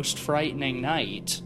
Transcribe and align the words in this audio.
a 0.00 0.02
most 0.06 0.18
frightening 0.18 0.80
night 0.80 1.42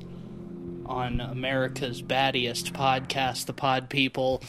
on 0.87 1.21
America's 1.21 2.01
battiest 2.01 2.71
podcast, 2.71 3.47
The 3.47 3.53
Pod 3.53 3.91
People. 3.91 4.45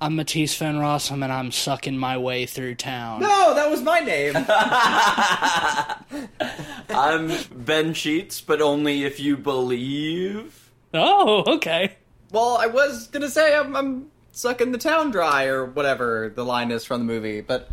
I'm 0.00 0.16
Matisse 0.16 0.56
Van 0.56 0.76
Rossum, 0.76 1.22
and 1.22 1.30
I'm 1.30 1.52
sucking 1.52 1.98
my 1.98 2.16
way 2.16 2.46
through 2.46 2.76
town. 2.76 3.20
No, 3.20 3.52
that 3.52 3.70
was 3.70 3.82
my 3.82 4.00
name. 4.00 4.32
I'm 6.88 7.30
Ben 7.54 7.92
Sheets, 7.92 8.40
but 8.40 8.62
only 8.62 9.04
if 9.04 9.20
you 9.20 9.36
believe. 9.36 10.70
Oh, 10.94 11.44
okay. 11.56 11.96
well, 12.30 12.56
I 12.56 12.68
was 12.68 13.08
gonna 13.08 13.28
say 13.28 13.54
I'm, 13.54 13.76
I'm 13.76 14.10
sucking 14.30 14.72
the 14.72 14.78
town 14.78 15.10
dry 15.10 15.44
or 15.44 15.66
whatever 15.66 16.32
the 16.34 16.46
line 16.46 16.70
is 16.70 16.86
from 16.86 17.06
the 17.06 17.12
movie, 17.12 17.42
but 17.42 17.68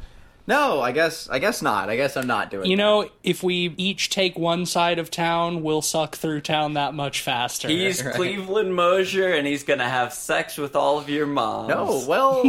no, 0.50 0.82
I 0.82 0.92
guess 0.92 1.30
I 1.30 1.38
guess 1.38 1.62
not. 1.62 1.90
I 1.92 1.96
guess 1.96 2.18
I'm 2.18 2.26
not 2.26 2.50
doing. 2.50 2.70
You 2.70 2.76
that. 2.76 2.82
know, 2.82 3.10
if 3.24 3.44
we 3.44 3.76
each 3.78 4.10
take 4.10 4.38
one 4.38 4.66
side 4.66 4.98
of 4.98 5.12
town, 5.12 5.62
we'll 5.62 5.84
suck 5.84 6.16
through 6.16 6.42
town 6.42 6.74
that 6.74 6.96
much 6.96 7.22
faster. 7.22 7.68
He's 7.68 8.04
Right. 8.10 8.16
Cleveland 8.16 8.74
Mosier, 8.74 9.32
and 9.32 9.46
he's 9.46 9.64
gonna 9.64 9.88
have 9.88 10.12
sex 10.12 10.58
with 10.58 10.76
all 10.76 10.98
of 10.98 11.08
your 11.08 11.28
moms. 11.28 11.70
No, 11.70 12.04
well, 12.08 12.44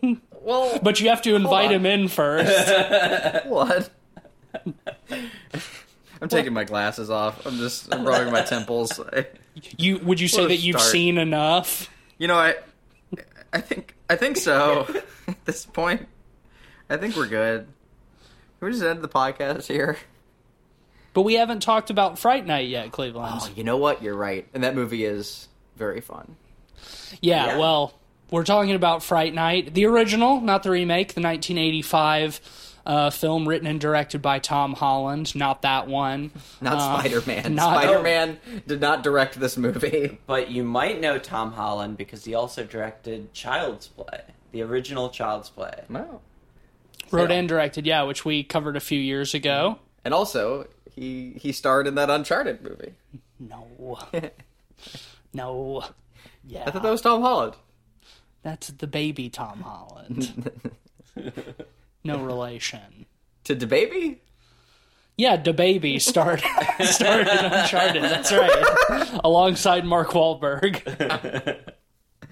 well, 0.40 0.80
but 0.82 0.98
you 0.98 1.10
have 1.10 1.20
to 1.22 1.34
invite 1.34 1.70
him 1.70 1.84
in 1.84 2.08
first. 2.08 3.44
what? 3.46 3.90
I'm 6.22 6.28
taking 6.28 6.54
my 6.54 6.64
glasses 6.64 7.10
off. 7.10 7.44
I'm 7.44 7.58
just 7.58 7.94
I'm 7.94 8.06
rubbing 8.06 8.32
my 8.32 8.42
temples. 8.42 8.98
You 9.76 9.98
would 9.98 10.20
you 10.20 10.28
say 10.28 10.40
What 10.40 10.44
a 10.46 10.48
that 10.54 10.60
you've 10.62 10.76
start. 10.80 10.90
seen 10.92 11.18
enough? 11.18 11.90
You 12.16 12.28
know, 12.28 12.36
I, 12.36 12.54
I 13.52 13.60
think 13.60 13.94
I 14.08 14.16
think 14.16 14.38
so. 14.38 14.86
At 15.28 15.44
this 15.44 15.66
point, 15.66 16.08
I 16.92 16.96
think 16.98 17.16
we're 17.16 17.26
good. 17.26 17.66
Can 18.58 18.66
we 18.68 18.70
just 18.72 18.82
end 18.84 19.02
the 19.02 19.08
podcast 19.08 19.66
here? 19.66 19.96
But 21.14 21.22
we 21.22 21.34
haven't 21.34 21.60
talked 21.60 21.90
about 21.90 22.18
Fright 22.18 22.46
Night 22.46 22.68
yet, 22.68 22.92
Cleveland. 22.92 23.40
Oh, 23.42 23.50
you 23.56 23.64
know 23.64 23.76
what? 23.76 24.02
You're 24.02 24.14
right, 24.16 24.46
and 24.54 24.64
that 24.64 24.74
movie 24.74 25.04
is 25.04 25.48
very 25.76 26.00
fun. 26.00 26.36
Yeah, 27.20 27.46
Yeah. 27.46 27.58
well, 27.58 27.94
we're 28.30 28.44
talking 28.44 28.74
about 28.74 29.02
Fright 29.02 29.34
Night, 29.34 29.74
the 29.74 29.84
original, 29.86 30.40
not 30.40 30.62
the 30.62 30.70
remake, 30.70 31.14
the 31.14 31.20
1985 31.20 32.40
uh, 32.84 33.10
film 33.10 33.46
written 33.48 33.66
and 33.66 33.80
directed 33.80 34.22
by 34.22 34.38
Tom 34.38 34.72
Holland, 34.74 35.34
not 35.34 35.62
that 35.62 35.86
one. 35.86 36.30
Not 36.60 36.74
Uh, 36.78 36.98
Spider 37.00 37.22
Man. 37.26 37.56
Spider 37.58 38.02
Man 38.02 38.38
did 38.66 38.80
not 38.80 39.02
direct 39.02 39.38
this 39.38 39.56
movie. 39.56 40.18
But 40.26 40.50
you 40.50 40.64
might 40.64 41.00
know 41.00 41.18
Tom 41.18 41.52
Holland 41.52 41.96
because 41.96 42.24
he 42.24 42.34
also 42.34 42.64
directed 42.64 43.32
Child's 43.34 43.88
Play, 43.88 44.22
the 44.50 44.62
original 44.62 45.10
Child's 45.10 45.48
Play. 45.50 45.84
No. 45.88 46.20
Wrote 47.12 47.30
Yeah. 47.30 47.36
and 47.36 47.48
directed, 47.48 47.86
yeah, 47.86 48.02
which 48.02 48.24
we 48.24 48.42
covered 48.42 48.76
a 48.76 48.80
few 48.80 48.98
years 48.98 49.34
ago. 49.34 49.78
And 50.04 50.12
also, 50.14 50.66
he 50.90 51.34
he 51.40 51.52
starred 51.52 51.86
in 51.86 51.94
that 51.96 52.10
Uncharted 52.10 52.62
movie. 52.62 52.94
No. 53.38 53.98
no. 55.32 55.84
Yeah. 56.46 56.64
I 56.66 56.70
thought 56.70 56.82
that 56.82 56.90
was 56.90 57.02
Tom 57.02 57.20
Holland. 57.22 57.54
That's 58.42 58.68
the 58.68 58.86
baby 58.88 59.28
Tom 59.30 59.60
Holland. 59.60 60.50
no 62.04 62.18
relation. 62.18 63.06
To 63.44 63.54
the 63.54 63.66
baby? 63.66 64.20
Yeah, 65.16 65.36
the 65.36 65.52
baby 65.52 65.98
starred 65.98 66.42
starred 66.80 67.28
in 67.28 67.38
Uncharted. 67.38 68.02
That's 68.02 68.32
right, 68.32 69.20
alongside 69.22 69.84
Mark 69.84 70.08
Wahlberg. 70.08 70.80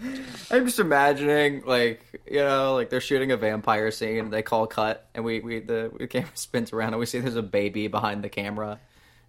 I'm 0.50 0.66
just 0.66 0.78
imagining, 0.78 1.62
like, 1.64 2.02
you 2.26 2.38
know, 2.38 2.74
like 2.74 2.90
they're 2.90 3.00
shooting 3.00 3.32
a 3.32 3.36
vampire 3.36 3.90
scene, 3.90 4.30
they 4.30 4.42
call 4.42 4.66
cut, 4.66 5.08
and 5.14 5.24
we, 5.24 5.40
we 5.40 5.60
the, 5.60 5.90
the 5.98 6.06
camera 6.06 6.30
spins 6.34 6.72
around, 6.72 6.94
and 6.94 7.00
we 7.00 7.06
see 7.06 7.20
there's 7.20 7.36
a 7.36 7.42
baby 7.42 7.88
behind 7.88 8.24
the 8.24 8.28
camera. 8.28 8.80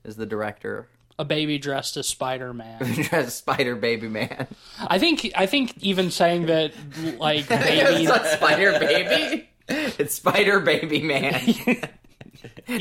Is 0.03 0.15
the 0.15 0.25
director 0.25 0.87
A 1.19 1.25
baby 1.25 1.59
dressed 1.59 1.95
as 1.95 2.07
Spider 2.07 2.53
Man. 2.55 2.81
as 3.11 3.35
Spider 3.35 3.75
Baby 3.75 4.07
Man? 4.07 4.47
I 4.79 4.97
think 4.97 5.31
I 5.35 5.45
think 5.45 5.77
even 5.83 6.09
saying 6.09 6.47
that 6.47 6.73
like 7.19 7.45
it's 7.49 7.49
baby 7.49 8.05
not 8.05 8.25
Spider 8.25 8.79
Baby. 8.79 9.47
It's 9.67 10.15
Spider 10.15 10.59
Baby 10.59 11.03
Man. 11.03 11.33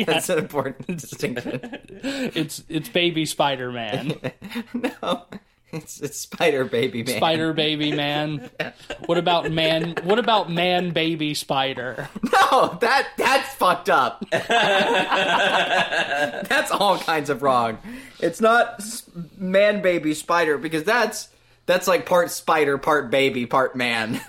That's 0.07 0.31
an 0.31 0.39
important 0.39 0.99
distinction. 0.99 1.61
it's 2.03 2.65
it's 2.71 2.89
baby 2.89 3.27
Spider 3.27 3.71
Man. 3.71 4.19
no, 4.72 5.27
it's 5.72 6.00
it's 6.00 6.19
Spider 6.19 6.64
Baby 6.64 7.04
Man. 7.04 7.16
Spider 7.16 7.53
baby 7.53 7.92
man. 7.92 8.50
What 9.06 9.19
about 9.19 9.53
man 9.53 9.94
what 10.03 10.19
about 10.19 10.50
man 10.50 10.91
baby 10.91 11.34
spider? 11.34 12.08
No, 12.53 12.76
that 12.81 13.06
that's 13.16 13.54
fucked 13.54 13.88
up. 13.88 14.25
that's 14.30 14.50
all 16.72 16.98
kinds 16.98 17.30
of 17.30 17.42
wrong. 17.42 17.78
It's 18.19 18.41
not 18.41 18.82
man 19.36 19.82
baby 19.82 20.14
spider 20.14 20.59
because 20.59 20.82
that's 20.82 21.28
that's 21.66 21.86
like 21.86 22.06
part 22.06 22.32
spider, 22.32 22.76
part 22.76 23.10
baby, 23.10 23.47
part 23.47 23.76
man. 23.76 24.20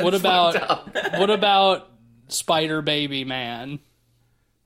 What 0.00 0.12
about 0.12 0.56
what 1.18 1.30
about 1.30 1.88
spider 2.28 2.82
baby 2.82 3.24
man? 3.24 3.78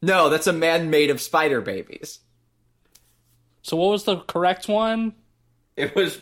No, 0.00 0.28
that's 0.28 0.48
a 0.48 0.52
man 0.52 0.90
made 0.90 1.10
of 1.10 1.20
spider 1.20 1.60
babies. 1.60 2.18
So 3.62 3.76
what 3.76 3.90
was 3.90 4.02
the 4.04 4.16
correct 4.16 4.66
one? 4.66 5.14
It 5.76 5.94
was, 5.96 6.20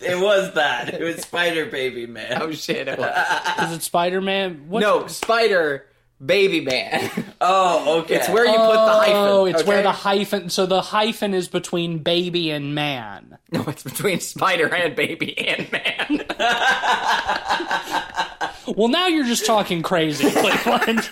it 0.00 0.18
was 0.18 0.54
that. 0.54 0.94
It 0.94 1.02
was 1.02 1.16
Spider 1.22 1.66
Baby 1.66 2.06
Man. 2.06 2.40
Oh 2.40 2.52
shit! 2.52 2.88
It 2.88 2.98
was. 2.98 3.08
Is 3.70 3.76
it 3.76 3.82
Spider 3.82 4.20
Man? 4.20 4.66
no, 4.70 5.06
spider 5.08 5.86
baby 6.24 6.60
man. 6.60 7.10
Oh, 7.44 7.98
okay. 8.02 8.14
It's 8.14 8.28
where 8.28 8.46
you 8.46 8.52
put 8.52 8.72
the 8.72 8.92
hyphen. 8.92 9.16
Oh, 9.16 9.46
it's 9.46 9.64
where 9.64 9.82
the 9.82 9.90
hyphen. 9.90 10.48
So 10.48 10.64
the 10.64 10.80
hyphen 10.80 11.34
is 11.34 11.48
between 11.48 11.98
baby 11.98 12.52
and 12.52 12.72
man. 12.72 13.36
no, 13.50 13.64
it's 13.64 13.82
between 13.82 14.20
spider 14.20 14.72
and 14.72 14.94
baby 14.94 15.36
and 15.36 15.72
man. 15.72 16.24
Well, 18.76 18.88
now 18.88 19.08
you're 19.08 19.26
just 19.26 19.44
talking 19.44 19.82
crazy, 19.82 20.30
Cleveland. 20.30 21.10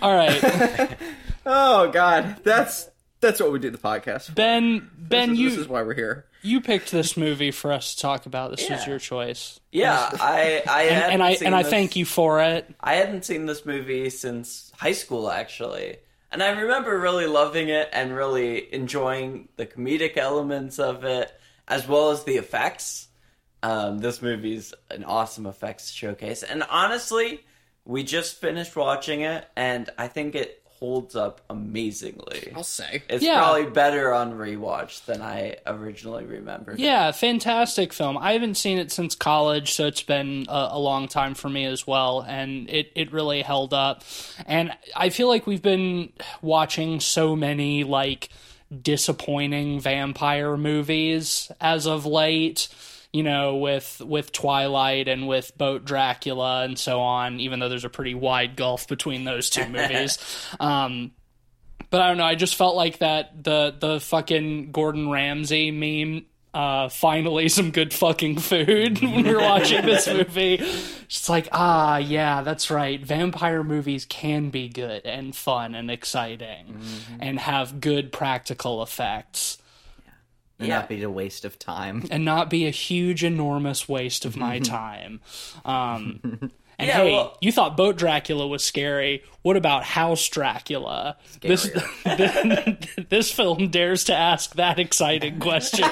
All 0.00 0.16
right, 0.16 0.96
oh 1.44 1.90
god, 1.90 2.38
that's 2.42 2.88
that's 3.22 3.40
what 3.40 3.50
we 3.52 3.58
do 3.58 3.70
the 3.70 3.78
podcast. 3.78 4.26
for. 4.26 4.32
Ben. 4.32 4.90
Ben, 4.98 5.30
this, 5.30 5.38
is, 5.38 5.40
you 5.40 5.50
this 5.50 5.58
is 5.60 5.68
why 5.68 5.82
we're 5.82 5.94
here. 5.94 6.26
you 6.42 6.60
picked 6.60 6.90
this 6.90 7.16
movie 7.16 7.50
for 7.50 7.72
us 7.72 7.94
to 7.94 8.02
talk 8.02 8.26
about. 8.26 8.50
This 8.50 8.68
was 8.68 8.86
your 8.86 8.98
choice, 8.98 9.58
yeah, 9.70 10.10
I, 10.12 10.62
I 10.68 10.82
and, 10.90 11.12
and 11.14 11.22
I 11.22 11.30
and 11.44 11.54
I 11.54 11.62
this- 11.62 11.70
thank 11.70 11.96
you 11.96 12.04
for 12.04 12.42
it. 12.42 12.68
I 12.80 12.94
hadn't 12.96 13.24
seen 13.24 13.46
this 13.46 13.64
movie 13.64 14.10
since 14.10 14.70
high 14.76 14.92
school, 14.92 15.30
actually. 15.30 15.96
And 16.30 16.42
I 16.42 16.48
remember 16.50 16.98
really 16.98 17.26
loving 17.26 17.68
it 17.68 17.88
and 17.92 18.14
really 18.14 18.72
enjoying 18.74 19.48
the 19.56 19.66
comedic 19.66 20.16
elements 20.16 20.78
of 20.78 21.04
it, 21.04 21.30
as 21.68 21.86
well 21.86 22.10
as 22.10 22.24
the 22.24 22.36
effects. 22.36 23.08
Um, 23.62 23.98
this 23.98 24.20
movie's 24.22 24.72
an 24.90 25.04
awesome 25.04 25.46
effects 25.46 25.90
showcase. 25.90 26.42
And 26.42 26.64
honestly, 26.70 27.44
we 27.84 28.02
just 28.02 28.40
finished 28.40 28.74
watching 28.74 29.20
it, 29.20 29.46
and 29.56 29.90
I 29.98 30.08
think 30.08 30.34
it 30.34 30.61
holds 30.82 31.14
up 31.14 31.40
amazingly. 31.48 32.50
I'll 32.56 32.64
say. 32.64 33.04
It's 33.08 33.22
Yeah. 33.22 33.38
probably 33.38 33.66
better 33.70 34.12
on 34.12 34.32
rewatch 34.32 35.04
than 35.04 35.22
I 35.22 35.58
originally 35.64 36.24
remembered. 36.24 36.80
Yeah, 36.80 37.12
fantastic 37.12 37.92
film. 37.92 38.18
I 38.18 38.32
haven't 38.32 38.56
seen 38.56 38.78
it 38.78 38.90
since 38.90 39.14
college, 39.14 39.74
so 39.74 39.86
it's 39.86 40.02
been 40.02 40.46
a, 40.48 40.70
a 40.72 40.78
long 40.80 41.06
time 41.06 41.34
for 41.34 41.48
me 41.48 41.66
as 41.66 41.86
well, 41.86 42.24
and 42.26 42.68
it, 42.68 42.90
it 42.96 43.12
really 43.12 43.42
held 43.42 43.72
up. 43.72 44.02
And 44.44 44.72
I 44.96 45.10
feel 45.10 45.28
like 45.28 45.46
we've 45.46 45.62
been 45.62 46.12
watching 46.40 46.98
so 46.98 47.36
many 47.36 47.84
like 47.84 48.28
disappointing 48.82 49.78
vampire 49.80 50.56
movies 50.56 51.50
as 51.60 51.86
of 51.86 52.06
late. 52.06 52.68
You 53.12 53.22
know, 53.22 53.56
with 53.56 54.00
with 54.04 54.32
Twilight 54.32 55.06
and 55.06 55.28
with 55.28 55.56
Boat 55.58 55.84
Dracula 55.84 56.62
and 56.64 56.78
so 56.78 57.00
on. 57.00 57.40
Even 57.40 57.60
though 57.60 57.68
there's 57.68 57.84
a 57.84 57.90
pretty 57.90 58.14
wide 58.14 58.56
gulf 58.56 58.88
between 58.88 59.24
those 59.24 59.50
two 59.50 59.68
movies. 59.68 60.18
Um, 60.58 61.12
but 61.90 62.00
I 62.00 62.08
don't 62.08 62.16
know. 62.16 62.24
I 62.24 62.34
just 62.36 62.54
felt 62.56 62.74
like 62.74 62.98
that 62.98 63.44
the 63.44 63.74
the 63.78 64.00
fucking 64.00 64.72
Gordon 64.72 65.10
Ramsay 65.10 65.70
meme. 65.70 66.24
Uh, 66.54 66.88
finally, 66.90 67.48
some 67.50 67.70
good 67.70 67.94
fucking 67.94 68.38
food 68.38 68.98
when 69.02 69.24
We're 69.24 69.40
watching 69.40 69.84
this 69.86 70.06
movie. 70.06 70.54
It's 70.54 71.28
like, 71.28 71.48
ah, 71.52 71.96
yeah, 71.96 72.42
that's 72.42 72.70
right. 72.70 73.00
Vampire 73.00 73.62
movies 73.62 74.04
can 74.04 74.50
be 74.50 74.68
good 74.68 75.06
and 75.06 75.34
fun 75.34 75.74
and 75.74 75.90
exciting, 75.90 76.78
and 77.20 77.38
have 77.38 77.80
good 77.80 78.12
practical 78.12 78.82
effects, 78.82 79.58
And 80.62 80.68
Yeah. 80.68 80.78
not 80.78 80.88
be 80.88 81.02
a 81.02 81.10
waste 81.10 81.44
of 81.44 81.58
time. 81.58 82.04
and 82.10 82.24
not 82.24 82.48
be 82.50 82.66
a 82.66 82.70
huge, 82.70 83.24
enormous 83.24 83.88
waste 83.88 84.24
of 84.24 84.36
my 84.36 84.58
time. 84.78 85.20
Um, 85.64 86.20
and 86.78 86.88
Yeah, 86.88 86.96
hey, 86.98 87.12
well- 87.12 87.36
you 87.40 87.50
thought 87.52 87.76
Boat 87.76 87.96
Dracula 87.96 88.46
was 88.46 88.64
scary. 88.64 89.22
What 89.42 89.56
about 89.56 89.82
House 89.84 90.26
Dracula? 90.28 91.16
This 91.40 91.68
this 93.08 93.32
film 93.32 93.68
dares 93.68 94.04
to 94.04 94.14
ask 94.14 94.54
that 94.54 94.78
exciting 94.78 95.40
question. 95.40 95.88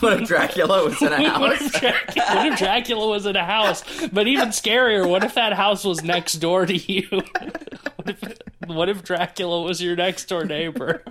What 0.00 0.22
if 0.22 0.28
Dracula 0.28 0.84
was 0.84 1.00
in 1.02 1.08
a 1.12 1.38
what, 1.38 1.56
house? 1.58 1.60
if 1.74 1.80
Dracula, 1.80 2.26
what 2.36 2.46
if 2.52 2.58
Dracula 2.58 3.06
was 3.08 3.26
in 3.26 3.36
a 3.36 3.44
house? 3.44 3.84
But 4.08 4.26
even 4.28 4.48
scarier, 4.48 5.06
what 5.08 5.24
if 5.24 5.34
that 5.34 5.52
house 5.52 5.84
was 5.84 6.02
next 6.02 6.34
door 6.34 6.64
to 6.64 6.74
you? 6.76 7.06
what 7.10 8.08
if 8.08 8.38
what 8.66 8.88
if 8.88 9.02
Dracula 9.04 9.60
was 9.62 9.82
your 9.82 9.94
next 9.94 10.24
door 10.26 10.44
neighbor? 10.46 11.02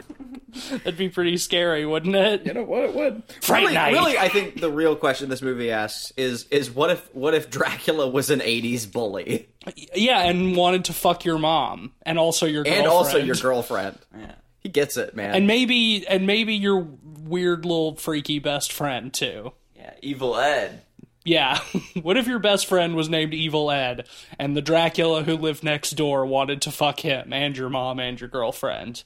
That'd 0.69 0.97
be 0.97 1.09
pretty 1.09 1.37
scary, 1.37 1.85
wouldn't 1.85 2.15
it? 2.15 2.45
You 2.45 2.53
know 2.53 2.63
what? 2.63 2.83
It 2.83 2.93
would. 2.95 3.23
Fright 3.41 3.61
really, 3.63 3.73
Night. 3.73 3.91
really, 3.93 4.17
I 4.17 4.29
think 4.29 4.59
the 4.59 4.71
real 4.71 4.95
question 4.95 5.29
this 5.29 5.41
movie 5.41 5.71
asks 5.71 6.11
is 6.17 6.47
is 6.51 6.71
what 6.71 6.89
if 6.91 7.13
what 7.15 7.33
if 7.33 7.49
Dracula 7.49 8.07
was 8.07 8.29
an 8.29 8.39
'80s 8.39 8.91
bully 8.91 9.49
Yeah, 9.93 10.21
and 10.23 10.55
wanted 10.55 10.85
to 10.85 10.93
fuck 10.93 11.25
your 11.25 11.37
mom 11.37 11.91
and 12.03 12.17
also 12.17 12.45
your 12.45 12.61
and 12.65 12.67
girlfriend. 12.85 12.87
also 12.87 13.17
your 13.17 13.35
girlfriend? 13.35 13.97
Yeah. 14.17 14.35
He 14.59 14.69
gets 14.69 14.97
it, 14.97 15.15
man. 15.15 15.35
and 15.35 15.45
maybe 15.45 16.07
and 16.07 16.25
maybe 16.25 16.55
your 16.55 16.79
weird 16.79 17.65
little 17.65 17.95
freaky 17.97 18.39
best 18.39 18.73
friend 18.73 19.13
too. 19.13 19.51
Yeah, 19.75 19.93
Evil 20.01 20.35
Ed. 20.37 20.81
Yeah. 21.23 21.59
what 22.01 22.17
if 22.17 22.25
your 22.27 22.39
best 22.39 22.65
friend 22.65 22.95
was 22.95 23.07
named 23.09 23.33
Evil 23.35 23.69
Ed 23.69 24.07
and 24.39 24.55
the 24.57 24.61
Dracula 24.63 25.23
who 25.23 25.35
lived 25.37 25.63
next 25.63 25.91
door 25.91 26.25
wanted 26.25 26.61
to 26.63 26.71
fuck 26.71 27.01
him 27.01 27.31
and 27.33 27.55
your 27.57 27.69
mom 27.69 27.99
and 27.99 28.19
your 28.19 28.29
girlfriend, 28.29 29.03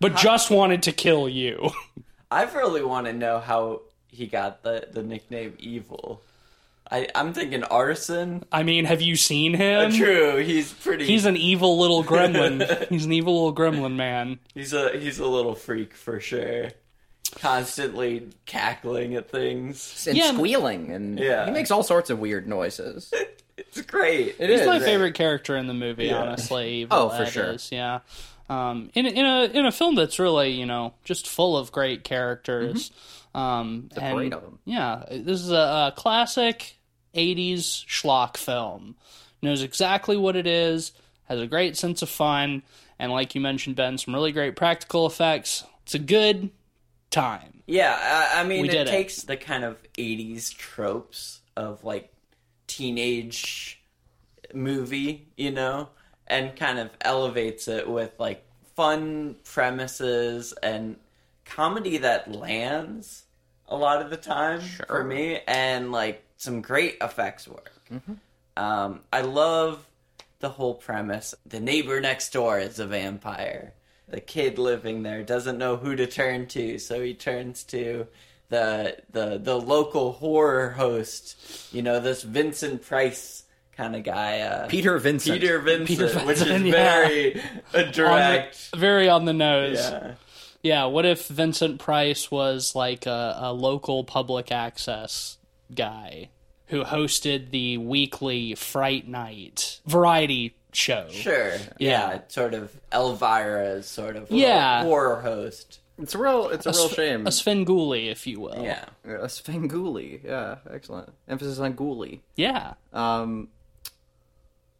but 0.00 0.16
just 0.16 0.50
wanted 0.50 0.82
to 0.84 0.92
kill 0.92 1.28
you? 1.28 1.70
I 2.30 2.44
really 2.44 2.82
want 2.82 3.06
to 3.06 3.12
know 3.12 3.38
how 3.40 3.82
he 4.08 4.26
got 4.26 4.62
the, 4.62 4.86
the 4.90 5.02
nickname 5.02 5.54
Evil. 5.58 6.22
I, 6.90 7.06
I'm 7.14 7.34
thinking 7.34 7.64
arson. 7.64 8.44
I 8.50 8.62
mean, 8.62 8.86
have 8.86 9.02
you 9.02 9.14
seen 9.16 9.52
him? 9.54 9.90
Uh, 9.90 9.96
true, 9.96 10.36
he's 10.38 10.72
pretty. 10.72 11.04
He's 11.04 11.26
an 11.26 11.36
evil 11.36 11.78
little 11.78 12.02
gremlin. 12.02 12.88
He's 12.88 13.04
an 13.04 13.12
evil 13.12 13.34
little 13.34 13.54
gremlin 13.54 13.94
man. 13.96 14.38
he's 14.54 14.72
a 14.72 14.96
he's 14.98 15.18
a 15.18 15.26
little 15.26 15.54
freak 15.54 15.92
for 15.92 16.18
sure. 16.18 16.70
Constantly 17.34 18.28
cackling 18.46 19.14
at 19.14 19.28
things. 19.30 20.06
and 20.08 20.16
Yeah. 20.16 20.32
squealing, 20.32 20.90
and 20.90 21.18
Yeah. 21.18 21.44
he 21.44 21.50
makes 21.52 21.70
all 21.70 21.82
sorts 21.82 22.10
of 22.10 22.18
weird 22.18 22.48
noises. 22.48 23.12
It's 23.60 23.82
great. 23.82 24.36
It 24.38 24.50
He's 24.50 24.60
is. 24.60 24.66
my 24.68 24.78
favorite 24.78 25.14
character 25.14 25.56
in 25.56 25.66
the 25.66 25.74
movie, 25.74 26.06
Yeah. 26.06 26.22
honestly. 26.22 26.86
Oh, 26.90 27.08
evil 27.08 27.10
Oh, 27.12 27.16
for 27.24 27.26
sure. 27.26 27.44
is, 27.54 27.70
yeah. 27.72 27.98
Um, 28.48 28.90
in 28.94 29.06
in 29.06 29.26
a 29.26 29.44
in 29.44 29.66
a 29.66 29.72
film 29.72 29.94
that's 29.94 30.18
really 30.18 30.52
you 30.52 30.66
know 30.66 30.94
just 31.04 31.28
full 31.28 31.56
of 31.56 31.70
great 31.72 32.04
characters. 32.04 32.90
Um, 33.34 33.90
a 33.96 34.02
and, 34.02 34.32
of 34.34 34.42
'em. 34.42 34.58
Yeah, 34.64 35.04
this 35.10 35.40
is 35.40 35.50
a, 35.50 35.54
a 35.54 35.92
classic 35.96 36.78
'80s 37.14 37.84
schlock 37.86 38.36
film. 38.36 38.96
Knows 39.42 39.62
exactly 39.62 40.16
what 40.16 40.34
it 40.34 40.46
is. 40.46 40.92
Has 41.24 41.40
a 41.40 41.46
great 41.46 41.76
sense 41.76 42.00
of 42.02 42.08
fun, 42.08 42.62
and 42.98 43.12
like 43.12 43.34
you 43.34 43.40
mentioned, 43.40 43.76
Ben, 43.76 43.98
some 43.98 44.14
really 44.14 44.32
great 44.32 44.56
practical 44.56 45.06
effects. 45.06 45.64
It's 45.82 45.94
a 45.94 45.98
good 45.98 46.50
time. 47.10 47.62
Yeah, 47.66 47.96
I, 48.34 48.40
I 48.40 48.44
mean, 48.44 48.62
We 48.62 48.68
it 48.68 48.72
did 48.72 48.88
it. 48.88 48.90
takes 48.90 49.22
the 49.22 49.36
kind 49.36 49.62
of 49.62 49.76
80s 49.98 50.54
tropes 50.56 51.40
of 51.54 51.84
like 51.84 52.10
teenage 52.66 53.80
movie, 54.54 55.28
you 55.36 55.50
know, 55.50 55.88
and 56.28 56.54
kind 56.54 56.78
of 56.78 56.90
elevates 57.00 57.66
it 57.68 57.88
with 57.88 58.12
like 58.18 58.44
fun 58.76 59.34
premises 59.44 60.54
and 60.62 60.96
comedy 61.44 61.98
that 61.98 62.30
lands 62.32 63.24
a 63.68 63.76
lot 63.76 64.00
of 64.00 64.10
the 64.10 64.16
time 64.16 64.60
for 64.86 65.04
me, 65.04 65.40
and 65.46 65.92
like 65.92 66.22
some 66.36 66.62
great 66.62 66.96
effects 67.02 67.46
work. 67.48 67.72
Um, 68.56 69.00
I 69.12 69.20
love 69.22 69.86
the 70.40 70.48
whole 70.48 70.74
premise. 70.74 71.34
The 71.44 71.60
neighbor 71.60 72.00
next 72.00 72.32
door 72.32 72.58
is 72.58 72.78
a 72.78 72.86
vampire. 72.86 73.74
The 74.08 74.20
kid 74.20 74.58
living 74.58 75.02
there 75.02 75.22
doesn't 75.22 75.58
know 75.58 75.76
who 75.76 75.96
to 75.96 76.06
turn 76.06 76.46
to, 76.48 76.78
so 76.78 77.02
he 77.02 77.12
turns 77.12 77.62
to 77.64 78.06
the 78.48 78.96
the 79.12 79.38
the 79.38 79.60
local 79.60 80.12
horror 80.12 80.70
host. 80.70 81.72
You 81.74 81.82
know, 81.82 82.00
this 82.00 82.22
Vincent 82.22 82.82
Price 82.82 83.44
kind 83.78 83.96
of 83.96 84.02
guy. 84.04 84.40
Uh, 84.40 84.66
Peter 84.68 84.98
Vincent. 84.98 85.40
Peter 85.40 85.58
Vincent, 85.60 85.88
Peter 85.88 86.04
which 86.26 86.36
is 86.36 86.42
Vincent, 86.42 86.66
yeah. 86.66 86.72
very 86.72 87.32
a 87.32 87.40
On 87.40 87.86
the- 87.86 87.92
direct. 87.92 88.70
very 88.76 89.08
on 89.08 89.24
the 89.24 89.32
nose. 89.32 89.78
yeah. 89.78 90.14
Yeah, 90.60 90.84
what 90.86 91.06
if 91.06 91.28
Vincent 91.28 91.78
Price 91.78 92.30
was 92.32 92.74
like 92.74 93.06
a, 93.06 93.36
a 93.40 93.52
local 93.52 94.02
public 94.04 94.50
access 94.52 95.38
guy 95.72 96.28
who 96.66 96.82
hosted 96.82 97.52
the 97.52 97.78
weekly 97.78 98.56
Fright 98.56 99.06
Night 99.06 99.80
variety 99.86 100.56
show? 100.72 101.06
Sure. 101.10 101.52
Yeah. 101.78 102.10
Yeah. 102.10 102.20
Sort 102.28 102.54
of 102.54 102.72
Elvira's 102.90 103.86
sort 103.86 104.16
of 104.16 104.30
Yeah. 104.32 104.82
horror 104.82 105.20
host. 105.20 105.78
It's 106.00 106.14
a 106.14 106.18
real. 106.18 106.48
It's 106.50 106.66
a, 106.66 106.70
real 106.70 106.88
Sv- 106.88 106.94
shame. 106.96 107.26
A 107.26 107.30
Svengoolie, 107.30 108.10
if 108.10 108.26
you 108.26 108.40
will. 108.40 108.62
Yeah. 108.62 108.84
A 109.04 109.26
Svengoolie. 109.26 110.24
Yeah, 110.24 110.56
excellent. 110.70 111.12
Emphasis 111.28 111.58
on 111.60 111.74
ghoulie. 111.74 112.20
Yeah. 112.36 112.74
Um, 112.92 113.48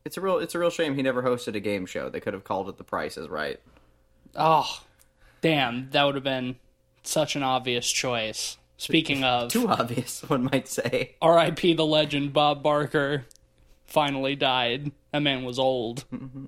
it's 0.09 0.17
a 0.17 0.23
real. 0.23 0.39
It's 0.39 0.55
a 0.55 0.59
real 0.59 0.71
shame 0.71 0.95
he 0.95 1.03
never 1.03 1.23
hosted 1.23 1.55
a 1.55 1.61
game 1.61 1.85
show. 1.85 2.09
They 2.09 2.19
could 2.19 2.33
have 2.33 2.43
called 2.43 2.71
it 2.71 2.79
The 2.79 2.85
Price 2.85 3.19
is 3.19 3.29
Right. 3.29 3.61
Oh, 4.35 4.81
damn, 5.43 5.91
that 5.91 6.03
would 6.05 6.15
have 6.15 6.25
been 6.25 6.57
such 7.03 7.37
an 7.37 7.43
obvious 7.43 7.93
choice. 7.93 8.57
Speaking 8.79 9.23
of, 9.23 9.51
Too 9.53 9.69
obvious, 9.69 10.23
one 10.23 10.45
might 10.45 10.67
say. 10.67 11.15
R.I.P. 11.21 11.75
the 11.75 11.85
legend 11.85 12.33
Bob 12.33 12.63
Barker 12.63 13.27
finally 13.85 14.35
died. 14.35 14.93
That 15.13 15.21
man 15.21 15.45
was 15.45 15.59
old. 15.59 16.07
Mm-hmm. 16.11 16.47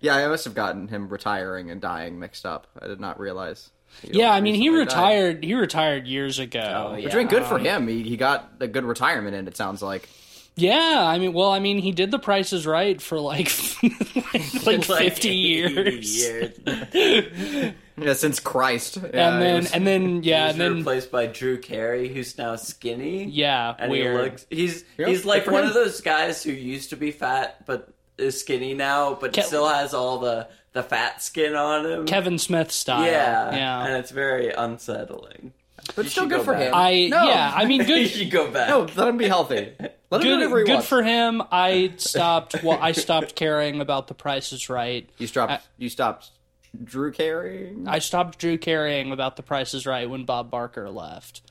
Yeah, 0.00 0.16
I 0.16 0.28
must 0.28 0.44
have 0.44 0.54
gotten 0.54 0.88
him 0.88 1.08
retiring 1.08 1.70
and 1.70 1.80
dying 1.80 2.18
mixed 2.18 2.44
up. 2.44 2.66
I 2.78 2.86
did 2.86 3.00
not 3.00 3.18
realize. 3.18 3.70
Yeah, 4.02 4.30
I 4.30 4.42
mean, 4.42 4.56
he 4.56 4.68
recently 4.68 4.84
died. 4.86 5.14
retired. 5.14 5.44
He 5.44 5.54
retired 5.54 6.06
years 6.06 6.38
ago. 6.38 6.90
Oh, 6.90 6.96
yeah. 6.96 7.04
Which 7.04 7.14
I 7.14 7.18
mean, 7.18 7.28
good 7.28 7.44
for 7.44 7.54
um, 7.54 7.64
him. 7.64 7.88
He, 7.88 8.02
he 8.02 8.18
got 8.18 8.52
a 8.60 8.68
good 8.68 8.84
retirement 8.84 9.34
in. 9.36 9.48
It 9.48 9.56
sounds 9.56 9.80
like. 9.80 10.06
Yeah, 10.56 11.02
I 11.04 11.18
mean, 11.18 11.32
well, 11.32 11.50
I 11.50 11.58
mean, 11.58 11.78
he 11.78 11.90
did 11.90 12.10
the 12.12 12.18
prices 12.18 12.64
right 12.66 13.00
for 13.02 13.18
like 13.18 13.50
like, 14.64 14.66
like 14.88 15.02
fifty 15.02 15.28
80 15.28 15.36
years, 15.36 16.16
years. 16.64 17.74
Yeah, 17.96 18.14
since 18.14 18.40
Christ. 18.40 18.96
and 18.96 19.12
then 19.40 19.68
and 19.72 19.86
then 19.86 20.24
yeah, 20.24 20.46
He's 20.46 20.52
and 20.54 20.60
then 20.60 20.74
replaced 20.78 21.12
by 21.12 21.26
Drew 21.26 21.58
Carey, 21.58 22.08
who's 22.08 22.36
now 22.36 22.56
skinny. 22.56 23.24
yeah, 23.26 23.72
and 23.78 23.88
weird. 23.90 24.16
he 24.16 24.22
looks. 24.22 24.46
He's 24.50 24.84
Yep, 24.98 25.08
he's 25.08 25.24
like 25.24 25.46
one 25.46 25.62
him. 25.62 25.68
of 25.68 25.74
those 25.74 26.00
guys 26.00 26.42
who 26.42 26.50
used 26.50 26.90
to 26.90 26.96
be 26.96 27.12
fat 27.12 27.64
but 27.66 27.88
is 28.18 28.40
skinny 28.40 28.74
now, 28.74 29.14
but 29.14 29.32
Ke- 29.32 29.44
still 29.44 29.68
has 29.68 29.94
all 29.94 30.18
the 30.18 30.48
the 30.72 30.82
fat 30.82 31.22
skin 31.22 31.54
on 31.54 31.86
him. 31.86 32.04
Kevin 32.06 32.36
Smith 32.38 32.72
style. 32.72 33.04
yeah, 33.06 33.54
yeah. 33.54 33.86
and 33.86 33.96
it's 33.96 34.10
very 34.10 34.50
unsettling. 34.52 35.52
But 35.94 36.04
you 36.04 36.10
still 36.10 36.26
good 36.26 36.38
go 36.38 36.44
for 36.44 36.52
back. 36.54 36.68
him. 36.68 36.74
I 36.74 37.08
no, 37.08 37.24
yeah, 37.24 37.52
I 37.54 37.64
mean, 37.66 37.80
you 37.82 37.86
good. 37.86 38.08
should 38.08 38.30
go 38.30 38.50
back. 38.50 38.68
no, 38.68 38.80
let 38.96 39.08
him 39.08 39.16
be 39.16 39.28
healthy. 39.28 39.72
Let 39.78 40.20
him 40.20 40.28
do 40.28 40.34
whatever 40.34 40.56
Good, 40.56 40.60
he 40.60 40.66
good 40.66 40.74
wants. 40.74 40.88
for 40.88 41.02
him. 41.02 41.42
I 41.50 41.92
stopped. 41.96 42.62
Well, 42.62 42.78
I 42.80 42.92
stopped 42.92 43.34
caring 43.34 43.80
about 43.80 44.06
the 44.08 44.14
prices 44.14 44.68
right. 44.68 45.08
You 45.18 45.26
stopped. 45.26 45.66
you 45.78 45.88
stopped. 45.88 46.30
Drew 46.82 47.12
caring. 47.12 47.86
I 47.86 48.00
stopped 48.00 48.38
Drew 48.38 48.58
caring 48.58 49.12
about 49.12 49.36
the 49.36 49.42
prices 49.42 49.86
right 49.86 50.08
when 50.10 50.24
Bob 50.24 50.50
Barker 50.50 50.90
left. 50.90 51.42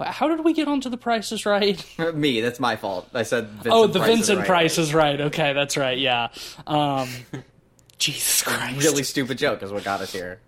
How 0.00 0.28
did 0.28 0.44
we 0.44 0.52
get 0.52 0.68
onto 0.68 0.90
the 0.90 0.96
prices 0.96 1.44
right? 1.44 1.84
Me. 2.14 2.40
That's 2.40 2.60
my 2.60 2.76
fault. 2.76 3.08
I 3.14 3.22
said. 3.24 3.48
Vincent 3.48 3.74
oh, 3.74 3.86
the 3.86 3.98
Price 3.98 4.10
is 4.10 4.16
Vincent 4.16 4.38
right. 4.38 4.46
Price 4.46 4.78
is 4.78 4.94
right. 4.94 5.20
Okay, 5.22 5.52
that's 5.54 5.76
right. 5.76 5.98
Yeah. 5.98 6.28
Um, 6.66 7.08
Jesus 7.98 8.42
Christ. 8.42 8.84
Really 8.84 9.02
stupid 9.02 9.38
joke 9.38 9.62
is 9.62 9.72
what 9.72 9.82
got 9.84 10.00
us 10.00 10.12
here. 10.12 10.40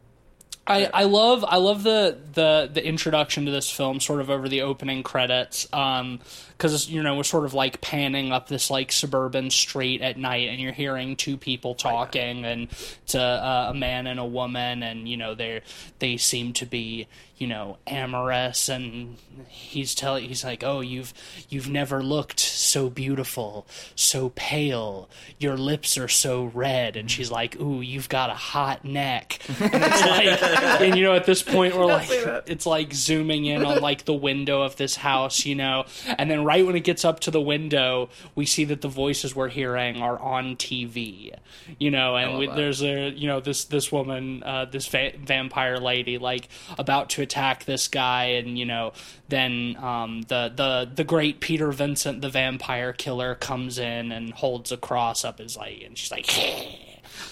I, 0.66 0.88
I 0.92 1.04
love 1.04 1.44
I 1.46 1.56
love 1.56 1.82
the, 1.82 2.18
the 2.32 2.70
the 2.72 2.86
introduction 2.86 3.46
to 3.46 3.50
this 3.50 3.70
film 3.70 3.98
sort 3.98 4.20
of 4.20 4.30
over 4.30 4.48
the 4.48 4.62
opening 4.62 5.02
credits 5.02 5.66
um, 5.72 6.20
because 6.60 6.90
you 6.90 7.02
know 7.02 7.16
we're 7.16 7.22
sort 7.22 7.46
of 7.46 7.54
like 7.54 7.80
panning 7.80 8.32
up 8.32 8.48
this 8.48 8.70
like 8.70 8.92
suburban 8.92 9.48
street 9.48 10.02
at 10.02 10.18
night 10.18 10.50
and 10.50 10.60
you're 10.60 10.72
hearing 10.72 11.16
two 11.16 11.38
people 11.38 11.74
talking 11.74 12.44
and 12.44 12.68
it's 13.02 13.14
a, 13.14 13.20
uh, 13.20 13.68
a 13.70 13.74
man 13.74 14.06
and 14.06 14.20
a 14.20 14.24
woman 14.24 14.82
and 14.82 15.08
you 15.08 15.16
know 15.16 15.34
they 15.34 15.62
they 16.00 16.18
seem 16.18 16.52
to 16.52 16.66
be 16.66 17.08
you 17.38 17.46
know 17.46 17.78
amorous 17.86 18.68
and 18.68 19.16
he's 19.48 19.94
telling 19.94 20.24
he's 20.24 20.44
like 20.44 20.62
oh 20.62 20.80
you've 20.80 21.14
you've 21.48 21.70
never 21.70 22.02
looked 22.02 22.38
so 22.38 22.90
beautiful 22.90 23.66
so 23.94 24.30
pale. 24.30 25.08
Your 25.38 25.56
lips 25.56 25.96
are 25.98 26.08
so 26.08 26.44
red. 26.44 26.96
And 26.96 27.10
she's 27.10 27.30
like 27.30 27.60
ooh 27.60 27.80
you've 27.80 28.08
got 28.08 28.30
a 28.30 28.34
hot 28.34 28.84
neck. 28.84 29.38
And 29.60 29.84
it's 29.84 30.00
like 30.00 30.80
and 30.80 30.96
you 30.96 31.04
know 31.04 31.14
at 31.14 31.26
this 31.26 31.42
point 31.42 31.76
we're 31.76 31.86
like 31.86 32.08
it's 32.46 32.66
like 32.66 32.92
zooming 32.92 33.44
in 33.44 33.64
on 33.64 33.80
like 33.80 34.04
the 34.04 34.14
window 34.14 34.62
of 34.62 34.76
this 34.76 34.96
house 34.96 35.44
you 35.44 35.54
know? 35.54 35.84
And 36.18 36.30
then 36.30 36.44
right 36.50 36.66
when 36.66 36.75
it 36.75 36.83
gets 36.83 37.04
up 37.04 37.21
to 37.21 37.30
the 37.30 37.40
window 37.40 38.09
we 38.35 38.45
see 38.45 38.64
that 38.64 38.80
the 38.80 38.88
voices 38.88 39.37
we're 39.37 39.49
hearing 39.49 40.02
are 40.02 40.19
on 40.19 40.57
tv 40.57 41.33
you 41.78 41.92
know 41.92 42.16
and 42.16 42.38
we, 42.38 42.49
there's 42.49 42.83
a 42.83 43.11
you 43.11 43.28
know 43.28 43.38
this 43.38 43.66
this 43.66 43.92
woman 43.92 44.42
uh, 44.42 44.64
this 44.64 44.88
va- 44.88 45.12
vampire 45.16 45.78
lady 45.78 46.19
like 46.19 46.49
about 46.76 47.09
to 47.09 47.23
attack 47.23 47.66
this 47.66 47.87
guy 47.87 48.25
and 48.25 48.59
you 48.59 48.66
know 48.66 48.92
then 49.28 49.76
um, 49.76 50.23
the 50.23 50.52
the 50.57 50.90
the 50.92 51.04
great 51.04 51.38
peter 51.38 51.71
vincent 51.71 52.21
the 52.21 52.28
vampire 52.28 52.92
killer 52.92 53.37
comes 53.37 53.78
in 53.78 54.11
and 54.11 54.33
holds 54.33 54.73
a 54.73 54.76
cross 54.76 55.25
up 55.25 55.38
his 55.38 55.57
like 55.57 55.80
and 55.87 55.97
she's 55.97 56.11
like 56.11 56.26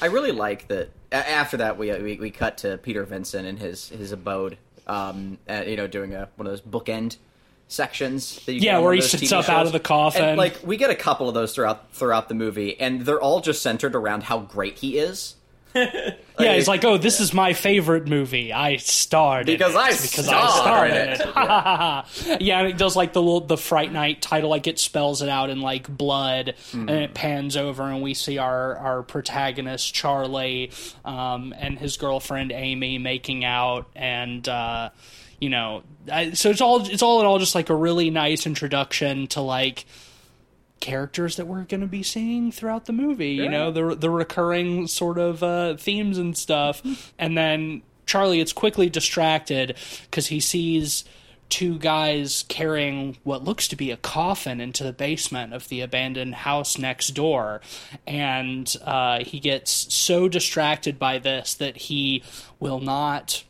I 0.01 0.07
really 0.07 0.31
like 0.33 0.69
that. 0.69 0.91
After 1.11 1.57
that, 1.57 1.77
we, 1.77 1.91
we 1.93 2.17
we 2.19 2.31
cut 2.31 2.59
to 2.59 2.79
Peter 2.79 3.05
Vincent 3.05 3.47
in 3.47 3.57
his 3.57 3.89
his 3.89 4.13
abode. 4.13 4.59
Um, 4.87 5.39
uh, 5.49 5.65
you 5.67 5.77
know, 5.77 5.87
doing 5.87 6.15
a 6.15 6.29
one 6.37 6.47
of 6.47 6.53
those 6.53 6.61
bookend 6.61 7.17
sections. 7.69 8.45
That 8.47 8.55
you 8.55 8.61
Yeah, 8.61 8.73
get 8.73 8.79
where 8.79 8.85
one 8.87 8.93
he 8.95 8.99
of 8.99 9.05
those 9.05 9.11
sits 9.13 9.33
TV 9.33 9.39
up 9.39 9.49
out 9.49 9.67
of 9.67 9.73
the 9.73 9.81
coffin. 9.81 10.25
And, 10.25 10.39
like 10.39 10.59
we 10.65 10.77
get 10.77 10.91
a 10.91 10.95
couple 10.97 11.29
of 11.29 11.35
those 11.35 11.55
throughout 11.55 11.93
throughout 11.93 12.29
the 12.29 12.35
movie, 12.35 12.79
and 12.81 13.03
they're 13.03 13.21
all 13.21 13.41
just 13.41 13.63
centered 13.63 13.95
around 13.95 14.25
how 14.25 14.41
great 14.41 14.79
he 14.79 14.99
is. 14.99 15.35
yeah, 15.75 16.55
he's 16.55 16.67
like, 16.67 16.83
"Oh, 16.83 16.97
this 16.97 17.21
is 17.21 17.35
my 17.35 17.53
favorite 17.53 18.09
movie. 18.09 18.55
I 18.55 18.77
starred 18.79 19.51
in 19.51 19.55
Because 19.55 19.75
it 19.75 19.79
I 19.79 19.91
because 19.91 20.25
starred 20.25 20.45
I 20.45 20.49
starred 20.51 20.91
in 20.91 20.97
in 20.97 21.09
it." 21.09 21.21
it." 21.21 22.41
yeah, 22.41 22.59
and 22.61 22.69
it 22.69 22.79
does 22.79 22.97
like 22.97 23.13
the 23.13 23.21
little 23.21 23.43
the 23.43 23.59
Fright 23.59 23.93
Night 23.93 24.23
title, 24.23 24.49
like 24.49 24.67
it 24.67 24.79
spells 24.79 25.21
it 25.21 25.29
out 25.29 25.51
in 25.51 25.61
like 25.61 25.87
blood, 25.87 26.55
and 26.73 26.89
it 26.91 27.13
pans 27.13 27.55
over, 27.55 27.83
and 27.85 28.03
we 28.03 28.15
see 28.15 28.39
our 28.39 28.77
our 28.79 29.03
protagonist 29.03 29.93
Charlie 29.95 30.73
um, 31.05 31.55
and 31.57 31.79
his 31.79 31.99
girlfriend 31.99 32.51
Amy 32.51 32.97
making 32.97 33.45
out, 33.45 33.87
and 33.95 34.49
uh, 34.49 34.89
you 35.41 35.49
know, 35.49 35.83
I, 36.11 36.33
so 36.33 36.51
it's 36.51 36.61
all 36.61 36.87
it's 36.87 37.03
all 37.03 37.21
in 37.21 37.27
all 37.27 37.39
just 37.39 37.55
like 37.55 37.71
a 37.71 37.75
really 37.75 38.11
nice 38.11 38.47
introduction 38.47 39.27
to 39.29 39.41
like 39.41 39.87
characters 40.81 41.37
that 41.37 41.47
we're 41.47 41.65
going 41.65 41.81
to 41.81 41.87
be 41.87 42.03
seeing 42.03 42.53
throughout 42.53 42.87
the 42.87 42.93
movie. 42.93 43.33
You 43.33 43.49
know, 43.49 43.71
the 43.71 43.95
the 43.95 44.11
recurring 44.11 44.87
sort 44.87 45.19
of 45.19 45.43
uh, 45.43 45.77
themes 45.77 46.19
and 46.19 46.37
stuff. 46.37 46.83
And 47.19 47.37
then 47.37 47.83
Charlie 48.07 48.39
gets 48.39 48.53
quickly 48.53 48.89
distracted 48.89 49.77
because 50.05 50.29
he 50.29 50.41
sees 50.41 51.05
two 51.49 51.79
guys 51.79 52.45
carrying 52.49 53.17
what 53.25 53.45
looks 53.45 53.69
to 53.69 53.77
be 53.77 53.91
a 53.91 53.97
coffin 53.97 54.61
into 54.61 54.85
the 54.85 54.93
basement 54.93 55.53
of 55.53 55.69
the 55.69 55.81
abandoned 55.81 56.35
house 56.35 56.79
next 56.79 57.09
door. 57.09 57.61
And 58.07 58.73
uh, 58.85 59.25
he 59.25 59.41
gets 59.41 59.93
so 59.93 60.29
distracted 60.29 60.99
by 60.99 61.19
this 61.19 61.55
that 61.55 61.77
he 61.77 62.23
will 62.61 62.81
not 62.81 63.45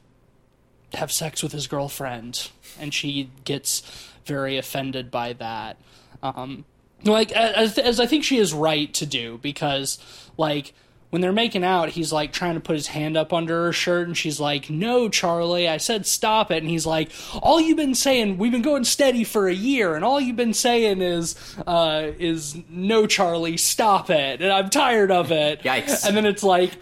have 0.95 1.13
sex 1.13 1.43
with 1.43 1.53
his 1.53 1.67
girlfriend, 1.67 2.51
and 2.81 2.93
she 2.93 3.31
gets 3.45 3.83
very 4.25 4.57
offended 4.57 5.11
by 5.11 5.33
that. 5.35 5.77
Um, 6.23 6.65
like 7.05 7.33
as, 7.33 7.79
as 7.79 8.01
I 8.01 8.07
think 8.07 8.25
she 8.25 8.39
is 8.39 8.53
right 8.53 8.93
to 8.95 9.07
do 9.07 9.39
because 9.41 9.99
like 10.37 10.75
when 11.11 11.23
they're 11.23 11.33
making 11.33 11.65
out, 11.65 11.91
he's 11.91 12.13
like 12.13 12.33
trying 12.33 12.55
to 12.55 12.61
put 12.61 12.77
his 12.77 12.89
hand 12.89 13.17
up 13.17 13.33
under 13.33 13.65
her 13.65 13.73
shirt, 13.73 14.07
and 14.07 14.17
she's 14.17 14.39
like, 14.39 14.69
"No, 14.69 15.09
Charlie, 15.09 15.67
I 15.67 15.79
said 15.79 16.07
stop 16.07 16.51
it." 16.51 16.59
And 16.59 16.69
he's 16.69 16.85
like, 16.85 17.11
"All 17.41 17.61
you've 17.61 17.79
been 17.79 17.95
saying, 17.95 18.37
we've 18.37 18.53
been 18.53 18.63
going 18.63 18.85
steady 18.85 19.25
for 19.25 19.49
a 19.49 19.55
year, 19.55 19.95
and 19.95 20.05
all 20.05 20.21
you've 20.21 20.37
been 20.37 20.53
saying 20.53 21.01
is, 21.01 21.35
uh, 21.67 22.11
is 22.19 22.59
no, 22.69 23.07
Charlie, 23.07 23.57
stop 23.57 24.11
it, 24.11 24.43
and 24.43 24.53
I'm 24.53 24.69
tired 24.69 25.11
of 25.11 25.33
it." 25.33 25.63
Yikes. 25.63 26.07
And 26.07 26.15
then 26.17 26.27
it's 26.27 26.43
like 26.43 26.73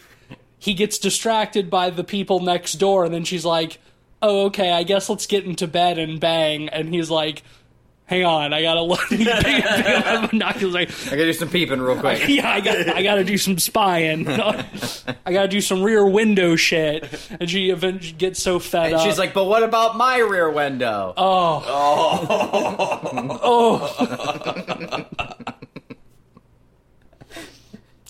he 0.58 0.74
gets 0.74 0.98
distracted 0.98 1.70
by 1.70 1.90
the 1.90 2.02
people 2.04 2.40
next 2.40 2.74
door, 2.74 3.04
and 3.04 3.14
then 3.14 3.22
she's 3.22 3.44
like, 3.44 3.78
"Oh, 4.22 4.46
okay, 4.46 4.72
I 4.72 4.82
guess 4.82 5.08
let's 5.08 5.26
get 5.26 5.44
into 5.44 5.66
bed 5.66 5.98
and 5.98 6.18
bang." 6.20 6.68
And 6.68 6.92
he's 6.92 7.10
like, 7.10 7.42
"Hang 8.06 8.24
on, 8.24 8.52
I 8.52 8.62
gotta 8.62 8.82
look." 8.82 9.00
pick, 9.08 9.18
pick 9.20 9.64
up 9.66 10.30
binoculars, 10.30 10.74
like, 10.74 10.90
I 11.06 11.10
gotta 11.10 11.24
do 11.26 11.32
some 11.32 11.48
peeping 11.48 11.80
real 11.80 11.98
quick. 11.98 12.22
yeah, 12.28 12.50
I 12.50 12.60
got 12.60 12.88
I 12.88 13.02
got 13.02 13.16
to 13.16 13.24
do 13.24 13.36
some 13.38 13.58
spying. 13.58 14.26
I 14.28 15.32
got 15.32 15.42
to 15.42 15.48
do 15.48 15.60
some 15.60 15.82
rear 15.82 16.06
window 16.06 16.56
shit. 16.56 17.04
And 17.38 17.48
she 17.50 17.70
eventually 17.70 18.12
gets 18.16 18.42
so 18.42 18.58
fed 18.58 18.86
And 18.86 18.94
up. 18.96 19.06
she's 19.06 19.18
like, 19.18 19.34
"But 19.34 19.44
what 19.44 19.62
about 19.62 19.96
my 19.96 20.18
rear 20.18 20.50
window?" 20.50 21.14
Oh, 21.16 21.64
oh, 21.66 23.38
oh. 23.42 25.06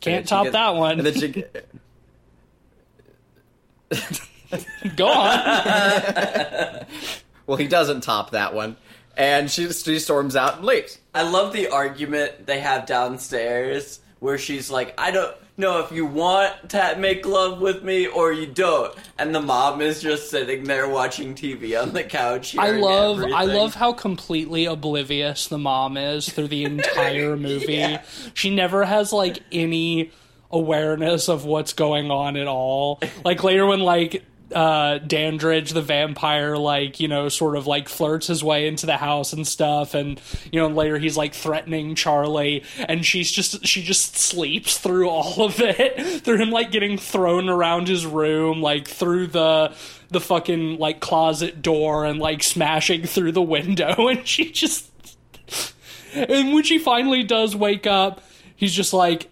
"Can't 0.00 0.26
top 0.28 0.44
gets- 0.44 0.52
that 0.52 0.74
one." 0.76 0.98
And 4.50 4.66
Go 4.96 5.08
on. 5.08 6.86
well, 7.46 7.56
he 7.56 7.68
doesn't 7.68 8.02
top 8.02 8.30
that 8.30 8.54
one, 8.54 8.76
and 9.16 9.50
she 9.50 9.72
she 9.72 9.98
storms 9.98 10.36
out 10.36 10.56
and 10.56 10.64
leaves. 10.64 10.98
I 11.14 11.22
love 11.22 11.52
the 11.52 11.68
argument 11.68 12.46
they 12.46 12.60
have 12.60 12.86
downstairs 12.86 14.00
where 14.20 14.38
she's 14.38 14.70
like, 14.70 14.94
I 14.98 15.10
don't 15.10 15.34
know 15.58 15.80
if 15.80 15.90
you 15.92 16.04
want 16.04 16.70
to 16.70 16.96
make 16.98 17.24
love 17.26 17.60
with 17.60 17.82
me 17.82 18.06
or 18.06 18.32
you 18.32 18.46
don't. 18.46 18.94
And 19.18 19.34
the 19.34 19.40
mom 19.40 19.80
is 19.80 20.02
just 20.02 20.30
sitting 20.30 20.64
there 20.64 20.88
watching 20.88 21.34
TV 21.34 21.80
on 21.80 21.92
the 21.92 22.04
couch. 22.04 22.56
I 22.56 22.66
hearing 22.66 22.82
love 22.82 23.24
I 23.34 23.44
love 23.44 23.74
how 23.74 23.92
completely 23.92 24.66
oblivious 24.66 25.48
the 25.48 25.58
mom 25.58 25.96
is 25.96 26.28
through 26.28 26.48
the 26.48 26.64
entire 26.64 27.36
movie. 27.36 27.74
Yeah. 27.74 28.02
She 28.34 28.54
never 28.54 28.84
has 28.84 29.12
like 29.12 29.42
any 29.52 30.12
awareness 30.50 31.28
of 31.28 31.44
what's 31.44 31.72
going 31.72 32.10
on 32.10 32.36
at 32.36 32.46
all. 32.46 33.00
Like 33.24 33.42
later 33.42 33.66
when 33.66 33.80
like 33.80 34.24
uh 34.54 34.98
Dandridge 34.98 35.70
the 35.70 35.82
vampire 35.82 36.56
like 36.56 37.00
you 37.00 37.08
know 37.08 37.28
sort 37.28 37.56
of 37.56 37.66
like 37.66 37.88
flirts 37.88 38.28
his 38.28 38.44
way 38.44 38.68
into 38.68 38.86
the 38.86 38.96
house 38.96 39.32
and 39.32 39.46
stuff 39.46 39.94
and 39.94 40.20
you 40.52 40.60
know 40.60 40.68
later 40.68 40.98
he's 40.98 41.16
like 41.16 41.34
threatening 41.34 41.96
Charlie 41.96 42.62
and 42.78 43.04
she's 43.04 43.30
just 43.32 43.66
she 43.66 43.82
just 43.82 44.16
sleeps 44.16 44.78
through 44.78 45.08
all 45.08 45.42
of 45.42 45.56
it 45.58 46.22
through 46.24 46.36
him 46.36 46.50
like 46.50 46.70
getting 46.70 46.96
thrown 46.96 47.48
around 47.48 47.88
his 47.88 48.06
room 48.06 48.62
like 48.62 48.86
through 48.86 49.26
the 49.26 49.74
the 50.10 50.20
fucking 50.20 50.78
like 50.78 51.00
closet 51.00 51.60
door 51.60 52.04
and 52.04 52.20
like 52.20 52.42
smashing 52.42 53.02
through 53.04 53.32
the 53.32 53.42
window 53.42 54.06
and 54.08 54.26
she 54.28 54.52
just 54.52 54.90
and 56.14 56.54
when 56.54 56.62
she 56.62 56.78
finally 56.78 57.24
does 57.24 57.56
wake 57.56 57.86
up 57.86 58.22
he's 58.54 58.72
just 58.72 58.92
like 58.92 59.28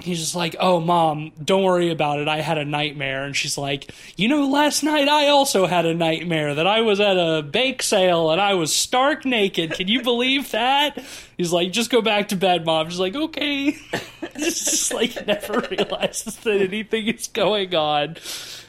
he's 0.00 0.18
just 0.18 0.34
like 0.34 0.56
oh 0.58 0.80
mom 0.80 1.32
don't 1.42 1.62
worry 1.62 1.90
about 1.90 2.18
it. 2.18 2.28
I 2.28 2.40
had 2.40 2.58
a 2.58 2.64
nightmare. 2.64 3.24
And 3.24 3.36
she's 3.36 3.58
like 3.58 3.92
you 4.16 4.28
know 4.28 4.46
last 4.48 4.82
night 4.82 5.08
i 5.08 5.28
also 5.28 5.66
had 5.66 5.84
a 5.84 5.94
nightmare 5.94 6.54
that 6.54 6.66
i 6.66 6.80
was 6.80 6.98
at 7.00 7.16
a 7.16 7.42
bake 7.42 7.82
sale 7.82 8.30
and 8.30 8.40
i 8.40 8.54
was 8.54 8.74
stark 8.74 9.24
naked. 9.24 9.72
Can 9.72 9.88
you 9.88 10.02
believe 10.02 10.50
that? 10.52 11.02
He's 11.36 11.52
like 11.52 11.72
just 11.72 11.90
go 11.90 12.00
back 12.02 12.28
to 12.28 12.36
bed 12.36 12.64
mom. 12.64 12.88
She's 12.90 13.00
like 13.00 13.14
okay. 13.14 13.76
It's 14.34 14.64
just 14.64 14.94
like 14.94 15.26
never 15.26 15.60
realizes 15.70 16.36
that 16.36 16.60
anything 16.62 17.06
is 17.06 17.28
going 17.28 17.74
on. 17.74 18.14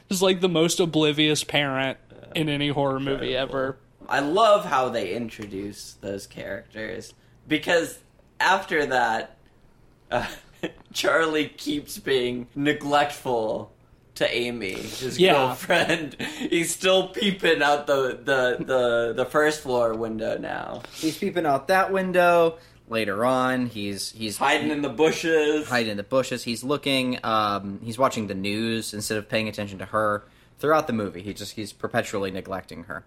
Just 0.10 0.22
like 0.22 0.42
the 0.42 0.50
most 0.50 0.80
oblivious 0.80 1.44
parent 1.44 1.98
in 2.36 2.50
any 2.50 2.70
horror 2.70 3.00
movie 3.00 3.36
ever. 3.36 3.78
I 4.08 4.20
love 4.20 4.66
how 4.66 4.90
they 4.90 5.14
introduce 5.14 5.94
those 6.02 6.28
characters 6.28 7.14
because 7.48 8.00
after 8.40 8.86
that, 8.88 9.38
uh, 10.12 10.28
Charlie 10.94 11.50
keeps 11.50 11.98
being 11.98 12.48
neglectful 12.56 13.72
to 14.16 14.32
Amy, 14.36 14.74
his 14.74 15.20
Yeah. 15.20 15.34
girlfriend. 15.34 16.16
He's 16.22 16.74
still 16.74 17.08
peeping 17.10 17.62
out 17.64 17.88
the, 17.88 18.20
the, 18.24 18.64
the, 18.64 19.14
the 19.16 19.26
first 19.26 19.62
floor 19.62 19.96
window 19.96 20.38
now, 20.38 20.84
He's 20.94 21.18
peeping 21.18 21.46
out 21.46 21.68
that 21.70 21.92
window. 21.92 22.58
Later 22.90 23.26
on, 23.26 23.68
he's 23.68 24.12
he's 24.12 24.38
hiding 24.38 24.70
in 24.70 24.82
the 24.82 24.90
bushes. 24.90 25.68
hiding 25.70 25.92
in 25.92 25.98
the 25.98 26.04
bushes. 26.04 26.44
He's 26.44 26.66
looking. 26.66 27.18
Um, 27.24 27.80
he's 27.82 27.98
watching 27.98 28.28
the 28.28 28.36
news 28.36 28.94
instead 28.94 29.18
of 29.18 29.30
paying 29.30 29.48
attention 29.48 29.80
to 29.80 29.86
her 29.86 30.26
throughout 30.60 30.86
the 30.88 30.94
movie. 30.94 31.22
He 31.22 31.34
just 31.34 31.54
he's 31.54 31.72
perpetually 31.72 32.30
neglecting 32.30 32.84
her. 32.84 33.06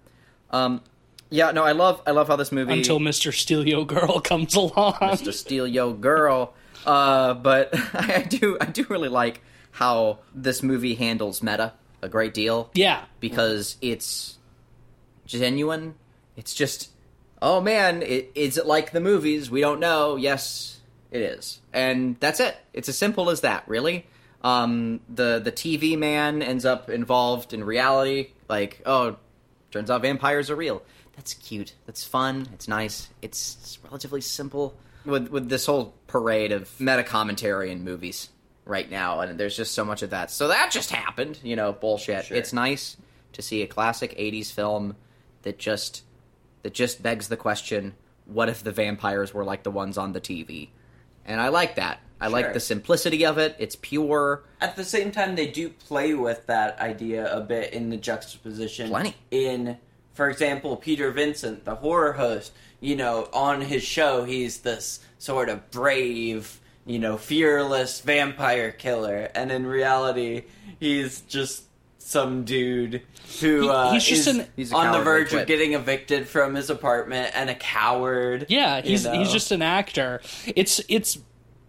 Um, 0.50 0.80
yeah, 1.28 1.50
no, 1.52 1.62
I 1.62 1.72
love 1.72 2.00
I 2.06 2.12
love 2.12 2.26
how 2.28 2.36
this 2.36 2.50
movie 2.50 2.72
until 2.72 2.98
mr 3.00 3.30
steelio 3.30 3.86
girl 3.86 4.18
comes 4.20 4.54
along 4.54 4.94
Mr. 4.94 5.32
Steal 5.32 5.66
Yo 5.66 5.92
Girl. 5.92 6.54
Uh, 6.86 7.34
but 7.34 7.70
I 7.94 8.22
do 8.22 8.56
I 8.60 8.66
do 8.66 8.86
really 8.88 9.08
like 9.08 9.42
how 9.72 10.20
this 10.34 10.62
movie 10.62 10.94
handles 10.94 11.42
meta 11.42 11.74
a 12.00 12.08
great 12.08 12.32
deal 12.32 12.70
yeah 12.74 13.04
because 13.20 13.76
it's 13.82 14.36
genuine. 15.26 15.94
It's 16.36 16.54
just, 16.54 16.90
oh 17.42 17.60
man, 17.60 18.02
it, 18.02 18.30
is 18.34 18.56
it 18.56 18.66
like 18.66 18.92
the 18.92 19.00
movies? 19.00 19.50
We 19.50 19.60
don't 19.60 19.80
know. 19.80 20.16
Yes, 20.16 20.80
it 21.10 21.20
is, 21.20 21.60
and 21.72 22.16
that's 22.20 22.40
it. 22.40 22.56
It's 22.72 22.88
as 22.88 22.96
simple 22.96 23.30
as 23.30 23.42
that, 23.42 23.64
really. 23.66 24.06
Um, 24.42 25.00
the 25.08 25.40
the 25.42 25.52
TV 25.52 25.98
man 25.98 26.42
ends 26.42 26.64
up 26.64 26.88
involved 26.88 27.52
in 27.52 27.64
reality. 27.64 28.28
Like, 28.48 28.82
oh, 28.86 29.16
turns 29.70 29.90
out 29.90 30.02
vampires 30.02 30.50
are 30.50 30.56
real. 30.56 30.82
That's 31.16 31.34
cute. 31.34 31.74
That's 31.86 32.04
fun. 32.04 32.48
It's 32.52 32.68
nice. 32.68 33.08
It's, 33.22 33.56
it's 33.60 33.78
relatively 33.82 34.20
simple. 34.20 34.74
With 35.04 35.28
with 35.28 35.48
this 35.48 35.66
whole 35.66 35.94
parade 36.18 36.52
of 36.52 36.80
meta 36.80 37.02
commentary 37.02 37.70
in 37.70 37.84
movies 37.84 38.30
right 38.64 38.90
now, 38.90 39.20
and 39.20 39.38
there's 39.38 39.56
just 39.56 39.74
so 39.74 39.84
much 39.84 40.02
of 40.02 40.10
that. 40.10 40.30
So 40.30 40.48
that 40.48 40.70
just 40.70 40.90
happened, 40.90 41.38
you 41.42 41.56
know, 41.56 41.72
bullshit. 41.72 42.26
Sure. 42.26 42.36
It's 42.36 42.52
nice 42.52 42.96
to 43.32 43.42
see 43.42 43.62
a 43.62 43.66
classic 43.66 44.16
'80s 44.16 44.50
film 44.50 44.96
that 45.42 45.58
just 45.58 46.02
that 46.62 46.72
just 46.72 47.02
begs 47.02 47.28
the 47.28 47.36
question: 47.36 47.94
What 48.24 48.48
if 48.48 48.62
the 48.64 48.72
vampires 48.72 49.34
were 49.34 49.44
like 49.44 49.62
the 49.62 49.70
ones 49.70 49.98
on 49.98 50.12
the 50.12 50.20
TV? 50.20 50.70
And 51.26 51.40
I 51.40 51.48
like 51.48 51.74
that. 51.76 52.00
I 52.18 52.28
like 52.28 52.54
the 52.54 52.60
simplicity 52.60 53.26
of 53.26 53.36
it. 53.36 53.56
It's 53.58 53.76
pure. 53.76 54.44
At 54.60 54.76
the 54.76 54.84
same 54.84 55.10
time, 55.10 55.34
they 55.34 55.48
do 55.48 55.68
play 55.68 56.14
with 56.14 56.46
that 56.46 56.78
idea 56.80 57.30
a 57.30 57.40
bit 57.40 57.74
in 57.74 57.90
the 57.90 57.98
juxtaposition. 57.98 58.88
Plenty. 58.88 59.14
In, 59.30 59.76
for 60.14 60.30
example, 60.30 60.76
Peter 60.76 61.10
Vincent, 61.10 61.66
the 61.66 61.74
horror 61.74 62.14
host, 62.14 62.52
you 62.80 62.96
know, 62.96 63.28
on 63.34 63.60
his 63.60 63.82
show, 63.82 64.24
he's 64.24 64.60
this 64.60 65.00
sort 65.18 65.48
of 65.48 65.70
brave, 65.70 66.60
you 66.86 66.98
know, 66.98 67.16
fearless 67.16 68.00
vampire 68.00 68.70
killer. 68.72 69.28
And 69.34 69.50
in 69.50 69.66
reality, 69.66 70.42
he's 70.78 71.20
just 71.22 71.64
some 71.98 72.44
dude 72.44 73.02
who 73.40 73.62
He- 73.62 73.68
uh, 73.68 73.90
he's 73.92 74.04
just 74.04 74.28
is 74.28 74.36
an- 74.38 74.46
He's 74.54 74.72
on 74.72 74.92
the 74.92 75.00
verge 75.02 75.32
of 75.32 75.46
getting 75.46 75.72
evicted 75.72 76.28
from 76.28 76.54
his 76.54 76.70
apartment 76.70 77.32
and 77.34 77.50
a 77.50 77.54
coward. 77.54 78.46
Yeah, 78.48 78.76
you 78.78 78.90
he's 78.90 79.04
know? 79.04 79.12
he's 79.12 79.32
just 79.32 79.50
an 79.50 79.62
actor. 79.62 80.20
It's 80.54 80.80
it's 80.88 81.18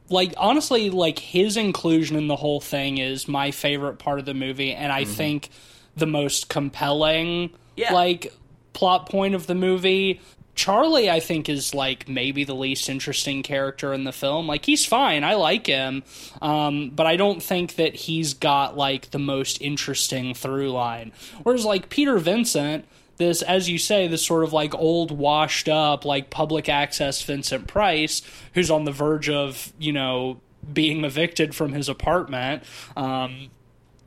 like 0.09 0.33
honestly 0.37 0.89
like 0.89 1.17
his 1.19 1.57
inclusion 1.57 2.15
in 2.17 2.27
the 2.27 2.35
whole 2.35 2.61
thing 2.61 2.97
is 2.99 3.27
my 3.27 3.51
favorite 3.51 3.97
part 3.99 4.19
of 4.19 4.25
the 4.25 4.33
movie 4.33 4.71
and 4.73 4.89
i 4.89 5.03
think 5.03 5.49
the 5.97 6.05
most 6.07 6.47
compelling 6.47 7.49
Yeah. 7.75 7.93
like 7.93 8.33
plot 8.71 9.09
point 9.09 9.35
of 9.35 9.47
the 9.47 9.55
movie 9.55 10.21
charlie 10.57 11.09
i 11.09 11.19
think 11.19 11.47
is 11.47 11.73
like 11.73 12.09
maybe 12.09 12.43
the 12.43 12.55
least 12.55 12.89
interesting 12.89 13.43
character 13.43 13.93
in 13.93 14.03
the 14.03 14.11
film. 14.11 14.47
Like 14.47 14.65
he's 14.65 14.85
fine. 14.85 15.23
I 15.23 15.35
like 15.35 15.67
him. 15.67 16.03
Um, 16.41 16.89
but 16.89 17.05
i 17.05 17.15
don't 17.15 17.41
think 17.41 17.75
that 17.75 17.95
he's 17.95 18.33
got 18.33 18.75
like 18.75 19.11
the 19.11 19.19
most 19.19 19.61
interesting 19.61 20.33
through 20.33 20.71
line. 20.71 21.13
Whereas 21.43 21.63
like 21.63 21.89
peter 21.89 22.17
vincent 22.17 22.85
this, 23.17 23.41
as 23.41 23.67
you 23.67 23.77
say, 23.79 24.07
this 24.07 24.25
sort 24.25 24.43
of 24.43 24.53
like 24.53 24.75
old, 24.75 25.11
washed 25.11 25.67
up, 25.67 26.05
like 26.05 26.29
public 26.29 26.69
access 26.69 27.21
Vincent 27.23 27.67
Price, 27.67 28.21
who's 28.53 28.69
on 28.69 28.85
the 28.85 28.91
verge 28.91 29.27
of, 29.27 29.73
you 29.79 29.91
know, 29.91 30.39
being 30.71 31.03
evicted 31.03 31.55
from 31.55 31.73
his 31.73 31.89
apartment, 31.89 32.63
um, 32.95 33.49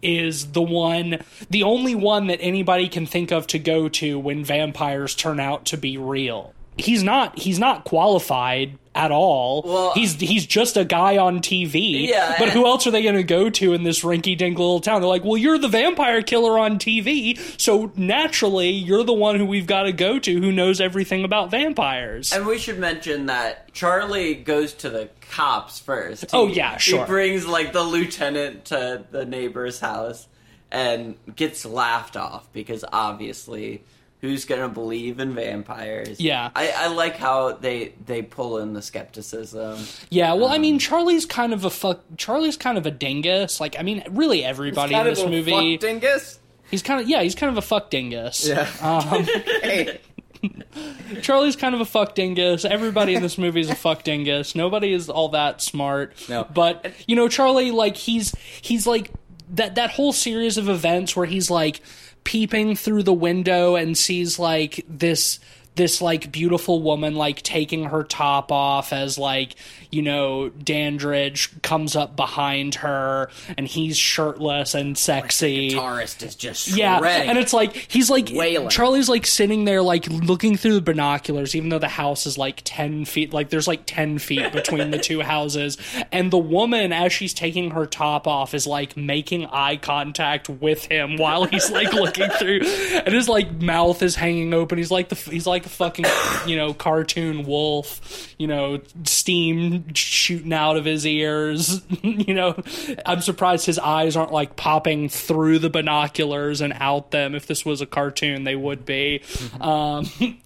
is 0.02 0.52
the 0.52 0.62
one, 0.62 1.18
the 1.48 1.62
only 1.62 1.94
one 1.94 2.26
that 2.28 2.40
anybody 2.40 2.88
can 2.88 3.06
think 3.06 3.30
of 3.30 3.46
to 3.48 3.58
go 3.58 3.88
to 3.88 4.18
when 4.18 4.44
vampires 4.44 5.14
turn 5.14 5.40
out 5.40 5.66
to 5.66 5.76
be 5.76 5.96
real. 5.96 6.54
He's 6.80 7.02
not. 7.02 7.38
He's 7.38 7.58
not 7.58 7.84
qualified 7.84 8.78
at 8.92 9.12
all. 9.12 9.62
Well- 9.64 9.92
he's 9.94 10.18
he's 10.20 10.44
just 10.46 10.76
a 10.76 10.84
guy 10.84 11.16
on 11.16 11.38
TV. 11.40 12.08
Yeah, 12.08 12.34
But 12.38 12.48
who 12.48 12.66
else 12.66 12.86
are 12.88 12.90
they 12.90 13.02
going 13.04 13.14
to 13.14 13.22
go 13.22 13.48
to 13.48 13.72
in 13.72 13.84
this 13.84 14.02
rinky-dink 14.02 14.58
little 14.58 14.80
town? 14.80 15.00
They're 15.00 15.08
like, 15.08 15.22
well, 15.24 15.36
you're 15.36 15.58
the 15.58 15.68
vampire 15.68 16.22
killer 16.22 16.58
on 16.58 16.78
TV, 16.80 17.38
so 17.60 17.92
naturally 17.96 18.70
you're 18.70 19.04
the 19.04 19.12
one 19.12 19.36
who 19.36 19.44
we've 19.46 19.66
got 19.68 19.84
to 19.84 19.92
go 19.92 20.18
to 20.18 20.40
who 20.40 20.50
knows 20.50 20.80
everything 20.80 21.24
about 21.24 21.52
vampires. 21.52 22.32
And 22.32 22.44
we 22.46 22.58
should 22.58 22.80
mention 22.80 23.26
that 23.26 23.72
Charlie 23.72 24.34
goes 24.34 24.72
to 24.74 24.90
the 24.90 25.08
cops 25.30 25.78
first. 25.78 26.22
He- 26.22 26.28
Oh, 26.32 26.48
yeah, 26.48 26.76
sure. 26.76 27.00
He 27.00 27.06
brings 27.06 27.46
like 27.46 27.72
the 27.72 27.84
lieutenant 27.84 28.64
to 28.66 29.04
the 29.12 29.24
neighbor's 29.24 29.78
house 29.78 30.26
and 30.72 31.14
gets 31.36 31.64
laughed 31.64 32.16
off 32.16 32.52
because 32.52 32.84
obviously 32.92 33.82
who's 34.20 34.44
gonna 34.44 34.68
believe 34.68 35.18
in 35.20 35.34
vampires? 35.34 36.20
Yeah. 36.20 36.50
I, 36.54 36.70
I 36.76 36.86
like 36.88 37.16
how 37.16 37.52
they 37.52 37.94
they 38.04 38.22
pull 38.22 38.58
in 38.58 38.72
the 38.74 38.82
skepticism. 38.82 39.78
yeah, 40.10 40.32
well, 40.34 40.48
I 40.48 40.56
Um, 40.56 40.62
mean, 40.62 40.78
Charlie's 40.78 41.26
kind 41.26 41.52
of 41.52 41.64
a 41.64 41.70
fuck. 41.70 42.00
Charlie's 42.16 42.56
kind 42.56 42.76
of 42.78 42.86
a 42.86 42.90
dingus. 42.90 43.60
Like, 43.60 43.76
I 43.78 43.82
mean, 43.82 44.02
really, 44.10 44.44
everybody 44.44 44.92
in 44.94 44.98
Kind 44.98 45.08
of 45.08 45.16
this 45.16 45.24
a 45.24 45.28
movie, 45.28 45.76
fuck 45.76 45.80
dingus. 45.80 46.38
he's 46.70 46.82
kind 46.82 47.00
of 47.00 47.08
yeah, 47.08 47.22
he's 47.22 47.34
kind 47.34 47.50
of 47.50 47.56
a 47.58 47.62
fuck 47.66 47.90
dingus. 47.90 48.46
Yeah. 48.46 48.68
Um, 48.82 49.24
hey, 49.62 50.00
Charlie's 51.22 51.56
kind 51.56 51.74
of 51.74 51.80
a 51.80 51.84
fuck 51.84 52.14
dingus. 52.14 52.64
Everybody 52.64 53.14
in 53.14 53.22
this 53.22 53.36
movie 53.38 53.60
is 53.60 53.68
a 53.70 53.74
fuck 53.74 54.02
dingus. 54.04 54.54
Nobody 54.54 54.92
is 54.92 55.08
all 55.10 55.28
that 55.30 55.60
smart. 55.60 56.14
No. 56.28 56.44
But 56.52 56.92
you 57.06 57.16
know, 57.16 57.28
Charlie, 57.28 57.70
like 57.70 57.96
he's 57.96 58.34
he's 58.62 58.86
like 58.86 59.10
that 59.50 59.74
that 59.74 59.90
whole 59.90 60.12
series 60.12 60.56
of 60.56 60.68
events 60.68 61.14
where 61.16 61.26
he's 61.26 61.50
like 61.50 61.80
peeping 62.24 62.76
through 62.76 63.02
the 63.02 63.12
window 63.12 63.76
and 63.76 63.96
sees 63.96 64.38
like 64.38 64.84
this 64.88 65.40
this 65.76 66.02
like 66.02 66.32
beautiful 66.32 66.82
woman 66.82 67.14
like 67.14 67.42
taking 67.42 67.84
her 67.84 68.02
top 68.02 68.50
off 68.52 68.92
as 68.92 69.16
like 69.16 69.54
you 69.90 70.02
know 70.02 70.48
Dandridge 70.50 71.50
comes 71.62 71.96
up 71.96 72.16
behind 72.16 72.76
her 72.76 73.30
and 73.56 73.66
he's 73.66 73.96
shirtless 73.96 74.74
and 74.74 74.96
sexy. 74.96 75.70
guitarist 75.70 76.22
is 76.22 76.34
just 76.34 76.68
Yeah, 76.68 77.00
and 77.00 77.38
it's 77.38 77.52
like 77.52 77.74
he's 77.74 78.10
like 78.10 78.30
Wailing. 78.32 78.68
Charlie's 78.68 79.08
like 79.08 79.26
sitting 79.26 79.64
there 79.64 79.82
like 79.82 80.06
looking 80.08 80.56
through 80.56 80.74
the 80.74 80.80
binoculars, 80.80 81.54
even 81.54 81.68
though 81.68 81.78
the 81.78 81.88
house 81.88 82.26
is 82.26 82.38
like 82.38 82.62
ten 82.64 83.04
feet. 83.04 83.32
Like 83.32 83.50
there's 83.50 83.68
like 83.68 83.82
ten 83.86 84.18
feet 84.18 84.52
between 84.52 84.90
the 84.90 84.98
two 84.98 85.20
houses, 85.20 85.76
and 86.12 86.30
the 86.30 86.38
woman 86.38 86.92
as 86.92 87.12
she's 87.12 87.34
taking 87.34 87.72
her 87.72 87.86
top 87.86 88.26
off 88.26 88.54
is 88.54 88.66
like 88.66 88.96
making 88.96 89.46
eye 89.46 89.76
contact 89.76 90.48
with 90.48 90.84
him 90.84 91.16
while 91.16 91.44
he's 91.44 91.70
like 91.70 91.92
looking 91.92 92.28
through, 92.30 92.60
and 92.62 93.08
his 93.12 93.28
like 93.28 93.60
mouth 93.60 94.02
is 94.02 94.14
hanging 94.14 94.54
open. 94.54 94.78
He's 94.78 94.90
like 94.90 95.08
the 95.08 95.16
he's 95.16 95.46
like 95.46 95.66
a 95.66 95.70
fucking 95.70 96.06
you 96.46 96.56
know 96.56 96.72
cartoon 96.74 97.44
wolf, 97.44 98.34
you 98.38 98.46
know 98.46 98.80
steam 99.04 99.79
shooting 99.94 100.52
out 100.52 100.76
of 100.76 100.84
his 100.84 101.06
ears. 101.06 101.82
you 102.02 102.34
know, 102.34 102.60
I'm 103.06 103.20
surprised 103.20 103.66
his 103.66 103.78
eyes 103.78 104.16
aren't 104.16 104.32
like 104.32 104.56
popping 104.56 105.08
through 105.08 105.60
the 105.60 105.70
binoculars 105.70 106.60
and 106.60 106.72
out 106.74 107.10
them. 107.10 107.34
If 107.34 107.46
this 107.46 107.64
was 107.64 107.80
a 107.80 107.86
cartoon, 107.86 108.44
they 108.44 108.56
would 108.56 108.84
be. 108.84 109.22
Um, 109.60 110.08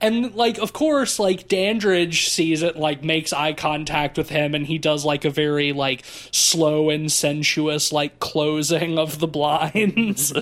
and 0.00 0.34
like, 0.34 0.58
of 0.58 0.72
course, 0.72 1.18
like 1.18 1.48
Dandridge 1.48 2.28
sees 2.28 2.62
it, 2.62 2.76
like 2.76 3.04
makes 3.04 3.32
eye 3.32 3.52
contact 3.52 4.16
with 4.16 4.28
him, 4.28 4.54
and 4.54 4.66
he 4.66 4.78
does 4.78 5.04
like 5.04 5.24
a 5.24 5.30
very 5.30 5.72
like 5.72 6.04
slow 6.30 6.90
and 6.90 7.10
sensuous 7.10 7.92
like 7.92 8.18
closing 8.20 8.98
of 8.98 9.18
the 9.18 9.28
blinds. 9.28 10.32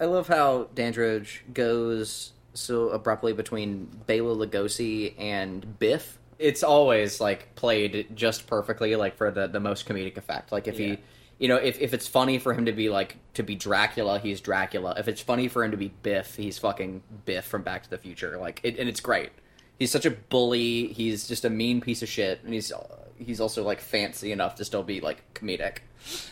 I 0.00 0.04
love 0.04 0.28
how 0.28 0.68
Dandridge 0.74 1.44
goes 1.52 2.32
so 2.54 2.90
abruptly 2.90 3.32
between 3.32 3.88
Bela 4.06 4.34
Lugosi 4.34 5.18
and 5.18 5.78
Biff. 5.78 6.18
It's 6.42 6.62
always 6.62 7.20
like 7.20 7.54
played 7.54 8.08
just 8.14 8.46
perfectly, 8.46 8.96
like 8.96 9.16
for 9.16 9.30
the 9.30 9.46
the 9.46 9.60
most 9.60 9.86
comedic 9.88 10.16
effect. 10.16 10.52
Like 10.52 10.66
if 10.68 10.78
Yeah. 10.78 10.86
he, 10.86 10.98
you 11.38 11.48
know, 11.48 11.56
if 11.56 11.80
if 11.80 11.94
it's 11.94 12.06
funny 12.08 12.38
for 12.38 12.52
him 12.54 12.66
to 12.66 12.72
be 12.72 12.88
like 12.88 13.16
to 13.34 13.42
be 13.42 13.54
Dracula, 13.54 14.18
he's 14.18 14.40
Dracula. 14.40 14.94
If 14.98 15.08
it's 15.08 15.20
funny 15.20 15.48
for 15.48 15.64
him 15.64 15.70
to 15.70 15.76
be 15.76 15.88
Biff, 16.02 16.36
he's 16.36 16.58
fucking 16.58 17.02
Biff 17.24 17.44
from 17.44 17.62
Back 17.62 17.84
to 17.84 17.90
the 17.90 17.98
Future. 17.98 18.36
Like, 18.38 18.60
it, 18.62 18.78
and 18.78 18.88
it's 18.88 19.00
great. 19.00 19.30
He's 19.78 19.90
such 19.90 20.04
a 20.06 20.10
bully. 20.10 20.88
He's 20.88 21.26
just 21.26 21.44
a 21.44 21.50
mean 21.50 21.80
piece 21.80 22.02
of 22.02 22.08
shit, 22.08 22.40
and 22.44 22.52
he's 22.52 22.72
he's 23.18 23.40
also 23.40 23.62
like 23.64 23.80
fancy 23.80 24.32
enough 24.32 24.56
to 24.56 24.64
still 24.64 24.82
be 24.82 25.00
like 25.00 25.22
comedic. 25.34 25.78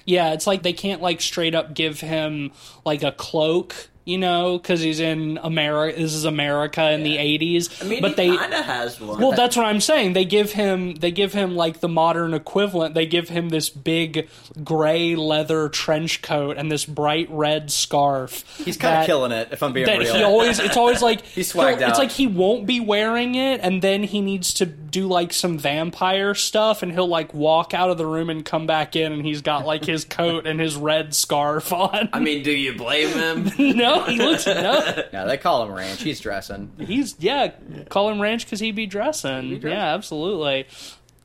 Yeah, 0.04 0.32
it's 0.32 0.46
like 0.46 0.62
they 0.62 0.72
can't 0.72 1.00
like 1.00 1.20
straight 1.20 1.54
up 1.54 1.74
give 1.74 2.00
him 2.00 2.52
like 2.84 3.02
a 3.02 3.12
cloak, 3.12 3.88
you 4.10 4.18
know, 4.18 4.58
because 4.58 4.80
he's 4.80 5.00
in 5.00 5.38
America. 5.42 5.98
This 6.00 6.14
is 6.14 6.24
America 6.24 6.90
in 6.90 7.02
the 7.02 7.16
'80s. 7.16 7.82
I 7.82 7.86
mean, 7.88 8.02
but 8.02 8.10
he 8.10 8.14
they 8.30 8.36
kind 8.36 8.52
of 8.52 8.64
has 8.64 9.00
one. 9.00 9.20
well, 9.20 9.32
that's 9.32 9.56
what 9.56 9.66
I'm 9.66 9.80
saying. 9.80 10.12
They 10.14 10.24
give 10.24 10.52
him 10.52 10.94
they 10.96 11.10
give 11.10 11.32
him 11.32 11.54
like 11.56 11.80
the 11.80 11.88
modern 11.88 12.34
equivalent. 12.34 12.94
They 12.94 13.06
give 13.06 13.28
him 13.28 13.48
this 13.50 13.68
big 13.70 14.28
gray 14.64 15.14
leather 15.16 15.68
trench 15.68 16.22
coat 16.22 16.56
and 16.58 16.70
this 16.70 16.84
bright 16.84 17.28
red 17.30 17.70
scarf. 17.70 18.44
He's 18.64 18.76
kind 18.76 19.00
of 19.00 19.06
killing 19.06 19.32
it, 19.32 19.48
if 19.52 19.62
I'm 19.62 19.72
being 19.72 19.86
that 19.86 19.98
real. 19.98 20.14
he 20.14 20.22
always 20.22 20.58
it's 20.58 20.76
always 20.76 21.02
like 21.02 21.22
He's 21.26 21.52
swagged 21.52 21.78
he'll- 21.78 21.88
It's 21.88 21.98
like 21.98 22.10
he 22.10 22.26
won't 22.26 22.66
be 22.66 22.80
wearing 22.80 23.34
it, 23.34 23.60
and 23.62 23.80
then 23.82 24.02
he 24.02 24.20
needs 24.20 24.52
to 24.54 24.66
do 24.66 25.06
like 25.06 25.32
some 25.32 25.58
vampire 25.58 26.34
stuff, 26.34 26.82
and 26.82 26.90
he'll 26.92 27.06
like 27.08 27.32
walk 27.32 27.74
out 27.74 27.90
of 27.90 27.98
the 27.98 28.06
room 28.06 28.28
and 28.30 28.44
come 28.44 28.66
back 28.66 28.96
in, 28.96 29.12
and 29.12 29.24
he's 29.24 29.40
got 29.42 29.64
like 29.64 29.84
his 29.84 30.04
coat 30.04 30.46
and 30.46 30.60
his 30.60 30.74
red 30.76 31.14
scarf 31.14 31.72
on. 31.72 32.08
I 32.12 32.18
mean, 32.20 32.42
do 32.42 32.50
you 32.50 32.74
blame 32.76 33.08
him? 33.08 33.50
no, 33.76 33.99
he 34.08 34.18
looks 34.18 34.46
no. 34.46 35.04
no, 35.12 35.26
they 35.26 35.36
call 35.38 35.64
him 35.64 35.72
Ranch. 35.72 36.02
He's 36.02 36.20
dressing. 36.20 36.72
He's 36.78 37.16
yeah, 37.18 37.52
call 37.88 38.08
him 38.10 38.20
Ranch 38.20 38.44
because 38.44 38.60
he'd 38.60 38.74
be 38.76 38.86
dressing. 38.86 39.60
Yeah, 39.62 39.94
absolutely. 39.94 40.66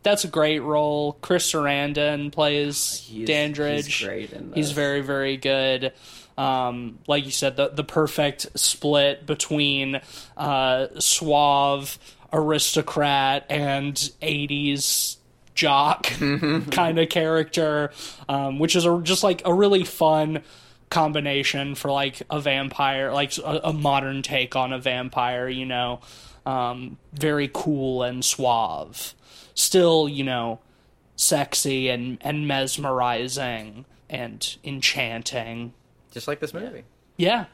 That's 0.03 0.23
a 0.23 0.27
great 0.27 0.59
role. 0.59 1.13
Chris 1.21 1.51
Sarandon 1.51 2.31
plays 2.31 3.03
He's- 3.07 3.25
Dandridge. 3.27 3.85
he's 3.87 4.05
great 4.07 4.33
in 4.33 4.53
He's 4.53 4.71
very, 4.71 5.01
very 5.01 5.37
good. 5.37 5.93
Um, 6.37 6.99
like 7.07 7.25
you 7.25 7.31
said, 7.31 7.55
the 7.55 7.69
the 7.69 7.83
perfect 7.83 8.47
split 8.59 9.25
between 9.25 10.01
uh, 10.37 10.87
suave 10.99 11.97
aristocrat 12.33 13.45
and 13.49 13.95
'80s 14.21 15.17
jock 15.53 16.03
kind 16.71 16.99
of 16.99 17.09
character, 17.09 17.91
um, 18.27 18.59
which 18.59 18.75
is 18.75 18.85
a, 18.85 18.99
just 19.01 19.23
like 19.23 19.41
a 19.45 19.53
really 19.53 19.83
fun 19.85 20.41
combination 20.89 21.75
for 21.75 21.91
like 21.91 22.21
a 22.29 22.39
vampire, 22.39 23.11
like 23.11 23.37
a, 23.37 23.61
a 23.65 23.73
modern 23.73 24.21
take 24.21 24.55
on 24.55 24.71
a 24.73 24.79
vampire. 24.79 25.47
You 25.49 25.65
know, 25.65 26.01
um, 26.45 26.97
very 27.13 27.49
cool 27.53 28.03
and 28.03 28.23
suave. 28.23 29.13
Still, 29.53 30.07
you 30.09 30.23
know, 30.23 30.59
sexy 31.15 31.89
and 31.89 32.17
and 32.21 32.47
mesmerizing 32.47 33.85
and 34.09 34.57
enchanting. 34.63 35.73
Just 36.11 36.27
like 36.27 36.39
this 36.39 36.53
movie. 36.53 36.83
Yeah. 37.17 37.45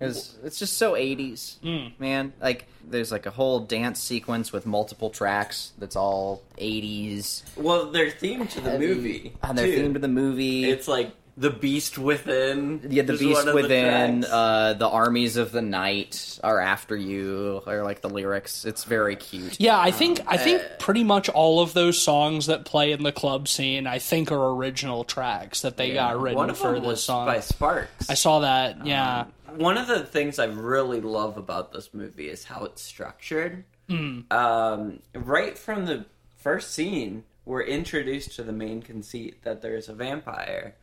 It's, 0.00 0.36
it's 0.44 0.60
just 0.60 0.76
so 0.78 0.92
80s, 0.92 1.58
Mm. 1.58 1.98
man. 1.98 2.32
Like, 2.40 2.68
there's 2.88 3.10
like 3.10 3.26
a 3.26 3.32
whole 3.32 3.58
dance 3.58 3.98
sequence 4.00 4.52
with 4.52 4.64
multiple 4.64 5.10
tracks 5.10 5.72
that's 5.76 5.96
all 5.96 6.44
80s. 6.56 7.42
well, 7.56 7.90
they're 7.90 8.12
themed 8.12 8.48
to 8.50 8.60
the 8.60 8.78
movie. 8.78 9.32
And 9.42 9.58
they're 9.58 9.66
too. 9.66 9.88
themed 9.88 9.94
to 9.94 9.98
the 9.98 10.06
movie. 10.06 10.70
It's 10.70 10.86
like 10.86 11.10
the 11.38 11.50
Beast 11.50 11.98
Within. 11.98 12.80
yeah, 12.90 13.04
the 13.04 13.12
beast 13.16 13.46
one 13.46 13.48
of 13.48 13.54
the 13.54 13.62
within, 13.62 14.24
uh, 14.24 14.72
the 14.74 14.88
armies 14.88 15.36
of 15.36 15.52
the 15.52 15.62
night 15.62 16.38
are 16.42 16.58
after 16.58 16.96
you, 16.96 17.62
or 17.64 17.84
like 17.84 18.00
the 18.00 18.10
lyrics. 18.10 18.64
It's 18.64 18.82
very 18.82 19.14
cute. 19.14 19.60
Yeah, 19.60 19.78
I 19.78 19.92
think 19.92 20.20
I 20.26 20.36
think 20.36 20.60
uh, 20.62 20.64
pretty 20.80 21.04
much 21.04 21.28
all 21.28 21.60
of 21.60 21.74
those 21.74 22.00
songs 22.00 22.46
that 22.46 22.64
play 22.64 22.90
in 22.90 23.04
the 23.04 23.12
club 23.12 23.46
scene, 23.46 23.86
I 23.86 24.00
think 24.00 24.32
are 24.32 24.50
original 24.50 25.04
tracks 25.04 25.62
that 25.62 25.76
they 25.76 25.94
got 25.94 26.20
written 26.20 26.36
one 26.36 26.50
of 26.50 26.58
for 26.58 26.72
them 26.72 26.82
this 26.82 26.86
was 26.88 27.04
song. 27.04 27.26
by 27.26 27.40
Sparks. 27.40 28.10
I 28.10 28.14
saw 28.14 28.40
that. 28.40 28.84
Yeah. 28.84 29.26
One 29.54 29.78
of 29.78 29.86
the 29.86 30.00
things 30.04 30.38
I 30.38 30.46
really 30.46 31.00
love 31.00 31.38
about 31.38 31.72
this 31.72 31.94
movie 31.94 32.28
is 32.28 32.44
how 32.44 32.64
it's 32.64 32.82
structured. 32.82 33.64
Hmm. 33.88 34.20
Um, 34.30 35.00
right 35.14 35.56
from 35.56 35.86
the 35.86 36.04
first 36.36 36.72
scene, 36.72 37.24
we're 37.44 37.62
introduced 37.62 38.34
to 38.36 38.42
the 38.42 38.52
main 38.52 38.82
conceit 38.82 39.42
that 39.44 39.62
there's 39.62 39.88
a 39.88 39.94
vampire. 39.94 40.74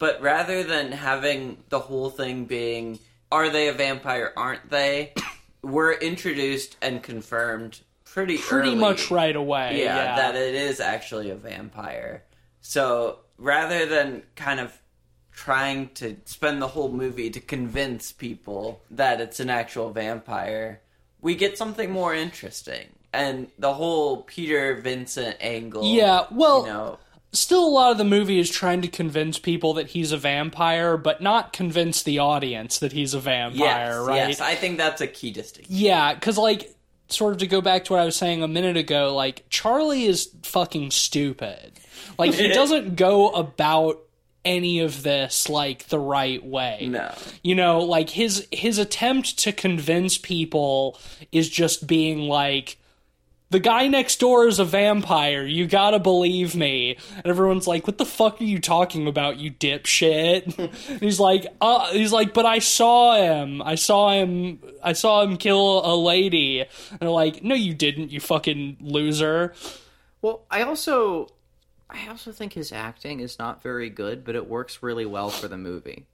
But 0.00 0.20
rather 0.20 0.64
than 0.64 0.90
having 0.90 1.58
the 1.68 1.78
whole 1.78 2.10
thing 2.10 2.46
being, 2.46 2.98
are 3.30 3.48
they 3.50 3.68
a 3.68 3.72
vampire, 3.72 4.32
aren't 4.36 4.68
they? 4.70 5.12
we're 5.62 5.92
introduced 5.92 6.76
and 6.82 7.02
confirmed 7.02 7.78
pretty 8.04 8.38
Pretty 8.38 8.70
early, 8.70 8.76
much 8.78 9.10
right 9.10 9.36
away. 9.36 9.78
yeah, 9.84 9.96
Yeah. 9.96 10.16
that 10.16 10.34
it 10.36 10.54
is 10.56 10.80
actually 10.80 11.30
a 11.30 11.36
vampire. 11.36 12.24
So 12.62 13.20
rather 13.38 13.86
than 13.86 14.22
kind 14.36 14.58
of 14.58 14.76
trying 15.32 15.90
to 15.94 16.16
spend 16.24 16.60
the 16.60 16.68
whole 16.68 16.90
movie 16.90 17.30
to 17.30 17.40
convince 17.40 18.10
people 18.10 18.82
that 18.90 19.20
it's 19.20 19.38
an 19.38 19.48
actual 19.50 19.90
vampire, 19.90 20.80
we 21.20 21.34
get 21.34 21.56
something 21.58 21.90
more 21.90 22.14
interesting. 22.14 22.88
And 23.12 23.48
the 23.58 23.74
whole 23.74 24.22
Peter 24.22 24.76
Vincent 24.76 25.36
angle. 25.40 25.84
Yeah, 25.84 26.24
well, 26.30 26.60
you 26.62 26.66
know, 26.72 26.98
still 27.32 27.66
a 27.66 27.68
lot 27.68 27.92
of 27.92 27.98
the 27.98 28.04
movie 28.04 28.38
is 28.38 28.50
trying 28.50 28.82
to 28.82 28.88
convince 28.88 29.38
people 29.38 29.74
that 29.74 29.88
he's 29.88 30.12
a 30.12 30.16
vampire, 30.16 30.96
but 30.96 31.20
not 31.20 31.52
convince 31.52 32.02
the 32.02 32.18
audience 32.18 32.78
that 32.78 32.92
he's 32.92 33.14
a 33.14 33.20
vampire, 33.20 33.58
yes, 33.58 34.06
right? 34.06 34.16
yes, 34.16 34.40
I 34.40 34.54
think 34.54 34.78
that's 34.78 35.00
a 35.00 35.06
key 35.06 35.30
distinction. 35.30 35.74
Yeah, 35.74 36.14
because 36.14 36.38
like, 36.38 36.74
sort 37.08 37.32
of 37.32 37.38
to 37.38 37.46
go 37.46 37.60
back 37.60 37.84
to 37.84 37.92
what 37.92 38.00
I 38.00 38.04
was 38.04 38.16
saying 38.16 38.42
a 38.42 38.48
minute 38.48 38.76
ago, 38.76 39.14
like 39.14 39.44
Charlie 39.48 40.04
is 40.04 40.30
fucking 40.42 40.90
stupid. 40.90 41.72
Like 42.18 42.34
he 42.34 42.48
doesn't 42.52 42.96
go 42.96 43.30
about 43.30 44.00
any 44.44 44.80
of 44.80 45.02
this 45.02 45.48
like 45.48 45.88
the 45.88 45.98
right 45.98 46.44
way. 46.44 46.88
No. 46.90 47.12
You 47.42 47.54
know, 47.54 47.80
like 47.80 48.10
his 48.10 48.46
his 48.50 48.78
attempt 48.78 49.38
to 49.40 49.52
convince 49.52 50.18
people 50.18 50.98
is 51.32 51.48
just 51.48 51.86
being 51.86 52.20
like 52.20 52.78
the 53.50 53.58
guy 53.60 53.88
next 53.88 54.20
door 54.20 54.46
is 54.46 54.58
a 54.58 54.64
vampire. 54.64 55.44
You 55.44 55.66
gotta 55.66 55.98
believe 55.98 56.54
me. 56.54 56.96
And 57.16 57.26
everyone's 57.26 57.66
like, 57.66 57.86
"What 57.86 57.98
the 57.98 58.06
fuck 58.06 58.40
are 58.40 58.44
you 58.44 58.60
talking 58.60 59.06
about, 59.06 59.38
you 59.38 59.50
dipshit?" 59.50 60.58
and 60.88 61.00
he's 61.00 61.18
like, 61.20 61.46
"Uh," 61.60 61.92
he's 61.92 62.12
like, 62.12 62.32
"But 62.32 62.46
I 62.46 62.60
saw 62.60 63.16
him. 63.16 63.60
I 63.62 63.74
saw 63.74 64.10
him. 64.10 64.60
I 64.82 64.92
saw 64.92 65.22
him 65.22 65.36
kill 65.36 65.84
a 65.84 65.94
lady." 65.96 66.60
And 66.60 67.00
they're 67.00 67.10
like, 67.10 67.42
"No, 67.42 67.54
you 67.54 67.74
didn't. 67.74 68.12
You 68.12 68.20
fucking 68.20 68.76
loser." 68.80 69.54
Well, 70.22 70.44
I 70.50 70.62
also 70.62 71.28
I 71.88 72.08
also 72.08 72.32
think 72.32 72.52
his 72.52 72.72
acting 72.72 73.20
is 73.20 73.38
not 73.38 73.62
very 73.62 73.90
good, 73.90 74.24
but 74.24 74.36
it 74.36 74.48
works 74.48 74.82
really 74.82 75.06
well 75.06 75.28
for 75.30 75.48
the 75.48 75.58
movie. 75.58 76.06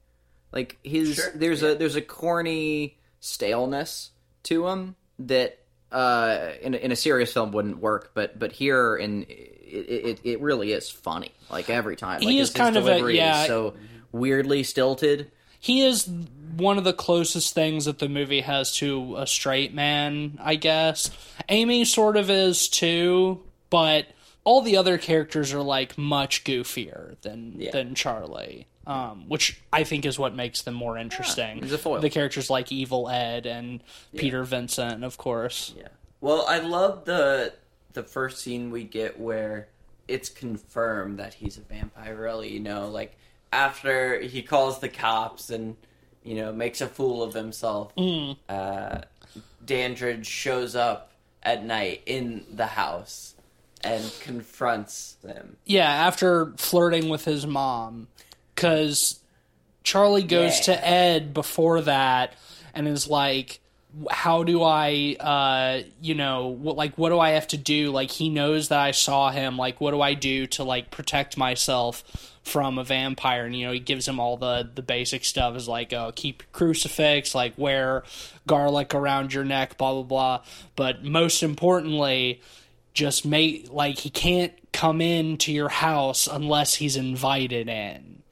Like 0.53 0.79
his 0.83 1.17
Sure, 1.17 1.33
there's 1.35 1.63
a 1.63 1.75
there's 1.75 1.97
a 1.97 2.03
corny 2.03 2.97
staleness 3.21 4.11
to 4.45 4.69
him 4.69 4.97
that 5.19 5.59
uh, 5.93 6.51
in 6.63 6.75
a, 6.75 6.77
in 6.79 6.93
a 6.93 6.97
serious 6.97 7.33
film 7.33 7.53
wouldn't 7.53 7.79
work, 7.79 8.11
but 8.15 8.39
but 8.39 8.53
here 8.53 8.97
in 8.97 9.23
it, 9.29 9.31
it, 9.69 10.21
it 10.25 10.41
really 10.41 10.73
is 10.73 10.91
funny. 10.91 11.33
Like 11.51 11.71
every 11.71 11.97
time, 11.97 12.21
like 12.21 12.29
He 12.29 12.39
his, 12.39 12.49
is 12.51 12.55
kind 12.55 12.77
his 12.77 12.87
of 12.87 13.05
a- 13.07 13.13
yeah. 13.15 13.43
is 13.43 13.47
so 13.47 13.75
weirdly 14.13 14.63
stilted. 14.63 15.31
He 15.59 15.83
is 15.85 16.09
one 16.57 16.79
of 16.79 16.85
the 16.85 16.93
closest 16.93 17.55
things 17.55 17.87
that 17.87 17.99
the 17.99 18.09
movie 18.09 18.41
has 18.43 18.75
to 18.77 19.17
a 19.17 19.27
straight 19.27 19.75
man, 19.75 20.39
I 20.43 20.55
guess. 20.57 21.11
Amy 21.49 21.85
sort 21.85 22.17
of 22.17 22.31
is 22.31 22.69
too, 22.69 23.43
but 23.71 24.07
all 24.45 24.61
the 24.63 24.77
other 24.77 24.97
characters 24.99 25.53
are 25.53 25.63
like 25.63 25.99
much 25.99 26.45
goofier 26.45 27.21
than 27.23 27.55
Yeah. 27.59 27.73
than 27.73 27.95
Charlie. 27.95 28.67
Um, 28.87 29.29
which 29.29 29.61
I 29.73 29.83
think 29.83 30.07
is 30.07 30.17
what 30.17 30.35
makes 30.37 30.63
them 30.63 30.75
more 30.75 30.97
interesting. 30.97 31.61
he's 31.63 31.73
a 31.73 31.79
foil. 31.79 32.01
The 32.01 32.09
characters 32.11 32.49
like 32.49 32.71
Evil 32.71 33.09
Ed 33.09 33.45
and 33.45 33.83
Peter 34.17 34.45
Vincent, 34.45 35.03
of 35.03 35.17
course. 35.19 35.75
Yeah. 35.77 35.89
Well, 36.21 36.45
I 36.49 36.59
love 36.59 37.05
the 37.05 37.53
the 37.95 38.05
first 38.05 38.39
scene 38.39 38.71
we 38.71 38.85
get 38.85 39.19
where 39.19 39.69
it's 40.07 40.29
confirmed 40.29 41.19
that 41.19 41.35
he's 41.35 41.57
a 41.59 41.63
vampire. 41.63 42.15
Really, 42.15 42.53
you 42.53 42.61
know, 42.61 42.89
like 42.89 43.17
after 43.53 44.21
he 44.21 44.43
calls 44.43 44.79
the 44.79 44.89
cops 44.89 45.51
and 45.51 45.77
you 46.23 46.37
know 46.37 46.53
makes 46.53 46.81
a 46.81 46.87
fool 46.87 47.23
of 47.23 47.35
himself. 47.35 47.93
Uh, 48.49 49.01
Dandridge 49.65 50.27
shows 50.27 50.77
up 50.77 51.11
at 51.43 51.65
night 51.65 52.03
in 52.07 52.45
the 52.53 52.67
house 52.67 53.35
and 53.83 54.05
confronts 54.21 55.17
them. 55.23 55.57
Yeah, 55.65 55.89
after 55.89 56.53
flirting 56.57 57.09
with 57.09 57.25
his 57.25 57.47
mom, 57.47 58.09
because 58.57 59.21
Charlie 59.85 60.25
goes 60.25 60.57
Yeah. 60.67 60.75
to 60.75 60.89
Ed 60.89 61.35
before 61.35 61.83
that 61.83 62.33
and 62.75 62.89
is 62.89 63.07
like, 63.07 63.61
"How 64.11 64.43
do 64.43 64.63
I, 64.65 65.17
uh, 65.21 65.87
you 66.03 66.15
know, 66.15 66.49
what, 66.49 66.77
like, 66.77 66.99
what 66.99 67.11
do 67.11 67.21
I 67.21 67.31
have 67.31 67.47
to 67.49 67.57
do? 67.57 67.91
Like, 67.93 68.11
he 68.11 68.29
knows 68.29 68.69
that 68.69 68.81
I 68.81 68.91
saw 68.91 69.31
him. 69.31 69.57
Like, 69.57 69.81
what 69.81 69.93
do 69.93 70.01
I 70.01 70.15
do 70.15 70.47
to 70.49 70.65
like 70.65 70.91
protect 70.91 71.37
myself 71.37 72.03
from 72.43 72.79
a 72.79 72.85
vampire?" 72.85 73.45
And 73.47 73.55
you 73.55 73.67
know, 73.67 73.73
he 73.73 73.79
gives 73.79 74.09
him 74.09 74.19
all 74.19 74.37
the 74.37 74.69
the 74.75 74.83
basic 74.83 75.25
stuff. 75.25 75.55
Is 75.57 75.69
like, 75.69 75.93
"Oh, 75.93 76.13
keep 76.15 76.43
your 76.43 76.49
crucifix. 76.53 77.35
Like, 77.35 77.53
wear 77.57 78.03
garlic 78.47 78.95
around 78.95 79.33
your 79.33 79.45
neck. 79.45 79.77
Blah 79.79 79.93
blah 79.93 80.03
blah." 80.03 80.41
But 80.75 81.05
most 81.05 81.43
importantly 81.43 82.41
just 82.93 83.27
make 83.27 83.71
like 83.71 83.99
he 83.99 84.09
can't 84.11 84.55
come 84.73 85.03
into 85.03 85.53
your 85.53 85.69
house 85.69 86.27
unless 86.27 86.75
he's 86.75 86.97
invited 86.97 87.69
in. 87.69 88.23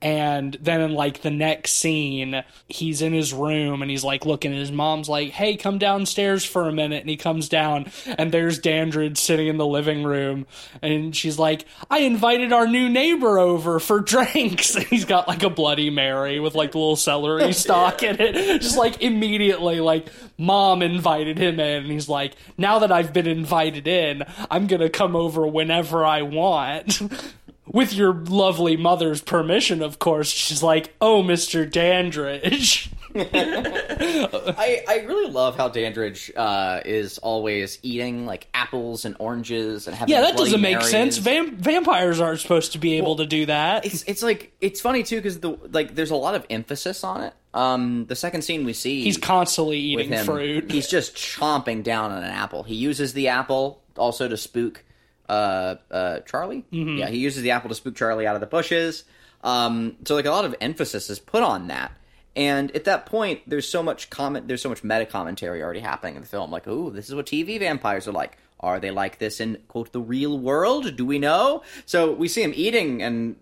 And 0.00 0.56
then 0.60 0.80
in 0.80 0.94
like 0.94 1.22
the 1.22 1.30
next 1.30 1.72
scene, 1.72 2.44
he's 2.68 3.02
in 3.02 3.12
his 3.12 3.32
room 3.32 3.82
and 3.82 3.90
he's 3.90 4.04
like 4.04 4.24
looking 4.24 4.52
at 4.52 4.58
his 4.58 4.70
mom's 4.70 5.08
like, 5.08 5.30
"Hey, 5.30 5.56
come 5.56 5.78
downstairs 5.78 6.44
for 6.44 6.68
a 6.68 6.72
minute." 6.72 7.00
And 7.00 7.10
he 7.10 7.16
comes 7.16 7.48
down 7.48 7.90
and 8.06 8.30
there's 8.30 8.60
Dandridge 8.60 9.18
sitting 9.18 9.48
in 9.48 9.56
the 9.56 9.66
living 9.66 10.04
room 10.04 10.46
and 10.82 11.16
she's 11.16 11.36
like, 11.36 11.64
"I 11.90 12.00
invited 12.00 12.52
our 12.52 12.68
new 12.68 12.88
neighbor 12.88 13.38
over 13.38 13.80
for 13.80 14.00
drinks." 14.00 14.68
And 14.78 14.86
he's 14.86 15.04
got 15.04 15.26
like 15.26 15.42
a 15.42 15.50
bloody 15.50 15.90
mary 15.90 16.38
with 16.38 16.54
like 16.54 16.74
a 16.74 16.78
little 16.78 16.94
celery 16.94 17.52
stalk 17.54 18.04
in 18.04 18.20
it. 18.20 18.60
Just 18.60 18.78
like 18.78 19.02
immediately 19.02 19.80
like 19.80 20.08
mom 20.36 20.82
invited 20.82 21.38
him 21.38 21.58
in 21.58 21.82
and 21.82 21.90
he's 21.90 22.08
like, 22.08 22.34
"Now 22.56 22.78
that 22.78 22.92
I've 22.92 23.12
been 23.12 23.26
invited 23.26 23.88
in, 23.88 24.22
I'm 24.48 24.68
going 24.68 24.80
to 24.80 24.90
come 24.90 25.16
over 25.16 25.44
whenever 25.46 26.04
I 26.04 26.22
want." 26.22 27.00
with 27.72 27.92
your 27.94 28.12
lovely 28.14 28.76
mother's 28.76 29.20
permission, 29.22 29.82
of 29.82 29.98
course. 29.98 30.28
She's 30.30 30.62
like, 30.62 30.94
"Oh, 31.00 31.22
Mister 31.22 31.64
Dandridge." 31.66 32.90
I, 33.14 34.84
I 34.88 35.04
really 35.06 35.30
love 35.32 35.56
how 35.56 35.68
Dandridge 35.68 36.30
uh, 36.36 36.80
is 36.84 37.18
always 37.18 37.78
eating 37.82 38.26
like 38.26 38.48
apples 38.54 39.04
and 39.04 39.16
oranges 39.18 39.86
and 39.86 39.96
having 39.96 40.14
yeah, 40.14 40.20
that 40.20 40.36
doesn't 40.36 40.60
make 40.60 40.76
Marys. 40.76 40.90
sense. 40.90 41.18
Vam- 41.18 41.54
vampires 41.54 42.20
aren't 42.20 42.40
supposed 42.40 42.72
to 42.72 42.78
be 42.78 42.98
able 42.98 43.16
to 43.16 43.26
do 43.26 43.46
that. 43.46 43.84
it's 43.86 44.02
it's 44.04 44.22
like 44.22 44.52
it's 44.60 44.80
funny 44.80 45.02
too 45.02 45.16
because 45.16 45.40
the 45.40 45.58
like 45.72 45.94
there's 45.94 46.10
a 46.10 46.16
lot 46.16 46.34
of 46.34 46.44
emphasis 46.50 47.02
on 47.04 47.22
it. 47.24 47.34
Um, 47.54 48.04
the 48.06 48.14
second 48.14 48.42
scene 48.42 48.64
we 48.64 48.72
see 48.74 49.02
He's 49.02 49.16
constantly 49.16 49.78
eating 49.78 50.10
him, 50.10 50.26
fruit. 50.26 50.70
he's 50.70 50.86
just 50.86 51.16
chomping 51.16 51.82
down 51.82 52.12
on 52.12 52.18
an 52.22 52.30
apple. 52.30 52.62
He 52.62 52.74
uses 52.74 53.14
the 53.14 53.28
apple 53.28 53.82
also 53.96 54.28
to 54.28 54.36
spook 54.36 54.84
uh, 55.28 55.76
uh, 55.90 56.20
Charlie. 56.20 56.64
Mm-hmm. 56.72 56.98
Yeah, 56.98 57.08
he 57.08 57.18
uses 57.18 57.42
the 57.42 57.52
apple 57.52 57.68
to 57.68 57.74
spook 57.74 57.96
Charlie 57.96 58.26
out 58.26 58.34
of 58.34 58.40
the 58.40 58.46
bushes. 58.46 59.04
Um, 59.44 59.96
so 60.04 60.14
like 60.14 60.26
a 60.26 60.30
lot 60.30 60.44
of 60.44 60.54
emphasis 60.60 61.10
is 61.10 61.18
put 61.18 61.42
on 61.42 61.68
that. 61.68 61.92
And 62.36 62.70
at 62.76 62.84
that 62.84 63.06
point, 63.06 63.40
there's 63.48 63.68
so 63.68 63.82
much 63.82 64.10
comment, 64.10 64.46
there's 64.46 64.62
so 64.62 64.68
much 64.68 64.84
meta 64.84 65.06
commentary 65.06 65.62
already 65.62 65.80
happening 65.80 66.14
in 66.14 66.22
the 66.22 66.28
film. 66.28 66.50
Like, 66.50 66.68
oh, 66.68 66.90
this 66.90 67.08
is 67.08 67.14
what 67.14 67.26
TV 67.26 67.58
vampires 67.58 68.06
are 68.06 68.12
like. 68.12 68.38
Are 68.60 68.80
they 68.80 68.90
like 68.90 69.18
this 69.18 69.40
in 69.40 69.58
quote 69.68 69.92
the 69.92 70.00
real 70.00 70.38
world? 70.38 70.96
Do 70.96 71.04
we 71.04 71.18
know? 71.18 71.62
So 71.86 72.12
we 72.12 72.28
see 72.28 72.42
him 72.42 72.52
eating, 72.54 73.02
and 73.02 73.36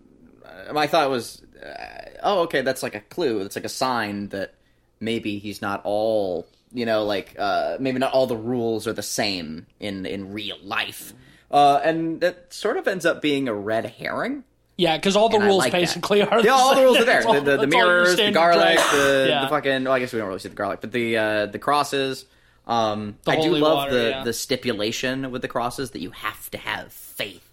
my 0.71 0.87
thought 0.87 1.09
was, 1.09 1.41
uh, 1.63 2.09
oh, 2.23 2.41
okay, 2.41 2.61
that's 2.61 2.83
like 2.83 2.95
a 2.95 2.99
clue. 3.01 3.43
That's 3.43 3.55
like 3.55 3.65
a 3.65 3.69
sign 3.69 4.29
that 4.29 4.53
maybe 4.99 5.39
he's 5.39 5.61
not 5.61 5.81
all, 5.83 6.47
you 6.71 6.85
know, 6.85 7.03
like 7.03 7.35
uh, 7.37 7.77
maybe 7.79 7.99
not 7.99 8.13
all 8.13 8.27
the 8.27 8.37
rules 8.37 8.87
are 8.87 8.93
the 8.93 9.03
same 9.03 9.65
in 9.79 10.05
in 10.05 10.33
real 10.33 10.57
life. 10.63 11.13
Uh, 11.49 11.79
and 11.83 12.19
that 12.21 12.53
sort 12.53 12.77
of 12.77 12.87
ends 12.87 13.05
up 13.05 13.21
being 13.21 13.47
a 13.47 13.53
red 13.53 13.85
herring. 13.85 14.43
yeah, 14.77 14.97
because 14.97 15.15
all 15.15 15.29
the 15.29 15.37
And 15.37 15.45
rules 15.45 15.59
like 15.59 15.71
that. 15.71 15.79
basically 15.79 16.21
are. 16.21 16.41
Yeah, 16.41 16.51
all 16.51 16.75
the 16.75 16.81
rules 16.81 16.97
are 16.97 17.05
there. 17.05 17.23
All- 17.27 17.33
The, 17.35 17.39
the, 17.39 17.57
the 17.57 17.57
that's 17.67 17.73
all 17.75 17.79
your 17.79 17.87
mirrors, 17.87 18.15
the 18.17 18.31
garlic, 18.31 18.79
the, 18.91 19.25
Yeah. 19.29 19.41
the 19.43 19.47
fucking. 19.49 19.83
Well, 19.85 19.93
I 19.93 19.99
guess 19.99 20.11
we 20.13 20.19
don't 20.19 20.27
really 20.27 20.39
see 20.39 20.49
the 20.49 20.55
garlic, 20.55 20.81
but 20.81 20.91
the 20.91 21.17
uh, 21.17 21.45
the 21.47 21.59
crosses. 21.59 22.25
Um, 22.67 23.17
I 23.25 23.39
do 23.39 23.51
love 23.55 23.77
water, 23.77 23.91
the 24.03 24.09
yeah. 24.09 24.23
the 24.25 24.33
stipulation 24.33 25.31
with 25.31 25.41
the 25.41 25.47
crosses 25.47 25.91
that 25.91 26.01
you 26.01 26.11
have 26.11 26.49
to 26.51 26.57
have 26.57 26.91
faith. 26.91 27.43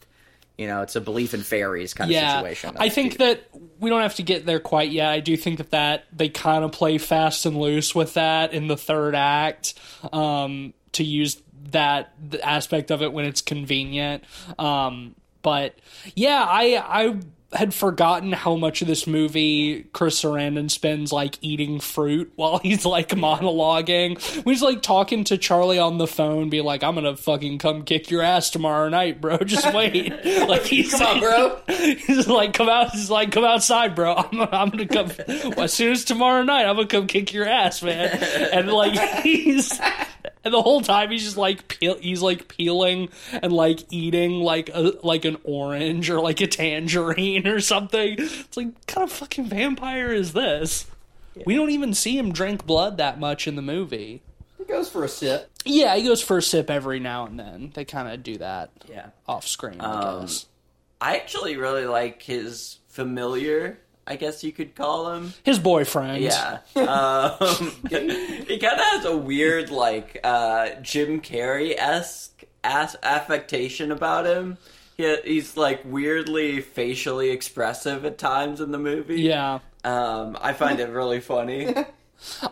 You 0.58 0.66
know, 0.68 0.82
it's 0.82 0.94
a 0.96 1.00
belief 1.00 1.34
in 1.34 1.42
fairies 1.42 1.94
kind 1.94 2.10
of 2.10 2.16
situation. 2.16 2.76
I 2.78 2.88
think 2.88 3.18
that 3.18 3.48
we 3.80 3.90
don't 3.90 4.02
have 4.02 4.16
to 4.16 4.22
get 4.24 4.44
there 4.46 4.60
quite 4.60 4.90
yet. 4.90 5.08
I 5.10 5.20
do 5.20 5.36
think 5.36 5.58
that 5.58 5.70
that 5.70 6.04
they 6.12 6.28
kind 6.28 6.64
of 6.64 6.72
play 6.72 6.98
fast 6.98 7.46
and 7.46 7.56
loose 7.56 7.94
with 7.94 8.14
that 8.14 8.52
in 8.54 8.66
the 8.68 8.76
third 8.76 9.14
act 9.16 9.74
um, 10.12 10.74
to 10.92 11.02
use 11.04 11.40
that 11.70 12.14
aspect 12.42 12.90
of 12.90 13.02
it 13.02 13.12
when 13.12 13.24
it's 13.24 13.40
convenient. 13.40 14.24
Um, 14.58 15.14
but 15.42 15.78
yeah, 16.14 16.44
I 16.48 16.82
I 16.86 17.16
had 17.54 17.72
forgotten 17.72 18.32
how 18.32 18.56
much 18.56 18.82
of 18.82 18.88
this 18.88 19.06
movie 19.06 19.84
Chris 19.92 20.20
Sarandon 20.22 20.70
spends 20.70 21.12
like 21.12 21.38
eating 21.40 21.80
fruit 21.80 22.32
while 22.36 22.58
he's 22.58 22.84
like 22.84 23.10
monologuing. 23.10 24.44
When 24.44 24.54
he's 24.54 24.62
like 24.62 24.82
talking 24.82 25.24
to 25.24 25.38
Charlie 25.38 25.78
on 25.78 25.98
the 25.98 26.06
phone, 26.06 26.50
be 26.50 26.60
like, 26.60 26.82
"I'm 26.82 26.94
gonna 26.94 27.16
fucking 27.16 27.58
come 27.58 27.84
kick 27.84 28.10
your 28.10 28.22
ass 28.22 28.50
tomorrow 28.50 28.88
night, 28.88 29.20
bro. 29.20 29.38
Just 29.44 29.72
wait." 29.72 30.12
like 30.48 30.62
he's 30.62 30.90
Come 30.90 31.02
on, 31.02 31.20
bro. 31.20 31.60
He's 31.68 32.26
like, 32.26 32.52
"Come 32.54 32.68
out." 32.68 32.90
He's 32.90 33.10
like, 33.10 33.32
"Come 33.32 33.44
outside, 33.44 33.94
bro. 33.94 34.14
I'm, 34.14 34.40
I'm 34.40 34.70
gonna 34.70 34.86
come 34.86 35.10
as 35.58 35.72
soon 35.72 35.92
as 35.92 36.04
tomorrow 36.04 36.42
night. 36.42 36.66
I'm 36.66 36.76
gonna 36.76 36.88
come 36.88 37.06
kick 37.06 37.32
your 37.32 37.46
ass, 37.46 37.82
man." 37.82 38.08
And 38.52 38.70
like 38.70 38.98
he's. 39.22 39.80
And 40.44 40.52
the 40.52 40.60
whole 40.62 40.80
time 40.82 41.10
he's 41.10 41.24
just 41.24 41.36
like 41.36 41.68
peel, 41.68 41.96
he's 41.98 42.20
like 42.22 42.48
peeling 42.48 43.08
and 43.32 43.52
like 43.52 43.80
eating 43.90 44.40
like 44.40 44.68
a 44.72 44.92
like 45.02 45.24
an 45.24 45.38
orange 45.44 46.10
or 46.10 46.20
like 46.20 46.40
a 46.40 46.46
tangerine 46.46 47.46
or 47.46 47.60
something. 47.60 48.16
It's 48.18 48.56
like 48.56 48.66
what 48.66 48.86
kind 48.86 49.04
of 49.04 49.12
fucking 49.12 49.46
vampire 49.46 50.12
is 50.12 50.32
this? 50.34 50.86
We 51.46 51.54
don't 51.56 51.70
even 51.70 51.94
see 51.94 52.16
him 52.16 52.32
drink 52.32 52.64
blood 52.66 52.98
that 52.98 53.18
much 53.18 53.48
in 53.48 53.56
the 53.56 53.62
movie. 53.62 54.22
He 54.58 54.64
goes 54.64 54.88
for 54.88 55.02
a 55.04 55.08
sip. 55.08 55.50
Yeah, 55.64 55.96
he 55.96 56.04
goes 56.04 56.22
for 56.22 56.38
a 56.38 56.42
sip 56.42 56.70
every 56.70 57.00
now 57.00 57.26
and 57.26 57.38
then. 57.38 57.72
They 57.74 57.84
kind 57.84 58.08
of 58.08 58.22
do 58.22 58.36
that 58.38 58.70
Yeah. 58.88 59.06
off 59.26 59.46
screen, 59.48 59.80
I 59.80 60.00
Um, 60.02 60.20
guess. 60.20 60.46
I 61.00 61.16
actually 61.16 61.56
really 61.56 61.86
like 61.86 62.22
his 62.22 62.78
familiar, 62.88 63.78
I 64.06 64.16
guess 64.16 64.44
you 64.44 64.52
could 64.52 64.74
call 64.74 65.12
him. 65.12 65.34
His 65.44 65.58
boyfriend. 65.58 66.22
Yeah. 66.22 66.58
Um, 66.76 67.72
he 67.88 68.58
kind 68.58 68.78
of 68.78 68.86
has 68.86 69.04
a 69.04 69.16
weird, 69.16 69.70
like, 69.70 70.20
uh, 70.22 70.70
Jim 70.82 71.20
Carrey 71.20 71.74
esque 71.76 72.44
affectation 72.62 73.90
about 73.90 74.26
him. 74.26 74.58
He, 74.96 75.16
he's, 75.24 75.56
like, 75.56 75.82
weirdly 75.84 76.60
facially 76.60 77.30
expressive 77.30 78.04
at 78.04 78.18
times 78.18 78.60
in 78.60 78.72
the 78.72 78.78
movie. 78.78 79.22
Yeah. 79.22 79.60
Um, 79.84 80.36
I 80.40 80.52
find 80.52 80.80
it 80.80 80.90
really 80.90 81.20
funny. 81.20 81.74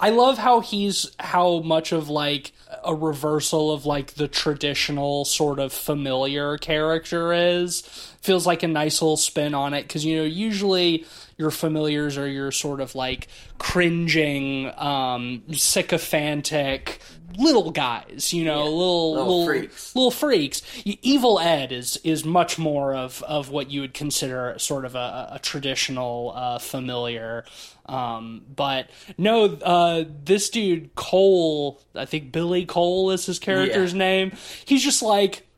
I 0.01 0.11
love 0.11 0.39
how 0.39 0.61
he's 0.61 1.11
how 1.19 1.61
much 1.61 1.93
of 1.93 2.09
like 2.09 2.53
a 2.85 2.95
reversal 2.95 3.73
of 3.73 3.87
like 3.87 4.15
the 4.15 4.29
traditional 4.29 5.25
sort 5.25 5.59
of 5.59 5.73
familiar 5.73 6.59
character 6.59 7.33
is. 7.33 7.81
Feels 8.21 8.47
like 8.47 8.63
a 8.63 8.69
nice 8.69 9.01
little 9.01 9.17
spin 9.17 9.55
on 9.55 9.75
it 9.75 9.83
because 9.83 10.05
you 10.05 10.17
know 10.17 10.25
usually 10.25 11.07
your 11.39 11.51
familiars 11.51 12.17
are 12.19 12.29
your 12.29 12.51
sort 12.53 12.81
of 12.81 12.95
like 12.95 13.29
cringing, 13.59 14.71
um, 14.79 15.43
sycophantic 15.53 17.01
little 17.39 17.71
guys, 17.71 18.35
you 18.35 18.45
know, 18.45 18.65
little 18.65 19.13
little 19.15 19.27
little 19.27 19.47
freaks. 19.47 19.97
little 19.97 20.11
freaks. 20.11 20.63
Evil 20.85 21.39
Ed 21.39 21.73
is 21.73 21.97
is 22.05 22.25
much 22.25 22.59
more 22.59 22.95
of 22.95 23.23
of 23.23 23.49
what 23.51 23.71
you 23.71 23.81
would 23.81 23.95
consider 23.95 24.55
sort 24.59 24.85
of 24.85 24.95
a, 24.95 25.31
a 25.33 25.39
traditional 25.41 26.33
uh, 26.35 26.59
familiar. 26.59 27.45
Um, 27.87 28.43
but 28.55 28.91
no, 29.19 29.45
uh, 29.47 30.05
this 30.25 30.51
dude 30.51 30.95
Cole, 30.95 31.81
I 31.95 32.05
think 32.05 32.33
Billy 32.33 32.65
Cole 32.67 33.11
is 33.11 33.27
his 33.27 33.39
character's 33.39 33.93
Yeah. 33.93 33.99
name. 33.99 34.33
He's 34.67 34.85
just 34.85 35.03
like, 35.03 35.49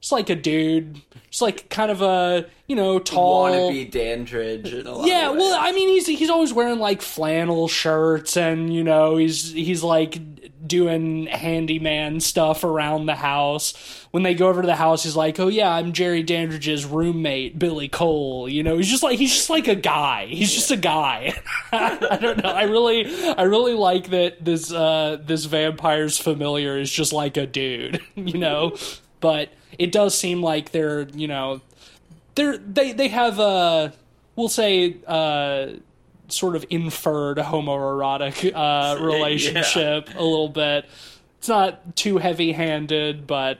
just 0.00 0.12
like 0.12 0.30
a 0.30 0.34
dude, 0.34 1.00
just 1.30 1.42
like 1.42 1.68
kind 1.68 1.90
of 1.90 2.00
a 2.00 2.46
you 2.66 2.74
know 2.74 2.98
tall, 2.98 3.50
Wannabe 3.50 3.90
Dandridge 3.90 4.72
in 4.72 4.86
a 4.86 4.92
lot 4.92 5.06
yeah, 5.06 5.30
well. 5.30 5.58
I 5.60 5.72
mean, 5.72 5.88
he's 5.88 6.06
he's 6.06 6.30
always 6.30 6.52
wearing 6.52 6.78
like 6.78 7.02
flannel 7.02 7.68
shirts, 7.68 8.36
and 8.36 8.72
you 8.72 8.82
know, 8.82 9.16
he's 9.16 9.52
he's 9.52 9.82
like 9.82 10.18
doing 10.66 11.26
handyman 11.26 12.20
stuff 12.20 12.64
around 12.64 13.06
the 13.06 13.14
house. 13.14 13.74
When 14.10 14.22
they 14.22 14.34
go 14.34 14.48
over 14.48 14.62
to 14.62 14.66
the 14.66 14.76
house, 14.76 15.02
he's 15.02 15.16
like, 15.16 15.38
"Oh 15.38 15.48
yeah, 15.48 15.70
I'm 15.70 15.92
Jerry 15.92 16.22
Dandridge's 16.22 16.86
roommate, 16.86 17.58
Billy 17.58 17.88
Cole." 17.88 18.48
You 18.48 18.62
know, 18.62 18.78
he's 18.78 18.88
just 18.88 19.02
like 19.02 19.18
he's 19.18 19.32
just 19.32 19.50
like 19.50 19.68
a 19.68 19.74
guy. 19.74 20.26
He's 20.26 20.52
just 20.52 20.70
a 20.70 20.76
guy. 20.76 21.34
I 21.72 22.16
don't 22.20 22.42
know. 22.42 22.50
I 22.50 22.62
really, 22.62 23.04
I 23.34 23.42
really 23.42 23.74
like 23.74 24.10
that 24.10 24.42
this 24.42 24.72
uh 24.72 25.18
this 25.22 25.44
vampire's 25.44 26.16
familiar 26.16 26.78
is 26.78 26.90
just 26.90 27.12
like 27.12 27.36
a 27.36 27.46
dude. 27.46 28.00
You 28.20 28.38
know, 28.38 28.76
but 29.20 29.50
it 29.80 29.90
does 29.92 30.16
seem 30.16 30.42
like 30.42 30.70
they're 30.72 31.02
you 31.14 31.26
know 31.26 31.60
they're 32.34 32.56
they 32.58 32.92
they 32.92 33.08
have 33.08 33.38
a 33.38 33.92
we'll 34.36 34.48
say 34.48 34.96
uh 35.06 35.66
sort 36.28 36.54
of 36.54 36.64
inferred 36.70 37.38
homoerotic 37.38 38.52
uh 38.54 39.00
relationship 39.02 40.08
a 40.14 40.22
little 40.22 40.48
bit 40.48 40.84
it's 41.38 41.48
not 41.48 41.96
too 41.96 42.18
heavy 42.18 42.52
handed 42.52 43.26
but 43.26 43.58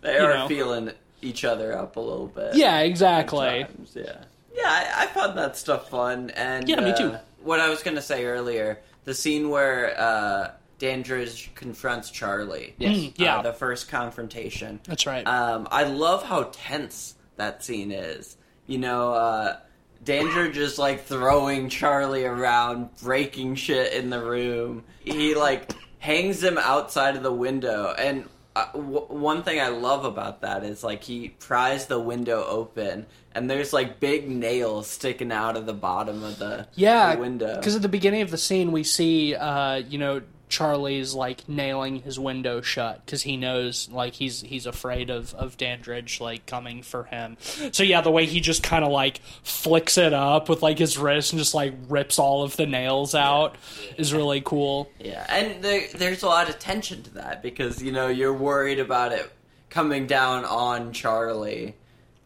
They 0.00 0.18
are 0.18 0.34
know. 0.34 0.48
feeling 0.48 0.90
each 1.22 1.44
other 1.44 1.76
up 1.76 1.96
a 1.96 2.00
little 2.00 2.26
bit. 2.28 2.54
yeah 2.56 2.80
exactly 2.80 3.64
times, 3.64 3.92
yeah. 3.94 4.24
Yeah, 4.54 4.64
I, 4.66 5.04
I 5.04 5.06
found 5.08 5.38
that 5.38 5.56
stuff 5.56 5.88
fun. 5.88 6.30
And 6.30 6.68
Yeah, 6.68 6.80
me 6.80 6.90
uh, 6.90 6.96
too. 6.96 7.14
What 7.44 7.60
I 7.60 7.68
was 7.68 7.82
gonna 7.84 8.02
say 8.02 8.24
earlier, 8.24 8.80
the 9.04 9.14
scene 9.14 9.50
where 9.50 9.94
uh, 10.00 10.50
Dandridge 10.78 11.50
confronts 11.54 12.10
Charlie. 12.10 12.74
Yes. 12.78 12.96
Mm, 12.96 13.12
yeah. 13.18 13.38
Uh, 13.38 13.42
the 13.42 13.52
first 13.52 13.88
confrontation. 13.88 14.80
that's 14.84 15.06
right 15.06 15.26
Um, 15.26 15.66
I 15.70 15.84
love 15.84 16.22
how 16.24 16.50
tense 16.52 17.14
that 17.36 17.64
scene 17.64 17.90
is. 17.92 18.36
You 18.66 18.78
know, 18.78 19.12
uh, 19.12 19.56
Dandridge 20.04 20.56
is 20.56 20.78
like 20.78 21.04
throwing 21.04 21.68
Charlie 21.68 22.24
around, 22.24 22.90
breaking 23.02 23.56
shit 23.56 23.92
in 23.92 24.10
the 24.10 24.22
room. 24.22 24.84
He 25.00 25.34
like 25.34 25.72
hangs 25.98 26.42
him 26.42 26.58
outside 26.58 27.16
of 27.16 27.22
the 27.22 27.32
window, 27.32 27.94
and 27.98 28.28
uh, 28.54 28.66
w- 28.72 29.06
one 29.08 29.42
thing 29.42 29.60
I 29.60 29.68
love 29.68 30.04
about 30.04 30.42
that 30.42 30.62
is 30.64 30.84
like 30.84 31.02
he 31.02 31.30
pries 31.30 31.86
the 31.86 31.98
window 31.98 32.44
open, 32.44 33.06
and 33.34 33.50
there's 33.50 33.72
like 33.72 33.98
big 33.98 34.28
nails 34.28 34.86
sticking 34.88 35.32
out 35.32 35.56
of 35.56 35.66
the 35.66 35.72
bottom 35.74 36.22
of 36.22 36.38
the, 36.38 36.68
yeah 36.74 37.14
the 37.16 37.20
window. 37.20 37.56
because 37.56 37.74
at 37.74 37.82
the 37.82 37.88
beginning 37.88 38.22
of 38.22 38.30
the 38.30 38.38
scene 38.38 38.70
we 38.70 38.84
see 38.84 39.34
uh 39.34 39.76
you 39.76 39.98
know 39.98 40.22
charlie's 40.48 41.14
like 41.14 41.48
nailing 41.48 42.02
his 42.02 42.18
window 42.18 42.60
shut 42.60 43.04
because 43.04 43.22
he 43.22 43.36
knows 43.36 43.88
like 43.90 44.14
he's 44.14 44.40
he's 44.42 44.66
afraid 44.66 45.10
of 45.10 45.34
of 45.34 45.56
dandridge 45.56 46.20
like 46.20 46.46
coming 46.46 46.82
for 46.82 47.04
him. 47.04 47.36
So 47.72 47.82
yeah 47.82 48.00
the 48.00 48.10
way 48.10 48.26
he 48.26 48.40
just 48.40 48.62
kind 48.62 48.84
of 48.84 48.90
like 48.90 49.20
flicks 49.42 49.98
it 49.98 50.12
up 50.12 50.48
with 50.48 50.62
like 50.62 50.78
his 50.78 50.98
wrist 50.98 51.32
and 51.32 51.38
just 51.38 51.54
like 51.54 51.74
rips 51.88 52.18
all 52.18 52.42
of 52.42 52.56
the 52.56 52.66
nails 52.66 53.14
out 53.14 53.56
is 53.96 54.12
really 54.12 54.40
cool. 54.40 54.90
Yeah, 54.98 55.26
and 55.28 55.62
there, 55.62 55.86
there's 55.94 56.22
a 56.22 56.26
lot 56.26 56.48
of 56.48 56.58
tension 56.58 57.02
to 57.04 57.14
that 57.14 57.42
because 57.42 57.82
you 57.82 57.92
know 57.92 58.08
you're 58.08 58.34
worried 58.34 58.78
about 58.78 59.12
it 59.12 59.30
coming 59.70 60.06
down 60.06 60.44
on 60.44 60.92
Charlie, 60.92 61.74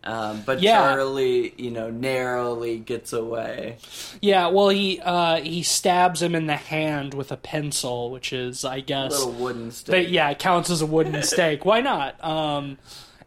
um, 0.04 0.42
but 0.44 0.60
Yeah. 0.60 0.78
Charlie, 0.94 1.54
you 1.56 1.70
know, 1.70 1.90
narrowly 1.90 2.78
gets 2.78 3.12
away. 3.12 3.76
Yeah, 4.20 4.48
well, 4.48 4.68
he 4.68 5.00
uh, 5.00 5.40
he 5.40 5.62
stabs 5.62 6.20
him 6.22 6.34
in 6.34 6.46
the 6.46 6.56
hand 6.56 7.14
with 7.14 7.30
a 7.32 7.36
pencil, 7.36 8.10
which 8.10 8.32
is, 8.32 8.64
I 8.64 8.80
guess, 8.80 9.12
a 9.14 9.26
Little 9.26 9.42
wooden 9.44 9.70
stake. 9.70 10.08
yeah, 10.10 10.30
it 10.30 10.38
counts 10.38 10.70
as 10.70 10.82
a 10.82 10.86
wooden 10.86 11.22
stake. 11.24 11.64
Why 11.64 11.80
not? 11.80 12.22
Um, 12.24 12.78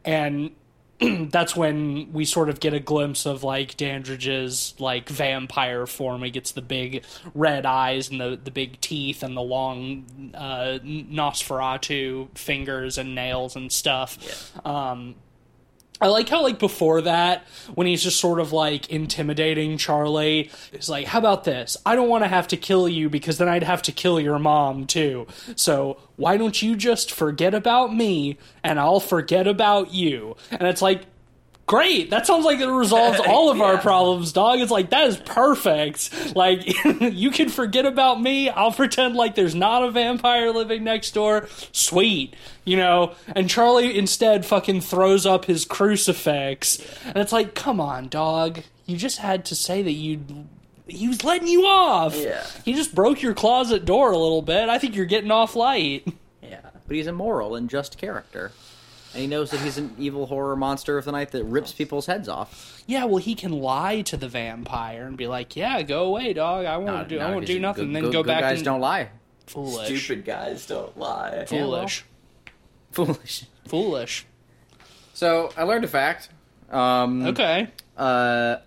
and 0.03 0.51
that's 1.29 1.55
when 1.57 2.13
we 2.13 2.23
sort 2.23 2.47
of 2.49 2.61
get 2.61 2.73
a 2.73 2.79
glimpse 2.79 3.25
of 3.25 3.43
like 3.43 3.75
Dandridge's 3.75 4.73
like 4.79 5.09
vampire 5.09 5.85
form. 5.85 6.23
He 6.23 6.31
gets 6.31 6.51
the 6.53 6.61
big 6.61 7.03
red 7.33 7.65
eyes 7.65 8.09
and 8.09 8.21
the 8.21 8.39
the 8.41 8.51
big 8.51 8.79
teeth 8.79 9.21
and 9.23 9.35
the 9.35 9.41
long 9.41 10.31
uh, 10.33 10.79
Nosferatu 10.83 12.29
fingers 12.37 12.97
and 12.97 13.13
nails 13.15 13.55
and 13.55 13.71
stuff. 13.71 14.17
Um, 14.65 15.15
I 16.01 16.07
like 16.07 16.27
how 16.27 16.43
like 16.43 16.59
before 16.59 17.01
that 17.01 17.47
when 17.73 17.87
he's 17.87 18.03
just 18.03 18.19
sort 18.19 18.39
of 18.39 18.51
like 18.51 18.89
intimidating 18.89 19.77
Charlie, 19.77 20.51
he's 20.71 20.89
like, 20.89 21.07
"How 21.07 21.19
about 21.19 21.45
this? 21.45 21.77
I 21.85 21.95
don't 21.95 22.09
want 22.09 22.23
to 22.23 22.27
have 22.27 22.47
to 22.49 22.57
kill 22.57 22.89
you 22.89 23.09
because 23.09 23.37
then 23.37 23.47
I'd 23.47 23.63
have 23.63 23.81
to 23.83 23.91
kill 23.91 24.19
your 24.19 24.37
mom 24.39 24.87
too. 24.87 25.27
So 25.55 25.97
why 26.17 26.37
don't 26.37 26.61
you 26.61 26.75
just 26.75 27.11
forget 27.11 27.53
about 27.53 27.95
me 27.95 28.37
and 28.63 28.79
I'll 28.79 28.99
forget 28.99 29.47
about 29.47 29.93
you?" 29.93 30.35
And 30.51 30.63
it's 30.63 30.81
like, 30.81 31.05
great. 31.67 32.09
That 32.09 32.27
sounds 32.27 32.45
like 32.45 32.59
it 32.59 32.67
resolves 32.67 33.19
all 33.27 33.49
of 33.49 33.61
our 33.61 33.77
problems, 33.77 34.31
dog. 34.31 34.59
It's 34.59 34.71
like 34.71 34.89
that 34.91 35.07
is 35.07 35.17
perfect. 35.17 36.35
Like 36.35 36.61
you 37.01 37.31
can 37.31 37.49
forget 37.49 37.85
about 37.85 38.21
me. 38.21 38.49
I'll 38.49 38.71
pretend 38.71 39.15
like 39.15 39.35
there's 39.35 39.55
not 39.55 39.83
a 39.83 39.91
vampire 39.91 40.51
living 40.51 40.83
next 40.83 41.11
door. 41.13 41.47
Sweet. 41.71 42.35
You 42.63 42.77
know, 42.77 43.13
and 43.35 43.49
Charlie 43.49 43.97
instead 43.97 44.45
fucking 44.45 44.81
throws 44.81 45.25
up 45.25 45.45
his 45.45 45.65
crucifix. 45.65 46.79
And 47.05 47.17
it's 47.17 47.31
like, 47.31 47.53
"Come 47.55 47.79
on, 47.79 48.07
dog. 48.09 48.61
You 48.85 48.97
just 48.97 49.17
had 49.19 49.45
to 49.45 49.55
say 49.55 49.81
that 49.81 49.91
you 49.91 50.21
he 50.87 51.07
was 51.07 51.23
letting 51.23 51.47
you 51.47 51.65
off. 51.65 52.15
Yeah. 52.15 52.45
He 52.63 52.73
just 52.73 52.93
broke 52.93 53.21
your 53.23 53.33
closet 53.33 53.85
door 53.85 54.11
a 54.11 54.17
little 54.17 54.43
bit. 54.43 54.69
I 54.69 54.77
think 54.77 54.95
you're 54.95 55.05
getting 55.05 55.31
off 55.31 55.55
light." 55.55 56.07
Yeah, 56.43 56.59
But 56.87 56.95
he's 56.95 57.07
a 57.07 57.11
moral 57.11 57.55
and 57.55 57.67
just 57.69 57.97
character. 57.97 58.51
And 59.15 59.21
he 59.21 59.27
knows 59.27 59.49
that 59.51 59.61
he's 59.61 59.77
an 59.77 59.95
evil 59.97 60.25
horror 60.25 60.57
monster 60.57 60.97
of 60.97 61.05
the 61.05 61.11
night 61.13 61.31
that 61.31 61.45
rips 61.45 61.71
people's 61.71 62.05
heads 62.05 62.27
off. 62.27 62.83
Yeah, 62.85 63.05
well, 63.05 63.15
he 63.17 63.33
can 63.33 63.53
lie 63.53 64.01
to 64.01 64.17
the 64.17 64.27
vampire 64.27 65.07
and 65.07 65.15
be 65.15 65.25
like, 65.25 65.55
"Yeah, 65.55 65.81
go 65.83 66.03
away, 66.03 66.33
dog. 66.33 66.65
I 66.65 66.75
won't 66.75 66.87
Nah, 66.87 67.03
do. 67.05 67.19
nah, 67.19 67.27
I 67.27 67.29
won't 67.31 67.41
'cause 67.43 67.47
do 67.47 67.59
nothing." 67.61 67.85
good- 67.87 67.95
then 67.95 68.03
good- 68.03 68.11
go 68.11 68.23
good 68.23 68.27
back 68.27 68.41
guys 68.41 68.57
and 68.57 68.65
don't 68.65 68.81
lie. 68.81 69.07
foolish, 69.47 70.03
stupid 70.03 70.25
guys 70.25 70.65
don't 70.65 70.97
lie. 70.99 71.29
Yeah, 71.29 71.37
well. 71.37 71.45
foolish, 71.77 72.03
Foolish. 72.91 73.45
foolish. 73.67 74.25
So 75.13 75.51
I 75.55 75.63
learned 75.63 75.85
a 75.85 75.87
fact. 75.87 76.29
Um, 76.69 77.25
Okay. 77.27 77.67
Uh, 77.97 78.57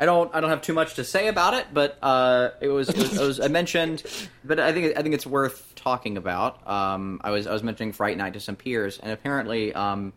I 0.00 0.04
don't 0.06 0.32
I 0.34 0.40
don't 0.40 0.50
have 0.50 0.62
too 0.62 0.72
much 0.74 0.94
to 0.94 1.04
say 1.04 1.28
about 1.28 1.54
it, 1.54 1.66
but 1.72 1.98
uh, 2.02 2.50
it 2.60 2.68
was 2.68 2.88
it 2.88 2.96
was, 2.96 3.16
it 3.16 3.24
was 3.24 3.40
I 3.40 3.48
mentioned, 3.48 4.02
but 4.44 4.58
I 4.60 4.72
think 4.72 4.96
I 4.98 5.02
think 5.02 5.14
it's 5.14 5.26
worth 5.26 5.67
talking 5.78 6.16
about. 6.16 6.66
Um, 6.68 7.20
I 7.24 7.30
was 7.30 7.46
I 7.46 7.52
was 7.52 7.62
mentioning 7.62 7.92
Fright 7.92 8.16
Night 8.16 8.34
to 8.34 8.40
some 8.40 8.56
peers, 8.56 8.98
and 8.98 9.12
apparently 9.12 9.72
um, 9.72 10.12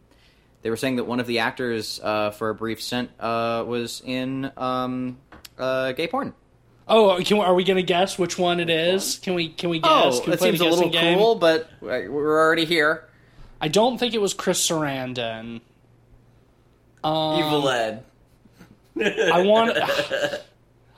they 0.62 0.70
were 0.70 0.78
saying 0.78 0.98
that 0.98 1.06
one 1.06 1.20
of 1.20 1.28
the 1.28 1.40
actors 1.40 2.00
uh, 2.04 2.32
for 2.32 2.50
a 2.50 2.56
brief 2.56 2.82
stint 2.82 3.10
uh, 3.20 3.64
was 3.66 4.02
in 4.06 4.52
um, 4.58 5.18
uh, 5.58 5.92
gay 5.94 6.08
porn. 6.08 6.34
Oh, 6.88 7.22
can, 7.24 7.38
are 7.40 7.54
we 7.54 7.64
gonna 7.64 7.82
guess 7.84 8.20
which 8.20 8.38
one 8.38 8.60
it 8.60 8.70
is? 8.70 9.20
Can 9.20 9.34
we 9.36 9.50
can 9.50 9.70
we 9.70 9.80
guess? 9.80 9.92
Oh, 9.92 10.12
Can 10.20 10.26
we 10.26 10.32
that 10.32 10.40
play 10.40 10.50
seems 10.50 10.62
a 10.62 10.66
little 10.66 10.90
guessing 10.90 11.10
game? 11.10 11.18
cool, 11.18 11.36
but 11.36 11.70
we're 11.80 12.40
already 12.40 12.66
here. 12.66 13.08
I 13.62 13.68
don't 13.68 13.98
think 13.98 14.14
it 14.14 14.22
was 14.22 14.34
Chris 14.34 14.68
Sarandon. 14.68 15.62
Um, 17.04 17.40
Evil 17.40 17.70
Ed. 17.70 18.04
I 19.00 19.44
want. 19.46 19.78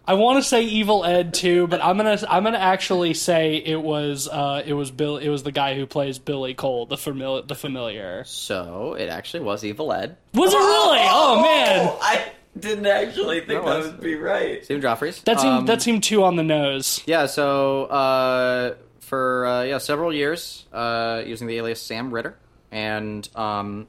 I 0.06 0.16
want 0.16 0.44
to 0.44 0.48
say 0.48 0.64
Evil 0.64 1.06
Ed 1.06 1.34
too, 1.34 1.68
but 1.68 1.82
I'm 1.84 1.96
gonna 1.98 2.18
I'm 2.30 2.44
gonna 2.44 2.58
actually 2.58 3.14
say 3.14 3.56
it 3.58 3.82
was 3.82 4.28
uh 4.28 4.62
it 4.66 4.74
was 4.74 4.92
Bill 4.92 5.18
it 5.18 5.30
was 5.30 5.44
the 5.44 5.52
guy 5.52 5.76
who 5.76 5.86
plays 5.86 6.20
Billy 6.20 6.54
Cole 6.54 6.86
the 6.86 6.98
familiar 6.98 7.42
the 7.44 7.56
familiar. 7.56 8.24
So 8.26 8.96
it 9.00 9.08
actually 9.10 9.42
was 9.44 9.64
Evil 9.64 9.94
Ed. 9.94 10.18
Was 10.34 10.54
it 10.54 10.58
really? 10.58 11.00
Oh 11.04 11.42
man, 11.42 11.90
I 12.02 12.26
didn't 12.60 12.86
actually 12.86 13.40
think 13.40 13.64
That 13.64 13.66
that 13.66 13.78
was- 13.78 13.86
would 13.94 14.02
be 14.02 14.16
right. 14.16 14.64
Stephen 14.66 14.84
Geoffreys. 14.84 15.24
that 15.24 15.40
seemed 15.40 15.54
Um, 15.60 15.66
that 15.68 15.82
seemed 15.82 16.04
too 16.04 16.24
on 16.24 16.36
the 16.36 16.44
nose. 16.44 17.02
Yeah, 17.06 17.26
so 17.28 17.86
uh, 17.86 18.76
for 19.00 19.46
uh, 19.46 19.64
yeah 19.64 19.78
several 19.78 20.14
years 20.14 20.66
uh, 20.74 21.24
using 21.26 21.48
the 21.48 21.58
alias 21.58 21.82
Sam 21.82 22.14
Ritter, 22.14 22.38
and 22.74 23.28
um, 23.36 23.88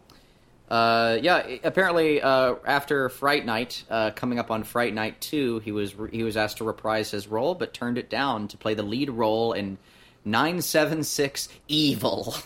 uh, 0.75 1.19
yeah, 1.23 1.47
apparently 1.63 2.21
uh, 2.21 2.55
after 2.67 3.09
Fright 3.09 3.47
Night, 3.47 3.85
uh, 3.91 4.11
coming 4.11 4.39
up 4.39 4.51
on 4.51 4.65
Fright 4.65 4.93
Night 4.95 5.21
two, 5.21 5.59
he 5.61 5.71
was 5.73 5.95
he 6.11 6.23
was 6.23 6.37
asked 6.37 6.57
to 6.59 6.65
reprise 6.65 7.11
his 7.11 7.29
role, 7.29 7.55
but 7.55 7.73
turned 7.73 7.99
it 7.99 8.11
down 8.11 8.49
to 8.49 8.57
play 8.57 8.75
the 8.75 8.83
lead 8.83 9.11
role 9.11 9.53
in 9.53 9.79
nine 10.25 10.61
seven 10.63 11.05
six 11.05 11.49
Evil. 11.69 12.35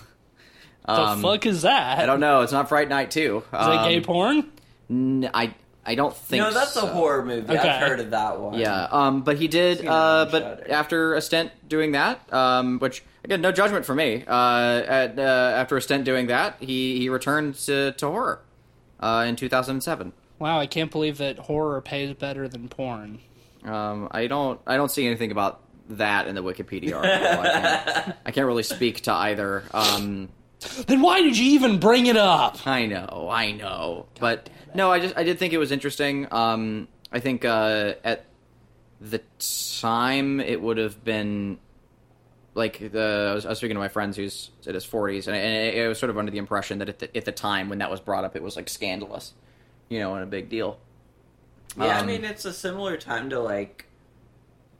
The 0.87 0.95
Um, 0.95 1.21
fuck 1.21 1.45
is 1.45 1.63
that? 1.63 1.99
I 1.99 2.07
don't 2.07 2.19
know. 2.21 2.41
It's 2.41 2.53
not 2.53 2.71
Fright 2.71 2.89
Night 2.89 3.11
two. 3.11 3.39
Is 3.45 3.51
that 3.53 3.85
gay 3.87 4.01
porn? 4.01 4.51
N- 4.89 5.29
I 5.35 5.55
I 5.85 5.95
don't 5.97 6.17
think. 6.17 6.43
no, 6.43 6.51
that's 6.51 6.73
so. 6.73 6.85
a 6.85 6.87
horror 6.87 7.23
movie. 7.25 7.53
Okay. 7.55 7.59
I've 7.69 7.87
heard 7.87 8.01
of 8.01 8.11
that 8.13 8.41
one. 8.41 8.59
Yeah, 8.59 8.89
um, 8.91 9.21
but 9.23 9.37
he 9.37 9.49
did. 9.49 9.87
Uh, 9.87 10.27
but 10.31 10.71
after 10.71 11.15
a 11.15 11.21
stint 11.21 11.51
doing 11.69 11.93
that, 11.93 12.33
um, 12.33 12.79
which 12.79 13.03
again, 13.29 13.43
no 13.43 13.53
judgment 13.53 13.85
for 13.85 13.95
me. 13.95 14.25
Uh, 14.27 14.83
at, 14.87 15.19
uh, 15.19 15.23
after 15.23 15.77
a 15.77 15.83
stint 15.83 16.05
doing 16.05 16.29
that, 16.29 16.57
he 16.61 16.99
he 16.99 17.09
returned 17.11 17.55
to, 17.57 17.93
to 17.93 18.07
horror 18.07 18.41
uh, 19.01 19.27
in 19.29 19.37
2007. 19.37 20.13
Wow, 20.39 20.59
I 20.59 20.67
can't 20.67 20.91
believe 20.91 21.19
that 21.19 21.39
horror 21.39 21.81
pays 21.83 22.15
better 22.15 22.49
than 22.49 22.69
porn. 22.69 23.19
Um, 23.65 24.09
I 24.13 24.29
don't 24.29 24.61
I 24.67 24.77
don't 24.77 24.91
see 24.91 25.07
anything 25.07 25.31
about 25.31 25.61
that 25.91 26.27
in 26.27 26.35
the 26.35 26.43
Wikipedia 26.43 26.97
article. 26.97 27.27
I, 27.27 27.51
can't, 27.53 28.17
I 28.27 28.31
can't 28.31 28.47
really 28.47 28.63
speak 28.63 29.03
to 29.03 29.13
either. 29.13 29.65
Um, 29.75 30.31
Then 30.87 31.03
why 31.03 31.21
did 31.23 31.37
you 31.37 31.53
even 31.53 31.79
bring 31.79 32.07
it 32.07 32.17
up? 32.17 32.67
I 32.67 32.87
know, 32.87 33.29
I 33.31 33.53
know, 33.53 34.07
but 34.19 34.49
no, 34.75 34.91
I 34.91 35.01
just 35.01 35.17
I 35.19 35.23
did 35.25 35.39
think 35.39 35.53
it 35.53 35.59
was 35.59 35.71
interesting. 35.71 36.27
Um, 36.31 36.89
I 37.13 37.21
think 37.21 37.45
uh, 37.45 37.95
at 38.05 38.25
the 39.01 39.21
time 39.81 40.41
it 40.41 40.61
would 40.63 40.79
have 40.79 41.05
been 41.05 41.59
like 42.59 42.93
the 42.93 43.29
I 43.31 43.35
was, 43.35 43.47
I 43.47 43.49
was 43.51 43.59
speaking 43.59 43.77
to 43.77 43.81
my 43.81 43.89
friends 43.89 44.17
who's 44.19 44.51
in 44.67 44.75
his 44.75 44.85
forties, 44.85 45.27
and, 45.29 45.35
I- 45.35 45.41
and 45.41 45.55
it, 45.69 45.85
it 45.85 45.89
was 45.89 45.99
sort 45.99 46.11
of 46.11 46.19
under 46.19 46.31
the 46.31 46.39
impression 46.39 46.79
that 46.81 46.89
at 46.91 46.99
the, 46.99 47.17
at 47.17 47.25
the 47.25 47.33
time 47.33 47.69
when 47.71 47.79
that 47.79 47.91
was 47.91 48.01
brought 48.01 48.25
up, 48.25 48.37
it 48.37 48.43
was 48.43 48.57
like 48.57 48.69
scandalous, 48.69 49.33
you 49.89 49.99
know, 50.01 50.15
and 50.15 50.23
a 50.23 50.27
big 50.27 50.51
deal. 50.51 50.79
Yeah, 51.79 51.85
I 51.85 52.01
Um, 52.01 52.07
mean 52.07 52.25
it's 52.25 52.45
a 52.45 52.53
similar 52.53 52.97
time 52.99 53.31
to 53.31 53.39
like 53.41 53.87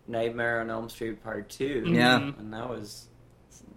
Nightmare 0.07 0.61
on 0.61 0.71
Elm 0.71 0.89
Street 0.89 1.23
Part 1.23 1.49
Two. 1.49 1.85
Yeah. 1.87 2.19
Mhm. 2.19 2.39
and 2.39 2.53
that 2.53 2.69
was 2.69 3.07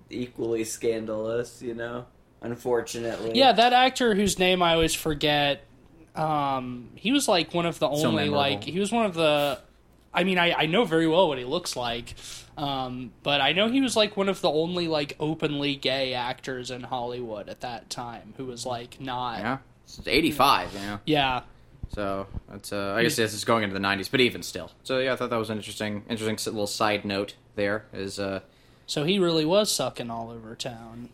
equally 0.10 0.64
scandalous. 0.64 1.62
You 1.62 1.74
know, 1.76 2.06
unfortunately. 2.42 3.32
Yeah, 3.36 3.52
that 3.54 3.74
actor 3.74 4.16
whose 4.16 4.40
name 4.40 4.62
I 4.62 4.74
always 4.74 4.94
forget. 4.96 5.64
Um, 6.16 6.90
he 6.96 7.12
was 7.12 7.28
like 7.28 7.54
one 7.54 7.66
of 7.66 7.80
the 7.80 7.88
only 7.88 8.26
memorable. 8.26 8.38
like 8.38 8.64
he 8.64 8.80
was 8.80 8.92
one 8.92 9.06
of 9.06 9.14
the. 9.14 9.60
I 10.14 10.24
mean, 10.26 10.38
I, 10.38 10.52
I 10.54 10.66
know 10.66 10.84
very 10.84 11.08
well 11.08 11.30
what 11.30 11.38
he 11.38 11.46
looks 11.46 11.76
like, 11.78 12.16
um, 12.58 13.12
but 13.24 13.42
I 13.42 13.54
know 13.54 13.70
he 13.70 13.82
was 13.82 13.96
like 13.96 14.16
one 14.18 14.30
of 14.30 14.42
the 14.42 14.50
only 14.52 14.88
like 14.88 15.16
openly 15.20 15.76
gay 15.76 16.14
actors 16.14 16.72
in 16.72 16.82
Hollywood 16.84 17.50
at 17.50 17.62
that 17.62 17.90
time 17.90 18.34
who 18.38 18.46
was 18.46 18.66
like 18.66 19.00
not. 19.02 19.40
Yeah, 19.40 19.58
it's 19.86 20.02
eighty 20.08 20.32
five, 20.32 20.74
you 20.74 20.80
know. 20.80 21.00
Yeah. 21.06 21.42
So 21.94 22.28
that's 22.50 22.72
uh, 22.72 22.94
I 22.98 23.04
guess 23.04 23.16
this 23.18 23.34
is 23.34 23.44
going 23.44 23.64
into 23.64 23.74
the 23.74 23.80
nineties, 23.80 24.08
but 24.10 24.22
even 24.22 24.44
still. 24.44 24.72
So 24.84 25.00
yeah, 25.00 25.14
I 25.14 25.16
thought 25.18 25.30
that 25.30 25.36
was 25.40 25.50
an 25.50 25.58
interesting, 25.58 26.04
interesting 26.10 26.54
little 26.54 26.68
side 26.68 27.04
note. 27.04 27.36
There 27.56 27.86
is 27.94 28.18
uh, 28.20 28.40
So 28.86 29.04
he 29.04 29.20
really 29.20 29.44
was 29.46 29.70
sucking 29.72 30.10
all 30.10 30.30
over 30.30 30.56
town. 30.56 31.10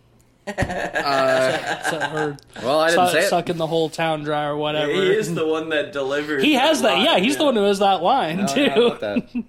uh 0.48 1.82
So, 1.84 1.98
or 1.98 2.38
well, 2.64 2.80
I 2.80 2.90
didn't 2.92 3.08
su- 3.08 3.14
say 3.14 3.26
it. 3.26 3.30
sucking 3.30 3.58
the 3.58 3.68
whole 3.68 3.90
town 3.90 4.24
dry 4.24 4.46
or 4.46 4.56
whatever. 4.56 4.92
he 4.92 5.16
is 5.16 5.34
the 5.34 5.46
one 5.48 5.70
that 5.70 5.92
delivers. 5.94 6.44
He 6.44 6.54
has 6.54 6.82
that. 6.84 6.94
line, 6.94 7.06
Yeah, 7.06 7.18
he's 7.20 7.38
the 7.38 7.46
one 7.46 7.56
who 7.56 7.64
has 7.64 7.80
that 7.80 8.02
line 8.04 8.42
Oh, 8.42 8.48
too. 8.54 8.62
yeah, 8.62 8.74
how 8.76 8.94
that? 8.96 9.44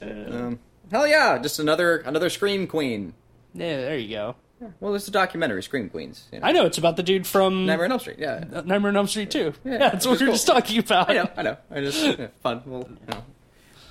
um, 0.32 0.58
hell 0.90 1.06
yeah, 1.06 1.38
just 1.38 1.58
another 1.58 1.98
another 1.98 2.30
scream 2.30 2.66
queen. 2.66 3.14
Yeah, 3.54 3.76
there 3.76 3.98
you 3.98 4.14
go. 4.14 4.36
Well, 4.80 4.94
it's 4.96 5.06
a 5.06 5.12
documentary, 5.12 5.62
Scream 5.62 5.88
Queens. 5.88 6.26
You 6.32 6.40
know. 6.40 6.46
I 6.46 6.50
know 6.50 6.66
it's 6.66 6.78
about 6.78 6.96
the 6.96 7.02
dude 7.04 7.28
from 7.28 7.64
Nightmare 7.66 7.84
on 7.86 7.92
Elm 7.92 8.00
Street. 8.00 8.18
Yeah, 8.18 8.42
Nightmare 8.64 8.88
on 8.88 8.96
Elm 8.96 9.06
Street 9.06 9.30
too. 9.30 9.54
Yeah, 9.64 9.72
Yeah, 9.72 9.78
that's 9.90 10.04
what 10.04 10.12
which 10.14 10.20
we 10.20 10.24
is 10.26 10.28
were 10.30 10.34
just 10.34 10.46
talking 10.48 10.78
about. 10.80 11.08
I 11.10 11.14
know, 11.14 11.30
I 11.36 11.42
know. 11.42 11.56
I 11.70 11.80
just 11.80 12.18
yeah, 12.18 12.26
fun. 12.42 12.62
We'll, 12.66 12.80
you 12.80 12.96
know, 13.08 13.22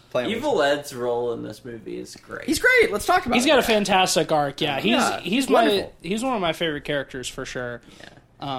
play 0.09 0.29
Evil 0.29 0.61
Ed's 0.61 0.93
role 0.93 1.31
in 1.31 1.41
this 1.43 1.63
movie 1.63 1.97
is 1.97 2.15
great. 2.17 2.43
He's 2.45 2.59
great. 2.59 2.91
Let's 2.91 3.05
talk 3.05 3.25
about. 3.25 3.35
He's 3.35 3.45
it. 3.45 3.49
got 3.49 3.59
a 3.59 3.63
fantastic 3.63 4.29
arc. 4.31 4.59
Yeah, 4.59 4.79
he's 4.81 4.91
Yeah, 4.91 5.19
he's 5.21 5.31
he's 5.33 5.49
my 5.49 5.67
wonderful. 5.67 5.93
he's 6.01 6.23
one 6.23 6.35
of 6.35 6.41
my 6.41 6.51
favorite 6.53 6.83
characters 6.83 7.29
for 7.29 7.45
sure. 7.45 7.81
Yeah. 8.01 8.09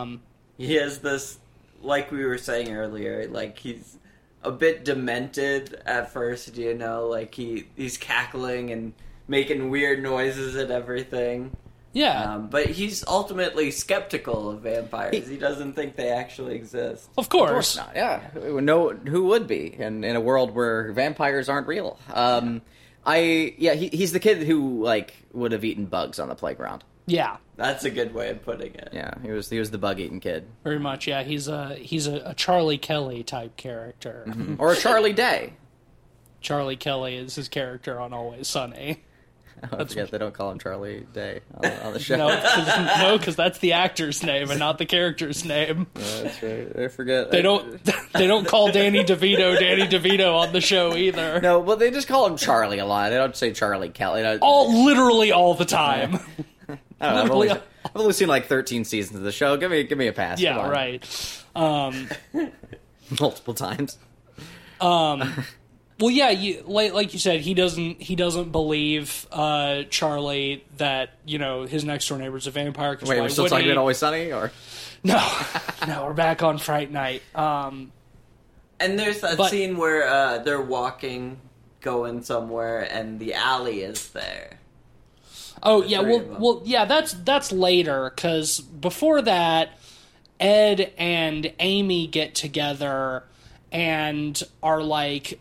Um, 0.01 0.23
he 0.57 0.77
has 0.77 1.01
this 1.01 1.37
like 1.83 2.11
we 2.11 2.25
were 2.25 2.39
saying 2.39 2.75
earlier 2.75 3.29
like 3.29 3.59
he's 3.59 3.97
a 4.43 4.51
bit 4.53 4.85
demented 4.85 5.81
at 5.87 6.13
first 6.13 6.57
you 6.57 6.75
know 6.75 7.07
like 7.09 7.35
he 7.35 7.65
he's 7.77 7.97
cackling 7.97 8.71
and 8.71 8.93
making 9.27 9.71
weird 9.71 10.03
noises 10.03 10.55
and 10.57 10.71
everything 10.71 11.51
yeah, 11.95 12.35
um, 12.35 12.49
but 12.49 12.67
he's 12.67 13.03
ultimately 13.07 13.71
skeptical 13.71 14.51
of 14.51 14.61
vampires 14.61 15.15
He- 15.27 15.33
he 15.33 15.37
doesn't 15.39 15.73
think 15.73 15.97
they 15.97 16.11
actually 16.11 16.55
exist 16.55 17.09
of 17.17 17.29
course. 17.31 17.49
Of 17.51 17.55
course. 17.55 17.77
course 17.77 17.77
not. 17.77 17.97
Yeah, 17.97 18.61
no. 18.61 18.91
Who 18.91 19.25
would 19.25 19.47
be 19.47 19.75
in 19.75 20.05
in 20.05 20.15
a 20.15 20.21
world 20.21 20.55
where 20.55 20.93
vampires 20.93 21.49
aren't 21.49 21.67
real? 21.67 21.99
Um, 22.13 22.61
I 23.07 23.55
yeah, 23.57 23.73
he, 23.75 23.89
he's 23.89 24.13
the 24.13 24.21
kid 24.21 24.47
who 24.47 24.85
like 24.85 25.15
would 25.33 25.53
have 25.53 25.65
eaten 25.65 25.87
bugs 25.87 26.19
on 26.21 26.29
the 26.29 26.35
playground. 26.35 26.85
Yeah, 27.11 27.37
that's 27.57 27.85
a 27.85 27.91
good 27.91 28.15
way 28.15 28.31
of 28.31 28.43
putting 28.43 28.75
it 28.75 28.91
Yeah, 28.93 29.15
he 29.23 29.31
was 29.31 29.51
he 29.51 29.59
was 29.59 29.71
the 29.71 29.79
bug 29.79 30.01
eating 30.01 30.21
kid, 30.21 30.47
very 30.65 30.79
much. 30.79 31.07
Yeah, 31.07 31.23
he's 31.23 31.49
a 31.49 31.75
he's 31.75 32.07
a, 32.07 32.23
a 32.27 32.35
Charlie 32.35 32.79
Kelly 32.79 33.23
type 33.23 33.57
character. 33.57 34.25
Mm-hmm. 34.29 34.57
or 34.59 34.73
a 34.73 34.77
Charlie 34.77 35.13
Day. 35.13 35.55
Charlie 36.41 36.77
Kelly 36.77 37.17
is 37.17 37.35
his 37.35 37.49
character 37.49 37.99
on 37.99 38.13
Always 38.13 38.47
Sunny. 38.47 39.03
I 39.63 39.85
forget 39.85 40.11
they 40.11 40.19
don't 40.19 40.35
call 40.35 40.53
him 40.53 40.59
Charlie 40.59 41.07
Day 41.13 41.41
on, 41.57 41.71
on 41.85 41.93
the 41.93 41.99
show. 41.99 42.17
No, 42.17 42.29
cause, 43.19 43.27
no, 43.27 43.33
that's 43.35 43.59
the 43.59 43.73
actor's 43.73 44.23
name 44.23 44.51
and 44.51 44.59
not 44.61 44.79
the 44.79 44.87
character's 44.87 45.45
name. 45.45 45.89
Yeah, 45.97 46.21
that's 46.23 46.43
right. 46.43 46.79
I 46.85 46.89
forget. 46.89 47.31
They 47.31 47.43
don't 47.43 47.83
they 48.13 48.27
don't 48.27 48.47
call 48.47 48.71
Danny 48.71 49.05
DeVito 49.05 49.59
Danny 49.59 49.83
DeVito 49.89 50.35
on 50.37 50.53
the 50.53 50.61
show 50.61 50.95
either. 50.95 51.41
No, 51.41 51.59
well, 51.59 51.77
they 51.77 51.91
just 51.91 52.09
call 52.09 52.27
him 52.27 52.37
Charlie 52.37 52.79
a 52.79 52.87
lot. 52.87 53.11
They 53.11 53.17
don't 53.17 53.37
say 53.37 53.53
Charlie 53.53 53.91
Kelly. 53.91 54.25
All 54.41 54.85
literally 54.85 55.33
all 55.33 55.55
the 55.55 55.65
time. 55.65 56.21
I 56.69 56.75
don't 56.75 57.15
know, 57.15 57.23
I've, 57.23 57.31
only, 57.31 57.51
I've 57.51 57.63
only 57.95 58.13
seen 58.13 58.29
like 58.29 58.47
13 58.47 58.85
seasons 58.85 59.17
of 59.19 59.23
the 59.25 59.33
show. 59.33 59.57
Give 59.57 59.71
me, 59.71 59.83
give 59.85 59.97
me 59.99 60.07
a 60.09 60.13
pass. 60.13 60.41
Yeah, 60.41 60.69
right. 60.69 61.03
Um, 61.57 62.09
Multiple 63.21 63.55
times. 63.55 63.97
um, 64.81 65.45
well, 66.01 66.11
yeah, 66.11 66.31
you, 66.31 66.63
like 66.67 66.93
like 66.93 67.13
you 67.13 67.19
said, 67.19 67.41
he 67.41 67.55
doesn't 67.55 68.01
he 68.01 68.15
doesn't 68.15 68.53
believe 68.53 69.27
uh, 69.33 69.83
Charlie 69.91 70.65
that 70.77 71.11
you 71.27 71.39
know 71.39 71.65
his 71.65 71.85
next 71.85 72.07
door 72.09 72.19
neighbor's 72.19 72.47
a 72.47 72.51
vampire. 72.53 72.95
'cause 72.95 73.09
Wait, 73.09 73.17
why 73.17 73.23
we're 73.23 73.29
still 73.31 73.47
talking 73.49 73.65
he? 73.65 73.71
about 73.73 73.81
Always 73.81 73.99
Sunny, 73.99 74.31
or 74.33 74.53
No, 75.03 75.21
no, 75.89 76.05
we're 76.05 76.13
back 76.13 76.43
on 76.45 76.59
Fright 76.59 76.93
Night. 76.93 77.23
Um, 77.35 77.91
and 78.79 78.97
there's 78.99 79.21
that 79.23 79.37
But- 79.39 79.51
scene 79.51 79.77
where 79.77 80.07
uh, 80.07 80.39
they're 80.39 80.61
walking 80.63 81.41
going 81.81 82.23
somewhere 82.23 82.81
and 82.93 83.19
the 83.19 83.35
alley 83.35 83.81
is 83.83 84.11
there 84.11 84.59
Oh 85.63 85.83
yeah, 85.83 86.01
well, 86.01 86.25
well, 86.39 86.63
yeah. 86.65 86.85
That's 86.85 87.13
that's 87.13 87.53
later 87.53 88.13
because 88.15 88.61
before 88.61 89.23
that, 89.23 89.71
Ed 90.39 90.93
and 90.99 91.53
Amy 91.59 92.07
get 92.07 92.35
together 92.35 93.25
and 93.73 94.41
are 94.63 94.83
like, 94.83 95.41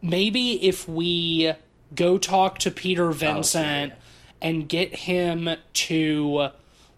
maybe 0.00 0.66
if 0.66 0.88
we 0.88 1.52
go 1.94 2.18
talk 2.18 2.58
to 2.58 2.70
Peter 2.70 3.10
Vincent 3.10 3.92
and 4.40 4.68
get 4.68 4.94
him 4.94 5.48
to 5.72 6.48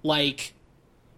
like 0.02 0.52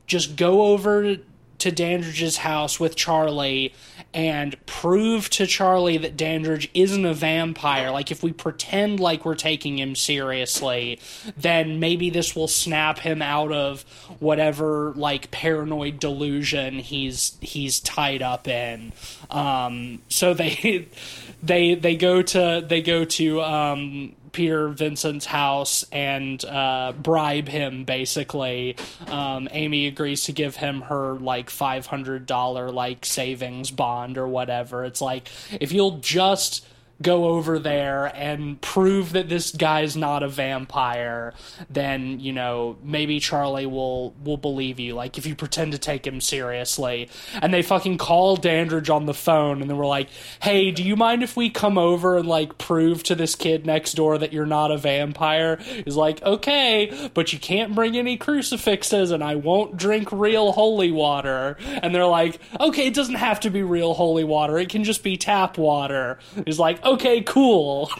just 0.07 0.37
go 0.37 0.62
over 0.67 1.17
to 1.59 1.71
Dandridge's 1.71 2.39
house 2.39 2.79
with 2.79 2.97
Charlie 2.97 3.75
and 4.15 4.57
prove 4.65 5.29
to 5.29 5.47
Charlie 5.47 5.99
that 5.99 6.17
Dandridge 6.17 6.71
isn't 6.73 7.05
a 7.05 7.13
vampire, 7.13 7.91
like 7.91 8.11
if 8.11 8.23
we 8.23 8.33
pretend 8.33 8.99
like 8.99 9.25
we're 9.25 9.35
taking 9.35 9.79
him 9.79 9.95
seriously, 9.95 10.99
then 11.37 11.81
maybe 11.81 12.09
this 12.09 12.35
will 12.35 12.49
snap 12.49 13.01
him 13.01 13.21
out 13.21 13.53
of 13.53 13.83
whatever 14.19 14.93
like 14.97 15.31
paranoid 15.31 16.01
delusion 16.01 16.79
he's 16.79 17.37
he's 17.41 17.79
tied 17.81 18.23
up 18.23 18.49
in. 18.49 18.93
Um, 19.31 20.01
so 20.09 20.33
they 20.33 20.89
they 21.43 21.75
they 21.75 21.97
go 21.97 22.23
to 22.23 22.65
they 22.67 22.81
go 22.81 23.05
to 23.05 23.43
um, 23.43 24.15
Peter 24.37 24.68
Vincent's 24.68 25.24
house 25.24 25.82
and 25.91 26.45
uh, 26.45 26.93
bribe 27.03 27.49
him. 27.49 27.84
Basically, 27.84 28.76
um, 29.09 29.49
Amy 29.51 29.87
agrees 29.87 30.24
to 30.24 30.32
give 30.32 30.57
him 30.57 30.82
her 30.82 31.14
like 31.14 31.49
five 31.49 31.87
hundred 31.87 32.26
dollar 32.26 32.70
like 32.70 33.07
savings 33.07 33.70
bond 33.70 34.18
or 34.18 34.28
whatever. 34.28 34.84
It's 34.84 35.01
like 35.01 35.28
if 35.59 35.72
you'll 35.72 36.01
just 36.01 36.66
go 37.03 37.27
over 37.27 37.59
there 37.59 38.07
and 38.07 38.61
prove 38.61 39.13
that 39.13 39.29
this 39.29 39.53
guy's 39.53 39.97
not 39.97 40.23
a 40.23 40.29
vampire, 40.29 41.35
then 41.69 42.21
you 42.21 42.33
know 42.33 42.77
maybe 42.83 43.21
Charlie 43.21 43.67
will 43.67 44.15
will 44.25 44.37
believe 44.37 44.81
you. 44.81 44.95
Like 44.95 45.19
if 45.19 45.27
you 45.27 45.35
pretend 45.35 45.73
to 45.73 45.79
take 45.79 46.07
him 46.07 46.21
seriously, 46.21 47.11
and 47.41 47.53
they 47.53 47.63
fucking 47.63 47.99
call 47.99 48.37
Dandridge 48.37 48.89
on 48.91 49.07
the 49.07 49.15
phone, 49.15 49.61
and 49.61 49.71
then 49.71 49.77
we're 49.77 49.87
like, 49.87 50.09
"Hey, 50.41 50.71
do 50.71 50.83
you 50.83 50.97
mind 50.97 51.23
if 51.23 51.37
we 51.37 51.51
come 51.51 51.77
over 51.77 52.17
and 52.17 52.27
like 52.27 52.57
prove 52.57 53.03
to 53.05 53.15
this 53.15 53.35
kid 53.35 53.67
next 53.67 53.95
door 53.95 54.17
that 54.19 54.33
you're 54.33 54.47
not 54.47 54.71
a 54.71 54.79
vampire?" 54.79 55.57
He's 55.85 55.97
like, 55.97 56.23
"Okay, 56.23 57.11
but 57.13 57.33
you 57.33 57.39
can't 57.39 57.75
bring 57.75 57.97
any 57.97 58.17
crucifixes, 58.17 59.11
and 59.11 59.23
I 59.23 59.35
won't 59.35 59.77
drink 59.77 60.11
real 60.13 60.53
holy 60.53 60.93
water." 60.93 61.59
And 61.83 61.95
they're 61.95 62.07
like, 62.07 62.41
"Okay, 62.59 62.87
it 62.87 62.95
doesn't 62.95 63.17
have 63.17 63.41
to 63.41 63.51
be 63.51 63.63
real 63.63 63.93
holy 63.93 64.25
water; 64.25 64.57
it 64.59 64.71
can 64.71 64.85
just 64.85 65.03
be 65.03 65.19
tap 65.19 65.59
water." 65.59 66.19
He's 66.47 66.59
like, 66.59 66.81
"Okay, 66.87 67.20
cool." 67.22 67.91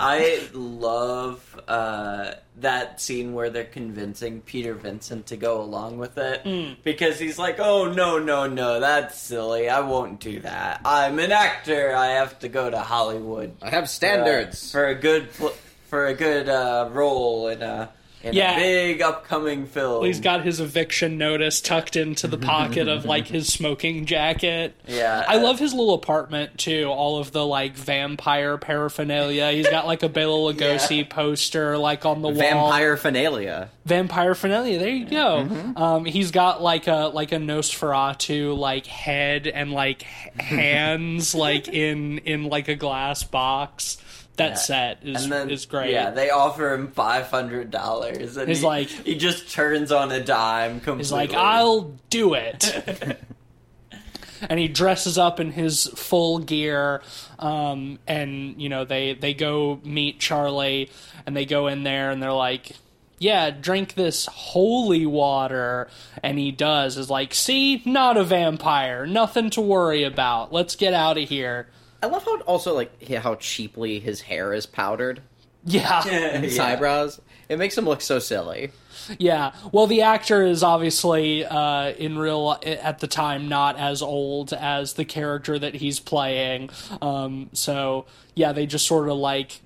I 0.00 0.40
love 0.54 1.60
uh, 1.68 2.32
that 2.60 3.00
scene 3.00 3.34
where 3.34 3.50
they're 3.50 3.64
convincing 3.64 4.40
Peter 4.40 4.74
Vincent 4.74 5.26
to 5.26 5.36
go 5.36 5.60
along 5.60 5.98
with 5.98 6.16
it 6.18 6.40
Hmm. 6.42 6.72
because 6.84 7.18
he's 7.18 7.38
like, 7.38 7.60
"Oh 7.60 7.92
no, 7.92 8.18
no, 8.18 8.46
no, 8.46 8.80
that's 8.80 9.18
silly. 9.18 9.68
I 9.68 9.80
won't 9.80 10.20
do 10.20 10.40
that. 10.40 10.80
I'm 10.84 11.18
an 11.18 11.32
actor. 11.32 11.94
I 11.94 12.08
have 12.12 12.38
to 12.40 12.48
go 12.48 12.70
to 12.70 12.78
Hollywood 12.78 13.54
I 13.62 13.70
have 13.70 13.84
uh, 13.84 13.86
standards. 13.86 14.70
for 14.72 14.86
a 14.86 14.94
good 14.94 15.30
pl- 15.34 15.54
for 15.88 16.06
a 16.06 16.14
good 16.14 16.48
uh, 16.48 16.88
role 16.92 17.48
in 17.48 17.62
a 17.62 17.90
in 18.22 18.34
Yeah. 18.34 18.56
a 18.56 18.60
big 18.60 19.02
upcoming 19.02 19.66
film." 19.66 20.04
He's 20.04 20.20
got 20.20 20.44
his 20.44 20.60
eviction 20.60 21.18
notice 21.18 21.60
tucked 21.60 21.96
into 21.96 22.26
the 22.26 22.38
pocket 22.38 22.88
of 22.88 23.04
like 23.04 23.26
his 23.28 23.46
smoking 23.52 24.06
jacket. 24.06 24.74
yeah. 24.86 25.24
I 25.26 25.36
love 25.36 25.58
his 25.58 25.72
little 25.72 25.94
apartment 25.94 26.58
too. 26.58 26.86
All 26.88 27.18
of 27.18 27.32
the 27.32 27.44
like 27.46 27.76
vampire 27.76 28.58
paraphernalia. 28.58 29.50
He's 29.52 29.68
got 29.68 29.86
like 29.86 30.02
a 30.02 30.08
Bela 30.08 30.52
Lugosi 30.52 30.98
Yeah. 30.98 31.04
poster 31.08 31.76
like 31.78 32.04
on 32.06 32.22
the 32.22 32.28
wall. 32.28 32.36
Vampire 32.38 32.96
finalia. 32.96 33.68
Vampire 33.86 34.34
finalia. 34.34 34.78
There 34.78 34.88
you 34.88 35.06
go. 35.06 35.48
Um, 35.76 36.04
he's 36.04 36.30
got 36.30 36.62
like 36.62 36.86
a 36.86 37.10
like 37.12 37.32
a 37.32 37.36
Nosferatu 37.36 38.56
like 38.56 38.86
head 38.86 39.46
and 39.46 39.72
like 39.72 40.02
hands 40.38 41.34
like 41.34 41.68
in 41.68 42.18
in 42.18 42.44
like 42.44 42.68
a 42.68 42.74
glass 42.74 43.22
box. 43.22 43.96
That 44.40 44.58
set 44.58 44.98
is 45.02 45.22
and 45.24 45.32
then, 45.32 45.50
is 45.50 45.66
great. 45.66 45.92
Yeah, 45.92 46.10
they 46.10 46.30
offer 46.30 46.74
him 46.74 46.88
five 46.88 47.26
hundred 47.26 47.70
dollars, 47.70 48.36
and 48.36 48.48
He's 48.48 48.60
he, 48.60 48.66
like- 48.66 48.88
he 48.88 49.14
just 49.16 49.50
turns 49.52 49.92
on 49.92 50.10
a 50.10 50.22
dime 50.22 50.80
completely. 50.80 50.98
He's 50.98 51.12
like, 51.12 51.32
I'll 51.34 51.92
do 52.10 52.34
it. 52.34 53.18
and 54.48 54.58
he 54.58 54.68
dresses 54.68 55.18
up 55.18 55.40
in 55.40 55.52
his 55.52 55.86
full 55.88 56.38
gear. 56.38 57.02
Um, 57.38 57.98
and, 58.06 58.60
you 58.60 58.68
know, 58.68 58.84
they, 58.84 59.14
they 59.14 59.34
go 59.34 59.80
meet 59.84 60.20
Charlie 60.20 60.90
and 61.26 61.36
they 61.36 61.44
go 61.44 61.66
in 61.66 61.82
there 61.82 62.10
and 62.10 62.22
they're 62.22 62.32
like, 62.32 62.72
yeah, 63.18 63.50
drink 63.50 63.94
this 63.94 64.26
holy 64.26 65.04
water. 65.04 65.88
And 66.22 66.38
he 66.38 66.52
does. 66.52 66.96
Is 66.96 67.10
like, 67.10 67.34
see, 67.34 67.82
not 67.84 68.16
a 68.16 68.24
vampire. 68.24 69.06
Nothing 69.06 69.50
to 69.50 69.60
worry 69.60 70.04
about. 70.04 70.52
Let's 70.52 70.74
get 70.76 70.94
out 70.94 71.18
of 71.18 71.28
here. 71.28 71.68
I 72.02 72.06
love 72.06 72.24
how 72.24 72.40
also 72.42 72.74
like 72.74 73.08
how 73.08 73.34
cheaply 73.36 74.00
his 74.00 74.22
hair 74.22 74.52
is 74.52 74.66
powdered. 74.66 75.22
Yeah. 75.64 76.02
His 76.40 76.56
Yeah. 76.56 76.64
eyebrows. 76.64 77.20
It 77.50 77.58
makes 77.58 77.76
him 77.76 77.84
look 77.84 78.00
so 78.00 78.18
silly. 78.18 78.70
Yeah. 79.18 79.52
Well, 79.72 79.86
the 79.86 80.02
actor 80.02 80.42
is 80.46 80.62
obviously 80.62 81.44
uh, 81.44 81.90
in 81.90 82.16
real 82.16 82.58
at 82.64 83.00
the 83.00 83.06
time 83.06 83.48
not 83.48 83.76
as 83.76 84.00
old 84.02 84.52
as 84.54 84.94
the 84.94 85.04
character 85.04 85.58
that 85.58 85.74
he's 85.74 86.00
playing. 86.00 86.70
Um, 87.02 87.50
so 87.52 88.06
yeah, 88.34 88.52
they 88.52 88.64
just 88.66 88.86
sort 88.86 89.08
of 89.10 89.18
like 89.18 89.60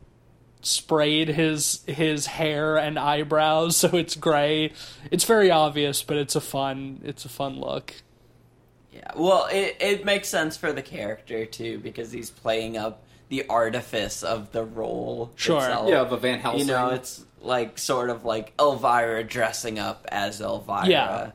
sprayed 0.63 1.29
his 1.29 1.83
his 1.87 2.27
hair 2.27 2.77
and 2.79 2.99
eyebrows 2.99 3.77
so 3.81 3.89
it's 3.97 4.17
gray. 4.17 4.73
It's 5.11 5.25
very 5.25 5.51
obvious, 5.51 6.03
but 6.03 6.17
it's 6.17 6.35
a 6.35 6.41
fun 6.41 7.01
it's 7.05 7.25
a 7.25 7.29
fun 7.29 7.61
look. 7.61 7.95
Yeah, 8.95 9.11
well, 9.17 9.49
it 9.51 9.77
it 9.81 10.05
makes 10.05 10.29
sense 10.29 10.57
for 10.57 10.73
the 10.73 10.83
character 10.83 11.47
too 11.47 11.79
because 11.79 12.13
he's 12.13 12.31
playing 12.31 12.77
up 12.77 13.03
the 13.29 13.47
artifice 13.49 14.23
of 14.23 14.53
the 14.53 14.65
role. 14.65 15.33
Sure. 15.35 15.59
itself. 15.59 15.89
Yeah, 15.89 16.05
the 16.05 16.17
Van 16.17 16.39
Helsing. 16.39 16.61
You 16.61 16.67
know, 16.67 16.91
it's 16.91 17.25
like 17.41 17.79
sort 17.79 18.11
of 18.11 18.25
like 18.25 18.53
Elvira 18.59 19.25
dressing 19.25 19.79
up 19.79 20.07
as 20.11 20.41
Elvira. 20.41 20.87
Yeah. 20.87 21.31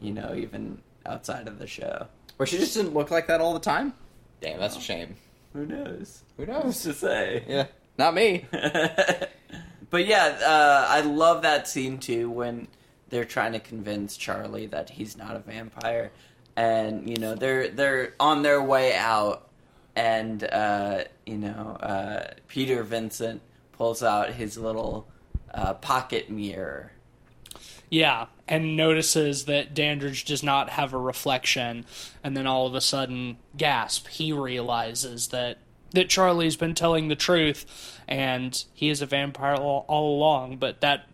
You 0.00 0.12
know, 0.12 0.34
even 0.34 0.80
outside 1.04 1.48
of 1.48 1.58
the 1.58 1.66
show. 1.66 2.06
Or 2.38 2.46
she 2.46 2.58
just 2.58 2.74
didn't 2.74 2.94
look 2.94 3.10
like 3.10 3.26
that 3.26 3.40
all 3.40 3.52
the 3.52 3.60
time. 3.60 3.92
Damn, 4.40 4.58
that's 4.58 4.76
a 4.76 4.80
shame. 4.80 5.16
Who 5.52 5.66
knows? 5.66 6.22
Who 6.36 6.44
Who's 6.44 6.64
knows? 6.64 6.82
to 6.82 6.94
say? 6.94 7.44
Yeah, 7.46 7.66
not 7.98 8.14
me. 8.14 8.46
but 9.90 10.06
yeah, 10.06 10.38
uh, 10.42 10.86
I 10.88 11.02
love 11.02 11.42
that 11.42 11.68
scene 11.68 11.98
too 11.98 12.30
when 12.30 12.68
they're 13.10 13.24
trying 13.26 13.52
to 13.52 13.60
convince 13.60 14.16
Charlie 14.16 14.66
that 14.66 14.88
he's 14.90 15.16
not 15.16 15.36
a 15.36 15.40
vampire, 15.40 16.10
and 16.56 17.08
you 17.08 17.16
know 17.16 17.34
they're 17.34 17.68
they're 17.68 18.14
on 18.20 18.42
their 18.42 18.62
way 18.62 18.94
out, 18.94 19.48
and 19.96 20.44
uh, 20.44 21.04
you 21.26 21.38
know 21.38 21.76
uh, 21.80 22.34
Peter 22.48 22.82
Vincent 22.82 23.42
pulls 23.72 24.02
out 24.02 24.32
his 24.32 24.58
little 24.58 25.08
uh, 25.52 25.74
pocket 25.74 26.30
mirror. 26.30 26.92
Yeah, 27.90 28.26
and 28.48 28.74
notices 28.76 29.44
that 29.44 29.74
Dandridge 29.74 30.24
does 30.24 30.42
not 30.42 30.70
have 30.70 30.94
a 30.94 30.98
reflection, 30.98 31.84
and 32.24 32.34
then 32.34 32.46
all 32.46 32.66
of 32.66 32.74
a 32.74 32.80
sudden, 32.80 33.36
gasp! 33.56 34.08
He 34.08 34.32
realizes 34.32 35.28
that 35.28 35.58
that 35.90 36.08
Charlie's 36.08 36.56
been 36.56 36.74
telling 36.74 37.08
the 37.08 37.16
truth, 37.16 38.00
and 38.08 38.64
he 38.72 38.88
is 38.88 39.02
a 39.02 39.06
vampire 39.06 39.54
all, 39.54 39.84
all 39.88 40.16
along. 40.16 40.56
But 40.56 40.80
that 40.80 41.06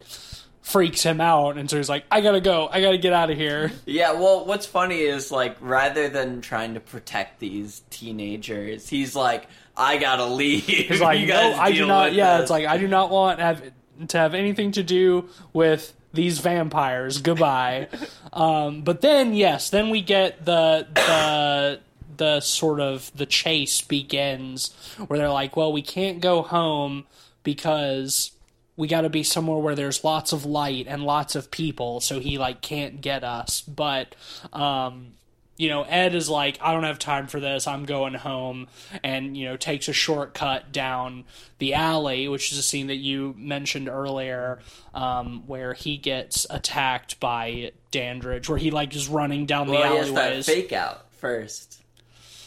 freaks 0.69 1.03
him 1.03 1.21
out, 1.21 1.57
and 1.57 1.69
so 1.69 1.79
he's 1.79 1.89
like, 1.89 2.05
"I 2.11 2.21
gotta 2.21 2.41
go! 2.41 2.69
I 2.71 2.83
gotta 2.83 2.99
get 2.99 3.13
out 3.13 3.31
of 3.31 3.39
here!" 3.39 3.73
Yeah, 3.87 4.13
well, 4.13 4.45
what's 4.45 4.67
funny 4.67 5.01
is 5.01 5.33
like 5.33 5.57
rather 5.61 6.09
than 6.09 6.43
trying 6.43 6.75
to 6.75 6.81
protect 6.81 7.41
these 7.41 7.83
teenagers, 7.91 8.89
he's 8.89 9.17
like, 9.17 9.47
"I 9.77 9.97
gotta 9.97 10.27
leave." 10.27 10.65
He's 10.65 11.01
like, 11.01 11.27
"No, 11.29 11.55
I 11.55 11.73
do 11.73 11.87
not." 11.87 12.13
Yeah, 12.13 12.37
this." 12.37 12.43
it's 12.43 12.51
like 12.51 12.67
I 12.67 12.77
do 12.77 12.87
not 12.87 13.11
want 13.11 13.39
to 13.39 13.45
have 13.45 13.63
to 14.09 14.19
have 14.19 14.35
anything 14.35 14.73
to 14.73 14.83
do 14.83 15.29
with 15.53 15.95
these 16.13 16.39
vampires. 16.41 17.23
Goodbye. 17.23 17.89
um, 18.33 18.83
but 18.83 19.01
then, 19.01 19.35
yes, 19.35 19.71
then 19.71 19.89
we 19.89 20.03
get 20.03 20.45
the 20.45 20.87
the 20.95 21.81
the 22.19 22.41
sort 22.41 22.81
of 22.81 23.11
the 23.17 23.27
chase 23.27 23.81
begins 23.81 24.75
where 25.07 25.19
they're 25.19 25.31
like, 25.31 25.57
"Well, 25.57 25.73
we 25.73 25.83
can't 25.83 26.21
go 26.21 26.43
home 26.43 27.07
because." 27.43 28.33
We 28.79 28.89
got 28.89 29.03
to 29.03 29.11
be 29.11 29.23
somewhere 29.23 29.59
where 29.59 29.75
there's 29.75 30.03
lots 30.05 30.33
of 30.33 30.47
light 30.47 30.87
and 30.89 31.03
lots 31.05 31.35
of 31.35 31.51
people, 31.51 32.01
so 32.01 32.21
he 32.21 32.39
like 32.39 32.63
can't 32.63 33.01
get 33.03 33.25
us. 33.25 33.61
But 33.61 34.15
um, 34.53 35.09
you 35.57 35.69
know, 35.69 35.83
Ed 35.83 36.15
is 36.15 36.31
like, 36.31 36.57
I 36.63 36.73
don't 36.73 36.85
have 36.85 37.01
time 37.01 37.27
for 37.27 37.41
this. 37.41 37.67
I'm 37.67 37.85
going 37.85 38.15
home, 38.15 38.69
and 39.03 39.37
you 39.37 39.47
know, 39.47 39.57
takes 39.57 39.89
a 39.89 39.93
shortcut 39.93 40.71
down 40.73 41.25
the 41.59 41.75
alley, 41.75 42.29
which 42.29 42.53
is 42.53 42.59
a 42.59 42.63
scene 42.63 42.87
that 42.87 42.97
you 42.97 43.35
mentioned 43.37 43.89
earlier, 43.89 44.61
um, 44.95 45.43
where 45.49 45.75
he 45.75 45.97
gets 45.97 46.47
attacked 46.49 47.19
by 47.19 47.73
Dandridge, 47.91 48.49
where 48.49 48.59
he 48.59 48.71
like 48.71 48.95
is 48.95 49.09
running 49.09 49.45
down 49.45 49.67
the 49.67 49.73
well, 49.73 49.91
he 49.93 49.99
has 49.99 50.09
alleyways. 50.11 50.47
fake 50.47 50.73
out 50.73 51.11
first. 51.15 51.83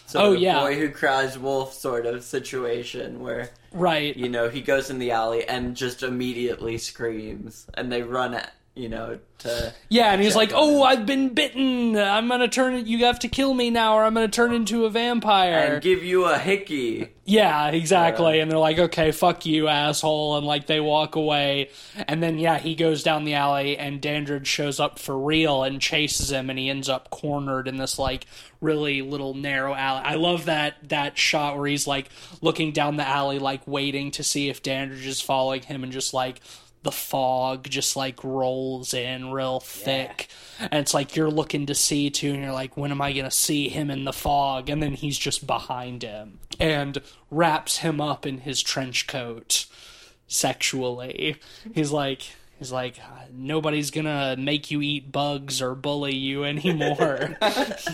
So 0.08 0.22
Oh, 0.22 0.32
the 0.32 0.40
yeah. 0.40 0.60
boy 0.62 0.76
who 0.80 0.90
cries 0.90 1.38
wolf 1.38 1.74
sort 1.74 2.06
of 2.06 2.24
situation 2.24 3.20
where 3.20 3.50
right. 3.72 4.16
you 4.16 4.30
know 4.30 4.50
he 4.50 4.62
goes 4.62 4.90
in 4.90 5.00
the 5.00 5.12
alley 5.12 5.48
and 5.48 5.76
just 5.76 6.04
immediately 6.04 6.78
screams, 6.78 7.68
and 7.74 7.92
they 7.92 8.02
run 8.02 8.34
at 8.34 8.54
you 8.76 8.90
know, 8.90 9.20
to 9.40 9.74
Yeah, 9.90 10.14
and 10.14 10.22
he's 10.22 10.36
like, 10.36 10.52
"Oh. 10.54 10.84
I've 10.84 11.06
been 11.06 11.34
bitten. 11.34 11.98
I'm 11.98 12.28
gonna 12.28 12.48
turn. 12.48 12.86
You 12.86 13.06
have 13.06 13.20
to 13.20 13.28
kill 13.28 13.54
me 13.54 13.70
now, 13.70 13.96
or 13.98 14.04
I'm 14.04 14.14
gonna 14.14 14.28
turn 14.28 14.54
into 14.54 14.86
a 14.86 14.90
vampire." 14.90 15.74
and 15.74 15.82
give 15.82 16.04
you 16.04 16.26
a 16.26 16.38
hickey. 16.38 17.10
Yeah, 17.32 17.70
exactly. 17.70 18.42
And 18.42 18.52
they're 18.52 18.60
like, 18.60 18.78
okay, 18.78 19.12
fuck 19.12 19.46
you, 19.46 19.70
asshole. 19.70 20.38
And 20.38 20.46
like, 20.46 20.68
they 20.68 20.82
walk 20.82 21.16
away. 21.16 21.70
And 22.08 22.22
then, 22.22 22.38
yeah, 22.38 22.58
he 22.58 22.76
goes 22.76 23.04
down 23.04 23.24
the 23.24 23.36
alley 23.36 23.78
and 23.78 24.02
Dandridge 24.02 24.48
shows 24.48 24.82
up 24.82 25.00
for 25.00 25.18
real 25.18 25.64
and 25.64 25.80
chases 25.80 26.32
him. 26.32 26.50
And 26.50 26.60
he 26.60 26.70
ends 26.70 26.90
up 26.90 27.10
cornered 27.10 27.70
in 27.70 27.78
this 27.78 27.98
like 27.98 28.26
really 28.60 29.02
little 29.02 29.34
narrow 29.34 29.74
alley. 29.74 30.02
I 30.04 30.16
love 30.16 30.46
that, 30.46 30.90
that 30.90 31.18
shot 31.18 31.58
where 31.58 31.68
he's 31.68 31.88
like 31.88 32.10
looking 32.42 32.74
down 32.74 32.98
the 32.98 33.08
alley, 33.08 33.40
like 33.40 33.66
waiting 33.66 34.12
to 34.12 34.24
see 34.24 34.50
if 34.50 34.62
Dandridge 34.62 35.08
is 35.08 35.22
following 35.22 35.62
him 35.62 35.84
and 35.84 35.94
just 35.94 36.14
like, 36.14 36.42
the 36.84 36.92
fog 36.92 37.70
just 37.70 37.96
like 37.96 38.24
rolls 38.24 38.94
in 38.94 39.32
real 39.32 39.60
thick. 39.60 40.28
And 40.60 40.74
it's 40.74 40.94
like 40.94 41.16
you're 41.16 41.30
looking 41.30 41.68
to 41.68 41.76
see 41.76 42.10
too 42.10 42.34
and 42.34 42.42
you're 42.42 42.52
like 42.52 42.76
when 42.76 42.92
am 42.92 43.02
i 43.02 43.14
going 43.14 43.26
to 43.26 43.32
see 43.32 43.70
him 43.70 43.92
in 43.92 44.04
the 44.04 44.14
fog? 44.14 44.70
And 44.70 44.82
then 44.82 44.94
he's 44.94 45.18
just 45.18 45.46
behind 45.46 46.04
him 46.04 46.40
and 46.60 47.00
wraps 47.30 47.78
him 47.78 48.02
up 48.02 48.26
in 48.26 48.40
his 48.40 48.62
trench 48.62 49.08
coat 49.08 49.66
sexually. 50.28 51.36
He's 51.74 51.92
like 51.92 52.24
he's 52.58 52.72
like 52.72 53.00
nobody's 53.34 53.92
gonna 53.92 54.36
make 54.38 54.72
you 54.72 54.82
eat 54.82 55.12
bugs 55.12 55.62
or 55.62 55.76
bully 55.76 56.16
you 56.16 56.44
anymore. 56.46 57.38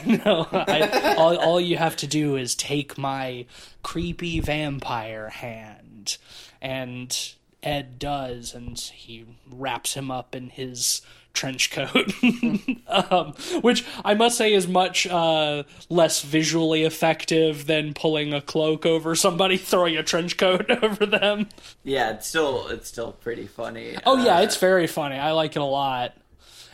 You 0.05 0.17
know 0.19 0.47
I, 0.51 1.15
all, 1.17 1.37
all 1.37 1.61
you 1.61 1.77
have 1.77 1.97
to 1.97 2.07
do 2.07 2.37
is 2.37 2.55
take 2.55 2.97
my 2.97 3.45
creepy 3.83 4.39
vampire 4.39 5.29
hand 5.29 6.17
and 6.61 7.33
Ed 7.67 7.99
does, 7.99 8.53
and 8.53 8.79
he 8.79 9.25
wraps 9.51 9.93
him 9.95 10.09
up 10.09 10.33
in 10.33 10.49
his 10.49 11.01
trench 11.33 11.69
coat, 11.69 12.11
um, 12.87 13.33
which 13.61 13.85
I 14.03 14.13
must 14.13 14.37
say 14.37 14.53
is 14.53 14.67
much 14.67 15.05
uh, 15.05 15.63
less 15.89 16.21
visually 16.21 16.83
effective 16.83 17.67
than 17.67 17.93
pulling 17.93 18.33
a 18.33 18.41
cloak 18.41 18.85
over 18.85 19.15
somebody, 19.15 19.57
throwing 19.71 19.97
a 19.97 20.03
trench 20.03 20.37
coat 20.37 20.69
over 20.83 21.05
them. 21.05 21.49
Yeah, 21.83 22.11
it's 22.11 22.27
still 22.27 22.67
it's 22.69 22.87
still 22.87 23.11
pretty 23.11 23.47
funny. 23.47 23.97
Oh 24.05 24.23
yeah, 24.23 24.37
Uh, 24.37 24.41
it's 24.41 24.57
very 24.57 24.87
funny. 24.87 25.17
I 25.17 25.31
like 25.33 25.55
it 25.55 25.61
a 25.61 25.65
lot. 25.65 26.15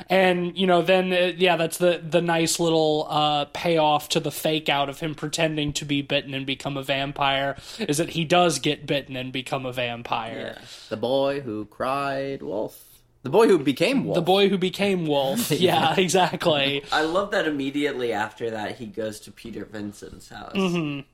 And 0.10 0.58
you 0.58 0.68
know, 0.68 0.82
then 0.82 1.12
uh, 1.14 1.34
yeah, 1.38 1.56
that's 1.56 1.78
the 1.78 2.02
the 2.04 2.22
nice 2.22 2.60
little 2.60 3.08
uh, 3.10 3.46
payoff 3.46 4.10
to 4.10 4.20
the 4.20 4.32
fake 4.32 4.70
out 4.70 4.90
of 4.90 5.00
him 5.00 5.16
pretending 5.16 5.74
to 5.74 5.86
be 5.86 6.02
bitten 6.02 6.34
and 6.34 6.46
become 6.46 6.78
a 6.78 6.84
vampire 6.84 7.58
is 7.80 7.98
that 7.98 8.12
he 8.12 8.26
does 8.26 8.60
get 8.60 8.86
bitten 8.86 9.16
and 9.16 9.32
become 9.32 9.66
a 9.66 9.74
vampire. 9.74 10.56
yeah. 10.58 10.66
The 10.90 10.98
boy 10.98 11.42
who 11.42 11.66
cried 11.66 12.42
wolf. 12.42 12.84
The 13.24 13.30
boy 13.30 13.48
who 13.48 13.58
became 13.58 14.04
wolf. 14.04 14.16
The 14.16 14.22
boy 14.22 14.50
who 14.50 14.58
became 14.58 15.06
Wolf. 15.08 15.50
Yeah, 15.64 15.96
exactly. 15.98 16.84
I 16.92 17.04
love 17.04 17.32
that 17.32 17.48
immediately 17.48 18.12
after 18.12 18.52
that 18.52 18.78
he 18.78 18.86
goes 18.86 19.22
to 19.22 19.32
Peter 19.32 19.64
Vincent's 19.64 20.28
house 20.30 20.54
and 20.56 21.06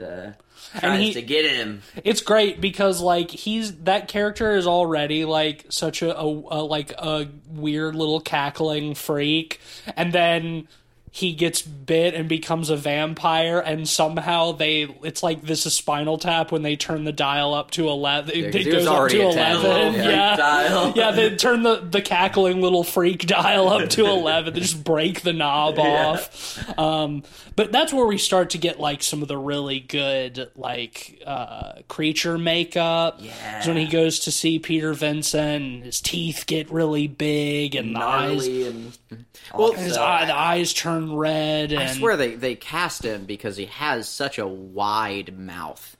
uh, 0.00 0.30
tries 0.78 0.82
Mm-hmm. 0.82 1.00
he- 1.02 1.14
to 1.14 1.22
get 1.22 1.50
him. 1.50 1.82
It's 2.04 2.20
great 2.20 2.60
because 2.60 3.00
like 3.00 3.30
he's 3.32 3.74
that 3.78 4.06
character 4.06 4.52
is 4.56 4.66
already 4.68 5.24
like 5.24 5.66
such 5.70 6.02
a, 6.02 6.16
a, 6.16 6.22
a 6.24 6.60
like 6.62 6.92
a 6.92 7.26
weird 7.50 7.96
little 7.96 8.20
cackling 8.20 8.94
freak, 8.94 9.60
and 9.96 10.12
then 10.12 10.68
he 11.16 11.32
gets 11.32 11.62
bit 11.62 12.12
and 12.12 12.28
becomes 12.28 12.68
a 12.68 12.76
vampire, 12.76 13.58
and 13.58 13.88
somehow 13.88 14.52
they 14.52 14.82
it's 15.02 15.22
like 15.22 15.40
this 15.40 15.64
is 15.64 15.72
Spinal 15.72 16.18
Tap 16.18 16.52
when 16.52 16.60
they 16.60 16.76
turn 16.76 17.04
the 17.04 17.12
dial 17.12 17.54
up 17.54 17.70
to 17.70 17.88
eleven. 17.88 18.34
'cause 18.52 18.54
it 18.66 18.70
goes 18.70 18.86
up 18.86 19.08
to 19.08 19.20
eleven. 19.22 19.62
Little 19.62 19.92
Yeah, 20.10 20.36
dial. 20.36 20.92
yeah. 20.94 21.12
They 21.12 21.34
turn 21.36 21.62
the 21.62 21.76
the 21.76 22.02
cackling 22.02 22.60
little 22.60 22.84
freak 22.84 23.26
dial 23.26 23.66
up 23.68 23.88
to 23.90 24.04
eleven. 24.04 24.52
They 24.52 24.60
just 24.60 24.84
break 24.84 25.22
the 25.22 25.32
knob 25.32 25.78
off. 25.78 26.78
Um, 26.78 27.22
but 27.54 27.72
that's 27.72 27.94
where 27.94 28.04
we 28.04 28.18
start 28.18 28.50
to 28.50 28.58
get 28.58 28.78
like 28.78 29.02
some 29.02 29.22
of 29.22 29.28
the 29.28 29.38
really 29.38 29.80
good 29.80 30.50
like 30.54 31.22
uh, 31.26 31.80
creature 31.88 32.36
makeup. 32.36 33.20
Yeah. 33.20 33.60
Is 33.60 33.66
when 33.66 33.78
he 33.78 33.86
goes 33.86 34.18
to 34.20 34.30
see 34.30 34.58
Peter 34.58 34.92
Vincent, 34.92 35.82
his 35.84 36.02
teeth 36.02 36.44
get 36.46 36.70
really 36.70 37.06
big, 37.08 37.74
and 37.74 37.96
the 37.96 38.00
eyes, 38.00 38.46
and 38.46 38.98
Well, 39.54 39.72
his 39.72 39.96
eye, 39.96 40.26
the 40.26 40.36
eyes 40.36 40.72
turn 40.72 41.14
red. 41.14 41.72
And 41.72 41.80
I 41.82 41.86
swear 41.86 42.16
they, 42.16 42.34
they 42.34 42.54
cast 42.54 43.04
him 43.04 43.24
because 43.24 43.56
he 43.56 43.66
has 43.66 44.08
such 44.08 44.38
a 44.38 44.46
wide 44.46 45.38
mouth 45.38 45.96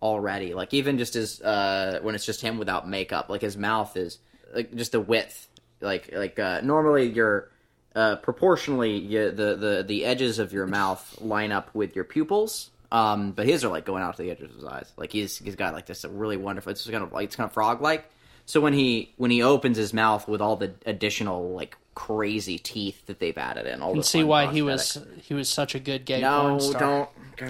already. 0.00 0.54
Like 0.54 0.72
even 0.74 0.98
just 0.98 1.14
his 1.14 1.40
uh 1.40 1.98
when 2.02 2.14
it's 2.14 2.26
just 2.26 2.40
him 2.40 2.58
without 2.58 2.88
makeup, 2.88 3.28
like 3.28 3.40
his 3.40 3.56
mouth 3.56 3.96
is 3.96 4.18
like 4.54 4.74
just 4.74 4.92
the 4.92 5.00
width. 5.00 5.48
Like 5.80 6.10
like 6.12 6.38
uh 6.38 6.60
normally 6.62 7.08
your 7.08 7.50
uh 7.94 8.16
proportionally 8.16 8.98
you, 8.98 9.30
the, 9.30 9.56
the 9.56 9.84
the 9.86 10.04
edges 10.04 10.38
of 10.38 10.52
your 10.52 10.66
mouth 10.66 11.20
line 11.20 11.52
up 11.52 11.74
with 11.74 11.96
your 11.96 12.04
pupils. 12.04 12.70
Um 12.92 13.32
but 13.32 13.46
his 13.46 13.64
are 13.64 13.70
like 13.70 13.86
going 13.86 14.02
out 14.02 14.16
to 14.16 14.22
the 14.22 14.30
edges 14.30 14.50
of 14.50 14.56
his 14.56 14.64
eyes. 14.64 14.92
Like 14.96 15.10
he's 15.10 15.38
he's 15.38 15.56
got 15.56 15.74
like 15.74 15.86
this 15.86 16.04
really 16.04 16.36
wonderful 16.36 16.70
it's 16.70 16.88
kind 16.88 17.02
of 17.02 17.12
like 17.12 17.24
it's 17.24 17.36
kind 17.36 17.48
of 17.48 17.54
frog 17.54 17.80
like. 17.80 18.08
So 18.46 18.60
when 18.60 18.74
he 18.74 19.12
when 19.16 19.30
he 19.30 19.42
opens 19.42 19.78
his 19.78 19.94
mouth 19.94 20.28
with 20.28 20.42
all 20.42 20.56
the 20.56 20.74
additional 20.84 21.52
like 21.54 21.76
crazy 21.94 22.58
teeth 22.58 23.06
that 23.06 23.18
they've 23.20 23.36
added 23.38 23.66
in, 23.66 23.80
all 23.82 23.92
and 23.92 24.00
the 24.00 24.04
see 24.04 24.20
fun 24.20 24.28
why 24.28 24.46
he 24.52 24.62
was 24.62 24.98
he 25.22 25.34
was 25.34 25.48
such 25.48 25.74
a 25.74 25.78
good 25.80 26.04
gay 26.04 26.20
No, 26.20 26.40
porn 26.48 26.60
star. 26.60 26.80
don't. 26.80 27.08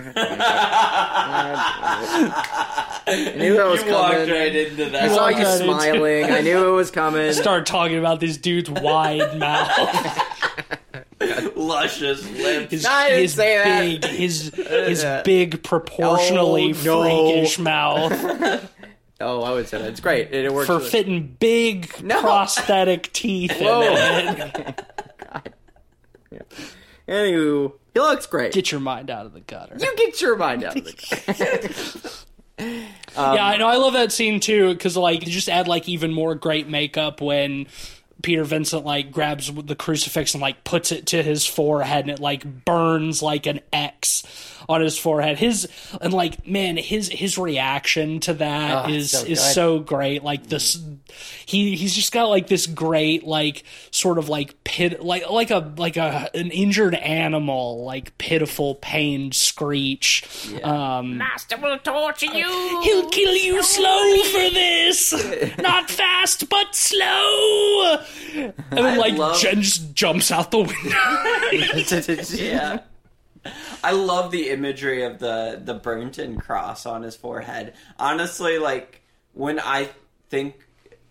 I 3.07 3.35
knew 3.37 3.57
that 3.57 3.67
was 3.67 3.83
you 3.85 3.93
walked 3.93 4.15
coming. 4.15 4.31
right 4.31 4.57
into 4.57 4.99
I 5.03 5.09
saw 5.09 5.29
you 5.29 5.45
right 5.45 5.59
smiling. 5.59 6.25
I 6.25 6.41
knew 6.41 6.69
it 6.69 6.73
was 6.73 6.91
coming. 6.91 7.33
Start 7.35 7.67
talking 7.67 7.99
about 7.99 8.21
this 8.21 8.37
dude's 8.39 8.71
wide 8.71 9.39
mouth. 9.39 9.71
luscious 11.57 12.29
lips. 12.31 12.71
His, 12.73 12.87
I 12.87 13.09
didn't 13.09 13.23
his 13.23 13.35
say 13.35 13.57
that. 13.57 13.81
big, 14.01 14.05
his 14.11 14.55
his 14.55 15.05
big, 15.25 15.63
proportionally 15.63 16.73
Oh, 16.75 16.83
no. 16.85 17.03
freakish 17.35 17.59
mouth 17.59 18.71
Oh, 19.25 19.43
I 19.43 19.53
would 19.53 19.67
say 19.69 19.79
that. 19.79 19.89
It's 19.89 20.01
great. 20.01 20.33
It, 20.33 20.45
it 20.47 20.53
works. 20.53 20.67
for 20.67 20.79
really- 20.79 20.91
fitting 20.91 21.37
big 21.41 22.03
No. 22.03 22.21
prosthetic 22.21 23.13
teeth 23.15 23.53
Whoa. 23.59 23.83
in 23.83 24.37
it. 24.39 24.85
Anywho, 27.09 27.73
he 27.93 28.01
looks 28.01 28.27
great. 28.27 28.53
Get 28.53 28.71
your 28.73 28.81
mind 28.81 29.11
out 29.11 29.27
of 29.27 29.33
the 29.35 29.41
gutter. 29.41 29.77
you 29.79 29.95
get 29.97 30.21
your 30.21 30.37
mind 30.37 30.65
out 30.65 30.77
of 30.77 30.85
the. 30.85 30.93
Gutter. 32.57 32.65
Yeah, 32.67 32.87
um, 33.17 33.39
I 33.41 33.57
know. 33.59 33.67
I 33.67 33.77
love 33.77 33.93
that 33.95 34.11
scene 34.13 34.41
too 34.41 34.73
because 34.73 34.97
like 34.97 35.27
you 35.27 35.31
just 35.33 35.49
add 35.49 35.69
like 35.69 35.89
even 35.89 36.13
more 36.13 36.35
great 36.35 36.69
makeup 36.69 37.21
when 37.21 37.67
Peter 38.23 38.45
Vincent 38.45 38.85
like 38.87 39.11
grabs 39.13 39.53
the 39.53 39.75
crucifix 39.77 40.35
and 40.35 40.41
like 40.41 40.63
puts 40.65 40.93
it 40.93 41.07
to 41.09 41.23
his 41.23 41.45
forehead 41.45 42.05
and 42.05 42.11
it 42.13 42.21
like 42.21 42.65
burns 42.65 43.23
like 43.23 43.47
an 43.47 43.61
X 43.73 44.23
on 44.69 44.81
his 44.81 44.99
forehead. 44.99 45.39
His 45.39 45.69
and 46.01 46.13
like 46.13 46.47
man, 46.47 46.77
his 46.77 47.09
his 47.09 47.37
reaction 47.39 48.21
to 48.21 48.35
that 48.35 48.87
Oh, 48.87 48.91
is 48.91 49.11
so 49.13 49.25
is 49.27 49.41
so 49.43 49.79
great. 49.81 50.23
Like 50.25 50.47
this, 50.49 50.79
he 51.47 51.77
he's 51.77 51.95
just 51.95 52.13
got 52.13 52.25
like 52.29 52.47
this 52.47 52.67
great 52.67 53.25
like 53.25 53.65
sort 53.91 54.19
of 54.19 54.29
like 54.29 54.63
pit 54.65 55.03
like 55.03 55.29
like 55.31 55.51
a 55.51 55.73
like 55.77 55.97
a 55.97 56.31
an 56.35 56.51
injured 56.51 56.95
animal 56.95 57.85
like 57.85 58.17
pitiful 58.19 58.75
pained 58.77 59.35
screech. 59.35 60.25
Um, 60.63 61.19
Master 61.19 61.57
will 61.57 61.79
torture 61.79 62.27
you. 62.27 62.81
He'll 62.83 63.09
kill 63.11 63.35
you 63.35 63.63
slow 63.63 64.23
for 64.25 64.51
this. 64.51 65.59
Not 65.59 65.91
fast, 65.91 66.49
but 66.49 66.75
slow. 66.75 67.99
And 68.35 68.53
then, 68.71 68.99
like, 68.99 69.15
love- 69.15 69.39
Jen 69.39 69.63
just 69.63 69.95
jumps 69.95 70.31
out 70.31 70.51
the 70.51 70.59
window. 70.59 72.35
yeah. 72.45 72.81
I 73.83 73.93
love 73.93 74.31
the 74.31 74.51
imagery 74.51 75.03
of 75.05 75.19
the 75.19 75.61
the 75.63 75.75
Burnton 75.75 76.39
cross 76.41 76.87
on 76.87 77.03
his 77.03 77.17
forehead. 77.17 77.75
Honestly, 77.99 78.59
like 78.59 79.03
when 79.33 79.59
I 79.61 79.89
think 80.31 80.57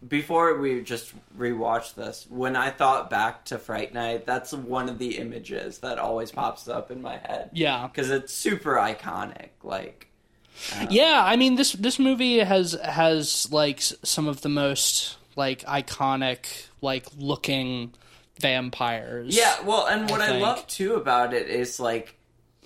before 0.07 0.57
we 0.57 0.81
just 0.81 1.13
rewatched 1.38 1.95
this, 1.95 2.25
when 2.29 2.55
I 2.55 2.71
thought 2.71 3.09
back 3.09 3.45
to 3.45 3.57
Fright 3.57 3.93
Night, 3.93 4.25
that's 4.25 4.53
one 4.53 4.89
of 4.89 4.99
the 4.99 5.17
images 5.17 5.79
that 5.79 5.97
always 5.97 6.31
pops 6.31 6.67
up 6.67 6.91
in 6.91 7.01
my 7.01 7.17
head. 7.17 7.51
yeah. 7.53 7.88
because 7.88 8.09
it's 8.09 8.34
super 8.34 8.75
iconic. 8.75 9.49
Like, 9.63 10.07
Yeah, 10.89 11.21
I 11.25 11.36
mean 11.38 11.55
this 11.55 11.71
this 11.73 11.99
movie 11.99 12.39
has 12.39 12.73
has 12.84 13.51
like 13.51 13.81
some 13.81 14.27
of 14.27 14.41
the 14.41 14.49
most 14.49 15.17
like 15.36 15.61
iconic 15.63 16.45
like 16.81 17.05
looking 17.17 17.93
vampires. 18.39 19.36
yeah, 19.36 19.61
well, 19.61 19.86
and 19.88 20.09
what 20.09 20.21
I 20.21 20.36
I, 20.38 20.39
love 20.39 20.67
too 20.67 20.95
about 20.95 21.34
it 21.34 21.47
is 21.47 21.79
like 21.79 22.15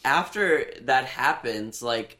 after 0.08 0.66
that 0.82 1.06
happens, 1.06 1.82
like 1.82 2.18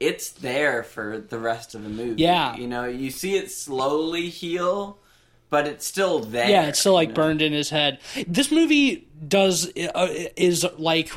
it's 0.00 0.30
there 0.30 0.82
for 0.82 1.18
the 1.18 1.38
rest 1.38 1.74
of 1.74 1.82
the 1.82 1.88
movie. 1.88 2.22
Yeah. 2.22 2.56
you 2.56 2.66
know, 2.68 2.84
you 2.84 3.10
see 3.10 3.36
it 3.36 3.50
slowly 3.50 4.28
heal, 4.28 4.98
but 5.50 5.66
it's 5.66 5.86
still 5.86 6.20
there. 6.20 6.48
Yeah, 6.48 6.66
it's 6.68 6.78
still 6.80 6.94
like 6.94 7.08
you 7.10 7.14
know? 7.14 7.22
burned 7.22 7.42
in 7.42 7.52
his 7.52 7.70
head. 7.70 7.98
This 8.26 8.50
movie 8.52 9.08
does 9.26 9.68
uh, 9.76 10.08
is 10.36 10.66
like 10.78 11.10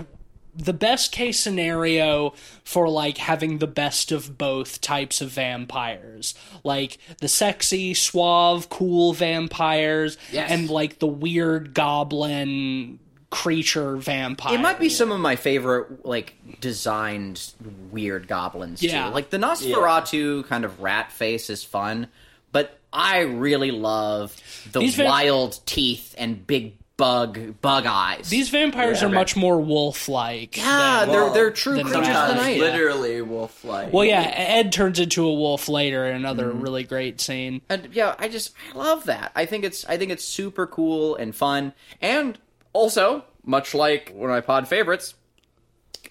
the 0.56 0.74
best 0.74 1.12
case 1.12 1.40
scenario 1.40 2.34
for 2.64 2.90
like 2.90 3.20
having 3.20 3.60
the 3.60 3.68
best 3.68 4.12
of 4.12 4.40
both 4.40 4.82
types 4.82 5.22
of 5.22 5.30
vampires 5.30 6.34
like 6.64 6.98
the 7.20 7.28
sexy 7.28 7.94
suave 7.94 8.68
cool 8.68 9.14
vampires 9.14 10.18
Yes. 10.32 10.50
and 10.50 10.68
like 10.68 10.98
the 10.98 11.06
weird 11.06 11.76
goblin 11.76 12.98
creature 13.30 13.98
vampire 13.98 14.56
It 14.56 14.62
might 14.62 14.80
be 14.80 14.90
some 14.90 15.12
of 15.12 15.20
my 15.20 15.36
favorite, 15.36 16.06
like 16.06 16.36
designed 16.62 17.54
weird 17.92 18.28
goblins 18.28 18.82
Yeah. 18.82 19.08
too. 19.10 19.14
Like 19.14 19.30
the 19.30 19.38
Nosferatu 19.38 20.48
kind 20.48 20.64
of 20.64 20.80
rat 20.80 21.12
face 21.12 21.50
is 21.50 21.64
fun, 21.64 22.08
but 22.52 22.78
I 22.94 23.20
really 23.22 23.72
love 23.72 24.36
the 24.72 24.80
These 24.80 24.96
va- 24.96 25.06
wild 25.06 25.60
teeth 25.66 26.16
and 26.18 26.48
big 26.48 26.76
bug 26.96 27.62
bug 27.62 27.86
eyes. 27.86 28.28
these 28.30 28.50
vampires 28.50 29.02
Yeah. 29.04 29.08
are 29.08 29.12
much 29.12 29.36
more 29.36 29.60
wolf-like 29.62 30.58
yeah, 30.58 31.02
than- 31.02 31.10
they're 31.12 31.24
Well, 31.26 31.34
they're 31.34 31.52
true 31.52 31.76
the 31.76 31.84
creatures 31.84 32.08
of 32.08 32.28
the 32.30 32.34
night. 32.36 32.60
literally 32.60 33.22
wolf-like. 33.22 33.94
well 33.94 34.04
yeah 34.04 34.22
ed 34.36 34.72
turns 34.72 35.00
into 35.00 35.24
a 35.28 35.32
wolf 35.32 35.70
later 35.70 36.08
in 36.08 36.16
another 36.16 36.46
Mm-hmm. 36.48 36.62
really 36.62 36.84
great 36.86 37.22
scene 37.22 37.62
And 37.70 37.90
yeah, 37.94 38.16
I 38.18 38.30
just 38.30 38.54
I 38.74 38.78
love 38.80 39.04
that. 39.04 39.32
I 39.36 39.46
think 39.46 39.64
it's 39.64 39.86
I 39.86 39.98
think 39.98 40.10
it's 40.12 40.26
super 40.26 40.66
cool 40.66 41.16
and 41.16 41.36
fun, 41.36 41.74
and 42.02 42.36
also 42.78 43.24
much 43.44 43.74
like 43.74 44.12
one 44.16 44.30
of 44.30 44.36
my 44.36 44.42
pod 44.42 44.68
favorites, 44.68 45.16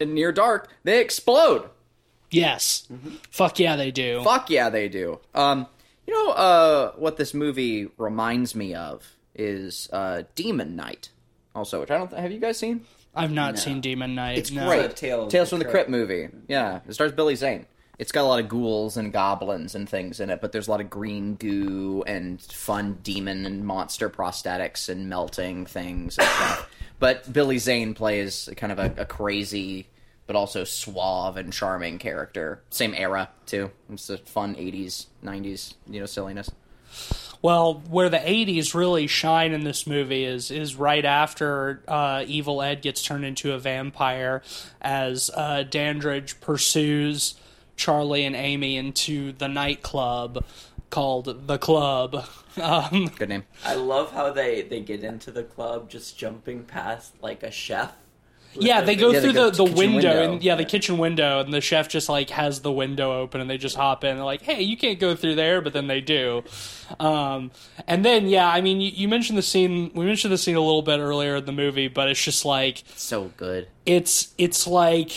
in 0.01 0.15
Near 0.15 0.33
Dark, 0.33 0.69
they 0.85 1.01
explode. 1.01 1.69
yes 2.31 2.87
fuck 3.31 3.59
yeah 3.59 3.77
they 3.77 3.91
do 3.91 4.23
Fuck 4.25 4.51
yeah, 4.51 4.69
they 4.71 4.89
do. 4.89 5.21
Um, 5.35 5.67
you 6.07 6.13
know, 6.15 6.33
uh, 6.33 6.93
what 6.93 7.17
this 7.17 7.33
movie 7.35 7.89
reminds 7.99 8.55
me 8.55 8.75
of 8.75 9.05
is 9.35 9.89
uh, 9.93 10.23
Demon 10.35 10.77
Knight. 10.77 11.11
Also, 11.55 11.81
which 11.81 11.91
I 11.91 11.99
don't. 11.99 12.13
have 12.13 12.33
you 12.33 12.41
guys 12.41 12.59
seen? 12.59 12.85
i've 13.19 13.33
not 13.33 13.59
seen 13.59 13.81
demon 13.81 14.15
knight 14.15 14.37
It's 14.37 14.51
no. 14.51 14.67
great. 14.67 14.85
a 14.85 14.89
Tale 14.91 15.27
Tales 15.29 15.49
from 15.49 15.59
the 15.59 15.65
Crypt. 15.65 15.89
Crypt 15.89 15.91
movie. 15.91 16.29
Yeah, 16.49 16.81
it 16.87 16.93
stars 16.93 17.13
Billy 17.13 17.35
Zane. 17.35 17.65
It's 17.99 18.13
got 18.13 18.23
a 18.23 18.29
lot 18.29 18.41
of 18.41 18.49
ghouls 18.49 18.97
and 18.97 19.13
goblins 19.13 19.75
and 19.75 19.89
things 19.89 20.21
in 20.21 20.29
it, 20.29 20.41
but 20.41 20.53
there's 20.53 20.69
a 20.69 20.71
lot 20.71 20.81
of 20.81 20.91
green 20.91 21.35
goo 21.37 22.05
and 22.07 22.41
fun 22.41 22.99
demon 23.03 23.47
and 23.47 23.65
monster 23.65 24.11
prosthetics 24.11 24.89
and 24.89 25.09
melting 25.09 25.65
things 25.65 26.19
and 26.19 26.29
stuff. 26.29 26.71
But 26.99 27.33
Billy 27.33 27.59
Zane 27.59 27.95
plays 27.95 28.49
kind 28.57 28.73
of 28.73 28.79
a, 28.79 29.03
a 29.03 29.05
crazy, 29.07 29.89
but 30.27 30.37
also 30.37 30.65
suave 30.65 31.37
and 31.37 31.53
charming 31.53 31.99
character. 31.99 32.63
Same 32.71 32.95
era 32.95 33.31
too. 33.47 33.71
It's 33.91 34.11
a 34.11 34.19
fun 34.19 34.55
'80s, 34.55 35.07
'90s, 35.25 35.75
you 35.89 36.01
know, 36.01 36.07
silliness. 36.07 36.51
Well, 37.43 37.83
where 37.91 38.09
the 38.09 38.19
'80s 38.19 38.75
really 38.75 39.07
shine 39.07 39.53
in 39.53 39.65
this 39.65 39.87
movie 39.87 40.25
is 40.25 40.51
is 40.51 40.77
right 40.77 41.05
after 41.05 41.83
uh, 41.89 42.25
Evil 42.27 42.61
Ed 42.63 42.83
gets 42.83 43.03
turned 43.03 43.25
into 43.25 43.53
a 43.53 43.59
vampire, 43.59 44.43
as 44.81 45.31
uh, 45.35 45.63
Dandridge 45.63 46.41
pursues 46.41 47.35
Charlie 47.77 48.25
and 48.25 48.35
Amy 48.35 48.77
into 48.77 49.33
the 49.33 49.49
nightclub 49.49 50.45
called 50.91 51.47
the 51.47 51.59
Club. 51.59 52.25
Um, 52.59 53.11
Good 53.19 53.29
name. 53.29 53.45
I 53.67 53.75
love 53.75 54.13
how 54.13 54.33
they 54.33 54.63
they 54.63 54.81
get 54.81 55.05
into 55.05 55.31
the 55.31 55.43
club 55.43 55.91
just 55.91 56.17
jumping 56.17 56.65
past 56.65 57.13
like 57.21 57.43
a 57.43 57.51
chef. 57.51 57.93
yeah, 58.55 58.81
they 58.81 58.97
go 58.97 59.09
Yeah, 59.11 59.21
they 59.21 59.25
through 59.27 59.33
go 59.35 59.51
the, 59.51 59.57
the 59.67 59.73
window, 59.75 59.95
window. 60.09 60.33
and 60.33 60.43
yeah, 60.43 60.55
the 60.55 60.65
kitchen 60.65 60.97
window, 60.97 61.41
and 61.41 61.53
the 61.53 61.61
chef 61.61 61.87
just 61.87 62.09
like 62.09 62.31
has 62.31 62.61
the 62.61 62.73
window 62.73 63.21
open, 63.21 63.43
and 63.43 63.51
they 63.51 63.59
just 63.59 63.77
hop 63.77 64.05
in. 64.05 64.17
They're 64.17 64.25
like, 64.25 64.41
"Hey, 64.41 64.63
you 64.63 64.79
can't 64.79 64.99
go 64.99 65.15
through 65.15 65.35
there," 65.35 65.61
but 65.61 65.75
then 65.75 65.87
they 65.87 66.01
do. 66.01 66.45
Um, 66.99 67.51
and 67.87 68.07
then 68.07 68.27
yeah, 68.27 68.49
I 68.49 68.63
mean, 68.63 68.81
you, 68.81 68.91
you 68.91 69.07
mentioned 69.07 69.37
the 69.37 69.43
scene. 69.43 69.91
We 69.95 70.07
mentioned 70.07 70.33
the 70.33 70.39
scene 70.39 70.57
a 70.57 70.61
little 70.61 70.81
bit 70.81 70.99
earlier 70.99 71.37
in 71.37 71.45
the 71.45 71.53
movie, 71.53 71.89
but 71.89 72.09
it's 72.09 72.25
just 72.25 72.47
like 72.47 72.85
So 72.95 73.33
good. 73.37 73.69
it's 73.85 74.33
it's 74.39 74.67
like 74.67 75.13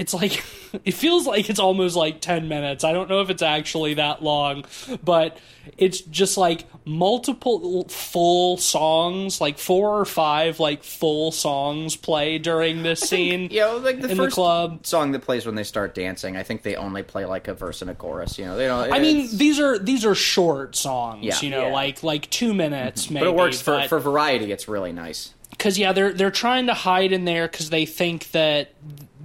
it's 0.00 0.12
like 0.14 0.42
it 0.84 0.94
feels 0.94 1.26
like 1.26 1.48
it's 1.50 1.60
almost 1.60 1.94
like 1.94 2.20
10 2.20 2.48
minutes 2.48 2.82
i 2.84 2.92
don't 2.92 3.08
know 3.08 3.20
if 3.20 3.30
it's 3.30 3.42
actually 3.42 3.94
that 3.94 4.22
long 4.22 4.64
but 5.04 5.38
it's 5.76 6.00
just 6.00 6.36
like 6.36 6.64
multiple 6.86 7.84
full 7.88 8.56
songs 8.56 9.40
like 9.40 9.58
four 9.58 10.00
or 10.00 10.04
five 10.04 10.58
like 10.58 10.82
full 10.82 11.30
songs 11.30 11.96
play 11.96 12.38
during 12.38 12.82
this 12.88 13.00
scene 13.00 13.48
You 13.50 13.60
know, 13.60 13.76
like 13.76 14.00
the 14.00 14.10
in 14.10 14.16
the 14.16 14.24
first 14.24 14.34
club 14.34 14.86
song 14.86 15.12
that 15.12 15.20
plays 15.22 15.44
when 15.46 15.54
they 15.54 15.64
start 15.64 15.94
dancing. 15.94 16.36
I 16.36 16.42
think 16.42 16.62
they 16.62 16.76
only 16.76 17.02
play 17.02 17.24
like 17.26 17.46
a 17.48 17.54
verse 17.54 17.82
and 17.82 17.90
a 17.90 17.94
chorus. 17.94 18.38
You 18.38 18.46
know, 18.46 18.56
they 18.56 18.66
don't. 18.66 18.92
I 18.92 18.98
mean, 18.98 19.28
these 19.32 19.60
are 19.60 19.78
these 19.78 20.04
are 20.04 20.14
short 20.14 20.76
songs, 20.76 21.24
Yeah. 21.24 21.38
you 21.40 21.50
know, 21.50 21.66
Yeah. 21.68 21.72
like 21.72 22.02
like 22.02 22.28
two 22.30 22.54
minutes, 22.54 23.10
maybe. 23.10 23.26
but 23.26 23.30
it 23.30 23.36
works 23.36 23.60
for 23.60 23.86
for 23.88 23.98
variety. 24.00 24.50
It's 24.50 24.66
really 24.68 24.92
nice. 24.92 25.34
because 25.50 25.78
yeah 25.78 25.92
they're 25.92 26.12
they're 26.12 26.30
trying 26.30 26.66
to 26.66 26.74
hide 26.74 27.12
in 27.12 27.24
there 27.26 27.46
because 27.48 27.70
they 27.70 27.86
think 27.86 28.30
that 28.32 28.72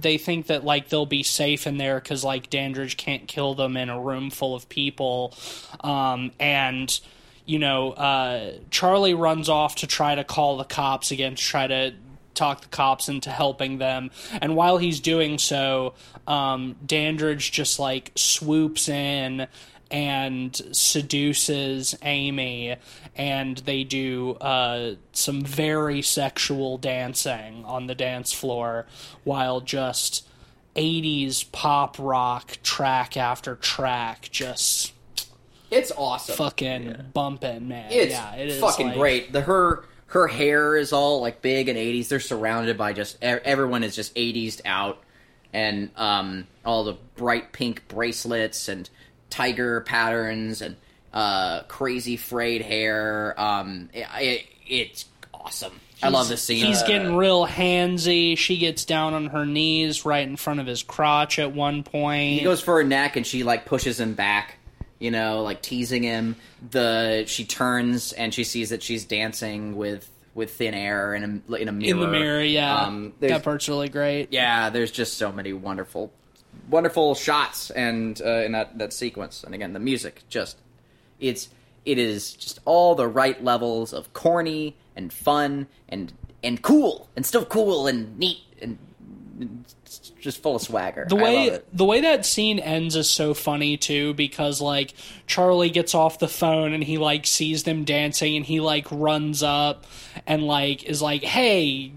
they 0.00 0.18
think 0.18 0.46
that 0.46 0.64
like 0.64 0.88
they'll 0.88 1.06
be 1.06 1.22
safe 1.22 1.66
in 1.66 1.78
there 1.78 2.00
because 2.00 2.24
like 2.24 2.50
Dandridge 2.50 2.96
can't 2.96 3.26
kill 3.26 3.54
them 3.54 3.76
in 3.76 3.88
a 3.88 4.00
room 4.00 4.30
full 4.30 4.54
of 4.54 4.68
people, 4.68 5.34
um, 5.80 6.32
and 6.38 6.98
you 7.44 7.58
know 7.58 7.92
uh, 7.92 8.52
Charlie 8.70 9.14
runs 9.14 9.48
off 9.48 9.76
to 9.76 9.86
try 9.86 10.14
to 10.14 10.24
call 10.24 10.56
the 10.56 10.64
cops 10.64 11.10
again 11.10 11.34
to 11.34 11.42
try 11.42 11.66
to 11.66 11.94
talk 12.34 12.60
the 12.60 12.68
cops 12.68 13.08
into 13.08 13.30
helping 13.30 13.78
them. 13.78 14.10
And 14.40 14.54
while 14.54 14.78
he's 14.78 15.00
doing 15.00 15.38
so 15.38 15.94
um, 16.26 16.76
Dandridge 16.84 17.50
just 17.50 17.78
like 17.78 18.12
swoops 18.14 18.88
in 18.88 19.46
and 19.90 20.54
seduces 20.72 21.96
Amy, 22.02 22.76
and 23.14 23.58
they 23.58 23.84
do 23.84 24.32
uh, 24.40 24.94
some 25.12 25.42
very 25.42 26.02
sexual 26.02 26.78
dancing 26.78 27.64
on 27.64 27.86
the 27.86 27.94
dance 27.94 28.32
floor 28.32 28.86
while 29.24 29.60
just 29.60 30.26
80s 30.74 31.50
pop 31.52 31.96
rock 31.98 32.58
track 32.62 33.16
after 33.16 33.54
track 33.56 34.28
just 34.30 34.92
It's 35.70 35.92
awesome. 35.96 36.36
fucking 36.36 37.06
bumping, 37.14 37.68
man. 37.68 37.90
It's 37.90 38.12
yeah, 38.12 38.34
it 38.34 38.48
is 38.48 38.60
fucking 38.60 38.88
like- 38.88 38.96
great. 38.96 39.32
The 39.32 39.42
her 39.42 39.84
her 40.08 40.28
hair 40.28 40.76
is 40.76 40.92
all 40.92 41.20
like 41.20 41.42
big 41.42 41.68
and 41.68 41.78
80s. 41.78 42.08
They're 42.08 42.20
surrounded 42.20 42.76
by 42.76 42.92
just 42.92 43.16
e- 43.16 43.26
everyone 43.26 43.84
is 43.84 43.94
just 43.96 44.14
80s 44.14 44.60
out 44.64 45.02
and 45.52 45.90
um 45.96 46.46
all 46.64 46.84
the 46.84 46.96
bright 47.16 47.52
pink 47.52 47.88
bracelets 47.88 48.68
and 48.68 48.88
tiger 49.30 49.80
patterns 49.80 50.62
and 50.62 50.76
uh 51.12 51.62
crazy 51.64 52.16
frayed 52.16 52.62
hair. 52.62 53.34
Um 53.38 53.90
it, 53.92 54.06
it, 54.18 54.46
it's 54.66 55.04
awesome. 55.32 55.80
I 56.02 56.10
love 56.10 56.28
this 56.28 56.42
scene. 56.42 56.64
He's 56.66 56.82
getting 56.82 57.16
real 57.16 57.46
handsy. 57.46 58.36
She 58.36 58.58
gets 58.58 58.84
down 58.84 59.14
on 59.14 59.26
her 59.28 59.46
knees 59.46 60.04
right 60.04 60.28
in 60.28 60.36
front 60.36 60.60
of 60.60 60.66
his 60.66 60.82
crotch 60.82 61.38
at 61.38 61.52
one 61.52 61.82
point. 61.84 62.38
he 62.38 62.44
goes 62.44 62.60
for 62.60 62.76
her 62.76 62.84
neck 62.84 63.16
and 63.16 63.26
she 63.26 63.44
like 63.44 63.64
pushes 63.64 63.98
him 63.98 64.12
back 64.14 64.58
you 64.98 65.10
know 65.10 65.42
like 65.42 65.62
teasing 65.62 66.02
him 66.02 66.36
the 66.70 67.24
she 67.26 67.44
turns 67.44 68.12
and 68.12 68.32
she 68.32 68.44
sees 68.44 68.70
that 68.70 68.82
she's 68.82 69.04
dancing 69.04 69.76
with 69.76 70.08
with 70.34 70.52
thin 70.52 70.74
air 70.74 71.14
in 71.14 71.42
a 71.48 71.54
in 71.54 71.68
a 71.68 71.72
mirror 71.72 71.90
in 71.90 72.00
the 72.00 72.06
mirror, 72.08 72.42
yeah. 72.42 72.82
um, 72.82 73.14
that 73.20 73.42
part's 73.42 73.68
really 73.68 73.88
great. 73.88 74.32
yeah 74.32 74.70
there's 74.70 74.90
just 74.90 75.14
so 75.14 75.32
many 75.32 75.52
wonderful 75.52 76.12
wonderful 76.68 77.14
shots 77.14 77.70
and 77.70 78.20
uh, 78.24 78.42
in 78.44 78.52
that 78.52 78.78
that 78.78 78.92
sequence. 78.92 79.44
And 79.44 79.54
again 79.54 79.72
the 79.72 79.80
music 79.80 80.22
just 80.28 80.58
it's 81.20 81.48
it 81.84 81.98
is 81.98 82.32
just 82.32 82.58
all 82.64 82.94
the 82.94 83.06
right 83.06 83.42
levels 83.42 83.92
of 83.92 84.12
corny 84.12 84.76
and 84.94 85.12
fun 85.12 85.68
and 85.88 86.12
and 86.42 86.60
cool 86.62 87.08
and 87.16 87.24
still 87.24 87.44
cool 87.44 87.86
and 87.86 88.18
neat 88.18 88.40
and 88.60 88.78
just 90.20 90.42
full 90.42 90.56
of 90.56 90.62
swagger. 90.62 91.06
The 91.08 91.16
way 91.16 91.60
the 91.72 91.84
way 91.84 92.00
that 92.00 92.26
scene 92.26 92.58
ends 92.58 92.96
is 92.96 93.08
so 93.08 93.34
funny 93.34 93.76
too 93.76 94.14
because 94.14 94.60
like 94.60 94.94
Charlie 95.26 95.70
gets 95.70 95.94
off 95.94 96.18
the 96.18 96.28
phone 96.28 96.72
and 96.72 96.82
he 96.82 96.98
like 96.98 97.26
sees 97.26 97.62
them 97.62 97.84
dancing 97.84 98.36
and 98.36 98.44
he 98.44 98.60
like 98.60 98.86
runs 98.90 99.42
up 99.42 99.84
and 100.26 100.42
like 100.42 100.84
is 100.84 101.00
like, 101.00 101.22
"Hey, 101.22 101.92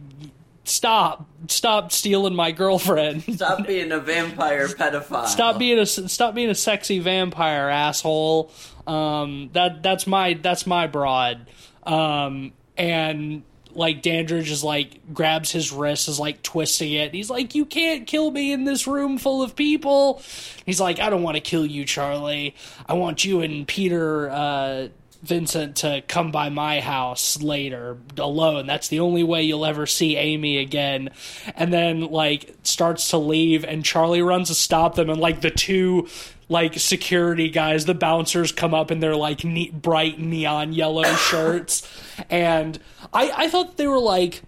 stop. 0.69 1.27
Stop 1.47 1.91
stealing 1.91 2.35
my 2.35 2.51
girlfriend." 2.51 3.23
Stop 3.35 3.65
being 3.67 3.91
a 3.91 3.99
vampire 3.99 4.67
pedophile. 4.67 5.27
stop 5.27 5.57
being 5.57 5.79
a 5.79 5.85
stop 5.85 6.35
being 6.35 6.49
a 6.49 6.55
sexy 6.55 6.99
vampire 6.99 7.69
asshole 7.69 8.51
um 8.87 9.49
that 9.53 9.81
that's 9.83 10.07
my 10.07 10.33
that's 10.33 10.65
my 10.65 10.87
broad 10.87 11.47
um 11.83 12.51
and 12.77 13.43
like 13.73 14.01
Dandridge 14.01 14.49
is 14.49 14.63
like 14.63 15.13
grabs 15.13 15.51
his 15.51 15.71
wrist 15.71 16.07
is 16.07 16.19
like 16.19 16.41
twisting 16.41 16.93
it 16.93 17.13
he's 17.13 17.29
like 17.29 17.55
you 17.55 17.65
can't 17.65 18.07
kill 18.07 18.31
me 18.31 18.51
in 18.51 18.63
this 18.65 18.87
room 18.87 19.17
full 19.17 19.43
of 19.43 19.55
people 19.55 20.21
he's 20.65 20.81
like 20.81 20.99
I 20.99 21.09
don't 21.09 21.23
want 21.23 21.35
to 21.35 21.41
kill 21.41 21.65
you 21.65 21.85
Charlie 21.85 22.55
I 22.87 22.93
want 22.93 23.23
you 23.23 23.41
and 23.41 23.67
Peter 23.67 24.29
uh 24.29 24.87
Vincent 25.21 25.75
to 25.77 26.01
come 26.07 26.31
by 26.31 26.49
my 26.49 26.79
house 26.79 27.41
later 27.41 27.97
alone. 28.17 28.67
That's 28.67 28.87
the 28.87 29.01
only 29.01 29.23
way 29.23 29.43
you'll 29.43 29.65
ever 29.65 29.85
see 29.85 30.15
Amy 30.15 30.57
again. 30.57 31.09
And 31.55 31.73
then 31.73 32.01
like 32.01 32.55
starts 32.63 33.09
to 33.09 33.17
leave 33.17 33.65
and 33.65 33.83
Charlie 33.83 34.21
runs 34.21 34.47
to 34.47 34.55
stop 34.55 34.95
them 34.95 35.09
and 35.09 35.19
like 35.19 35.41
the 35.41 35.51
two 35.51 36.07
like 36.47 36.79
security 36.79 37.49
guys, 37.49 37.85
the 37.85 37.93
bouncers 37.93 38.51
come 38.51 38.73
up 38.73 38.91
in 38.91 39.01
their 39.01 39.15
like 39.15 39.43
neat 39.43 39.81
bright 39.81 40.19
neon 40.19 40.71
yellow 40.71 41.03
shirts 41.15 41.87
and 42.29 42.79
I 43.13 43.31
I 43.35 43.49
thought 43.49 43.75
they 43.75 43.87
were 43.87 43.99
like 43.99 44.41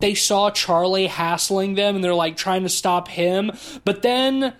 they 0.00 0.14
saw 0.14 0.50
Charlie 0.50 1.08
hassling 1.08 1.74
them 1.74 1.96
and 1.96 2.04
they're 2.04 2.14
like 2.14 2.36
trying 2.36 2.62
to 2.62 2.68
stop 2.68 3.08
him, 3.08 3.50
but 3.84 4.02
then 4.02 4.54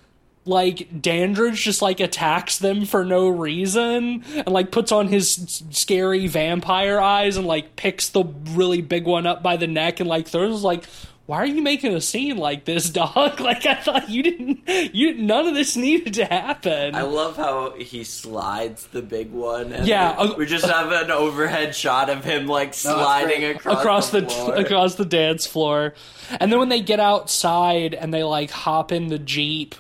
like 0.49 1.01
Dandridge 1.01 1.63
just 1.63 1.83
like 1.83 2.01
attacks 2.01 2.59
them 2.59 2.85
for 2.87 3.05
no 3.05 3.29
reason 3.29 4.25
and 4.35 4.49
like 4.49 4.73
puts 4.73 4.91
on 4.91 5.09
his 5.09 5.63
scary 5.71 6.27
vampire 6.27 7.01
eyes 7.01 7.37
and 7.37 7.47
like 7.47 7.77
picks 7.77 8.09
the 8.09 8.25
really 8.51 8.81
big 8.81 9.05
one 9.05 9.27
up 9.27 9.43
by 9.43 9.57
the 9.57 9.67
neck 9.67 10.01
and 10.01 10.09
like 10.09 10.27
throws 10.27 10.63
like 10.63 10.85
why 11.27 11.37
are 11.37 11.47
you 11.47 11.61
making 11.61 11.95
a 11.95 12.01
scene 12.01 12.39
like 12.39 12.65
this 12.65 12.89
dog 12.91 13.39
like 13.39 13.67
I 13.67 13.75
thought 13.75 14.09
you 14.09 14.23
didn't 14.23 14.61
you 14.95 15.15
none 15.15 15.47
of 15.47 15.55
this 15.55 15.77
needed 15.77 16.15
to 16.15 16.25
happen 16.25 16.95
I 16.95 17.03
love 17.03 17.37
how 17.37 17.75
he 17.77 18.03
slides 18.03 18.87
the 18.87 19.03
big 19.03 19.31
one. 19.31 19.73
And 19.73 19.87
Yeah, 19.87 20.21
we, 20.23 20.31
uh, 20.31 20.35
we 20.37 20.47
just 20.47 20.65
have 20.65 20.91
an 20.91 21.11
overhead 21.11 21.75
shot 21.75 22.09
of 22.09 22.25
him 22.25 22.47
like 22.47 22.73
sliding 22.73 23.41
great. 23.41 23.57
across, 23.57 23.79
across 23.79 24.11
the, 24.11 24.23
floor. 24.23 24.55
across 24.55 24.95
the 24.95 25.05
dance 25.05 25.47
floor 25.47 25.93
and 26.41 26.51
then 26.51 26.59
when 26.59 26.71
they 26.71 26.81
get 26.81 26.99
outside 26.99 27.93
and 27.93 28.13
they 28.13 28.23
like 28.23 28.51
hop 28.51 28.91
in 28.91 29.09
the 29.09 29.19
jeep 29.19 29.75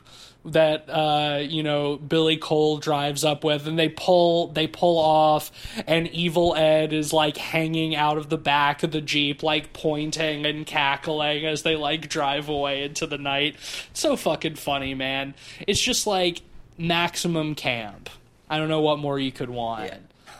that 0.45 0.89
uh 0.89 1.41
you 1.41 1.63
know 1.63 1.97
Billy 1.97 2.37
Cole 2.37 2.79
drives 2.79 3.25
up 3.25 3.45
with 3.45 3.67
and 3.67 3.79
they 3.79 3.89
pull 3.89 4.49
they 4.49 4.67
pull 4.67 4.99
off 4.99 5.51
and 5.87 6.07
evil 6.09 6.55
Ed 6.55 6.93
is 6.93 7.13
like 7.13 7.37
hanging 7.37 7.95
out 7.95 8.17
of 8.17 8.29
the 8.29 8.39
back 8.39 8.83
of 8.83 8.93
the 8.93 9.01
jeep 9.01 9.43
like 9.43 9.73
pointing 9.73 10.47
and 10.47 10.65
cackling 10.65 11.45
as 11.45 11.65
they 11.65 11.77
like 11.77 12.09
drive 12.09 12.49
away 12.49 12.85
into 12.85 13.07
the 13.07 13.19
night. 13.19 13.57
So 13.93 14.17
fucking 14.17 14.55
funny 14.55 14.95
man. 14.95 15.35
It's 15.67 15.81
just 15.81 16.07
like 16.07 16.43
maximum 16.79 17.55
camp. 17.55 18.09
I 18.49 18.59
don't 18.59 18.69
know 18.69 18.81
what 18.81 18.99
more 18.99 19.19
you 19.19 19.33
could 19.33 19.51
want. 19.51 19.85
Yeah. 19.85 19.99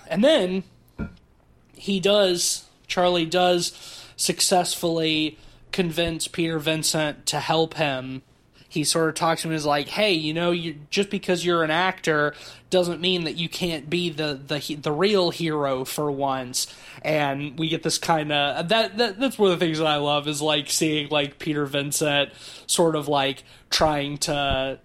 and 0.09 0.25
then 0.25 0.63
he 1.75 2.01
does 2.01 2.65
charlie 2.87 3.27
does 3.27 4.05
successfully 4.17 5.39
convince 5.73 6.27
peter 6.27 6.59
vincent 6.59 7.27
to 7.27 7.39
help 7.39 7.75
him 7.75 8.23
he 8.69 8.85
sort 8.85 9.09
of 9.09 9.15
talks 9.15 9.43
to 9.43 9.49
him 9.49 9.53
and 9.53 9.57
is 9.57 9.67
like 9.67 9.89
hey 9.89 10.13
you 10.13 10.35
know 10.35 10.51
you 10.51 10.77
just 10.91 11.11
because 11.11 11.45
you're 11.45 11.65
an 11.65 11.71
actor 11.71 12.35
doesn't 12.71 13.01
mean 13.01 13.25
that 13.25 13.37
you 13.37 13.49
can't 13.49 13.89
be 13.89 14.11
the 14.11 14.39
the 14.47 14.75
the 14.77 14.93
real 14.93 15.31
hero 15.31 15.85
for 15.85 16.11
once 16.11 16.73
and 17.03 17.59
we 17.59 17.69
get 17.69 17.83
this 17.83 17.99
kind 17.99 18.31
of 18.31 18.69
that, 18.69 18.97
that 18.99 19.19
that's 19.19 19.39
one 19.39 19.51
of 19.51 19.59
the 19.59 19.65
things 19.65 19.79
that 19.79 19.87
i 19.87 19.97
love 19.97 20.29
is 20.29 20.43
like 20.43 20.71
seeing 20.71 21.09
like 21.09 21.39
peter 21.39 21.67
vincent 21.67 22.31
sort 22.67 22.95
of 22.95 23.09
like 23.09 23.43
trying 23.71 24.19
to 24.19 24.79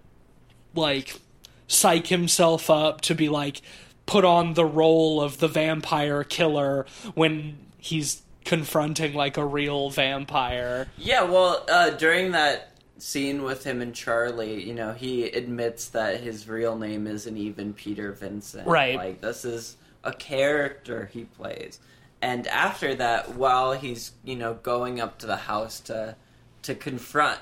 like 0.74 1.20
psych 1.66 2.06
himself 2.06 2.70
up 2.70 3.00
to 3.00 3.14
be 3.14 3.28
like 3.28 3.62
put 4.06 4.24
on 4.24 4.54
the 4.54 4.64
role 4.64 5.20
of 5.20 5.38
the 5.38 5.48
vampire 5.48 6.24
killer 6.24 6.86
when 7.14 7.56
he's 7.78 8.22
confronting 8.44 9.14
like 9.14 9.36
a 9.36 9.44
real 9.44 9.90
vampire. 9.90 10.88
Yeah, 10.96 11.22
well, 11.22 11.64
uh, 11.70 11.90
during 11.90 12.32
that 12.32 12.73
scene 12.98 13.42
with 13.42 13.64
him 13.64 13.80
and 13.80 13.94
Charlie, 13.94 14.62
you 14.62 14.74
know, 14.74 14.92
he 14.92 15.24
admits 15.24 15.88
that 15.88 16.20
his 16.20 16.48
real 16.48 16.76
name 16.76 17.06
isn't 17.06 17.36
even 17.36 17.72
Peter 17.74 18.12
Vincent. 18.12 18.66
Right. 18.66 18.96
Like, 18.96 19.20
this 19.20 19.44
is 19.44 19.76
a 20.02 20.12
character 20.12 21.10
he 21.12 21.24
plays. 21.24 21.80
And 22.22 22.46
after 22.46 22.94
that, 22.94 23.34
while 23.34 23.72
he's, 23.72 24.12
you 24.24 24.36
know, 24.36 24.54
going 24.54 25.00
up 25.00 25.18
to 25.18 25.26
the 25.26 25.36
house 25.36 25.80
to 25.80 26.16
to 26.62 26.74
confront 26.74 27.38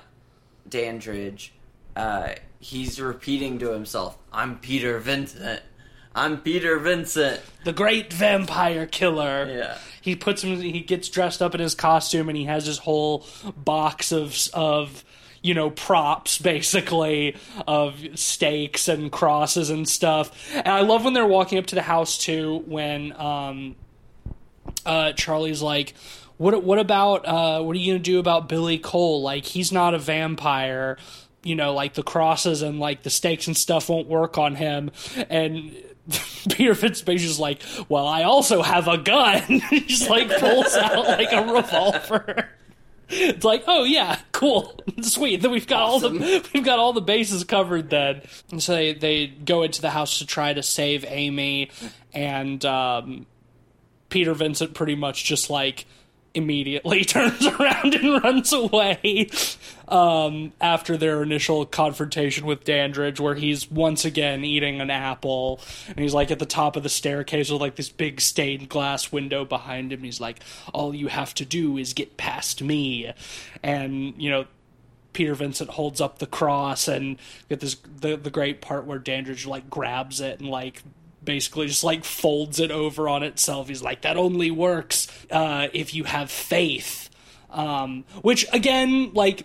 Dandridge, 0.68 1.52
uh, 1.94 2.30
he's 2.58 3.00
repeating 3.00 3.60
to 3.60 3.70
himself, 3.70 4.18
I'm 4.32 4.58
Peter 4.58 4.98
Vincent. 4.98 5.62
I'm 6.14 6.40
Peter 6.40 6.78
Vincent. 6.78 7.40
The 7.64 7.72
great 7.72 8.12
vampire 8.12 8.86
killer. 8.86 9.46
Yeah. 9.48 9.78
He 10.00 10.16
puts 10.16 10.42
him 10.42 10.60
he 10.60 10.80
gets 10.80 11.08
dressed 11.08 11.40
up 11.40 11.54
in 11.54 11.60
his 11.60 11.74
costume 11.74 12.28
and 12.28 12.36
he 12.36 12.44
has 12.44 12.66
his 12.66 12.78
whole 12.78 13.24
box 13.56 14.12
of 14.12 14.36
of 14.52 15.04
you 15.42 15.54
know 15.54 15.70
props 15.70 16.38
basically 16.38 17.36
of 17.66 18.00
stakes 18.14 18.88
and 18.88 19.10
crosses 19.10 19.70
and 19.70 19.88
stuff. 19.88 20.54
And 20.54 20.68
I 20.68 20.80
love 20.80 21.04
when 21.04 21.14
they're 21.14 21.26
walking 21.26 21.58
up 21.58 21.66
to 21.66 21.74
the 21.74 21.82
house 21.82 22.16
too 22.18 22.62
when 22.66 23.12
um 23.20 23.76
uh, 24.84 25.12
Charlie's 25.12 25.62
like, 25.62 25.94
"What? 26.36 26.62
What 26.62 26.78
about? 26.78 27.26
Uh, 27.26 27.62
what 27.62 27.76
are 27.76 27.78
you 27.78 27.92
gonna 27.92 28.02
do 28.02 28.18
about 28.18 28.48
Billy 28.48 28.78
Cole? 28.78 29.22
Like, 29.22 29.44
he's 29.44 29.72
not 29.72 29.94
a 29.94 29.98
vampire. 29.98 30.96
You 31.42 31.56
know, 31.56 31.74
like 31.74 31.94
the 31.94 32.02
crosses 32.02 32.62
and 32.62 32.78
like 32.78 33.02
the 33.02 33.10
stakes 33.10 33.46
and 33.46 33.56
stuff 33.56 33.88
won't 33.88 34.08
work 34.08 34.38
on 34.38 34.54
him." 34.56 34.90
And 35.28 35.76
Peter 36.50 36.74
Fitzpatrick's 36.74 37.22
just 37.22 37.40
like, 37.40 37.62
"Well, 37.88 38.06
I 38.06 38.22
also 38.24 38.62
have 38.62 38.88
a 38.88 38.98
gun." 38.98 39.42
he 39.70 39.80
just 39.80 40.08
like 40.08 40.28
pulls 40.38 40.74
out 40.74 41.06
like 41.06 41.32
a 41.32 41.52
revolver. 41.52 42.48
It's 43.14 43.44
like, 43.44 43.64
oh 43.66 43.84
yeah, 43.84 44.18
cool, 44.32 44.74
sweet. 45.02 45.42
Then 45.42 45.50
we've 45.50 45.66
got 45.66 45.82
all 45.82 46.00
the 46.00 46.10
we've 46.54 46.64
got 46.64 46.78
all 46.78 46.92
the 46.92 47.02
bases 47.02 47.44
covered. 47.44 47.90
Then, 47.90 48.22
and 48.50 48.62
so 48.62 48.74
they 48.74 48.94
they 48.94 49.26
go 49.26 49.62
into 49.62 49.82
the 49.82 49.90
house 49.90 50.18
to 50.18 50.26
try 50.26 50.52
to 50.54 50.62
save 50.62 51.04
Amy, 51.06 51.70
and 52.14 52.64
um, 52.64 53.26
Peter 54.08 54.34
Vincent 54.34 54.74
pretty 54.74 54.94
much 54.94 55.24
just 55.24 55.50
like 55.50 55.86
immediately 56.34 57.04
turns 57.04 57.46
around 57.46 57.94
and 57.94 58.22
runs 58.22 58.52
away 58.52 59.28
um, 59.88 60.52
after 60.60 60.96
their 60.96 61.22
initial 61.22 61.66
confrontation 61.66 62.46
with 62.46 62.64
Dandridge, 62.64 63.20
where 63.20 63.34
he's 63.34 63.70
once 63.70 64.04
again 64.04 64.44
eating 64.44 64.80
an 64.80 64.90
apple, 64.90 65.60
and 65.88 65.98
he's 65.98 66.14
like 66.14 66.30
at 66.30 66.38
the 66.38 66.46
top 66.46 66.76
of 66.76 66.82
the 66.82 66.88
staircase 66.88 67.50
with 67.50 67.60
like 67.60 67.76
this 67.76 67.88
big 67.88 68.20
stained 68.20 68.68
glass 68.68 69.12
window 69.12 69.44
behind 69.44 69.92
him. 69.92 70.02
He's 70.02 70.20
like, 70.20 70.40
"All 70.72 70.94
you 70.94 71.08
have 71.08 71.34
to 71.34 71.44
do 71.44 71.76
is 71.76 71.92
get 71.92 72.16
past 72.16 72.62
me," 72.62 73.12
and 73.62 74.14
you 74.16 74.30
know. 74.30 74.46
Peter 75.12 75.34
Vincent 75.34 75.68
holds 75.68 76.00
up 76.00 76.20
the 76.20 76.26
cross 76.26 76.88
and 76.88 77.18
get 77.50 77.60
this 77.60 77.76
the 78.00 78.16
the 78.16 78.30
great 78.30 78.62
part 78.62 78.86
where 78.86 78.98
Dandridge 78.98 79.44
like 79.44 79.68
grabs 79.68 80.22
it 80.22 80.40
and 80.40 80.48
like 80.48 80.82
basically 81.22 81.66
just 81.66 81.84
like 81.84 82.04
folds 82.04 82.60
it 82.60 82.70
over 82.70 83.08
on 83.08 83.22
itself. 83.22 83.68
He's 83.68 83.82
like, 83.82 84.02
that 84.02 84.16
only 84.16 84.50
works 84.50 85.08
uh, 85.30 85.68
if 85.72 85.94
you 85.94 86.04
have 86.04 86.30
faith. 86.30 87.10
Um, 87.50 88.04
which 88.22 88.46
again, 88.52 89.12
like 89.12 89.44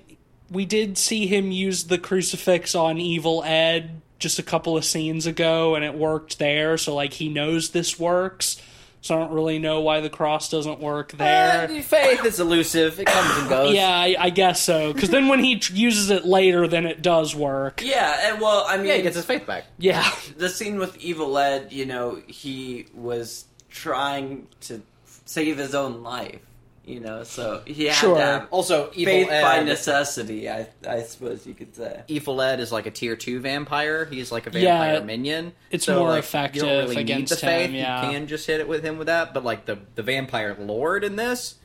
we 0.49 0.65
did 0.65 0.97
see 0.97 1.27
him 1.27 1.51
use 1.51 1.85
the 1.85 1.97
crucifix 1.97 2.73
on 2.73 2.97
Evil 2.97 3.43
Ed 3.43 4.01
just 4.19 4.39
a 4.39 4.43
couple 4.43 4.77
of 4.77 4.85
scenes 4.85 5.27
ago, 5.27 5.75
and 5.75 5.85
it 5.85 5.93
worked 5.93 6.39
there. 6.39 6.77
So 6.77 6.95
like 6.95 7.13
he 7.13 7.29
knows 7.29 7.69
this 7.69 7.99
works. 7.99 8.61
So 9.07 9.15
I 9.15 9.19
don't 9.19 9.31
really 9.31 9.57
know 9.57 9.79
why 9.79 10.01
the 10.01 10.09
cross 10.09 10.49
doesn't 10.49 10.81
work 10.81 11.13
there. 11.13 11.63
Uh, 11.69 11.81
faith 11.81 12.25
is 12.25 12.41
elusive. 12.41 12.99
It 12.99 13.05
comes 13.05 13.37
and 13.39 13.49
goes. 13.49 13.73
yeah, 13.73 13.89
I, 13.89 14.15
I 14.19 14.29
guess 14.29 14.61
so. 14.61 14.91
Because 14.91 15.09
then 15.09 15.29
when 15.29 15.39
he 15.41 15.59
tr- 15.59 15.73
uses 15.73 16.09
it 16.09 16.25
later, 16.25 16.67
then 16.67 16.85
it 16.85 17.01
does 17.01 17.33
work. 17.33 17.81
Yeah, 17.83 18.29
and 18.29 18.41
well, 18.41 18.65
I 18.67 18.75
mean, 18.75 18.87
Yeah, 18.87 18.95
he 18.95 19.03
gets 19.03 19.15
his 19.15 19.23
faith 19.25 19.45
back. 19.47 19.63
Yeah, 19.77 20.11
the 20.37 20.49
scene 20.49 20.77
with 20.77 20.97
Evil 20.97 21.37
Ed, 21.37 21.71
you 21.71 21.85
know, 21.85 22.21
he 22.27 22.87
was 22.93 23.45
trying 23.69 24.47
to 24.61 24.81
save 25.25 25.57
his 25.57 25.73
own 25.73 26.03
life, 26.03 26.41
you 26.87 26.99
know, 27.01 27.23
so 27.23 27.61
he 27.65 27.85
had 27.85 27.95
Sure. 27.95 28.15
to 28.15 28.21
have 28.21 28.47
Also, 28.49 28.89
Evil 28.95 29.13
faith 29.13 29.27
by 29.29 29.61
necessity, 29.63 30.49
I, 30.49 30.67
I 30.87 31.01
suppose 31.01 31.45
you 31.45 31.53
could 31.53 31.75
say. 31.75 32.01
Evil 32.07 32.41
Ed 32.41 32.59
is 32.61 32.71
like 32.71 32.85
a 32.85 32.91
tier 32.91 33.15
two 33.15 33.39
vampire. 33.41 34.05
He's 34.05 34.31
like 34.31 34.47
a 34.47 34.49
vampire 34.49 34.93
Yeah, 34.95 34.99
minion. 35.01 35.51
it's 35.69 35.85
so, 35.85 35.99
more 35.99 36.09
like, 36.09 36.19
effective 36.23 36.63
You 36.63 36.69
don't 36.69 36.89
really 36.89 37.03
need 37.03 37.27
the 37.27 37.35
faith. 37.35 37.69
him, 37.69 37.75
yeah. 37.75 38.05
You 38.07 38.11
can 38.17 38.27
just 38.27 38.47
hit 38.47 38.59
it 38.61 38.67
with 38.67 38.83
him 38.83 38.97
with 38.97 39.07
that. 39.07 39.33
But 39.33 39.43
like 39.43 39.65
the 39.65 39.77
the 39.95 40.01
vampire 40.03 40.55
lord 40.59 41.03
in 41.03 41.17
this, 41.17 41.55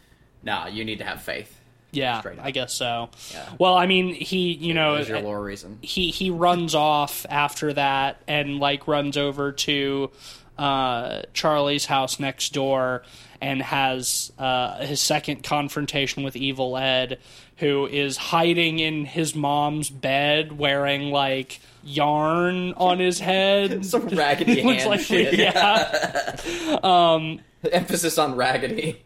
nah, 0.43 0.67
you 0.67 0.85
need 0.85 0.99
to 0.99 1.05
have 1.05 1.23
faith. 1.23 1.57
yeah, 1.93 2.21
I 2.41 2.51
guess 2.51 2.73
so. 2.75 3.11
Yeah. 3.33 3.49
Well, 3.59 3.75
I 3.75 3.87
mean, 3.87 4.15
he, 4.15 4.53
you 4.55 4.75
know, 4.75 4.97
There's 4.97 5.09
your 5.09 5.21
lore 5.21 5.43
reason. 5.43 5.79
he 5.83 6.11
he 6.11 6.31
runs 6.31 6.75
off 6.75 7.25
after 7.31 7.73
that 7.75 8.21
and 8.27 8.59
like 8.59 8.89
runs 8.89 9.17
over 9.17 9.53
to 9.53 10.11
uh, 10.59 11.23
Charlie's 11.33 11.87
house 11.87 12.19
next 12.19 12.53
door 12.53 13.03
and 13.43 13.61
has 13.61 14.33
uh, 14.39 14.87
his 14.87 15.01
second 15.01 15.43
confrontation 15.43 16.23
with 16.23 16.37
Evil 16.37 16.77
Ed, 16.79 17.19
who 17.57 17.87
is 17.89 18.17
hiding 18.17 18.79
in 18.79 19.05
his 19.05 19.35
mom's 19.35 19.91
bed 19.91 20.57
wearing 20.57 21.11
like 21.11 21.59
yarn 21.83 22.73
on 22.75 23.01
his 23.01 23.19
head. 23.19 23.85
Some 23.93 24.07
raggedy 24.07 24.63
Looks 24.65 24.87
like 24.87 25.01
shit. 25.01 25.35
yeah. 25.35 26.37
Emphasis 27.73 28.17
on 28.17 28.37
raggedy. 28.37 29.03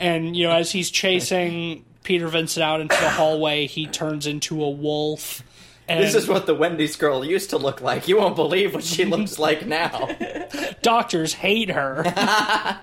And 0.00 0.36
you 0.36 0.48
know, 0.48 0.52
as 0.52 0.72
he's 0.72 0.90
chasing 0.90 1.84
Peter 2.02 2.26
Vincent 2.26 2.64
out 2.64 2.80
into 2.80 2.96
the 3.00 3.08
hallway, 3.10 3.66
he 3.66 3.86
turns 3.86 4.26
into 4.26 4.64
a 4.64 4.70
wolf. 4.70 5.44
And 5.90 6.04
This 6.04 6.14
is 6.14 6.28
what 6.28 6.46
the 6.46 6.54
Wendy's 6.54 6.94
girl 6.94 7.24
used 7.24 7.50
to 7.50 7.58
look 7.58 7.80
like. 7.80 8.06
You 8.06 8.18
won't 8.18 8.36
believe 8.36 8.74
what 8.74 8.84
she 8.84 9.04
looks 9.04 9.38
like 9.40 9.66
now. 9.66 10.08
doctors 10.82 11.34
hate 11.34 11.68
her. 11.70 12.06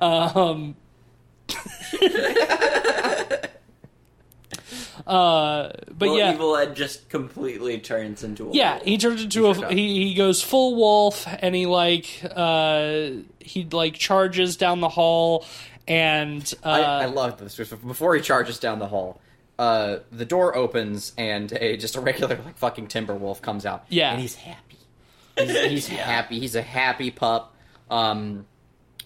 um, 0.00 0.74
uh, 5.06 5.70
but 5.88 6.08
well, 6.08 6.18
yeah, 6.18 6.34
Evil 6.34 6.56
Ed 6.56 6.74
just 6.74 7.08
completely 7.08 7.78
turns 7.78 8.24
into 8.24 8.48
a 8.48 8.52
yeah, 8.52 8.74
wolf. 8.74 8.84
he 8.86 8.98
turns 8.98 9.22
into 9.22 9.46
a 9.46 9.72
he, 9.72 10.08
he 10.08 10.14
goes 10.14 10.42
full 10.42 10.74
wolf 10.74 11.28
and 11.38 11.54
he 11.54 11.66
like 11.66 12.24
uh 12.34 13.10
he 13.38 13.68
like 13.70 13.94
charges 13.94 14.56
down 14.56 14.80
the 14.80 14.88
hall 14.88 15.44
and 15.86 16.54
uh, 16.64 16.68
I, 16.68 17.02
I 17.02 17.06
love 17.06 17.38
this. 17.38 17.56
Before 17.56 18.16
he 18.16 18.20
charges 18.20 18.58
down 18.58 18.80
the 18.80 18.88
hall, 18.88 19.20
uh, 19.62 20.00
the 20.10 20.24
door 20.24 20.56
opens 20.56 21.12
and 21.16 21.52
a 21.52 21.76
just 21.76 21.94
a 21.94 22.00
regular 22.00 22.36
like 22.44 22.58
fucking 22.58 22.88
timber 22.88 23.14
wolf 23.14 23.40
comes 23.40 23.64
out. 23.64 23.84
Yeah. 23.88 24.10
and 24.10 24.20
he's 24.20 24.34
happy. 24.34 24.76
He's, 25.38 25.60
he's 25.60 25.86
happy. 26.06 26.40
He's 26.40 26.56
a 26.56 26.62
happy 26.62 27.12
pup, 27.12 27.54
um, 27.88 28.44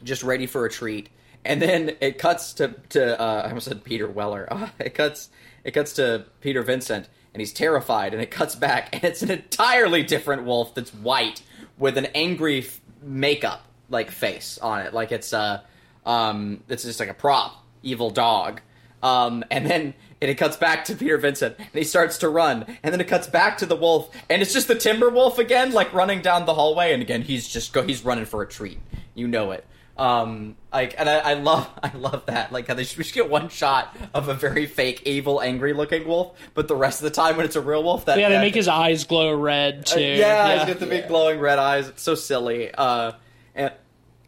just 0.02 0.22
ready 0.22 0.46
for 0.46 0.64
a 0.64 0.70
treat. 0.70 1.10
And 1.44 1.60
then 1.60 1.96
it 2.00 2.16
cuts 2.16 2.54
to 2.54 2.74
to 2.88 3.20
uh, 3.20 3.42
I 3.44 3.48
almost 3.48 3.68
said 3.68 3.84
Peter 3.84 4.08
Weller. 4.08 4.48
Uh, 4.50 4.68
it 4.78 4.94
cuts 4.94 5.28
it 5.62 5.72
cuts 5.72 5.92
to 5.94 6.24
Peter 6.40 6.62
Vincent, 6.62 7.06
and 7.34 7.42
he's 7.42 7.52
terrified. 7.52 8.14
And 8.14 8.22
it 8.22 8.30
cuts 8.30 8.54
back, 8.54 8.88
and 8.94 9.04
it's 9.04 9.20
an 9.20 9.30
entirely 9.30 10.02
different 10.04 10.44
wolf 10.44 10.74
that's 10.74 10.94
white 10.94 11.42
with 11.76 11.98
an 11.98 12.06
angry 12.14 12.60
f- 12.60 12.80
makeup 13.02 13.62
like 13.90 14.10
face 14.10 14.56
on 14.62 14.80
it, 14.80 14.94
like 14.94 15.12
it's 15.12 15.34
uh 15.34 15.60
um 16.06 16.62
it's 16.70 16.84
just 16.84 16.98
like 16.98 17.10
a 17.10 17.14
prop 17.14 17.62
evil 17.82 18.08
dog. 18.08 18.62
Um, 19.02 19.44
and 19.50 19.66
then 19.66 19.94
and 20.26 20.32
it 20.32 20.38
cuts 20.38 20.56
back 20.56 20.84
to 20.84 20.96
Peter 20.96 21.18
Vincent, 21.18 21.54
and 21.56 21.68
he 21.72 21.84
starts 21.84 22.18
to 22.18 22.28
run, 22.28 22.66
and 22.82 22.92
then 22.92 23.00
it 23.00 23.06
cuts 23.06 23.28
back 23.28 23.58
to 23.58 23.66
the 23.66 23.76
wolf, 23.76 24.10
and 24.28 24.42
it's 24.42 24.52
just 24.52 24.66
the 24.66 24.74
timber 24.74 25.08
wolf 25.08 25.38
again, 25.38 25.70
like 25.70 25.92
running 25.92 26.20
down 26.20 26.46
the 26.46 26.54
hallway, 26.54 26.92
and 26.92 27.00
again 27.00 27.22
he's 27.22 27.46
just 27.46 27.72
go 27.72 27.80
he's 27.82 28.04
running 28.04 28.24
for 28.24 28.42
a 28.42 28.48
treat, 28.48 28.80
you 29.14 29.28
know 29.28 29.52
it. 29.52 29.64
Um, 29.96 30.56
like, 30.72 30.96
and 30.98 31.08
I, 31.08 31.18
I 31.20 31.34
love 31.34 31.70
I 31.82 31.96
love 31.96 32.26
that, 32.26 32.50
like 32.50 32.66
how 32.66 32.74
they 32.74 32.82
just, 32.82 32.98
we 32.98 33.04
just 33.04 33.14
get 33.14 33.30
one 33.30 33.48
shot 33.50 33.96
of 34.12 34.28
a 34.28 34.34
very 34.34 34.66
fake, 34.66 35.02
evil, 35.04 35.40
angry 35.40 35.74
looking 35.74 36.08
wolf, 36.08 36.36
but 36.54 36.66
the 36.66 36.74
rest 36.74 36.98
of 37.00 37.04
the 37.04 37.10
time 37.10 37.36
when 37.36 37.46
it's 37.46 37.54
a 37.54 37.60
real 37.60 37.84
wolf, 37.84 38.06
that 38.06 38.18
yeah, 38.18 38.28
they 38.28 38.34
that- 38.34 38.40
make 38.40 38.56
his 38.56 38.66
eyes 38.66 39.04
glow 39.04 39.32
red 39.32 39.78
uh, 39.78 39.94
too. 39.94 40.00
yeah, 40.00 40.58
he's 40.58 40.66
got 40.66 40.80
the 40.80 40.86
big 40.86 41.06
glowing 41.06 41.38
red 41.38 41.60
eyes. 41.60 41.86
It's 41.86 42.02
so 42.02 42.16
silly. 42.16 42.72
Uh, 42.74 43.12
and 43.54 43.72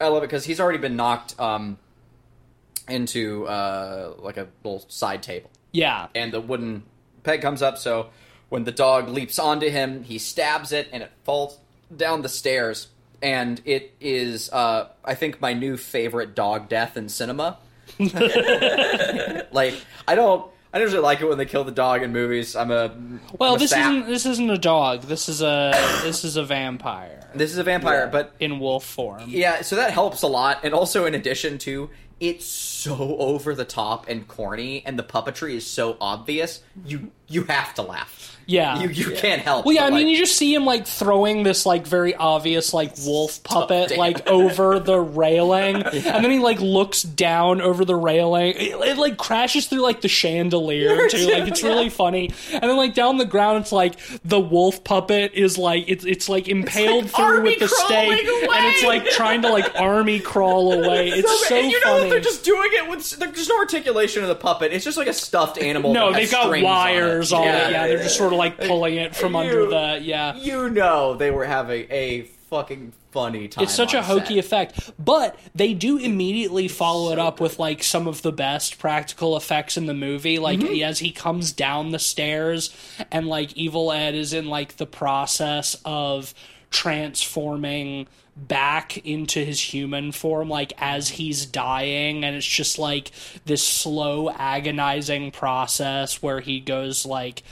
I 0.01 0.07
love 0.07 0.22
it 0.22 0.26
because 0.28 0.44
he's 0.44 0.61
already 0.61 0.78
been 0.78 0.94
knocked 0.94 1.38
um, 1.40 1.76
into 2.88 3.49
uh, 3.49 4.14
like 4.20 4.36
a 4.36 4.46
little 4.62 4.84
side 4.88 5.24
table, 5.24 5.51
yeah. 5.72 6.06
and 6.14 6.32
the 6.32 6.40
wooden 6.40 6.82
peg 7.22 7.40
comes 7.42 7.62
up. 7.62 7.78
So 7.78 8.10
when 8.48 8.64
the 8.64 8.72
dog 8.72 9.08
leaps 9.08 9.38
onto 9.38 9.68
him, 9.68 10.02
he 10.04 10.18
stabs 10.18 10.72
it, 10.72 10.88
and 10.92 11.02
it 11.02 11.10
falls 11.24 11.58
down 11.94 12.22
the 12.22 12.28
stairs. 12.28 12.88
And 13.20 13.60
it 13.64 13.94
is, 14.00 14.48
uh, 14.52 14.88
I 15.04 15.14
think, 15.14 15.40
my 15.40 15.52
new 15.52 15.76
favorite 15.76 16.34
dog 16.34 16.68
death 16.68 16.96
in 16.96 17.08
cinema. 17.08 17.58
like 17.98 19.74
I 20.06 20.14
don't. 20.14 20.50
I 20.70 20.76
don't 20.78 20.86
usually 20.88 21.02
like 21.02 21.22
it 21.22 21.26
when 21.26 21.38
they 21.38 21.46
kill 21.46 21.64
the 21.64 21.72
dog 21.72 22.02
in 22.02 22.12
movies. 22.12 22.54
I'm 22.54 22.70
a 22.70 22.94
Well, 23.38 23.52
I'm 23.52 23.56
a 23.56 23.58
this 23.58 23.70
sap. 23.70 23.90
isn't 23.90 24.06
this 24.06 24.26
isn't 24.26 24.50
a 24.50 24.58
dog. 24.58 25.02
This 25.02 25.28
is 25.30 25.40
a 25.40 25.72
this 26.02 26.24
is 26.24 26.36
a 26.36 26.44
vampire 26.44 27.26
This 27.34 27.50
is 27.52 27.58
a 27.58 27.62
vampire, 27.64 28.00
Yeah. 28.04 28.10
but 28.10 28.34
in 28.38 28.60
wolf 28.60 28.84
form. 28.84 29.22
Yeah, 29.28 29.62
so 29.62 29.76
that 29.76 29.92
helps 29.92 30.20
a 30.22 30.26
lot, 30.26 30.60
and 30.64 30.74
also 30.74 31.06
in 31.06 31.14
addition 31.14 31.56
to 31.58 31.88
it's 32.20 32.46
so 32.78 33.16
over 33.18 33.54
the 33.54 33.64
top 33.64 34.08
and 34.08 34.26
corny, 34.28 34.82
and 34.86 34.98
the 34.98 35.02
puppetry 35.02 35.54
is 35.54 35.66
so 35.66 35.96
obvious. 36.00 36.62
You 36.84 37.10
you 37.26 37.44
have 37.44 37.74
to 37.74 37.82
laugh. 37.82 38.38
Yeah. 38.48 38.80
you 38.80 38.88
you 38.88 39.10
can't 39.14 39.42
help. 39.42 39.60
It. 39.60 39.66
Well, 39.66 39.74
yeah, 39.74 39.84
I 39.84 39.90
but, 39.90 39.96
mean, 39.96 40.06
like, 40.06 40.12
you 40.12 40.18
just 40.18 40.36
see 40.36 40.54
him 40.54 40.64
like 40.64 40.86
throwing 40.86 41.42
this 41.42 41.66
like 41.66 41.86
very 41.86 42.14
obvious 42.14 42.72
like 42.72 42.94
wolf 43.04 43.42
puppet 43.44 43.90
damn. 43.90 43.98
like 43.98 44.26
over 44.26 44.80
the 44.80 44.98
railing, 44.98 45.76
and 45.82 46.24
then 46.24 46.30
he 46.30 46.38
like 46.38 46.58
looks 46.58 47.02
down 47.02 47.60
over 47.60 47.84
the 47.84 47.94
railing. 47.94 48.54
It, 48.56 48.72
it, 48.72 48.96
like 48.96 49.18
crashes 49.18 49.66
through 49.66 49.82
like 49.82 50.00
the 50.00 50.08
chandelier 50.08 51.08
too. 51.10 51.30
Like 51.30 51.46
it's 51.46 51.62
really 51.62 51.90
funny. 51.90 52.30
And 52.50 52.62
then 52.62 52.76
like 52.78 52.94
down 52.94 53.18
the 53.18 53.26
ground, 53.26 53.58
it's 53.58 53.72
like 53.72 53.98
the 54.24 54.40
wolf 54.40 54.82
puppet 54.82 55.34
is 55.34 55.58
like 55.58 55.84
it's 55.86 56.06
it's 56.06 56.30
like 56.30 56.48
impaled 56.48 57.04
like 57.04 57.14
through 57.14 57.42
with 57.42 57.58
the 57.58 57.68
stake, 57.68 58.24
away. 58.24 58.48
and 58.50 58.66
it's 58.66 58.82
like 58.82 59.04
trying 59.10 59.42
to 59.42 59.50
like 59.50 59.78
army 59.78 60.20
crawl 60.20 60.72
away. 60.72 61.12
It's 61.18 61.48
so, 61.48 61.56
and 61.56 61.70
you 61.70 61.80
know 61.80 61.86
funny. 61.86 62.02
that 62.04 62.10
they're 62.10 62.20
just 62.20 62.44
doing 62.44 62.70
it 62.78 62.88
with 62.88 63.10
there's 63.18 63.48
no 63.48 63.58
articulation 63.58 64.22
of 64.22 64.28
the 64.28 64.34
puppet. 64.34 64.72
It's 64.72 64.84
just 64.84 64.96
like 64.98 65.08
a 65.08 65.12
stuffed 65.12 65.58
animal. 65.58 65.92
no, 65.92 66.12
they've 66.12 66.30
got 66.30 66.48
wires 66.62 67.32
on 67.32 67.46
it. 67.46 67.50
it. 67.50 67.70
Yeah, 67.72 67.86
they're 67.88 67.98
just 68.02 68.16
sort 68.16 68.32
of 68.32 68.38
like 68.38 68.58
pulling 68.58 68.94
it 68.96 69.14
from 69.14 69.32
You- 69.34 69.38
under 69.40 69.66
the 69.66 69.98
yeah. 70.02 70.34
You 70.36 70.70
know 70.70 71.14
they 71.14 71.30
were 71.30 71.44
having 71.44 71.86
a 71.90 72.22
fucking 72.50 72.92
funny 73.10 73.48
time. 73.48 73.64
It's 73.64 73.74
such 73.74 73.92
a 73.94 74.02
hokey 74.02 74.36
set. 74.36 74.44
effect, 74.44 74.92
but 74.98 75.38
they 75.54 75.74
do 75.74 75.98
immediately 75.98 76.66
follow 76.68 77.12
it 77.12 77.18
up 77.18 77.40
with 77.40 77.58
like 77.58 77.82
some 77.82 78.06
of 78.06 78.22
the 78.22 78.32
best 78.32 78.78
practical 78.78 79.36
effects 79.36 79.76
in 79.76 79.84
the 79.86 79.94
movie. 79.94 80.38
Like 80.38 80.58
Mm-hmm. 80.60 80.82
as 80.82 80.98
he 81.00 81.10
comes 81.10 81.52
down 81.52 81.90
the 81.90 81.98
stairs, 81.98 82.74
and 83.10 83.26
like 83.26 83.54
Evil 83.56 83.92
Ed 83.92 84.14
is 84.14 84.32
in 84.32 84.46
like 84.46 84.76
the 84.78 84.86
process 84.86 85.76
of 85.84 86.32
transforming 86.70 88.06
back 88.36 88.98
into 88.98 89.44
his 89.44 89.60
human 89.60 90.12
form 90.12 90.48
like 90.48 90.72
as 90.78 91.08
he's 91.08 91.44
dying 91.44 92.24
and 92.24 92.36
it's 92.36 92.46
just 92.46 92.78
like 92.78 93.10
this 93.46 93.66
slow 93.66 94.30
agonizing 94.30 95.30
process 95.30 96.22
where 96.22 96.38
he 96.40 96.60
goes 96.60 97.04
like 97.04 97.42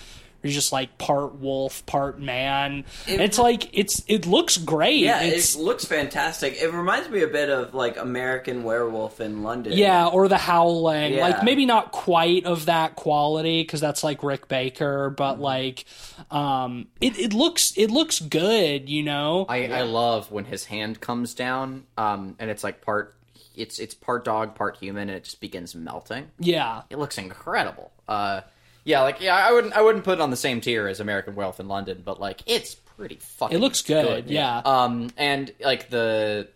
he's 0.47 0.55
just 0.55 0.73
like 0.73 0.97
part 0.99 1.35
wolf 1.37 1.85
part 1.87 2.19
man 2.19 2.85
it's 3.07 3.39
like 3.39 3.69
it's 3.77 4.03
it 4.07 4.27
looks 4.27 4.57
great 4.57 5.01
Yeah, 5.01 5.23
it's 5.23 5.55
it 5.55 5.61
looks 5.61 5.85
fantastic. 5.85 6.57
It 6.61 6.73
reminds 6.73 7.09
me 7.09 7.23
a 7.23 7.27
bit 7.29 7.51
of 7.51 7.75
like 7.75 7.97
American 7.97 8.65
Werewolf 8.65 9.21
in 9.21 9.43
London. 9.43 9.73
Yeah, 9.75 10.07
or 10.07 10.29
the 10.29 10.39
Howling. 10.39 11.15
Yeah. 11.15 11.23
Like 11.23 11.43
maybe 11.43 11.67
not 11.67 11.93
quite 11.93 12.45
of 12.45 12.67
that 12.67 12.97
quality 12.97 13.63
because 13.63 13.81
that's 13.81 14.03
like 14.05 14.23
Rick 14.23 14.49
Baker, 14.49 15.11
but 15.11 15.41
like 15.41 15.85
um 16.31 16.89
it, 17.01 17.19
it 17.19 17.33
looks 17.33 17.73
it 17.77 17.91
looks 17.91 18.21
good, 18.21 18.89
you 18.89 19.03
know. 19.03 19.47
I, 19.49 19.67
I 19.67 19.83
love 19.83 20.31
when 20.31 20.45
his 20.45 20.65
hand 20.67 21.01
comes 21.01 21.35
down, 21.35 21.85
um, 21.97 22.37
and 22.39 22.51
it's 22.51 22.65
like 22.65 22.81
part 22.83 23.15
it's 23.57 23.79
it's 23.79 23.95
part 23.95 24.25
dog, 24.25 24.55
part 24.55 24.77
human, 24.77 25.09
and 25.09 25.17
it 25.17 25.25
just 25.25 25.41
begins 25.41 25.75
melting. 25.75 26.31
yeah. 26.39 26.83
It 26.91 26.99
looks 26.99 27.19
incredible. 27.19 27.91
Uh, 28.09 28.43
yeah, 28.87 29.03
like 29.03 29.21
yeah, 29.21 29.35
I 29.37 29.53
wouldn't 29.53 29.75
I 29.75 29.83
wouldn't 29.83 30.05
put 30.05 30.19
it 30.19 30.21
on 30.23 30.31
the 30.31 30.37
same 30.37 30.61
tier 30.63 30.87
as 30.89 31.01
American 31.01 31.35
Werewolf 31.35 31.61
in 31.61 31.69
London, 31.69 32.03
but 32.05 32.19
like 32.21 32.41
it's 32.47 32.75
pretty 32.75 33.17
fucking. 33.17 33.57
It 33.57 33.61
looks 33.61 33.83
good, 33.83 34.31
yeah. 34.31 34.63
Um, 34.65 35.11
and 35.19 35.53
like 35.61 35.91
the 35.91 36.49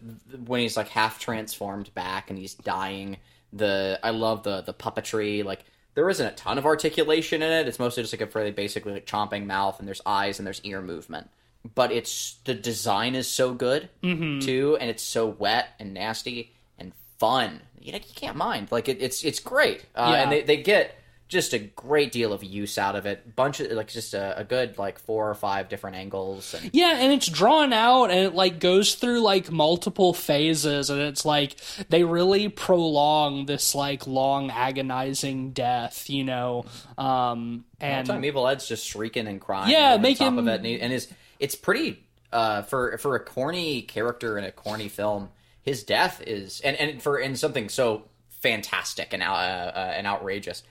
when 0.47 0.61
he's 0.63 0.77
like 0.77 0.89
half 0.89 1.19
transformed 1.19 1.93
back 1.95 2.31
and 2.31 2.39
he's 2.39 2.55
dying, 2.55 3.19
the 3.53 3.99
I 4.03 4.11
love 4.11 4.45
the 4.45 4.63
the 4.63 4.73
puppetry. 4.73 5.45
Like 5.45 5.65
there 5.95 6.09
isn't 6.09 6.25
a 6.27 6.31
ton 6.37 6.57
of 6.57 6.65
articulation 6.67 7.43
in 7.43 7.51
it. 7.53 7.67
It's 7.67 7.81
mostly 7.81 8.05
just 8.05 8.13
like 8.15 8.21
a 8.21 8.27
fairly 8.29 8.53
basically 8.53 8.93
like 8.93 9.07
chomping 9.07 9.45
mouth, 9.47 9.79
and 9.81 9.89
there's 9.89 10.01
eyes 10.07 10.39
and 10.39 10.47
there's 10.47 10.61
ear 10.63 10.81
movement. 10.81 11.29
But 11.75 11.91
it's 11.93 12.37
the 12.45 12.55
design 12.55 13.15
is 13.17 13.27
so 13.27 13.53
good 13.53 13.89
too, 14.03 14.79
and 14.81 14.89
it's 14.89 15.03
so 15.03 15.27
wet 15.27 15.71
and 15.81 15.93
nasty 15.93 16.55
and 16.79 16.93
fun. 17.19 17.61
You 17.81 17.93
know, 17.93 17.99
you 17.99 18.15
can't 18.15 18.37
mind. 18.37 18.69
Like 18.71 18.89
it, 18.89 19.03
it's 19.03 19.25
it's 19.25 19.41
great, 19.41 19.85
uh, 19.97 20.11
Yeah. 20.15 20.23
and 20.23 20.33
they 20.33 20.43
they 20.43 20.57
get 20.59 20.95
just 21.31 21.53
a 21.53 21.59
great 21.59 22.11
deal 22.11 22.33
of 22.33 22.43
use 22.43 22.77
out 22.77 22.97
of 22.97 23.07
it. 23.07 23.37
Bunch 23.37 23.61
of 23.61 23.71
like 23.71 23.89
just 23.89 24.15
a, 24.15 24.39
a 24.39 24.45
good 24.45 24.77
like 24.79 24.99
four 24.99 25.31
or 25.31 25.35
five 25.35 25.69
different 25.69 25.97
angles. 25.97 26.53
And 26.55 26.71
Yeah, 26.75 26.99
and 26.99 27.13
it's 27.13 27.29
drawn 27.29 27.73
out 27.73 28.11
and 28.11 28.19
it 28.19 28.35
like 28.35 28.59
goes 28.59 28.97
through 28.97 29.21
like 29.21 29.51
multiple 29.51 30.13
phases 30.13 30.91
and 30.91 31.01
it's 31.01 31.25
like 31.25 31.55
they 31.89 32.03
really 32.03 32.49
prolong 32.49 33.47
this 33.47 33.75
like 33.75 34.07
long 34.09 34.51
agonizing 34.51 35.53
death, 35.53 36.11
you 36.11 36.25
know. 36.25 36.65
Um 36.99 37.65
and 37.81 38.07
time 38.07 38.25
Evil 38.25 38.49
Ed's 38.49 38.67
just 38.67 38.85
shrieking 38.85 39.29
and 39.29 39.41
crying. 39.41 39.71
Yeah, 39.71 39.97
the 39.97 40.15
top 40.15 40.37
of 40.37 40.49
it, 40.49 40.57
and, 40.57 40.67
he, 40.67 40.81
and 40.81 40.93
his 40.93 41.09
it's 41.39 41.55
pretty 41.55 42.05
uh, 42.33 42.63
for 42.63 42.99
for 42.99 43.15
a 43.15 43.21
corny 43.21 43.83
character 43.83 44.37
in 44.37 44.45
a 44.45 44.53
corny 44.53 44.89
film. 44.89 45.31
His 45.63 45.85
death 45.85 46.23
is 46.27 46.61
and 46.61 46.77
and 46.77 47.01
for 47.01 47.19
in 47.19 47.37
something 47.37 47.69
so 47.69 48.05
fantastic 48.41 49.13
and 49.13 49.23
uh, 49.23 49.27
uh, 49.27 49.93
and 49.97 50.07
outrageous. 50.07 50.63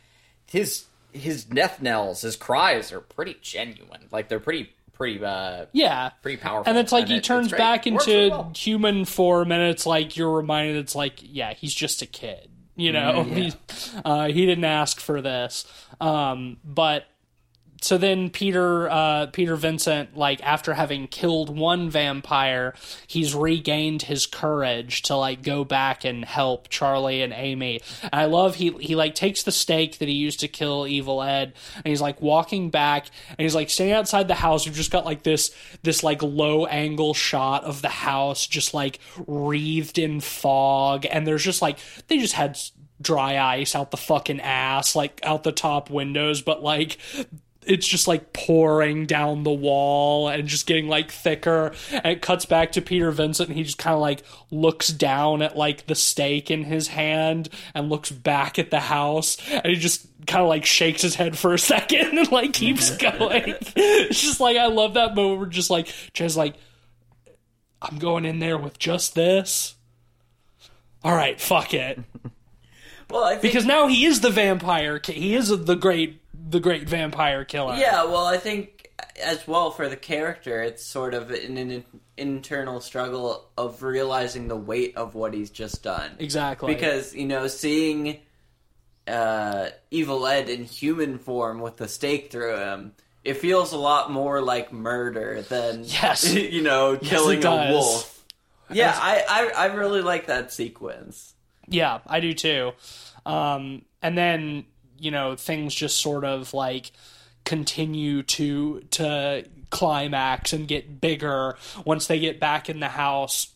His 0.50 0.86
his 1.12 1.44
death 1.44 1.82
knells, 1.82 2.22
his 2.22 2.36
cries 2.36 2.92
are 2.92 3.00
pretty 3.02 3.38
genuine. 3.42 4.08
Like 4.12 4.28
they're 4.30 4.40
pretty 4.40 4.70
pretty 4.94 5.24
uh 5.24 5.66
yeah. 5.72 6.10
pretty 6.22 6.38
powerful. 6.38 6.70
And 6.70 6.78
it's 6.78 6.92
like 6.92 7.08
he 7.08 7.16
it- 7.18 7.24
turns 7.24 7.52
back 7.52 7.88
into 7.88 8.06
really 8.08 8.30
well. 8.30 8.52
human 8.56 9.06
form, 9.06 9.52
and 9.52 9.64
it's 9.64 9.86
like 9.86 10.18
you're 10.18 10.32
reminded. 10.36 10.76
It's 10.78 10.96
like, 10.96 11.20
yeah, 11.22 11.54
he's 11.54 11.74
just 11.74 12.02
a 12.02 12.06
kid. 12.06 12.50
You 12.76 12.92
know, 12.94 13.26
Mm-hmm. 13.28 13.34
he 13.36 13.54
uh, 14.06 14.28
he 14.28 14.46
didn't 14.46 14.64
ask 14.66 15.00
for 15.00 15.22
this. 15.22 15.66
Um, 16.00 16.58
but 16.64 17.06
so 17.82 17.98
then 17.98 18.30
Peter 18.30 18.90
uh, 18.90 19.28
Peter 19.28 19.56
Vincent, 19.56 20.18
like 20.18 20.44
after 20.44 20.74
having 20.74 21.08
killed 21.08 21.56
one 21.56 21.90
vampire, 21.90 22.74
he's 23.08 23.34
regained 23.34 24.04
his 24.04 24.26
courage 24.26 25.02
to 25.04 25.16
like 25.16 25.42
go 25.42 25.64
back 25.64 26.04
and 26.04 26.26
help 26.26 26.70
Charlie 26.70 27.22
and 27.22 27.34
Amy. 27.34 27.82
And 28.04 28.16
I 28.16 28.26
love 28.26 28.56
he 28.56 28.72
he 28.80 28.96
like 28.96 29.16
takes 29.16 29.44
the 29.44 29.52
stake 29.52 30.00
that 30.00 30.08
he 30.08 30.16
used 30.16 30.40
to 30.42 30.48
kill 30.48 30.88
Evil 30.88 31.22
Ed, 31.22 31.54
and 31.76 31.88
he's 31.88 32.02
like 32.02 32.22
walking 32.22 32.70
back, 32.70 33.08
and 33.30 33.40
he's 33.40 33.56
like 33.56 33.70
standing 33.70 33.96
outside 33.96 34.28
the 34.28 34.36
house. 34.36 34.66
We've 34.66 34.76
just 34.76 34.92
got 34.92 35.06
like 35.06 35.24
this 35.24 35.56
this 35.84 36.04
like 36.04 36.22
low 36.22 36.66
angle 36.66 37.14
shot 37.14 37.64
of 37.64 37.82
the 37.82 37.90
house, 37.90 38.46
just 38.46 38.74
like 38.74 39.00
wreathed 39.26 39.98
in 39.98 40.20
fog, 40.20 41.06
and 41.10 41.26
there's 41.26 41.44
just 41.44 41.62
like 41.62 41.80
they 42.08 42.20
just 42.20 42.34
had 42.34 42.58
dry 43.02 43.38
ice 43.38 43.76
out 43.76 43.92
the 43.92 43.98
fucking 43.98 44.42
ass, 44.42 44.96
like 44.96 45.20
out 45.24 45.44
the 45.44 45.52
top 45.52 45.90
windows, 45.90 46.42
but 46.42 46.62
like 46.62 46.98
it's 47.66 47.88
just 47.88 48.08
like 48.08 48.34
pouring 48.34 49.06
down 49.06 49.44
the 49.44 49.52
wall 49.52 50.28
and 50.28 50.48
just 50.48 50.66
getting 50.66 50.88
like 50.88 51.12
thicker. 51.12 51.74
And 51.92 52.06
it 52.06 52.22
cuts 52.22 52.46
back 52.46 52.72
to 52.74 52.82
peter 52.82 53.12
vincent 53.12 53.50
and 53.50 53.58
he 53.58 53.64
just 53.64 53.78
kind 53.78 53.94
of 53.94 54.00
like 54.00 54.24
looks 54.50 54.88
down 54.88 55.42
at 55.42 55.58
like 55.58 55.86
the 55.86 55.96
stake 55.96 56.50
in 56.50 56.64
his 56.64 56.88
hand 56.88 57.50
and 57.74 57.90
looks 57.90 58.12
back 58.12 58.58
at 58.58 58.72
the 58.72 58.80
house. 58.80 59.38
And 59.50 59.66
he 59.66 59.76
just 59.76 60.08
kind 60.26 60.42
of 60.42 60.50
like 60.50 60.66
shakes 60.66 61.02
his 61.02 61.16
head 61.16 61.38
for 61.38 61.54
a 61.54 61.60
second 61.60 62.18
and 62.18 62.32
like 62.32 62.54
keeps 62.54 62.90
going. 62.98 63.56
It's 63.76 64.22
just 64.22 64.40
like 64.40 64.58
i 64.58 64.68
love 64.68 64.94
that 64.96 65.16
moment 65.16 65.40
where 65.40 65.50
just 65.50 65.70
like 65.70 65.94
just 66.14 66.38
like 66.38 66.56
i'm 67.82 67.98
going 68.00 68.26
in 68.26 68.40
there 68.40 68.58
with 68.58 68.80
just 68.80 69.16
this? 69.16 69.76
All 71.04 71.16
right 71.16 71.40
fuck 71.40 71.74
it. 71.74 72.00
Well, 73.12 73.24
I 73.24 73.32
think 73.32 73.42
because 73.42 73.66
now 73.66 73.88
he 73.88 74.06
is 74.06 74.22
the 74.22 74.30
vampire 74.30 75.02
he 75.04 75.34
is 75.34 75.50
the 75.50 75.74
great 75.74 76.19
the 76.50 76.60
great 76.60 76.90
vampire 76.90 77.46
killer 77.46 77.76
Yeah, 77.76 78.06
well, 78.06 78.26
I 78.26 78.38
think 78.38 78.90
as 79.22 79.48
well 79.48 79.72
for 79.72 79.88
the 79.88 79.96
character, 79.96 80.62
it's 80.62 80.84
sort 80.84 81.14
of 81.14 81.32
an, 81.32 81.58
an 81.58 81.84
internal 82.18 82.82
struggle 82.82 83.50
of 83.58 83.84
realizing 83.84 84.48
the 84.48 84.56
weight 84.56 84.98
of 84.98 85.16
what 85.16 85.34
he's 85.34 85.50
just 85.50 85.84
done. 85.84 86.12
exactly 86.20 86.74
Because 86.74 87.14
you 87.16 87.26
know, 87.26 87.48
seeing 87.48 88.20
uh, 89.08 89.70
Evil 89.92 90.26
Ed 90.28 90.50
in 90.50 90.64
human 90.66 91.18
form 91.18 91.60
with 91.62 91.78
the 91.78 91.88
stake 91.88 92.32
through 92.32 92.58
him, 92.58 92.94
it 93.24 93.36
feels 93.38 93.74
a 93.74 93.78
lot 93.78 94.12
more 94.12 94.42
like 94.42 94.72
murder 94.72 95.42
than 95.44 95.84
Yes. 95.84 96.34
you 96.34 96.62
know, 96.62 96.98
killing 96.98 97.40
it 97.40 97.46
a 97.46 97.72
wolf. 97.72 98.16
Yeah, 98.72 98.96
I, 98.96 99.24
I 99.58 99.64
I 99.64 99.66
really 99.74 100.02
like 100.02 100.28
that 100.28 100.54
sequence. 100.54 101.34
Yeah, 101.68 102.00
I 102.06 102.20
do 102.20 102.34
too. 102.34 102.72
Um, 103.26 103.84
and 104.02 104.16
then 104.18 104.66
you 105.00 105.12
know 105.12 105.36
things 105.36 105.74
just 105.74 105.98
sort 105.98 106.26
of 106.26 106.54
like 106.54 106.92
continue 107.46 108.24
to 108.24 108.82
to 108.92 109.46
climax 109.70 110.54
and 110.54 110.68
get 110.68 111.00
bigger 111.00 111.56
once 111.86 112.08
they 112.08 112.20
get 112.20 112.40
back 112.40 112.70
in 112.70 112.80
the 112.80 112.90
house. 112.90 113.54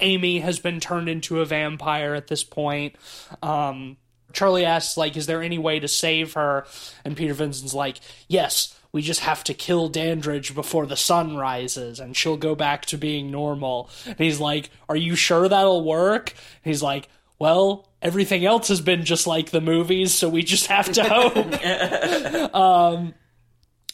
Amy 0.00 0.40
has 0.40 0.58
been 0.58 0.78
turned 0.78 1.08
into 1.08 1.40
a 1.40 1.44
vampire 1.44 2.14
at 2.14 2.26
this 2.26 2.44
point. 2.44 2.96
Um, 3.42 3.96
Charlie 4.32 4.66
asks, 4.66 4.96
like, 4.98 5.16
is 5.16 5.26
there 5.26 5.42
any 5.42 5.56
way 5.56 5.80
to 5.80 5.88
save 5.88 6.34
her? 6.34 6.66
And 7.04 7.16
Peter 7.16 7.32
Vincent's 7.32 7.72
like, 7.72 7.98
yes, 8.28 8.78
we 8.92 9.00
just 9.00 9.20
have 9.20 9.42
to 9.44 9.54
kill 9.54 9.88
Dandridge 9.88 10.54
before 10.54 10.86
the 10.86 10.96
sun 10.96 11.36
rises 11.36 11.98
and 11.98 12.16
she'll 12.16 12.36
go 12.36 12.54
back 12.54 12.84
to 12.86 12.98
being 12.98 13.30
normal. 13.30 13.88
And 14.04 14.18
he's 14.18 14.40
like, 14.40 14.70
are 14.88 14.96
you 14.96 15.16
sure 15.16 15.48
that'll 15.48 15.84
work? 15.84 16.34
And 16.64 16.70
he's 16.72 16.82
like, 16.82 17.08
well, 17.38 17.88
everything 18.00 18.44
else 18.44 18.68
has 18.68 18.80
been 18.80 19.04
just 19.04 19.26
like 19.26 19.50
the 19.50 19.60
movies, 19.60 20.14
so 20.14 20.28
we 20.28 20.42
just 20.42 20.66
have 20.66 20.90
to 20.92 21.04
hope. 21.04 22.54
um, 22.54 23.14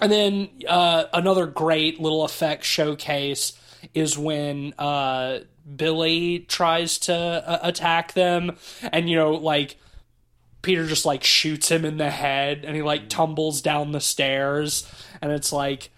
and 0.01 0.13
then 0.13 0.49
uh, 0.69 1.05
another 1.13 1.47
great 1.47 2.01
little 2.01 2.25
effect 2.25 2.65
showcase 2.65 3.59
is 3.95 4.17
when 4.17 4.75
uh, 4.79 5.41
Billy 5.77 6.41
tries 6.41 6.99
to 6.99 7.15
uh, 7.15 7.59
attack 7.63 8.13
them, 8.13 8.57
and 8.93 9.09
you 9.09 9.17
know, 9.17 9.33
like 9.33 9.77
Peter 10.63 10.87
just 10.87 11.05
like 11.05 11.25
shoots 11.25 11.69
him 11.71 11.85
in 11.85 11.97
the 11.97 12.11
head, 12.11 12.65
and 12.65 12.77
he 12.77 12.83
like 12.83 13.09
tumbles 13.09 13.61
down 13.61 13.93
the 13.93 14.01
stairs, 14.01 14.89
and 15.21 15.33
it's 15.33 15.53
like, 15.53 15.91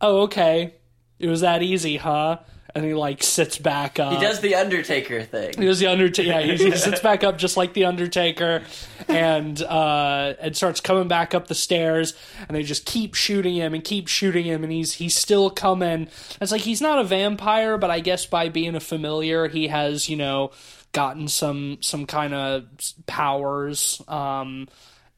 oh 0.00 0.22
okay, 0.22 0.74
it 1.18 1.28
was 1.28 1.40
that 1.40 1.62
easy, 1.62 1.96
huh? 1.96 2.38
And 2.74 2.84
he 2.84 2.94
like 2.94 3.22
sits 3.22 3.58
back 3.58 4.00
up. 4.00 4.14
He 4.14 4.20
does 4.20 4.40
the 4.40 4.54
Undertaker 4.54 5.22
thing. 5.22 5.54
He 5.58 5.66
was 5.66 5.78
the 5.78 5.88
Undertaker. 5.88 6.28
Yeah, 6.28 6.40
he, 6.40 6.56
he 6.56 6.70
sits 6.76 7.00
back 7.00 7.22
up 7.22 7.36
just 7.36 7.56
like 7.56 7.74
the 7.74 7.84
Undertaker, 7.84 8.62
and 9.08 9.62
uh, 9.62 10.34
and 10.40 10.56
starts 10.56 10.80
coming 10.80 11.06
back 11.06 11.34
up 11.34 11.48
the 11.48 11.54
stairs. 11.54 12.14
And 12.48 12.56
they 12.56 12.62
just 12.62 12.86
keep 12.86 13.14
shooting 13.14 13.56
him 13.56 13.74
and 13.74 13.84
keep 13.84 14.08
shooting 14.08 14.46
him, 14.46 14.62
and 14.62 14.72
he's 14.72 14.94
he's 14.94 15.14
still 15.14 15.50
coming. 15.50 16.08
It's 16.40 16.52
like 16.52 16.62
he's 16.62 16.80
not 16.80 16.98
a 16.98 17.04
vampire, 17.04 17.76
but 17.76 17.90
I 17.90 18.00
guess 18.00 18.24
by 18.24 18.48
being 18.48 18.74
a 18.74 18.80
familiar, 18.80 19.48
he 19.48 19.68
has 19.68 20.08
you 20.08 20.16
know 20.16 20.52
gotten 20.92 21.28
some 21.28 21.78
some 21.80 22.06
kind 22.06 22.32
of 22.32 22.64
powers. 23.06 24.00
Um, 24.08 24.68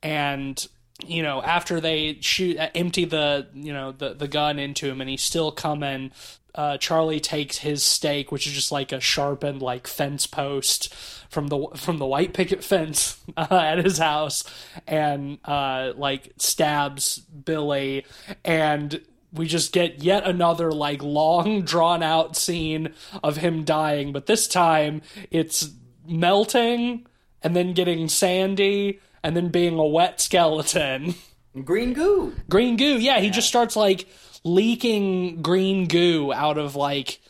and 0.03 0.67
you 1.07 1.23
know 1.23 1.43
after 1.43 1.81
they 1.81 2.19
shoot 2.21 2.59
uh, 2.59 2.69
empty 2.75 3.05
the 3.05 3.47
you 3.55 3.73
know 3.73 3.93
the 3.93 4.15
the 4.15 4.29
gun 4.29 4.59
into 4.59 4.89
him, 4.89 5.01
and 5.01 5.11
he's 5.11 5.23
still 5.23 5.53
coming 5.53 6.11
uh, 6.55 6.79
Charlie 6.79 7.21
takes 7.21 7.59
his 7.59 7.83
stake, 7.83 8.31
which 8.31 8.47
is 8.47 8.53
just 8.53 8.71
like 8.71 8.93
a 8.93 9.01
sharpened 9.01 9.61
like 9.61 9.87
fence 9.87 10.27
post 10.27 10.95
from 11.29 11.49
the 11.49 11.67
from 11.75 11.99
the 11.99 12.07
white 12.07 12.33
picket 12.33 12.63
fence 12.63 13.19
uh, 13.37 13.49
at 13.51 13.85
his 13.85 13.99
house, 13.99 14.45
and 14.87 15.39
uh, 15.45 15.93
like 15.97 16.33
stabs 16.37 17.19
Billy, 17.19 18.07
and 18.45 19.01
we 19.33 19.47
just 19.47 19.73
get 19.73 20.03
yet 20.03 20.25
another 20.27 20.71
like 20.71 21.03
long 21.03 21.63
drawn 21.63 22.05
out 22.05 22.37
scene 22.37 22.95
of 23.23 23.37
him 23.39 23.65
dying, 23.65 24.13
but 24.13 24.27
this 24.27 24.47
time 24.47 25.03
it's 25.33 25.71
melting 26.07 27.05
and 27.43 27.57
then 27.57 27.73
getting 27.73 28.09
sandy 28.09 29.01
and 29.25 29.35
then 29.37 29.49
being 29.49 29.77
a 29.77 29.85
wet 29.87 30.21
skeleton. 30.21 31.17
Green 31.65 31.93
goo. 31.93 32.35
Green 32.49 32.77
goo, 32.77 32.99
yeah, 32.99 33.19
he 33.21 33.31
just 33.31 33.49
starts 33.49 33.75
like 33.75 34.07
leaking 34.45 35.41
green 35.43 35.87
goo 35.89 36.33
out 36.33 36.59
of 36.59 36.77
like 36.77 37.21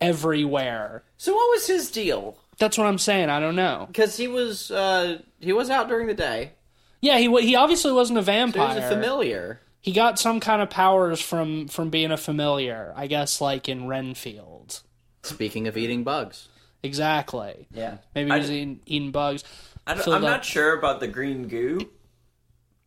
everywhere. 0.00 1.02
So 1.16 1.34
what 1.34 1.50
was 1.50 1.66
his 1.66 1.90
deal? 1.90 2.38
That's 2.58 2.78
what 2.78 2.86
I'm 2.86 2.98
saying. 2.98 3.28
I 3.28 3.40
don't 3.40 3.56
know. 3.56 3.84
Because 3.88 4.16
he 4.16 4.28
was 4.28 4.70
uh, 4.70 5.18
he 5.40 5.52
was 5.52 5.70
out 5.70 5.88
during 5.88 6.06
the 6.06 6.14
day. 6.14 6.52
Yeah, 7.00 7.18
he 7.18 7.28
he 7.42 7.54
obviously 7.56 7.92
wasn't 7.92 8.18
a 8.18 8.22
So 8.24 8.30
he 8.32 8.38
vampire. 8.38 8.68
was 8.68 8.84
a 8.84 8.88
familiar. 8.88 9.60
He 9.80 9.92
got 9.92 10.18
some 10.18 10.40
kind 10.40 10.62
of 10.62 10.70
powers 10.70 11.20
from 11.20 11.68
from 11.68 11.90
being 11.90 12.10
a 12.10 12.16
familiar. 12.16 12.92
I 12.96 13.06
guess 13.06 13.40
like 13.40 13.68
in 13.68 13.86
Renfield. 13.86 14.80
Speaking 15.22 15.66
of 15.66 15.76
eating 15.76 16.04
bugs, 16.04 16.48
Exactly. 16.82 17.66
Yeah, 17.72 17.98
Maybe 18.14 18.30
he 18.30 18.38
was 18.38 18.50
eating, 18.50 18.80
eating 18.86 19.10
bugs. 19.10 19.42
I 19.86 19.94
don't, 19.94 20.02
filled 20.04 20.16
I'm 20.16 20.24
up- 20.24 20.30
not 20.30 20.44
sure 20.44 20.76
about 20.78 21.00
the 21.00 21.08
green 21.08 21.48
goo. 21.48 21.80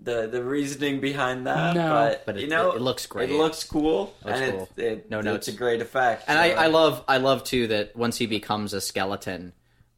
The 0.01 0.27
the 0.27 0.41
reasoning 0.41 1.01
behind 1.01 1.45
that, 1.45 1.75
No. 1.75 1.89
but, 1.89 2.25
But 2.25 2.37
it- 2.37 2.41
you 2.43 2.47
know, 2.47 2.71
it 2.71 2.81
looks 2.81 3.05
great. 3.05 3.29
It 3.29 3.37
looks 3.37 3.63
cool, 3.65 4.13
Looks 4.23 4.39
and 4.39 4.51
cool. 4.53 4.69
It, 4.77 4.83
it, 4.83 5.09
No 5.09 5.19
it's 5.35 5.49
a 5.49 5.51
great 5.51 5.81
effect. 5.81 6.23
and 6.27 6.37
so- 6.37 6.41
I, 6.57 6.65
I 6.65 6.67
love 6.67 7.03
I 7.07 7.17
love 7.17 7.43
too 7.43 7.67
that 7.67 7.95
once 7.97 8.17
he 8.17 8.25
becomes 8.25 8.73
a 8.73 8.79
skeleton, 8.79 9.51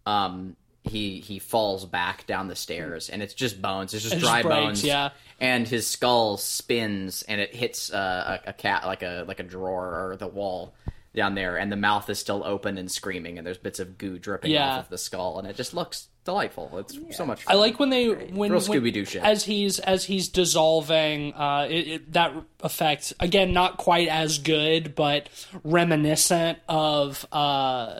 um, 0.08 0.56
he 0.84 1.20
he 1.20 1.38
falls 1.38 1.86
back 1.86 2.26
down 2.26 2.47
the 2.47 2.56
stairs, 2.56 3.10
and 3.10 3.22
it's 3.22 3.36
just 3.36 3.62
bones. 3.62 3.93
It's 3.93 4.02
just 4.02 4.16
It 4.16 4.20
just 4.20 4.28
dry 4.32 4.41
breaks, 4.41 4.56
bones. 4.56 4.84
yeah. 4.84 5.10
And 5.39 5.68
his 5.68 5.86
skull 5.88 6.38
spins, 6.38 7.22
and 7.24 7.39
it 7.39 7.54
hits 7.56 7.91
uh, 7.93 8.39
a, 8.45 8.49
a 8.49 8.54
cat 8.54 8.86
like 8.88 9.04
a 9.04 9.24
like 9.28 9.39
a 9.39 9.43
drawer 9.43 10.10
or 10.12 10.16
the 10.18 10.28
wall 10.28 10.74
down 11.16 11.36
there, 11.36 11.58
and 11.58 11.72
the 11.72 11.76
mouth 11.76 12.10
is 12.10 12.18
still 12.18 12.43
open 12.43 12.80
and 12.80 12.91
screaming, 12.91 13.38
and 13.38 13.45
there's 13.45 13.58
bits 13.60 13.80
of 13.80 13.99
goo 13.99 14.18
dripping 14.18 14.49
Yeah. 14.49 14.78
off 14.78 14.86
of 14.86 14.89
the 14.89 14.97
skull, 14.97 15.38
and 15.38 15.47
it 15.47 15.56
just 15.56 15.76
looks 15.76 16.08
delightful. 16.24 16.69
It's 16.80 16.97
so 17.17 17.26
much. 17.26 17.43
Fun. 17.43 17.55
I 17.55 17.59
like 17.59 17.80
when 17.80 17.89
they 17.89 18.07
when, 18.09 18.51
when- 18.51 18.51
Scooby-Doo 18.53 19.05
shit. 19.05 19.24
as 19.24 19.43
he's 19.45 19.80
as 19.80 20.05
he's 20.05 20.28
dissolving. 20.30 21.34
Uh, 21.34 21.67
it, 21.69 21.88
it, 21.88 22.13
that 22.13 22.34
effect 22.61 23.13
again, 23.19 23.53
not 23.53 23.78
quite 23.78 24.07
as 24.07 24.38
good, 24.39 24.95
but 24.95 25.30
reminiscent 25.63 26.59
of 26.69 27.26
uh, 27.32 27.99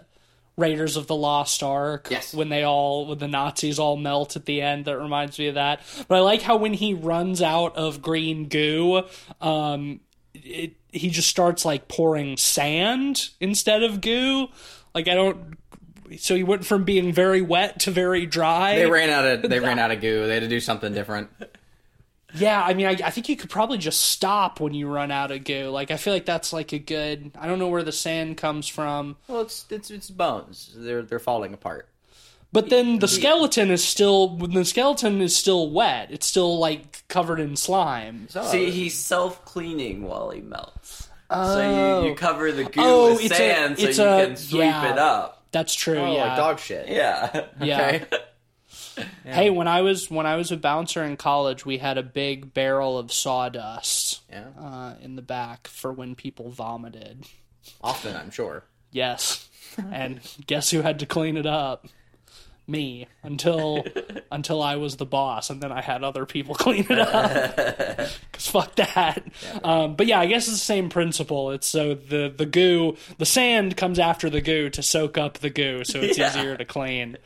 Raiders 0.58 0.98
of 0.98 1.08
the 1.08 1.16
Lost 1.16 1.64
Ark. 1.64 2.08
Yes. 2.12 2.34
when 2.34 2.50
they 2.50 2.64
all 2.64 3.08
when 3.08 3.18
the 3.18 3.28
Nazis 3.28 3.80
all 3.80 3.98
melt 3.98 4.36
at 4.36 4.46
the 4.46 4.62
end. 4.62 4.86
That 4.86 4.98
reminds 5.00 5.40
me 5.40 5.48
of 5.48 5.56
that. 5.56 5.82
But 6.08 6.18
I 6.18 6.20
like 6.22 6.42
how 6.42 6.58
when 6.58 6.74
he 6.74 6.94
runs 6.94 7.42
out 7.42 7.76
of 7.76 8.02
green 8.02 8.48
goo, 8.50 9.04
um, 9.40 10.02
it, 10.34 10.74
he 10.92 11.10
just 11.10 11.30
starts 11.30 11.66
like 11.66 11.88
pouring 11.88 12.38
sand 12.38 13.30
instead 13.40 13.82
of 13.84 14.02
goo. 14.02 14.48
Like 14.94 15.08
I 15.08 15.16
don't. 15.16 15.58
So 16.18 16.36
he 16.36 16.44
went 16.44 16.66
from 16.66 16.84
being 16.84 17.12
very 17.14 17.42
wet 17.42 17.80
to 17.82 17.92
very 17.92 18.26
dry. 18.26 18.76
they 18.76 18.90
ran 18.90 19.10
out 19.10 19.26
of 19.26 19.50
they 19.50 19.60
ran 19.68 19.80
out 19.80 19.92
of 19.92 20.02
goo. 20.02 20.28
They 20.28 20.34
had 20.36 20.44
to 20.44 20.50
do 20.50 20.60
something 20.60 20.94
different. 20.94 21.30
Yeah, 22.34 22.64
I 22.64 22.74
mean, 22.74 22.86
I, 22.88 22.92
I 22.92 23.10
think 23.10 23.28
you 23.28 23.36
could 23.36 23.50
probably 23.50 23.78
just 23.78 24.00
stop 24.00 24.62
when 24.62 24.74
you 24.74 24.88
run 24.88 25.12
out 25.12 25.32
of 25.32 25.44
goo. 25.44 25.70
Like, 25.70 25.92
I 25.92 25.98
feel 25.98 26.14
like 26.14 26.26
that's 26.26 26.54
like 26.54 26.72
a 26.72 26.80
good. 26.80 27.32
I 27.38 27.46
don't 27.46 27.60
know 27.60 27.68
where 27.68 27.84
the 27.84 27.92
sand 27.92 28.38
comes 28.38 28.70
from, 28.70 29.18
Well, 29.28 29.42
it's 29.42 29.66
it's 29.70 29.92
it's 29.92 30.10
bones. 30.10 30.72
They're 30.76 31.02
they're 31.02 31.20
falling 31.20 31.54
apart. 31.54 31.90
but 32.54 32.70
then 32.70 33.00
the 33.00 33.08
skeleton 33.10 33.70
is 33.70 33.84
still. 33.84 34.38
The 34.38 34.64
skeleton 34.64 35.20
is 35.22 35.36
still 35.36 35.70
wet. 35.72 36.08
It's 36.12 36.26
still 36.26 36.58
like 36.58 37.04
covered 37.10 37.42
in 37.42 37.58
slime. 37.58 38.28
So, 38.30 38.44
See, 38.46 38.72
he's 38.72 38.98
self 38.98 39.44
cleaning 39.44 40.04
while 40.04 40.30
he 40.30 40.40
melts. 40.40 41.10
So 41.30 41.38
Oh. 41.38 42.00
you, 42.02 42.08
you 42.08 42.12
oh. 42.14 42.16
cover 42.16 42.52
the 42.54 42.64
goo 42.66 42.82
Oh, 42.82 43.12
with 43.14 43.24
it's 43.26 43.34
a- 43.34 43.38
sand 43.38 43.78
so 43.78 43.84
you 43.86 43.90
a- 44.24 44.26
can 44.28 44.36
sweep 44.38 44.62
yeah. 44.62 44.92
it 44.92 44.98
up. 44.98 45.41
That's 45.52 45.74
true. 45.76 45.98
oh, 45.98 46.14
yeah. 46.14 46.28
like 46.28 46.38
dog 46.38 46.60
shit. 46.60 46.88
Yeah. 46.88 47.46
Yeah. 47.62 48.04
Okay. 48.98 49.08
Hey, 49.24 49.50
when 49.50 49.68
I 49.68 49.82
was 49.82 50.10
when 50.12 50.26
I 50.26 50.36
was 50.36 50.52
a 50.52 50.58
bouncer 50.58 51.04
in 51.04 51.16
college, 51.16 51.66
we 51.66 51.78
had 51.78 51.98
a 51.98 52.04
big 52.04 52.54
barrel 52.54 52.98
of 52.98 53.12
sawdust 53.12 54.22
Yeah. 54.30 54.48
uh, 54.60 54.96
in 55.02 55.16
the 55.16 55.22
back 55.22 55.68
for 55.68 55.92
when 55.94 56.16
people 56.16 56.50
vomited. 56.52 57.26
Often, 57.82 58.16
I'm 58.18 58.32
sure. 58.32 58.64
Yes, 58.92 59.48
and 59.92 60.20
guess 60.46 60.72
who 60.72 60.82
had 60.82 61.00
to 61.00 61.06
clean 61.06 61.38
it 61.38 61.46
up? 61.46 61.88
Me 62.72 63.08
until 63.22 63.84
until 64.32 64.62
I 64.64 64.78
was 64.78 64.96
the 64.98 65.06
boss, 65.06 65.50
and 65.50 65.62
then 65.62 65.72
I 65.72 65.82
had 65.82 66.04
other 66.04 66.26
people 66.26 66.56
clean 66.66 66.86
it 66.90 67.00
up. 67.00 67.58
Because 68.32 68.48
fuck 68.48 68.76
that. 68.76 69.24
Um, 69.64 69.96
but 69.96 70.08
yeah, 70.08 70.20
I 70.20 70.26
guess 70.26 70.48
it's 70.48 70.58
the 70.58 70.66
same 70.66 70.90
principle. 70.90 71.52
It's 71.52 71.68
so 71.68 71.94
the 71.94 72.34
the 72.36 72.46
goo, 72.46 72.96
the 73.18 73.26
sand 73.26 73.78
comes 73.78 74.00
after 74.00 74.30
the 74.30 74.42
goo 74.42 74.70
to 74.72 74.82
soak 74.82 75.18
up 75.18 75.40
the 75.40 75.50
goo, 75.50 75.84
so 75.84 76.00
it's 76.00 76.18
Yeah. 76.18 76.30
easier 76.30 76.58
to 76.58 76.66
clean. 76.66 77.18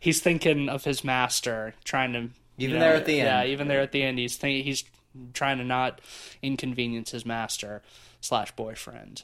He's 0.00 0.20
thinking 0.20 0.68
of 0.68 0.84
his 0.84 1.02
master, 1.04 1.74
trying 1.84 2.12
to 2.12 2.18
Even 2.58 2.74
you 2.74 2.78
there 2.80 2.94
at 2.94 3.06
the 3.06 3.14
Yeah, 3.14 3.40
end. 3.40 3.50
even 3.50 3.68
there 3.68 3.80
at 3.80 3.92
the 3.92 4.02
end, 4.02 4.18
he's 4.18 4.36
think, 4.36 4.64
he's 4.64 4.84
trying 5.32 5.58
to 5.58 5.64
not 5.64 6.00
inconvenience 6.42 7.10
his 7.12 7.24
master 7.24 7.82
slash 8.20 8.52
boyfriend. 8.52 9.22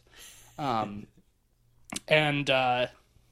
Um, 0.58 1.06
and 2.08 2.48
uh, 2.50 2.86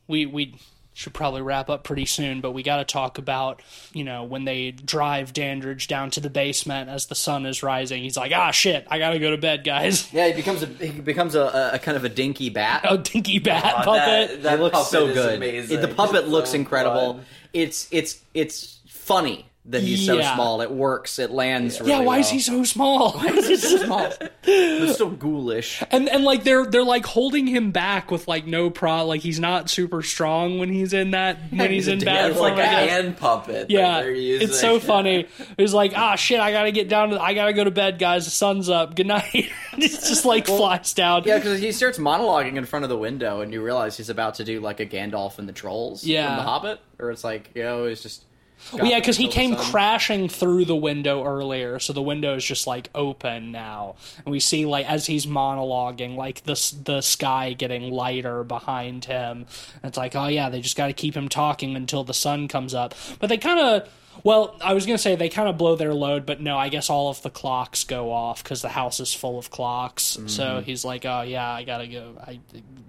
we 0.07 0.26
we 0.26 0.55
should 0.95 1.14
probably 1.14 1.40
wrap 1.43 1.70
up 1.70 1.84
pretty 1.84 2.05
soon, 2.07 2.40
but 2.40 2.51
we 2.53 2.62
got 2.62 2.76
to 2.76 2.84
talk 2.84 3.18
about 3.18 3.62
you 3.93 4.05
know 4.05 4.24
when 4.24 4.45
they 4.45 4.70
drive 4.72 5.32
Dandridge 5.32 5.86
down 5.88 6.11
to 6.12 6.20
the 6.20 6.28
basement 6.30 6.90
as 6.90 7.07
the 7.07 7.14
sun 7.14 7.47
is 7.47 7.62
rising. 7.62 8.03
He's 8.03 8.16
like, 8.16 8.32
ah, 8.34 8.51
shit, 8.51 8.86
I 8.90 8.99
gotta 8.99 9.18
go 9.18 9.30
to 9.30 9.38
bed, 9.38 9.64
guys. 9.64 10.12
Yeah, 10.12 10.28
he 10.28 10.34
becomes 10.34 10.62
a 10.62 10.66
he 10.66 10.90
becomes 11.01 11.34
a, 11.34 11.43
a, 11.43 11.70
a 11.74 11.78
kind 11.78 11.97
of 11.97 12.05
a 12.05 12.09
dinky 12.09 12.51
bat. 12.51 12.84
A 12.88 12.99
dinky 12.99 13.38
bat 13.38 13.74
Oh, 13.78 13.82
puppet. 13.84 14.28
that- 14.30 14.43
that 14.43 14.59
it 14.59 14.62
looks 14.62 14.74
puppet 14.76 14.90
so 14.90 15.07
is 15.07 15.14
good. 15.14 15.34
amazing. 15.36 15.78
It- 15.78 15.80
the 15.80 15.88
puppet 15.88 16.22
It's 16.22 16.28
looks 16.28 16.51
so 16.51 16.57
incredible. 16.57 17.14
fun. 17.14 17.24
It's 17.53 17.88
it's 17.90 18.20
it's 18.34 18.80
funny 18.86 19.47
that 19.67 19.81
he's 19.83 20.05
so 20.05 20.21
small. 20.21 20.61
It 20.61 20.73
works. 20.73 21.21
It 21.21 21.31
lands. 21.31 21.79
yeah, 21.85 21.95
really 21.95 22.07
why 22.07 22.19
is 22.19 22.29
he 22.29 22.41
so 22.41 22.65
small? 22.65 23.13
Why 23.19 23.27
is 23.29 23.47
he 23.47 23.57
so 23.57 23.77
small? 23.85 24.13
He's 24.43 24.97
so 24.97 25.09
ghoulish? 25.09 25.83
And 25.93 26.09
and 26.09 26.25
like 26.25 26.43
they're 26.43 26.67
they're 26.67 26.83
like 26.85 27.07
holding 27.07 27.47
him 27.47 27.71
back 27.71 28.11
with 28.11 28.27
like 28.27 28.45
no 28.45 28.71
pro 28.71 29.07
like 29.07 29.21
he's 29.21 29.39
not 29.39 29.71
super 29.71 30.03
strong 30.03 30.59
when 30.59 30.69
he's 30.69 30.93
in 30.93 31.13
that 31.13 31.39
when 31.51 31.71
he's, 31.71 31.87
he's 31.87 31.89
in 31.89 32.01
bad 32.01 32.33
It's 32.33 32.41
like 32.41 32.59
a 32.59 32.67
hand 32.67 33.17
puppet. 33.19 33.69
that 33.69 33.71
Yeah, 33.71 34.03
they're 34.03 34.11
using. 34.11 34.49
it's 34.49 34.59
so 34.61 34.81
funny. 34.81 35.29
He's 35.57 35.73
like, 35.75 35.93
ah, 35.97 36.17
shit, 36.17 36.41
I 36.41 36.51
gotta 36.51 36.73
get 36.73 36.89
down 36.89 37.11
to, 37.11 37.21
I 37.23 37.35
gotta 37.35 37.53
go 37.53 37.63
to 37.63 37.71
bed, 37.71 37.99
guys. 38.01 38.25
The 38.25 38.31
sun's 38.33 38.69
up. 38.69 38.97
Good 38.97 39.07
night. 39.07 39.31
it 39.35 39.49
just 39.79 40.25
like 40.25 40.47
flies 40.47 40.93
down. 40.93 41.23
Yeah, 41.25 41.39
because 41.39 41.61
he 41.61 41.71
starts 41.71 41.99
monologuing 41.99 42.57
in 42.57 42.65
front 42.67 42.85
of 42.85 42.89
the 42.89 42.99
window, 42.99 43.43
and 43.43 43.53
you 43.53 43.63
realize 43.63 43.97
he's 43.97 44.09
about 44.11 44.35
to 44.37 44.45
do 44.45 44.61
like 44.61 44.81
a 44.81 44.87
Gandalf 44.87 45.39
and 45.39 45.49
the 45.49 45.53
trolls 45.53 46.05
Yeah. 46.05 46.27
from 46.29 46.37
The 46.37 46.43
Hobbit, 46.51 46.81
or 46.99 47.11
it's 47.13 47.23
like 47.23 47.51
you 47.55 47.63
know, 47.63 47.85
it's 47.85 48.03
just. 48.03 48.25
Well, 48.73 48.87
yeah, 48.87 48.99
because 48.99 49.17
he 49.17 49.29
came 49.29 49.57
crashing 49.57 50.29
through 50.29 50.65
the 50.65 50.77
window 50.77 51.25
earlier, 51.25 51.79
so 51.79 51.93
the 51.93 52.03
window 52.03 52.37
is 52.37 52.45
just 52.45 52.67
like 52.67 52.89
open 52.95 53.53
now, 53.53 53.97
and 54.25 54.33
we 54.33 54.41
see 54.41 54.65
like 54.67 54.89
as 54.89 55.07
he's 55.07 55.27
monologuing, 55.27 56.17
like 56.17 56.45
the 56.45 56.75
the 56.85 57.01
sky 57.01 57.53
getting 57.53 57.91
lighter 57.91 58.45
behind 58.45 59.05
him. 59.05 59.47
And 59.83 59.89
it's 59.89 59.99
like, 59.99 60.15
oh 60.17 60.27
yeah, 60.27 60.49
they 60.49 60.61
just 60.61 60.77
got 60.77 60.87
to 60.87 60.93
keep 60.93 61.15
him 61.15 61.29
talking 61.29 61.77
until 61.77 62.05
the 62.05 62.15
sun 62.15 62.49
comes 62.49 62.75
up. 62.75 62.95
But 63.19 63.29
they 63.29 63.39
kind 63.39 63.59
of. 63.61 63.89
Well, 64.25 64.57
I 64.63 64.75
was 64.75 64.85
gonna 64.85 64.99
say 64.99 65.17
they 65.17 65.31
kind 65.31 65.49
of 65.49 65.57
blow 65.57 65.75
their 65.75 65.95
load, 65.95 66.27
but 66.27 66.39
no, 66.41 66.59
I 66.59 66.69
guess 66.69 66.91
all 66.91 67.09
of 67.09 67.23
the 67.23 67.31
clocks 67.31 67.85
go 67.85 68.13
off 68.13 68.43
because 68.45 68.61
the 68.61 68.69
house 68.69 69.01
is 69.01 69.15
full 69.15 69.39
of 69.39 69.51
clocks. 69.51 70.19
So 70.27 70.61
he's 70.61 70.85
like, 70.85 71.07
"Oh 71.07 71.23
yeah, 71.23 71.51
I 71.51 71.65
gotta 71.65 71.87
go. 71.87 72.17
I 72.21 72.39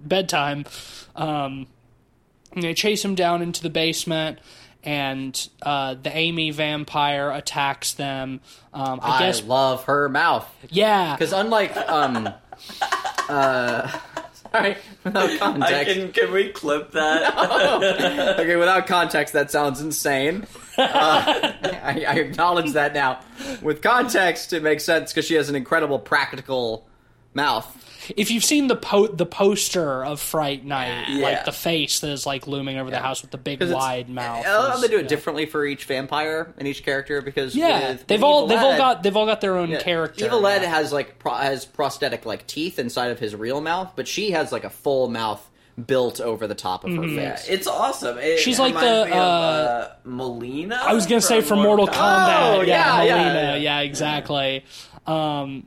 bedtime." 0.04 0.66
Um, 1.16 1.66
and 2.52 2.62
they 2.62 2.74
chase 2.74 3.02
him 3.02 3.14
down 3.14 3.40
into 3.40 3.62
the 3.62 3.70
basement, 3.70 4.38
and 4.84 5.48
uh, 5.62 5.94
the 5.94 6.16
Amy 6.16 6.50
vampire 6.50 7.30
attacks 7.30 7.94
them. 7.94 8.40
Um, 8.72 9.00
I, 9.02 9.16
I 9.16 9.18
guess, 9.20 9.42
love 9.42 9.84
her 9.84 10.08
mouth 10.08 10.48
yeah, 10.70 11.14
because 11.16 11.32
unlike 11.32 11.76
um, 11.76 12.28
uh, 13.28 13.88
sorry, 14.52 14.76
without 15.04 15.30
I 15.30 15.36
context. 15.38 15.94
can. 15.94 16.12
Can 16.12 16.32
we 16.32 16.50
clip 16.50 16.92
that? 16.92 18.36
okay, 18.40 18.56
without 18.56 18.86
context, 18.86 19.34
that 19.34 19.50
sounds 19.50 19.80
insane. 19.80 20.46
Uh, 20.76 21.52
I, 21.82 22.04
I 22.06 22.14
acknowledge 22.14 22.72
that 22.72 22.94
now. 22.94 23.20
With 23.62 23.82
context, 23.82 24.52
it 24.52 24.62
makes 24.62 24.84
sense 24.84 25.12
because 25.12 25.24
she 25.24 25.34
has 25.34 25.48
an 25.48 25.56
incredible 25.56 25.98
practical 25.98 26.86
mouth. 27.32 27.80
If 28.16 28.30
you've 28.30 28.44
seen 28.44 28.66
the 28.68 28.76
po- 28.76 29.06
the 29.08 29.26
poster 29.26 30.04
of 30.04 30.20
Fright 30.20 30.64
Night, 30.64 31.08
Yeah. 31.08 31.22
like 31.24 31.44
the 31.44 31.52
face 31.52 32.00
that 32.00 32.10
is 32.10 32.26
like 32.26 32.46
looming 32.46 32.78
over 32.78 32.90
the 32.90 32.98
house 32.98 33.22
with 33.22 33.30
the 33.30 33.38
big 33.38 33.62
wide 33.62 34.08
mouth. 34.08 34.46
I 34.46 34.56
love 34.56 34.68
how 34.70 34.74
is- 34.76 34.80
they 34.82 34.88
do 34.88 34.98
it 34.98 35.02
yeah. 35.02 35.08
differently 35.08 35.46
for 35.46 35.64
each 35.64 35.84
vampire 35.84 36.52
and 36.58 36.68
each 36.68 36.84
character 36.84 37.20
because 37.22 37.54
Yeah, 37.54 37.90
with- 37.92 38.06
they've 38.06 38.22
all 38.22 38.44
Evil 38.44 38.48
they've 38.48 38.58
all 38.64 38.76
got 38.76 39.02
they've 39.02 39.16
all 39.16 39.26
got 39.26 39.40
their 39.40 39.56
own 39.56 39.70
Yeah, 39.70 39.80
character. 39.80 40.24
Evil 40.24 40.46
Ed 40.46 40.62
has 40.62 40.92
like 40.92 41.18
pro- 41.18 41.34
has 41.34 41.64
prosthetic 41.64 42.24
like 42.26 42.46
teeth 42.46 42.78
inside 42.78 43.10
of 43.10 43.18
his 43.18 43.34
real 43.34 43.60
mouth, 43.60 43.92
but 43.96 44.06
she 44.08 44.32
has 44.32 44.52
like 44.52 44.64
a 44.64 44.70
full 44.70 45.08
mouth 45.08 45.40
built 45.86 46.20
over 46.20 46.46
the 46.46 46.54
top 46.54 46.84
of 46.84 46.92
her 46.92 46.98
Mm-hmm. 46.98 47.16
Face. 47.16 47.46
it's 47.48 47.66
awesome. 47.66 48.16
It 48.18 48.38
She's 48.38 48.60
like 48.60 48.74
the, 48.74 48.80
me 48.80 49.10
of, 49.10 49.12
uh, 49.12 49.14
uh, 49.16 49.88
Mileena. 50.06 50.74
I 50.78 50.94
was 50.94 51.06
gonna 51.06 51.20
say 51.20 51.40
from 51.40 51.62
Mortal 51.62 51.88
Kombat. 51.88 51.96
Oh, 52.58 52.60
yeah, 52.60 53.02
yeah, 53.02 53.02
yeah, 53.02 53.16
Mileena. 53.18 53.34
yeah. 53.34 53.56
Yeah, 53.56 53.80
exactly. 53.80 54.64
Um, 55.06 55.66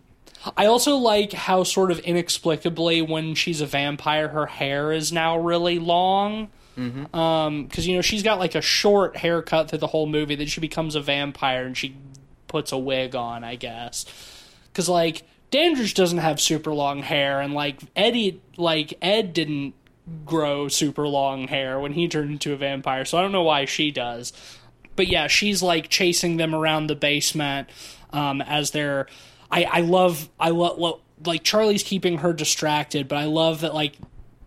I 0.55 0.67
also 0.67 0.95
like 0.95 1.33
how 1.33 1.63
sort 1.63 1.91
of 1.91 1.99
inexplicably 1.99 3.01
when 3.01 3.35
she's 3.35 3.61
a 3.61 3.65
vampire, 3.65 4.27
her 4.29 4.45
hair 4.45 4.91
is 4.91 5.11
now 5.11 5.37
really 5.37 5.79
long. 5.79 6.49
Mm-hmm. 6.77 7.15
Um, 7.15 7.65
because 7.65 7.87
you 7.87 7.95
know 7.95 8.01
she's 8.01 8.21
got 8.21 8.37
like 8.37 8.53
a 8.53 8.61
short 8.61 9.17
haircut 9.17 9.69
through 9.69 9.79
the 9.79 9.87
whole 9.87 10.05
movie. 10.05 10.35
Then 10.35 10.47
she 10.47 10.61
becomes 10.61 10.95
a 10.95 11.01
vampire 11.01 11.65
and 11.65 11.75
she 11.75 11.97
puts 12.47 12.71
a 12.71 12.77
wig 12.77 13.15
on, 13.15 13.43
I 13.43 13.55
guess. 13.55 14.05
Because 14.71 14.87
like 14.87 15.23
Dandridge 15.49 15.95
doesn't 15.95 16.19
have 16.19 16.39
super 16.39 16.71
long 16.71 17.01
hair, 17.01 17.41
and 17.41 17.53
like 17.53 17.79
Eddie, 17.95 18.41
like 18.57 18.93
Ed 19.01 19.33
didn't 19.33 19.73
grow 20.25 20.67
super 20.67 21.07
long 21.07 21.47
hair 21.47 21.79
when 21.79 21.93
he 21.93 22.07
turned 22.07 22.31
into 22.31 22.53
a 22.53 22.57
vampire. 22.57 23.05
So 23.05 23.17
I 23.17 23.21
don't 23.21 23.31
know 23.31 23.43
why 23.43 23.65
she 23.65 23.91
does. 23.91 24.31
But 24.95 25.07
yeah, 25.07 25.27
she's 25.27 25.63
like 25.63 25.89
chasing 25.89 26.37
them 26.37 26.53
around 26.53 26.87
the 26.87 26.95
basement 26.95 27.69
um, 28.11 28.41
as 28.41 28.71
they're. 28.71 29.07
I 29.51 29.63
I 29.63 29.81
love 29.81 30.29
I 30.39 30.49
love 30.49 30.77
lo- 30.77 31.01
like 31.25 31.43
Charlie's 31.43 31.83
keeping 31.83 32.19
her 32.19 32.33
distracted, 32.33 33.07
but 33.07 33.17
I 33.17 33.25
love 33.25 33.61
that 33.61 33.73
like 33.73 33.93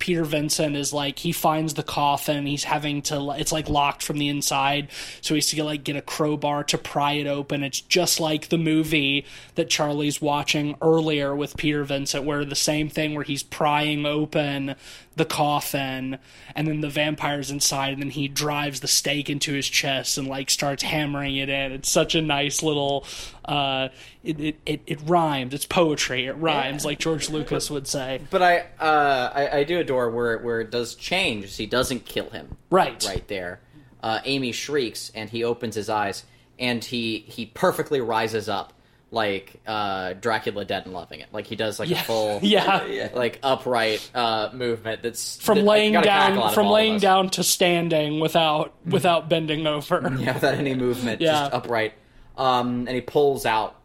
Peter 0.01 0.25
Vincent 0.25 0.75
is 0.77 0.93
like 0.93 1.21
he 1.21 1.31
finds 1.31 1.75
the 1.75 1.83
coffin. 1.83 2.47
He's 2.47 2.65
having 2.65 3.03
to 3.03 3.35
it's 3.39 3.53
like 3.53 3.69
locked 3.69 4.03
from 4.03 4.19
the 4.19 4.29
inside. 4.29 4.89
So 5.21 5.35
he 5.35 5.39
has 5.39 5.47
to 5.49 5.63
like 5.63 5.85
get 5.85 5.95
a 5.95 6.03
crowbar 6.03 6.65
to 6.65 6.79
pry 6.79 7.13
it 7.13 7.27
open. 7.27 7.63
It's 7.63 7.81
just 7.83 8.19
like 8.19 8.49
the 8.49 8.59
movie 8.59 9.27
that 9.55 9.69
Charlie's 9.69 10.21
watching 10.21 10.75
earlier 10.83 11.37
with 11.37 11.57
Peter 11.57 11.85
Vincent 11.85 12.25
where 12.25 12.45
the 12.45 12.57
same 12.57 12.89
thing 12.89 13.15
where 13.15 13.25
he's 13.25 13.43
prying 13.43 14.07
open 14.07 14.75
the 15.17 15.25
coffin 15.25 16.19
and 16.55 16.69
then 16.69 16.81
the 16.81 16.89
vampire's 16.89 17.51
inside 17.51 17.93
and 17.93 18.03
then 18.03 18.11
he 18.11 18.29
drives 18.29 18.81
the 18.81 18.89
stake 18.89 19.29
into 19.29 19.53
his 19.53 19.69
chest 19.69 20.17
and 20.17 20.29
like 20.29 20.49
starts 20.49 20.83
hammering 20.83 21.37
it 21.37 21.49
in. 21.49 21.73
It's 21.73 21.91
such 21.91 22.15
a 22.15 22.23
nice 22.23 22.63
little 22.63 23.05
uh 23.45 23.89
it 24.23 24.41
it, 24.41 24.57
it, 24.65 24.83
it 24.87 25.01
rhymes. 25.05 25.53
It's 25.53 25.67
poetry. 25.67 26.27
It 26.27 26.37
rhymes 26.37 26.85
like 26.85 26.99
George 26.99 27.29
Lucas 27.29 27.71
would 27.71 27.89
say. 27.89 28.21
But 28.31 28.43
I, 28.43 28.59
uh, 28.79 29.33
I 29.35 29.59
I 29.59 29.65
do 29.65 29.81
adore 29.81 30.11
where 30.11 30.39
where 30.39 30.61
it 30.61 30.71
does 30.71 30.95
change. 30.95 31.57
He 31.57 31.67
doesn't 31.67 32.07
kill 32.07 32.31
him. 32.31 32.57
Right. 32.71 33.05
Right 33.07 33.27
there. 33.29 33.61
Uh, 34.03 34.21
Amy 34.25 34.53
shrieks 34.53 35.11
and 35.15 35.29
he 35.29 35.43
opens 35.45 35.75
his 35.75 35.91
eyes 35.91 36.25
and 36.59 36.85
he 36.85 37.19
he 37.27 37.47
perfectly 37.47 38.01
rises 38.01 38.49
up 38.49 38.73
like 39.13 39.61
uh, 39.67 40.13
Dracula 40.15 40.65
Dead 40.65 40.85
and 40.85 40.95
Loving 40.95 41.21
It. 41.21 41.29
Like 41.33 41.47
he 41.47 41.57
does 41.57 41.79
like 41.81 41.89
yeah 41.89 42.01
a 42.01 42.05
full 42.05 42.39
yeah 42.43 43.09
like 43.15 43.39
upright 43.43 44.09
uh, 44.15 44.51
movement. 44.53 45.03
That's 45.03 45.41
from 45.41 45.59
that- 45.59 45.65
laying 45.65 45.93
got 45.95 46.05
a 46.05 46.07
cackle 46.07 46.39
out 46.39 46.45
down 46.47 46.55
from 46.55 46.67
laying 46.69 46.99
down 46.99 47.31
to 47.31 47.43
standing 47.45 48.21
without 48.21 48.75
without 48.87 49.29
bending 49.29 49.67
over. 49.67 50.15
yeah, 50.19 50.35
without 50.35 50.55
any 50.55 50.75
movement, 50.75 51.21
Yeah. 51.21 51.33
just 51.33 51.53
upright. 51.55 51.95
Um, 52.37 52.87
and 52.87 52.91
he 52.91 53.01
pulls 53.01 53.45
out 53.47 53.77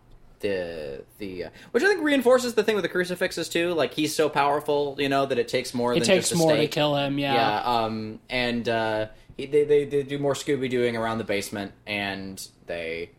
the 0.42 1.04
the 1.18 1.46
uh, 1.46 1.50
which 1.72 1.84
I 1.84 1.88
think 1.88 2.02
reinforces 2.04 2.54
the 2.54 2.64
thing 2.64 2.76
with 2.76 2.84
the 2.84 2.90
crucifixes 2.90 3.50
too. 3.50 3.74
Like 3.74 3.94
he's 3.94 4.16
so 4.16 4.30
powerful, 4.30 4.96
you 5.00 5.10
know, 5.10 5.26
that 5.26 5.40
it 5.40 5.48
takes 5.48 5.74
more 5.74 5.92
It 5.94 6.00
than 6.00 6.08
takes 6.08 6.34
more 6.36 6.56
to 6.56 6.68
kill 6.68 6.96
him. 6.96 7.18
Yeah. 7.18 7.34
Yeah, 7.34 7.62
um, 7.62 8.20
and 8.30 8.68
uh, 8.70 9.08
he, 9.38 9.48
they, 9.48 9.64
they 9.64 9.86
they 9.86 10.04
do 10.04 10.20
more 10.20 10.34
Scooby 10.34 10.72
Dooing 10.72 11.00
around 11.00 11.18
the 11.18 11.24
basement, 11.24 11.72
and 11.88 12.46
they 12.68 13.10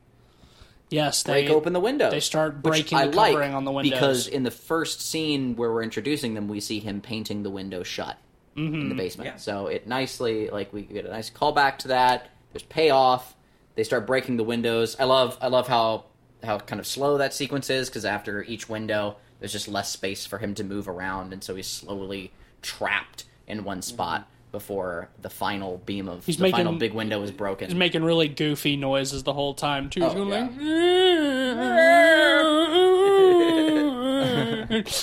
Yes, 0.91 1.23
they 1.25 1.33
break 1.33 1.49
they 1.49 1.55
open 1.55 1.73
the 1.73 1.81
windows. 1.81 2.13
they 2.13 2.21
start 2.21 2.63
breaking 2.63 2.97
I 2.99 3.07
the 3.09 3.17
like 3.17 3.33
covering 3.33 3.55
on 3.55 3.65
the 3.65 3.73
windows. 3.73 3.93
because 3.93 4.27
in 4.29 4.43
the 4.45 4.51
first 4.51 5.01
scene 5.01 5.57
where 5.57 5.73
we're 5.73 5.83
introducing 5.83 6.35
them, 6.35 6.47
we 6.49 6.61
see 6.61 6.79
him 6.79 7.01
painting 7.01 7.43
the 7.43 7.51
window 7.51 7.83
shut 7.83 8.19
in 8.55 8.73
Mm-hmm. 8.73 8.89
the 8.91 8.95
basement. 8.95 9.31
Yeah. 9.31 9.37
So 9.37 9.67
it 9.67 9.87
nicely 9.87 10.49
like 10.49 10.73
we 10.73 10.83
get 10.83 11.05
a 11.05 11.11
nice 11.11 11.29
callback 11.31 11.79
to 11.79 11.89
that. 11.89 12.31
There's 12.53 12.63
payoff. 12.63 13.35
They 13.75 13.83
start 13.85 14.07
breaking 14.07 14.37
the 14.39 14.45
windows. 14.45 14.97
I 14.99 15.05
love 15.05 15.37
I 15.43 15.49
love 15.49 15.69
how 15.69 16.05
how 16.45 16.59
kind 16.61 16.79
of 16.81 16.87
slow 16.87 17.19
that 17.19 17.35
sequence 17.35 17.69
is 17.69 17.89
because 17.89 18.05
after 18.05 18.43
each 18.45 18.69
window, 18.69 19.17
there's 19.41 19.53
just 19.53 19.69
less 19.69 19.91
space 19.91 20.25
for 20.25 20.39
him 20.39 20.55
to 20.55 20.65
move 20.65 20.89
around, 20.89 21.33
and 21.33 21.43
so 21.43 21.55
he's 21.57 21.67
slowly 21.67 22.33
trapped 22.63 23.25
in 23.47 23.65
one 23.65 23.83
spot 23.83 24.29
before 24.57 25.11
the 25.21 25.29
final 25.29 25.77
beam 25.85 26.09
of 26.09 26.25
He's 26.25 26.39
the 26.39 26.45
making- 26.45 26.57
final 26.57 26.73
big 26.79 26.95
window 26.95 27.21
is 27.23 27.31
broken. 27.31 27.69
He's 27.69 27.77
making 27.77 28.03
really 28.03 28.27
goofy 28.29 28.75
noises 28.77 29.23
the 29.23 29.35
whole 29.35 29.53
time 29.53 29.91
too. 29.91 30.01
He's 30.03 30.13
Oh, 30.13 30.15
going 30.15 30.31
like, 30.31 30.51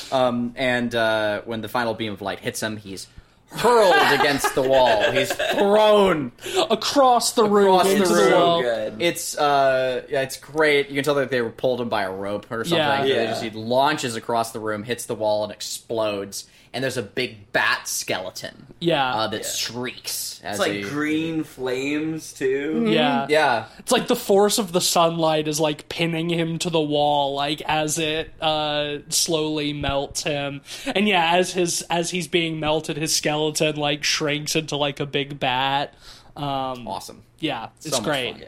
Um, 0.11 0.53
and 0.55 0.93
uh, 0.95 1.41
when 1.45 1.61
the 1.61 1.69
final 1.69 1.93
beam 1.93 2.13
of 2.13 2.21
light 2.21 2.39
hits 2.39 2.63
him, 2.63 2.77
he's 2.77 3.07
hurled 3.55 4.19
against 4.19 4.55
the 4.55 4.61
wall. 4.61 5.11
He's 5.11 5.31
thrown 5.33 6.31
across 6.69 7.33
the 7.33 7.43
room 7.43 7.75
Across 7.75 7.85
the 7.87 7.95
into 7.95 8.07
the, 8.09 8.15
room. 8.15 8.31
wall. 8.33 8.61
good. 8.61 9.01
It's 9.01 9.37
uh 9.37 10.03
yeah, 10.09 10.21
it's 10.21 10.37
great. 10.37 10.89
You 10.89 10.95
can 10.95 11.03
tell 11.03 11.15
that 11.15 11.29
they 11.29 11.41
were 11.41 11.49
pulled 11.49 11.81
him 11.81 11.89
by 11.89 12.03
a 12.03 12.11
rope 12.11 12.51
or 12.51 12.63
something. 12.63 12.77
Yeah. 12.77 13.03
Yeah. 13.03 13.25
just- 13.27 13.43
he 13.43 13.49
launches 13.51 14.15
across 14.15 14.51
the 14.51 14.59
room, 14.59 14.83
hits 14.83 15.05
the 15.05 15.15
wall, 15.15 15.43
and 15.43 15.51
explodes. 15.53 16.47
And 16.75 16.83
there's 16.83 16.97
a 16.97 17.03
big 17.03 17.51
bat 17.51 17.87
skeleton 17.87 18.65
Yeah, 18.79 19.13
uh, 19.13 19.27
that 19.27 19.41
Yeah. 19.43 19.47
shrieks. 19.47 20.41
As 20.43 20.53
It's 20.53 20.59
like 20.59 20.71
he- 20.71 20.81
green 20.81 21.43
flames 21.43 22.33
too. 22.33 22.85
yeah, 22.89 23.27
Yeah, 23.29 23.65
It's 23.77 23.91
like 23.91 24.07
the 24.07 24.15
force 24.15 24.57
of 24.57 24.71
the 24.71 24.81
sunlight 24.81 25.47
is 25.47 25.59
like 25.59 25.87
pinning 25.87 26.31
him 26.31 26.57
to 26.57 26.71
the 26.71 26.81
wall, 26.81 27.35
like 27.35 27.61
as 27.67 27.99
it 27.99 28.31
uh, 28.41 28.97
slowly 29.09 29.71
melts 29.71 30.23
him. 30.23 30.61
And 30.87 31.07
yeah, 31.07 31.35
as 31.35 31.53
his 31.53 31.83
as 31.91 32.09
he's 32.09 32.27
being 32.27 32.59
melted, 32.59 32.97
his 32.97 33.15
skeleton 33.15 33.42
like 33.51 34.03
shrinks 34.03 34.55
into 34.55 34.75
like 34.77 34.99
a 34.99 35.05
big 35.05 35.39
bat. 35.39 35.93
Um, 36.35 36.87
awesome. 36.87 37.23
yeah, 37.39 37.69
it's 37.83 37.95
So 37.95 38.01
great. 38.03 38.37
Yeah. 38.37 38.47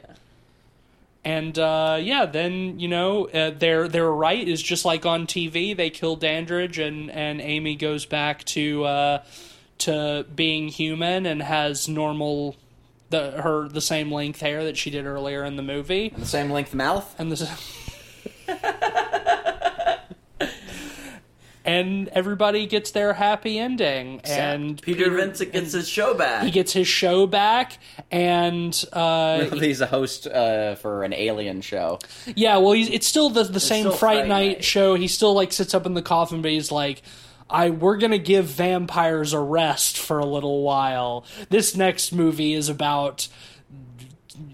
And 1.23 1.57
uh, 1.57 1.97
yeah, 2.01 2.25
then 2.25 2.79
you 2.79 2.87
know 2.87 3.25
uh, 3.29 3.49
their 3.49 3.87
their 3.87 4.09
right 4.11 4.47
is 4.47 4.61
just 4.61 4.85
like 4.85 5.05
on 5.05 5.25
TV. 5.25 5.75
They 5.75 5.89
kill 5.89 6.15
Dandridge, 6.15 6.77
and 6.77 7.09
and 7.09 7.41
Amy 7.41 7.75
goes 7.75 8.05
back 8.05 8.43
to 8.45 8.83
uh, 8.85 9.23
to 9.79 10.25
being 10.35 10.67
human 10.67 11.25
and 11.25 11.41
has 11.41 11.87
normal 11.87 12.55
the 13.09 13.31
her 13.41 13.67
the 13.67 13.81
same 13.81 14.11
length 14.11 14.39
hair 14.41 14.63
that 14.65 14.77
she 14.77 14.91
did 14.91 15.05
earlier 15.05 15.43
in 15.43 15.55
the 15.55 15.63
movie. 15.63 16.11
and 16.13 16.21
The 16.23 16.27
same 16.27 16.51
length 16.51 16.73
mouth. 16.75 17.15
And 17.19 17.31
this 17.31 17.41
And 21.65 22.09
everybody 22.09 22.67
gets 22.67 22.91
their 22.91 23.13
happy 23.13 23.57
ending, 23.57 24.21
and 24.23 24.79
Peter, 24.81 25.09
Vincent 25.09 25.51
gets 25.51 25.71
his 25.73 25.89
show 25.89 26.13
back. 26.13 26.43
he 26.43 26.51
gets 26.51 26.71
his 26.73 26.87
show 26.87 27.25
back, 27.25 27.79
and 28.11 28.85
uh, 28.93 29.45
He's 29.49 29.81
a 29.81 29.87
host 29.87 30.27
uh, 30.27 30.75
for 30.75 31.03
an 31.03 31.11
alien 31.11 31.61
show. 31.61 31.97
Yeah, 32.35 32.57
well, 32.57 32.73
he's, 32.73 32.89
it's 32.89 33.07
still 33.07 33.31
the 33.31 33.43
the 33.43 33.59
same 33.59 33.81
still 33.85 33.93
Fright, 33.93 34.17
Fright 34.19 34.27
Night, 34.27 34.47
Night. 34.57 34.63
show. 34.63 34.93
He 34.93 35.07
still 35.07 35.33
like 35.33 35.51
sits 35.51 35.73
up 35.73 35.87
in 35.87 35.95
the 35.95 36.03
coffin, 36.03 36.43
but 36.43 36.51
he's 36.51 36.71
like, 36.71 37.01
"I 37.49 37.71
we're 37.71 37.97
gonna 37.97 38.19
give 38.19 38.45
vampires 38.45 39.33
a 39.33 39.39
rest 39.39 39.97
for 39.97 40.19
a 40.19 40.25
little 40.25 40.61
while. 40.61 41.25
This 41.49 41.75
next 41.75 42.11
movie 42.13 42.53
is 42.53 42.69
about." 42.69 43.27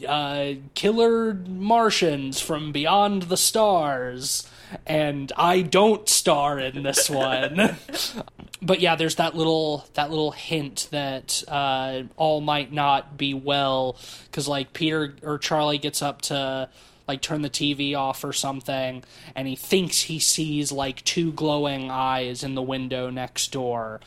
Uh, 0.08 0.54
killer 0.76 1.34
Martians 1.34 2.40
from 2.40 2.72
beyond 2.72 3.24
the 3.24 3.38
stars, 3.38 4.48
and 4.86 5.32
I 5.38 5.62
don't 5.62 6.08
star 6.08 6.60
in 6.60 6.84
this 6.84 7.10
one. 7.10 7.76
but 8.62 8.80
yeah, 8.80 8.96
there's 8.96 9.16
that 9.16 9.36
little 9.36 9.86
that 9.94 10.10
little 10.10 10.32
hint 10.32 10.88
that 10.92 11.44
uh, 11.48 12.04
all 12.18 12.42
might 12.42 12.72
not 12.72 13.18
be 13.18 13.34
well 13.34 13.98
because 14.26 14.48
like 14.48 14.74
Peter 14.74 15.16
or 15.24 15.38
Charlie 15.38 15.78
gets 15.78 16.02
up 16.02 16.22
to 16.24 16.70
like 17.08 17.22
turn 17.22 17.42
the 17.42 17.50
TV 17.50 17.96
off 17.96 18.24
or 18.24 18.34
something, 18.34 19.04
and 19.36 19.48
he 19.48 19.56
thinks 19.56 20.04
he 20.04 20.20
sees 20.20 20.72
like 20.72 21.04
two 21.04 21.32
glowing 21.34 21.90
eyes 21.92 22.44
in 22.44 22.56
the 22.56 22.62
window 22.62 23.10
next 23.10 23.52
door. 23.52 24.00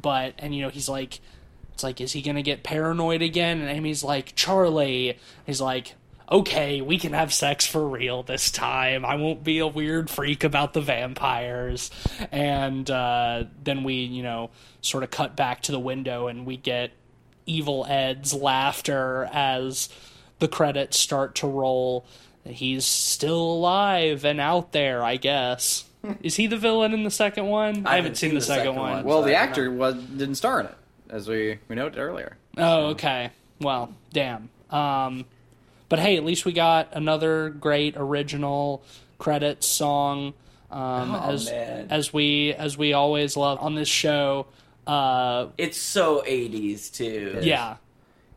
But 0.00 0.34
and 0.38 0.54
you 0.54 0.62
know 0.62 0.70
he's 0.70 0.88
like, 0.88 1.20
it's 1.74 1.82
like, 1.82 2.00
is 2.00 2.12
he 2.12 2.22
gonna 2.22 2.42
get 2.42 2.62
paranoid 2.62 3.22
again? 3.22 3.60
And 3.60 3.68
Amy's 3.68 4.04
like, 4.04 4.34
Charlie. 4.34 5.18
He's 5.46 5.60
like, 5.60 5.94
okay, 6.30 6.80
we 6.80 6.98
can 6.98 7.12
have 7.12 7.32
sex 7.32 7.66
for 7.66 7.86
real 7.86 8.22
this 8.22 8.50
time. 8.50 9.04
I 9.04 9.14
won't 9.16 9.42
be 9.42 9.58
a 9.60 9.66
weird 9.66 10.10
freak 10.10 10.44
about 10.44 10.74
the 10.74 10.80
vampires. 10.80 11.90
And 12.30 12.90
uh, 12.90 13.44
then 13.64 13.82
we, 13.84 13.94
you 13.94 14.22
know, 14.22 14.50
sort 14.80 15.04
of 15.04 15.10
cut 15.10 15.36
back 15.36 15.62
to 15.62 15.72
the 15.72 15.80
window 15.80 16.26
and 16.26 16.46
we 16.46 16.56
get 16.56 16.92
Evil 17.46 17.86
Ed's 17.88 18.34
laughter 18.34 19.28
as 19.32 19.88
the 20.38 20.48
credits 20.48 20.98
start 20.98 21.36
to 21.36 21.46
roll. 21.46 22.04
He's 22.44 22.84
still 22.84 23.40
alive 23.40 24.24
and 24.24 24.40
out 24.40 24.72
there, 24.72 25.02
I 25.02 25.16
guess. 25.16 25.84
Is 26.22 26.36
he 26.36 26.46
the 26.46 26.56
villain 26.58 26.92
in 26.92 27.04
the 27.04 27.10
second 27.10 27.46
one? 27.46 27.86
I, 27.86 27.96
haven't 27.96 28.16
seen, 28.16 28.34
the, 28.34 28.40
second, 28.40 28.76
one. 28.76 29.04
Well, 29.04 29.22
So 29.22 29.26
the 29.28 29.34
I 29.34 29.42
actor 29.42 29.70
was 29.70 29.94
didn't 29.94 30.36
star 30.36 30.60
in 30.60 30.66
it, 30.66 30.74
as 31.10 31.26
we 31.28 31.58
we 31.68 31.74
noted 31.74 31.98
earlier. 31.98 32.36
Oh, 32.56 32.88
okay. 32.88 33.30
Well, 33.60 33.92
damn. 34.12 34.48
Um, 34.70 35.24
but 35.88 35.98
hey, 35.98 36.16
at 36.16 36.24
least 36.24 36.44
we 36.44 36.52
got 36.52 36.88
another 36.92 37.50
great 37.50 37.94
original 37.96 38.82
credits 39.18 39.66
song. 39.66 40.34
Um, 40.70 41.14
Oh, 41.14 41.30
as 41.32 41.46
man. 41.50 41.86
as 41.90 42.12
we 42.12 42.52
as 42.52 42.76
we 42.76 42.92
always 42.92 43.36
love 43.36 43.58
on 43.60 43.74
this 43.74 43.88
show. 43.88 44.46
Uh, 44.86 45.48
It's 45.58 45.78
so 45.78 46.22
80s 46.26 46.90
too. 46.92 47.38
yeah, 47.42 47.76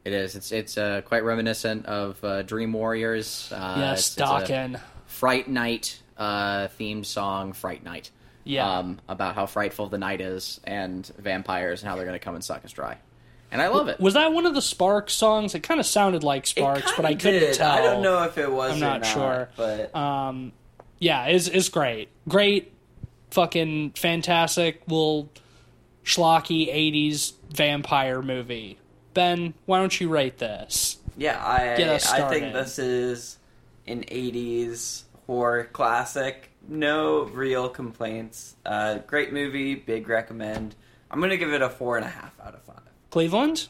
It 0.05 0.13
is. 0.13 0.35
It's 0.35 0.51
it's 0.51 0.77
uh, 0.77 1.01
quite 1.05 1.23
reminiscent 1.23 1.85
of 1.85 2.23
uh, 2.23 2.41
Dream 2.43 2.71
Warriors. 2.73 3.51
Uh, 3.53 3.75
yes, 3.79 3.99
it's, 3.99 4.17
it's 4.17 4.21
Dokken. 4.29 4.79
Fright 5.07 5.47
Night 5.49 6.01
uh, 6.17 6.67
theme 6.69 7.03
song, 7.03 7.53
Fright 7.53 7.83
Night. 7.83 8.11
Yeah. 8.43 8.79
Um, 8.79 8.99
about 9.07 9.35
how 9.35 9.45
frightful 9.45 9.87
the 9.87 9.97
night 9.99 10.19
is 10.19 10.59
and 10.63 11.05
vampires 11.19 11.81
and 11.83 11.89
how 11.89 11.95
they're 11.95 12.05
going 12.05 12.17
to 12.17 12.23
come 12.23 12.33
and 12.35 12.43
suck 12.43 12.65
us 12.65 12.71
dry. 12.71 12.97
And 13.51 13.61
I 13.61 13.67
love 13.67 13.89
it. 13.89 13.99
Was 13.99 14.13
that 14.13 14.31
one 14.31 14.45
of 14.45 14.53
the 14.53 14.61
Sparks 14.61 15.13
songs? 15.13 15.53
It 15.55 15.59
kind 15.61 15.79
of 15.79 15.85
sounded 15.85 16.23
like 16.23 16.47
Sparks, 16.47 16.91
but 16.95 17.05
I 17.05 17.15
couldn't 17.15 17.41
did. 17.41 17.53
tell. 17.55 17.69
I 17.71 17.81
don't 17.81 18.01
know 18.01 18.23
if 18.23 18.37
it 18.37 18.49
was. 18.49 18.71
I'm 18.71 18.77
or 18.77 18.99
not 18.99 19.05
sure. 19.05 19.49
but 19.57 19.93
Um, 19.95 20.53
yeah, 20.99 21.27
is 21.27 21.49
is 21.49 21.67
great, 21.69 22.09
great, 22.29 22.71
fucking 23.31 23.91
fantastic 23.91 24.81
little 24.87 25.29
schlocky 26.05 26.73
'80s 26.73 27.33
vampire 27.53 28.21
movie. 28.21 28.77
Ben, 29.13 29.53
why 29.65 29.79
don't 29.79 29.99
you 29.99 30.07
rate 30.09 30.37
this? 30.37 30.97
yeah, 31.17 31.45
I 31.45 31.75
Get 31.75 31.89
us 31.89 32.09
I 32.09 32.29
think 32.29 32.53
this 32.53 32.79
is 32.79 33.37
an 33.85 34.03
'80s 34.05 35.03
horror 35.27 35.65
classic. 35.65 36.49
No 36.69 37.23
real 37.23 37.67
complaints. 37.67 38.55
Uh, 38.65 38.99
great 38.99 39.33
movie. 39.33 39.75
Big 39.75 40.07
recommend. 40.07 40.75
I'm 41.09 41.19
gonna 41.19 41.35
give 41.37 41.51
it 41.51 41.61
a 41.61 41.69
four 41.69 41.97
and 41.97 42.05
a 42.05 42.09
half 42.09 42.33
out 42.39 42.53
of 42.53 42.61
five. 42.61 42.77
Cleveland? 43.11 43.67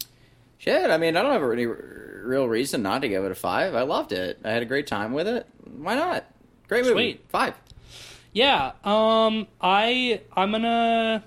Shit, 0.57 0.89
I 0.89 0.97
mean, 0.97 1.17
I 1.17 1.21
don't 1.21 1.33
have 1.33 1.51
any 1.51 1.65
real 1.65 2.47
reason 2.47 2.83
not 2.83 3.01
to 3.01 3.09
give 3.09 3.23
it 3.25 3.31
a 3.31 3.35
five. 3.35 3.75
I 3.75 3.81
loved 3.81 4.11
it. 4.11 4.39
I 4.45 4.51
had 4.51 4.61
a 4.61 4.65
great 4.65 4.87
time 4.87 5.11
with 5.11 5.27
it. 5.27 5.45
Why 5.75 5.95
not? 5.95 6.25
Great 6.67 6.83
movie. 6.83 6.93
Sweet. 6.93 7.25
Five. 7.29 7.55
Yeah. 8.31 8.73
Um. 8.83 9.47
I 9.59 10.21
I'm 10.37 10.51
gonna. 10.51 11.23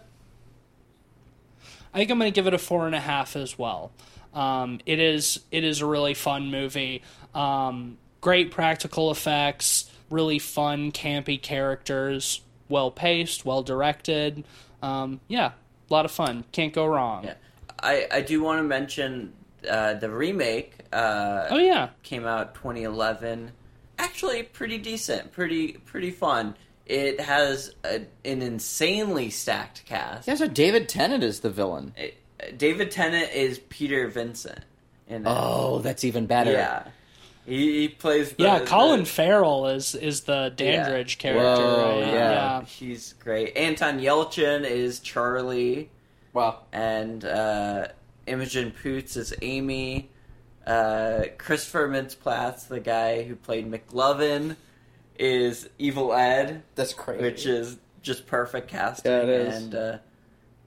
I 1.93 1.99
think 1.99 2.11
I'm 2.11 2.19
gonna 2.19 2.31
give 2.31 2.47
it 2.47 2.55
a 2.55 2.59
four 2.59 2.87
and 2.87 2.95
a 2.95 3.01
half 3.01 3.37
as 3.37 3.59
well. 3.59 3.93
Um. 4.33 4.81
It 4.87 5.01
is 5.01 5.41
it 5.51 5.65
is 5.65 5.81
a 5.81 5.87
really 5.87 6.15
fun 6.15 6.51
movie. 6.51 7.03
Um. 7.35 7.99
Great 8.21 8.53
practical 8.53 9.11
effects. 9.11 9.91
Really 10.09 10.39
fun, 10.39 10.93
campy 10.93 11.43
characters. 11.43 12.41
Well 12.69 12.91
paced. 12.91 13.45
Well 13.45 13.63
directed. 13.63 14.45
Um. 14.81 15.21
Yeah. 15.29 15.53
A 15.91 15.93
lot 15.93 16.05
of 16.07 16.11
fun. 16.11 16.45
Can't 16.53 16.73
go 16.73 16.87
wrong. 16.87 17.25
Yeah, 17.25 17.35
I 17.83 18.07
I 18.11 18.21
do 18.21 18.43
want 18.43 18.59
to 18.61 18.63
mention 18.65 19.33
uh, 19.69 19.95
the 19.95 20.11
remake. 20.11 20.73
Uh, 20.93 21.49
Oh 21.51 21.59
yeah. 21.59 21.91
came 22.03 22.25
out 22.27 22.55
2011. 22.55 23.51
Actually, 23.99 24.43
pretty 24.43 24.79
decent, 24.79 25.33
pretty 25.33 25.73
pretty 25.73 26.11
fun. 26.11 26.55
It 26.87 27.19
has 27.21 27.75
a, 27.85 28.03
an 28.25 28.43
insanely 28.43 29.31
stacked 29.31 29.85
cast. 29.87 30.29
Yeah, 30.29 30.35
so 30.35 30.47
David 30.47 30.89
Tennant 30.89 31.25
is 31.25 31.41
the 31.41 31.51
villain. 31.51 31.95
It- 31.97 32.19
David 32.59 32.91
Tennant 32.91 33.33
is 33.33 33.59
Peter 33.71 34.07
Vincent. 34.09 34.61
In. 35.09 35.23
Oh, 35.27 35.79
that's 35.79 36.05
even 36.05 36.27
better. 36.27 36.53
yeah, 36.53 36.83
he, 37.47 37.81
he 37.83 37.89
plays. 37.89 38.33
The, 38.33 38.43
Yeah. 38.43 38.61
Colin 38.67 39.01
the- 39.01 39.07
Farrell 39.07 39.69
is 39.69 39.95
is 39.95 40.23
the 40.23 40.53
Dandridge 40.55 41.17
character. 41.19 41.43
Whoa, 41.63 42.01
right? 42.03 42.13
yeah. 42.13 42.63
he's 42.65 43.15
great. 43.15 43.57
Anton 43.57 43.99
Yelchin 44.01 44.65
is 44.69 45.01
Charlie, 45.01 45.91
Wow. 46.35 46.61
and 46.73 47.25
uh, 47.25 47.89
Imogen 48.27 48.73
Poots 48.83 49.17
is 49.17 49.33
Amy. 49.41 50.11
Uh, 50.67 51.25
Christopher 51.39 51.89
Mintz-Plasse, 51.89 52.69
the 52.69 52.81
guy 52.81 53.23
who 53.23 53.37
played 53.37 53.71
McLovin, 53.71 54.57
is 55.19 55.69
Evil 55.79 56.13
Ed. 56.13 56.63
That's 56.75 56.93
crazy. 56.95 57.23
which 57.23 57.47
is 57.47 57.79
just 58.03 58.27
perfect 58.27 58.69
casting. 58.69 59.11
Yeah, 59.13 59.19
it 59.23 59.29
is. 59.29 59.63
And 59.63 59.75
uh, 59.75 59.99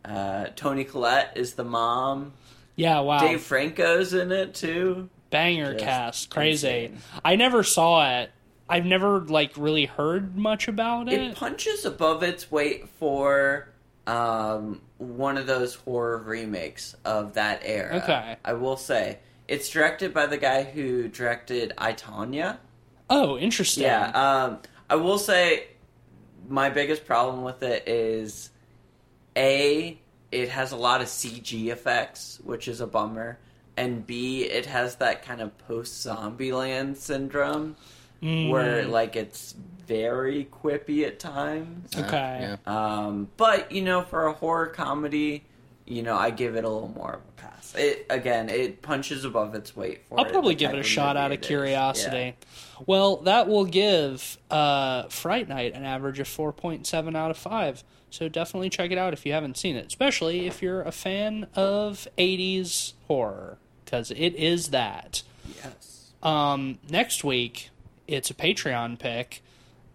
uh, 0.05 0.45
Tony 0.55 0.83
Collette 0.83 1.33
is 1.35 1.53
the 1.53 1.63
mom. 1.63 2.33
Yeah. 2.75 2.99
Wow. 3.01 3.19
Dave 3.19 3.41
Franco's 3.41 4.13
in 4.13 4.31
it 4.31 4.53
too. 4.55 5.09
banger 5.29 5.73
Just 5.73 5.83
cast 5.83 6.29
crazy 6.29 6.85
insane. 6.85 6.97
i 7.25 7.35
never 7.35 7.61
saw 7.61 8.19
it 8.21 8.31
i've 8.69 8.85
never 8.85 9.19
like 9.19 9.51
really 9.57 9.83
heard 9.85 10.37
much 10.37 10.69
about 10.69 11.11
it, 11.11 11.19
It 11.21 11.35
punches 11.35 11.83
above 11.83 12.23
its 12.23 12.49
weight 12.49 12.87
for 12.97 13.67
um, 14.07 14.81
one 14.97 15.37
of 15.37 15.45
those 15.45 15.75
horror 15.75 16.17
remakes 16.17 16.95
of 17.05 17.33
that 17.33 17.61
era. 17.63 17.97
Okay. 17.97 18.37
I 18.43 18.53
will 18.53 18.77
say 18.77 19.19
it's 19.47 19.69
directed 19.69 20.13
by 20.13 20.25
the 20.25 20.37
guy 20.37 20.63
who 20.63 21.07
directed 21.07 21.73
I 21.77 21.93
oh 23.09 23.37
interesting 23.37 23.83
Yeah. 23.83 24.09
Um, 24.09 24.59
I 24.89 24.95
will 24.95 25.19
say 25.19 25.67
my 26.49 26.69
biggest 26.69 27.05
problem 27.05 27.43
with 27.43 27.61
it 27.61 27.87
is 27.87 28.49
a 29.35 29.99
it 30.31 30.49
has 30.49 30.71
a 30.71 30.77
lot 30.77 31.01
of 31.01 31.07
CG 31.07 31.67
effects, 31.67 32.39
which 32.43 32.67
is 32.67 32.81
a 32.81 32.87
bummer. 32.87 33.39
And 33.77 34.05
B, 34.07 34.43
it 34.43 34.65
has 34.65 34.95
that 34.95 35.23
kind 35.23 35.39
of 35.39 35.55
post 35.59 36.05
Zombieland 36.05 36.97
syndrome 36.97 37.75
where 38.19 38.85
like 38.85 39.15
it's 39.15 39.53
very 39.87 40.45
quippy 40.45 41.05
at 41.05 41.19
times. 41.19 41.95
Okay. 41.95 42.55
Yeah. 42.55 42.57
Um, 42.67 43.29
but 43.37 43.71
you 43.71 43.81
know, 43.81 44.01
for 44.03 44.27
a 44.27 44.33
horror 44.33 44.67
comedy, 44.67 45.45
you 45.85 46.03
know, 46.03 46.15
I 46.15 46.29
give 46.29 46.55
it 46.55 46.63
a 46.63 46.69
little 46.69 46.89
more 46.89 47.13
of 47.13 47.21
a 47.21 47.41
pass. 47.41 47.73
It 47.75 48.05
again, 48.09 48.49
it 48.49 48.81
punches 48.81 49.25
above 49.25 49.55
its 49.55 49.75
weight 49.75 50.01
for 50.07 50.19
I'll 50.19 50.25
it, 50.25 50.31
probably 50.31 50.55
give 50.55 50.71
it 50.73 50.79
a 50.79 50.83
shot 50.83 51.17
out 51.17 51.31
of 51.31 51.41
curiosity. 51.41 52.17
Yeah. 52.17 52.83
Well, 52.85 53.17
that 53.17 53.47
will 53.47 53.65
give 53.65 54.37
uh, 54.51 55.03
Fright 55.03 55.47
Night 55.47 55.73
an 55.73 55.83
average 55.83 56.19
of 56.19 56.27
4.7 56.27 57.15
out 57.15 57.31
of 57.31 57.37
5. 57.37 57.83
So 58.09 58.29
definitely 58.29 58.69
check 58.69 58.91
it 58.91 58.97
out 58.97 59.13
if 59.13 59.25
you 59.25 59.33
haven't 59.33 59.57
seen 59.57 59.75
it, 59.75 59.85
especially 59.87 60.47
if 60.47 60.61
you're 60.61 60.81
a 60.81 60.91
fan 60.91 61.47
of 61.55 62.07
80s 62.17 62.93
horror, 63.07 63.57
because 63.83 64.11
it 64.11 64.35
is 64.35 64.69
that. 64.69 65.23
Yes. 65.63 66.11
Um, 66.23 66.79
next 66.89 67.23
week, 67.23 67.69
it's 68.07 68.29
a 68.29 68.33
Patreon 68.33 68.97
pick, 68.97 69.41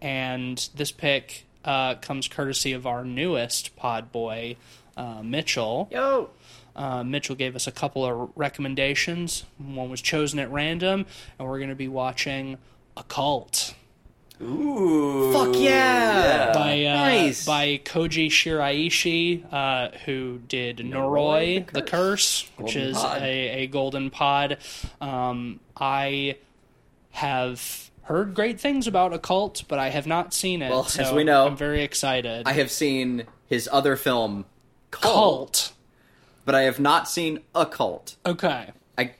and 0.03 0.69
this 0.75 0.91
pick 0.91 1.45
uh, 1.65 1.95
comes 1.95 2.27
courtesy 2.27 2.73
of 2.73 2.85
our 2.85 3.03
newest 3.03 3.75
pod 3.75 4.11
boy, 4.11 4.57
uh, 4.95 5.23
Mitchell. 5.23 5.87
Yo. 5.91 6.29
Uh, 6.75 7.03
Mitchell 7.03 7.35
gave 7.35 7.55
us 7.55 7.65
a 7.67 7.71
couple 7.71 8.05
of 8.05 8.31
recommendations. 8.35 9.45
One 9.57 9.89
was 9.89 10.01
chosen 10.01 10.39
at 10.39 10.51
random, 10.51 11.05
and 11.39 11.47
we're 11.47 11.59
going 11.59 11.69
to 11.69 11.75
be 11.75 11.87
watching 11.87 12.57
Occult 12.97 13.73
Ooh. 14.41 15.31
Fuck 15.31 15.55
yeah. 15.55 16.51
by 16.53 16.85
uh, 16.85 16.95
Nice. 16.95 17.45
by 17.45 17.79
Koji 17.83 18.27
Shiraishi, 18.27 19.43
uh, 19.53 19.97
who 20.05 20.39
did 20.47 20.77
Noroi, 20.77 21.65
the, 21.67 21.73
the 21.73 21.81
Curse, 21.81 22.49
which 22.57 22.73
Golden 22.73 22.89
is 22.89 23.03
a, 23.03 23.49
a 23.63 23.67
golden 23.67 24.09
pod. 24.09 24.57
Um, 24.99 25.59
I 25.77 26.37
have 27.11 27.91
heard 28.03 28.33
great 28.33 28.59
things 28.59 28.87
about 28.87 29.13
Occult, 29.13 29.63
but 29.67 29.79
I 29.79 29.89
have 29.89 30.07
not 30.07 30.33
seen 30.33 30.61
it. 30.61 30.69
Well, 30.69 30.85
so 30.85 31.03
as 31.03 31.11
we 31.11 31.23
know, 31.23 31.47
I'm 31.47 31.57
very 31.57 31.81
excited. 31.83 32.43
I 32.45 32.53
have 32.53 32.71
seen 32.71 33.25
his 33.47 33.69
other 33.71 33.95
film, 33.95 34.45
Cult, 34.91 35.03
Cult. 35.03 35.73
but 36.45 36.55
I 36.55 36.61
have 36.63 36.79
not 36.79 37.09
seen 37.09 37.39
Occult. 37.55 38.15
Okay. 38.25 38.71
I, 38.97 39.11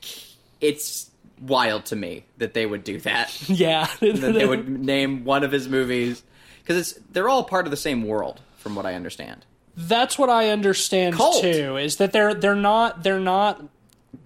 it's 0.61 1.09
wild 1.41 1.85
to 1.85 1.95
me 1.95 2.25
that 2.37 2.53
they 2.53 2.65
would 2.65 2.83
do 2.83 2.99
that. 2.99 3.31
Yeah. 3.49 3.87
that 3.99 4.33
they 4.33 4.45
would 4.45 4.67
name 4.69 5.23
one 5.25 5.43
of 5.43 5.51
his 5.51 5.67
movies 5.67 6.23
because 6.61 6.77
it's 6.77 6.99
they're 7.11 7.29
all 7.29 7.43
part 7.43 7.65
of 7.65 7.71
the 7.71 7.77
same 7.77 8.03
world, 8.03 8.41
from 8.57 8.75
what 8.75 8.85
I 8.85 8.93
understand. 8.95 9.45
That's 9.75 10.17
what 10.17 10.29
I 10.29 10.49
understand 10.49 11.15
Cult. 11.15 11.41
too. 11.41 11.77
Is 11.77 11.97
that 11.97 12.11
they're 12.13 12.33
they're 12.33 12.55
not 12.55 13.03
they're 13.03 13.19
not 13.19 13.61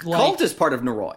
like, 0.03 0.17
Cult 0.19 0.41
is 0.41 0.53
part 0.53 0.73
of 0.73 0.81
Noroi. 0.81 1.15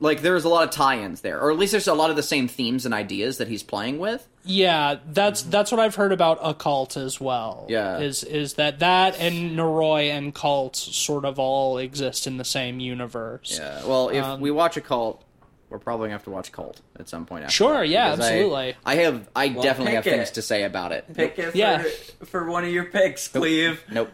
Like 0.00 0.22
there's 0.22 0.44
a 0.44 0.48
lot 0.48 0.62
of 0.62 0.70
tie-ins 0.70 1.22
there, 1.22 1.40
or 1.40 1.50
at 1.50 1.58
least 1.58 1.72
there's 1.72 1.88
a 1.88 1.94
lot 1.94 2.10
of 2.10 2.14
the 2.16 2.22
same 2.22 2.46
themes 2.46 2.84
and 2.84 2.94
ideas 2.94 3.38
that 3.38 3.48
he's 3.48 3.64
playing 3.64 3.98
with. 3.98 4.28
Yeah, 4.44 4.98
that's 5.06 5.42
that's 5.42 5.72
what 5.72 5.80
I've 5.80 5.96
heard 5.96 6.12
about 6.12 6.38
occult 6.40 6.96
as 6.96 7.20
well. 7.20 7.66
Yeah. 7.68 7.98
is 7.98 8.22
is 8.22 8.54
that 8.54 8.78
that 8.78 9.18
and 9.18 9.58
Noroi 9.58 10.10
and 10.10 10.32
cult 10.32 10.76
sort 10.76 11.24
of 11.24 11.40
all 11.40 11.78
exist 11.78 12.28
in 12.28 12.36
the 12.36 12.44
same 12.44 12.78
universe. 12.78 13.58
Yeah. 13.60 13.84
Well, 13.84 14.10
if 14.10 14.22
Um, 14.24 14.40
we 14.40 14.52
watch 14.52 14.76
Occult, 14.76 15.20
we're 15.68 15.80
probably 15.80 16.06
gonna 16.06 16.14
have 16.14 16.24
to 16.24 16.30
watch 16.30 16.52
Cult 16.52 16.80
at 17.00 17.08
some 17.08 17.26
point. 17.26 17.42
After 17.44 17.54
Sure, 17.54 17.78
that, 17.80 17.88
yeah, 17.88 18.10
because 18.12 18.24
I- 18.26 18.32
absolutely. 18.34 18.76
I, 18.86 18.94
have. 18.94 19.28
I 19.34 19.48
definitely 19.48 19.94
have 19.96 20.04
pick 20.04 20.14
things 20.14 20.30
to 20.32 20.42
say 20.42 20.62
about 20.62 20.92
it. 20.92 21.12
Pick 21.12 21.38
it 21.40 21.50
for, 21.50 21.56
Yeah. 21.58 21.82
for 22.24 22.48
one 22.48 22.62
of 22.64 22.70
your 22.70 22.84
picks, 22.84 23.26
Cleve. 23.26 23.82
Nope. 23.90 24.10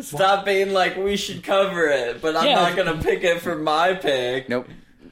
Stop 0.00 0.44
being 0.44 0.72
like 0.72 0.96
we 0.96 1.16
should 1.16 1.42
cover 1.42 1.88
it, 1.88 2.22
but 2.22 2.36
I'm 2.36 2.46
Yeah. 2.46 2.54
not 2.54 2.76
gonna 2.76 3.02
pick 3.02 3.24
it 3.24 3.40
for 3.40 3.56
my 3.56 3.94
pick. 3.94 4.48
Nope. 4.48 4.68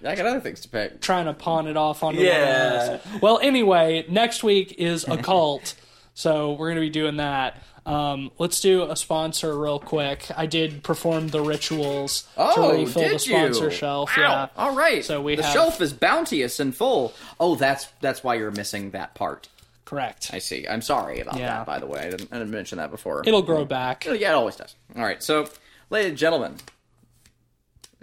I 0.07 0.15
got 0.15 0.27
other 0.27 0.41
things 0.41 0.61
to 0.61 0.69
pick. 0.69 1.01
Trying 1.01 1.27
to 1.27 1.35
pawn 1.35 1.67
it 1.67 1.77
off 1.77 2.03
onto 2.03 2.21
Yeah. 2.21 2.87
one 2.89 2.95
of 2.95 3.01
us. 3.15 3.23
Well, 3.23 3.39
anyway, 3.43 4.05
next 4.09 4.43
week 4.43 4.75
is 4.79 5.05
occult, 5.09 5.75
so 6.15 6.53
we're 6.53 6.69
gonna 6.71 6.81
be 6.81 6.91
doing 6.91 7.17
that. 7.17 7.63
Um, 7.85 8.33
let's 8.39 8.61
do 8.61 8.83
a 8.91 8.97
sponsor 8.97 9.57
real 9.57 9.79
quick. 9.79 10.27
I 10.37 10.47
did 10.47 10.83
perform 10.83 11.29
the 11.29 11.41
rituals 11.41 12.23
to 12.23 12.29
Oh, 12.39 12.73
refill 12.73 13.03
did 13.03 13.15
the 13.15 13.19
sponsor 13.21 13.65
you? 13.67 13.71
shelf. 13.71 14.17
Wow. 14.17 14.23
Yeah. 14.23 14.49
All 14.57 14.75
right. 14.75 15.05
So 15.05 15.21
we 15.23 15.37
the 15.37 15.45
have- 15.45 15.53
shelf 15.53 15.81
is 15.81 15.93
bounteous 15.93 16.59
and 16.59 16.75
full. 16.75 17.13
Oh, 17.39 17.55
that's 17.55 17.87
that's 18.01 18.25
why 18.25 18.35
you're 18.35 18.51
missing 18.51 18.91
that 18.91 19.15
part. 19.15 19.49
Correct. 19.85 20.31
I 20.33 20.41
see. 20.41 20.67
I'm 20.69 20.83
sorry 20.83 21.21
about 21.21 21.39
Yeah. 21.39 21.59
that. 21.59 21.67
By 21.67 21.79
the 21.79 21.87
way, 21.87 22.01
I 22.01 22.11
didn't, 22.11 22.33
I 22.33 22.39
didn't 22.39 22.51
mention 22.51 22.79
that 22.79 22.91
before. 22.91 23.23
It'll 23.25 23.41
grow 23.43 23.65
back. 23.65 24.05
Yeah, 24.05 24.31
it 24.33 24.35
always 24.35 24.57
does. 24.57 24.75
All 24.97 25.05
right. 25.05 25.23
So, 25.23 25.49
ladies 25.91 26.09
and 26.09 26.19
gentlemen, 26.19 26.57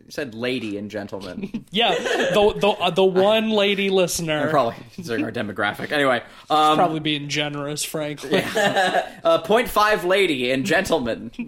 you 0.05 0.11
said 0.11 0.35
lady 0.35 0.77
and 0.77 0.91
gentlemen. 0.91 1.65
Yeah, 1.73 1.95
the 1.95 2.53
the 2.55 2.67
uh, 2.67 2.91
the 2.91 3.03
one 3.03 3.49
lady 3.49 3.89
listener 3.89 4.51
Probably 4.51 4.75
considering 4.93 5.25
our 5.25 5.31
demographic. 5.31 5.91
Anyway, 5.91 6.21
um, 6.51 6.77
probably 6.77 6.99
being 6.99 7.29
generous, 7.29 7.83
frankly. 7.83 8.43
uh, 8.55 9.39
point 9.39 9.69
five 9.69 10.05
lady 10.05 10.51
and 10.51 10.67
gentlemen. 10.67 11.31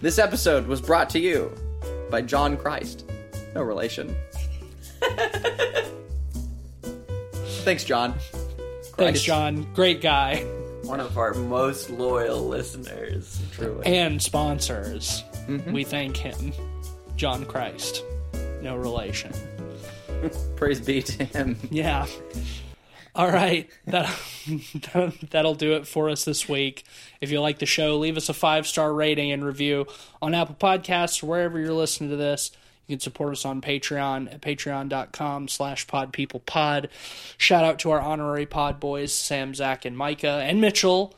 this 0.00 0.18
episode 0.18 0.66
was 0.66 0.80
brought 0.80 1.10
to 1.10 1.20
you 1.20 1.52
by 2.10 2.22
John 2.22 2.56
Christ. 2.56 3.08
No 3.54 3.62
relation. 3.62 4.16
Thanks, 7.62 7.84
John. 7.84 8.14
Thanks, 8.96 9.22
John. 9.22 9.72
Great 9.74 10.00
guy. 10.00 10.38
One 10.82 10.98
of 10.98 11.16
our 11.16 11.34
most 11.34 11.88
loyal 11.88 12.48
listeners. 12.48 13.40
Truly. 13.52 13.86
And 13.86 14.20
sponsors. 14.20 15.22
Mm-hmm. 15.46 15.72
We 15.72 15.84
thank 15.84 16.16
him. 16.16 16.52
John 17.16 17.44
Christ. 17.44 18.02
No 18.62 18.76
relation. 18.76 19.32
Praise 20.56 20.80
be 20.80 21.02
to 21.02 21.24
him. 21.24 21.56
Yeah. 21.70 22.06
All 23.14 23.30
right. 23.30 23.68
That, 24.92 25.14
that'll 25.30 25.54
do 25.54 25.74
it 25.74 25.86
for 25.86 26.10
us 26.10 26.24
this 26.24 26.48
week. 26.48 26.82
If 27.20 27.30
you 27.30 27.40
like 27.40 27.60
the 27.60 27.66
show, 27.66 27.96
leave 27.96 28.16
us 28.16 28.28
a 28.28 28.34
five 28.34 28.66
star 28.66 28.92
rating 28.92 29.30
and 29.30 29.44
review 29.44 29.86
on 30.20 30.34
Apple 30.34 30.56
Podcasts 30.56 31.22
or 31.22 31.26
wherever 31.26 31.60
you're 31.60 31.72
listening 31.72 32.10
to 32.10 32.16
this. 32.16 32.50
You 32.88 32.96
can 32.96 33.00
support 33.00 33.32
us 33.32 33.44
on 33.44 33.60
Patreon 33.60 34.34
at 34.34 34.40
patreon.com 34.40 35.46
slash 35.46 35.86
podpeoplepod. 35.86 36.88
Shout 37.38 37.64
out 37.64 37.78
to 37.80 37.92
our 37.92 38.00
honorary 38.00 38.46
pod 38.46 38.80
boys, 38.80 39.14
Sam, 39.14 39.54
Zach, 39.54 39.84
and 39.84 39.96
Micah, 39.96 40.42
and 40.42 40.60
Mitchell. 40.60 41.14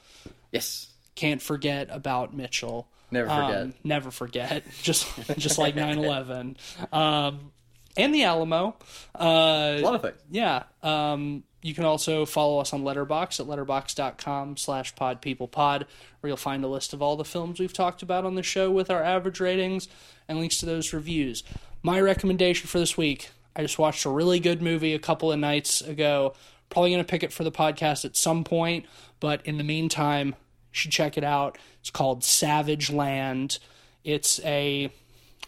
Yes. 0.52 0.88
Can't 1.14 1.40
forget 1.40 1.88
about 1.90 2.34
Mitchell. 2.34 2.88
Never 3.10 3.28
forget. 3.28 3.62
Um, 3.62 3.74
never 3.84 4.10
forget. 4.10 4.64
Just 4.82 5.06
just 5.38 5.58
like 5.58 5.74
9-11. 5.76 6.56
Um, 6.92 7.52
and 7.96 8.14
the 8.14 8.24
Alamo. 8.24 8.76
Uh, 9.18 9.76
A 9.78 9.80
lot 9.80 9.94
of 9.94 10.02
things. 10.02 10.16
yeah. 10.30 10.64
Um, 10.82 11.44
you 11.62 11.72
can 11.74 11.84
also 11.84 12.26
follow 12.26 12.58
us 12.58 12.72
on 12.74 12.82
Letterboxd 12.82 13.40
at 13.40 13.46
letterboxd.com 13.46 14.56
slash 14.58 14.94
podpeoplepod, 14.94 15.84
where 16.20 16.28
you'll 16.28 16.36
find 16.36 16.62
a 16.64 16.68
list 16.68 16.92
of 16.92 17.00
all 17.00 17.16
the 17.16 17.24
films 17.24 17.58
we've 17.60 17.72
talked 17.72 18.02
about 18.02 18.24
on 18.26 18.34
the 18.34 18.42
show 18.42 18.70
with 18.70 18.90
our 18.90 19.02
average 19.02 19.40
ratings 19.40 19.88
and 20.28 20.38
links 20.38 20.58
to 20.58 20.66
those 20.66 20.92
reviews. 20.92 21.42
My 21.82 22.00
recommendation 22.00 22.66
for 22.66 22.78
this 22.78 22.96
week, 22.98 23.30
I 23.56 23.62
just 23.62 23.78
watched 23.78 24.04
a 24.04 24.10
really 24.10 24.40
good 24.40 24.60
movie 24.60 24.92
a 24.92 24.98
couple 24.98 25.30
of 25.32 25.38
nights 25.38 25.80
ago. 25.80 26.34
Probably 26.68 26.90
going 26.90 27.02
to 27.04 27.08
pick 27.10 27.22
it 27.22 27.32
for 27.32 27.44
the 27.44 27.52
podcast 27.52 28.04
at 28.04 28.16
some 28.16 28.42
point, 28.44 28.84
but 29.20 29.40
in 29.46 29.56
the 29.56 29.64
meantime, 29.64 30.34
should 30.74 30.90
check 30.90 31.16
it 31.16 31.24
out. 31.24 31.58
It's 31.80 31.90
called 31.90 32.24
Savage 32.24 32.90
Land. 32.90 33.58
It's 34.04 34.40
a 34.44 34.90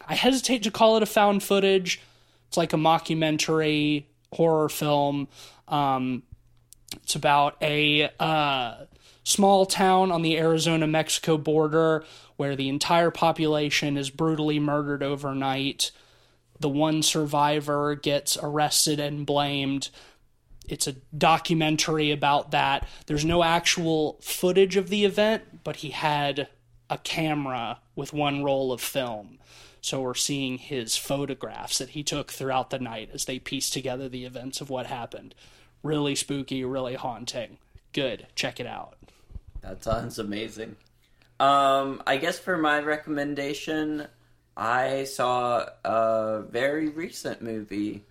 I 0.07 0.15
hesitate 0.15 0.63
to 0.63 0.71
call 0.71 0.97
it 0.97 1.03
a 1.03 1.07
found 1.07 1.43
footage. 1.43 2.01
It's 2.49 2.57
like 2.57 2.73
a 2.73 2.77
mockumentary 2.77 4.05
horror 4.33 4.69
film. 4.69 5.29
Um, 5.69 6.23
it's 7.03 7.17
about 7.17 7.57
a 7.61 8.11
uh, 8.21 8.75
small 9.25 9.67
town 9.67 10.13
on 10.13 10.23
the 10.23 10.39
Arizona 10.39 10.87
Mexico 10.87 11.37
border 11.37 12.05
where 12.37 12.55
the 12.55 12.69
entire 12.69 13.11
population 13.11 13.97
is 13.97 14.11
brutally 14.11 14.61
murdered 14.61 15.03
overnight. 15.03 15.91
The 16.61 16.69
one 16.69 17.03
survivor 17.03 17.95
gets 17.97 18.39
arrested 18.41 19.01
and 19.01 19.27
blamed. 19.27 19.91
It's 20.69 20.87
a 20.87 20.95
documentary 21.17 22.11
about 22.11 22.51
that. 22.51 22.87
There's 23.07 23.25
no 23.25 23.43
actual 23.43 24.19
footage 24.21 24.77
of 24.77 24.89
the 24.89 25.05
event, 25.05 25.65
but 25.65 25.77
he 25.77 25.91
had 25.91 26.49
a 26.89 26.99
camera 26.99 27.81
with 27.95 28.13
one 28.13 28.45
roll 28.45 28.73
of 28.73 28.81
film. 28.81 29.39
So 29.81 30.01
we're 30.01 30.15
seeing 30.15 30.59
his 30.59 30.97
photographs 30.97 31.79
that 31.79 31.91
he 31.91 32.03
took 32.03 32.33
throughout 32.33 32.71
the 32.71 32.79
night 32.79 33.11
as 33.13 33.25
they 33.25 33.39
piece 33.39 33.71
together 33.71 34.09
the 34.09 34.25
events 34.25 34.61
of 34.61 34.71
what 34.71 34.87
happened. 34.87 35.35
Really 35.83 36.15
spooky, 36.15 36.65
really 36.65 36.95
haunting. 36.95 37.59
Good. 37.93 38.27
Check 38.35 38.59
it 38.59 38.67
out. 38.67 38.97
That 39.61 39.85
sounds 39.85 40.19
amazing. 40.19 40.77
Um, 41.39 42.03
I 42.07 42.17
guess 42.17 42.39
for 42.39 42.57
my 42.57 42.81
recommendation, 42.81 44.07
I 44.57 45.05
saw 45.05 45.67
a 45.85 46.43
very 46.49 46.89
recent 46.89 47.43
movie 47.43 48.07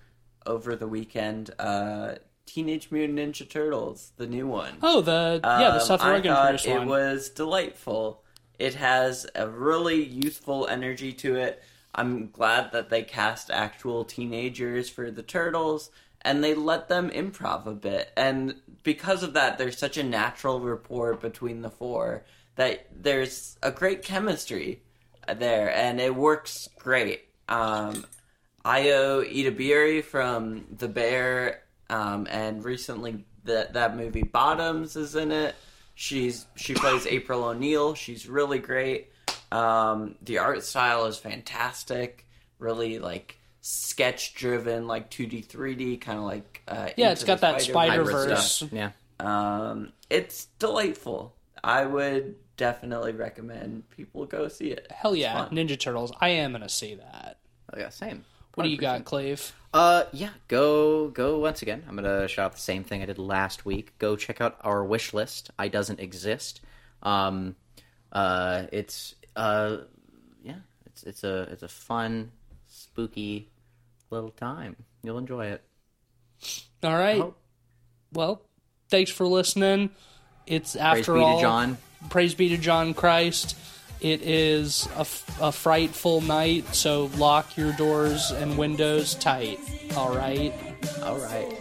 over 0.45 0.75
the 0.75 0.87
weekend. 0.87 1.51
Uh, 1.57 2.15
Teenage 2.45 2.91
Mutant 2.91 3.19
Ninja 3.19 3.49
Turtles, 3.49 4.11
the 4.17 4.27
new 4.27 4.47
one. 4.47 4.77
Oh, 4.81 5.01
the 5.01 5.39
yeah, 5.43 5.71
the 5.71 5.75
Um, 5.75 5.79
Seth 5.81 6.01
I 6.01 6.21
thought 6.21 6.65
it 6.65 6.77
one. 6.77 6.87
was 6.87 7.29
delightful. 7.29 8.23
It 8.59 8.75
has 8.75 9.27
a 9.35 9.47
really 9.49 10.03
youthful 10.03 10.67
energy 10.67 11.11
to 11.13 11.35
it. 11.35 11.61
I'm 11.93 12.29
glad 12.29 12.71
that 12.71 12.89
they 12.89 13.03
cast 13.03 13.49
actual 13.49 14.05
teenagers 14.05 14.89
for 14.89 15.11
the 15.11 15.23
turtles 15.23 15.91
and 16.21 16.43
they 16.43 16.53
let 16.53 16.87
them 16.87 17.09
improv 17.11 17.65
a 17.67 17.73
bit. 17.73 18.11
And 18.17 18.55
because 18.83 19.23
of 19.23 19.33
that, 19.33 19.57
there's 19.57 19.77
such 19.77 19.97
a 19.97 20.03
natural 20.03 20.59
rapport 20.59 21.13
between 21.15 21.61
the 21.61 21.69
four 21.69 22.25
that 22.55 22.87
there's 22.91 23.57
a 23.61 23.71
great 23.71 24.01
chemistry 24.01 24.81
there, 25.37 25.69
and 25.75 25.99
it 25.99 26.15
works 26.15 26.69
great. 26.79 27.25
Um, 27.49 28.05
Ayo 28.63 29.23
Edebiri 29.23 30.03
from 30.03 30.65
The 30.75 30.87
Bear, 30.87 31.61
um, 31.89 32.27
and 32.29 32.63
recently 32.63 33.25
that 33.45 33.73
that 33.73 33.95
movie 33.95 34.23
Bottoms 34.23 34.95
is 34.95 35.15
in 35.15 35.31
it. 35.31 35.55
She's 35.93 36.45
she 36.55 36.73
plays 36.73 37.05
April 37.07 37.43
O'Neil. 37.43 37.95
She's 37.95 38.27
really 38.27 38.59
great. 38.59 39.11
Um, 39.51 40.15
the 40.21 40.39
art 40.39 40.63
style 40.63 41.05
is 41.05 41.17
fantastic. 41.17 42.25
Really 42.59 42.99
like 42.99 43.37
sketch 43.61 44.33
driven, 44.35 44.87
like 44.87 45.09
two 45.09 45.25
D, 45.27 45.41
three 45.41 45.75
D, 45.75 45.97
kind 45.97 46.19
of 46.19 46.25
like 46.25 46.61
uh, 46.67 46.89
Yeah, 46.97 47.11
it's 47.11 47.23
got 47.23 47.41
that 47.41 47.61
Spider-Verse 47.61 48.61
Spider-Verse. 48.61 48.63
Yeah. 48.71 48.91
Um, 49.19 49.93
it's 50.09 50.45
delightful. 50.59 51.35
I 51.63 51.85
would 51.85 52.35
definitely 52.57 53.13
recommend 53.13 53.89
people 53.89 54.25
go 54.25 54.47
see 54.47 54.67
it. 54.69 54.87
Hell 54.91 55.15
yeah. 55.15 55.47
Ninja 55.51 55.79
Turtles. 55.79 56.11
I 56.19 56.29
am 56.29 56.51
gonna 56.51 56.69
see 56.69 56.95
that. 56.95 57.37
Oh, 57.73 57.79
yeah, 57.79 57.89
same. 57.89 58.23
What 58.53 58.65
do 58.65 58.69
you 58.69 58.77
got, 58.77 59.03
Cleve? 59.03 59.51
Uh, 59.75 60.05
yeah, 60.13 60.29
go 60.47 61.09
go 61.09 61.37
once 61.39 61.61
again. 61.61 61.83
I'm 61.89 61.95
gonna 61.97 62.29
shout 62.29 62.45
out 62.45 62.53
the 62.53 62.59
same 62.61 62.85
thing 62.85 63.01
I 63.01 63.05
did 63.05 63.17
last 63.17 63.65
week. 63.65 63.91
Go 63.99 64.15
check 64.15 64.39
out 64.39 64.57
our 64.61 64.85
wish 64.85 65.13
list. 65.13 65.51
I 65.59 65.67
doesn't 65.67 65.99
exist. 65.99 66.61
Um, 67.03 67.57
uh, 68.13 68.67
it's 68.71 69.15
uh, 69.35 69.79
yeah, 70.41 70.59
it's 70.85 71.03
it's 71.03 71.25
a 71.25 71.41
it's 71.51 71.61
a 71.61 71.67
fun, 71.67 72.31
spooky 72.67 73.49
little 74.11 74.29
time. 74.31 74.77
You'll 75.03 75.17
enjoy 75.17 75.47
it. 75.47 75.61
All 76.81 76.93
right. 76.97 77.19
hope- 77.19 77.37
Well, 78.13 78.41
thanks 78.89 79.11
for 79.11 79.27
listening. 79.27 79.89
It's 80.47 80.77
after 80.77 80.93
Praise 80.95 80.99
after 81.01 81.13
be 81.15 81.19
all. 81.19 81.35
to 81.35 81.41
John. 81.41 81.77
Praise 82.09 82.33
be 82.33 82.47
to 82.49 82.57
John 82.57 82.93
Christ. 82.93 83.57
It 84.05 84.21
is 84.21 84.87
a, 84.95 85.07
a 85.41 85.51
frightful 85.51 86.21
night, 86.21 86.75
so 86.75 87.09
lock 87.17 87.57
your 87.57 87.71
doors 87.73 88.29
and 88.29 88.55
windows 88.55 89.15
tight. 89.15 89.57
All 89.97 90.15
right. 90.15 90.53
All 91.01 91.17
right. 91.17 91.51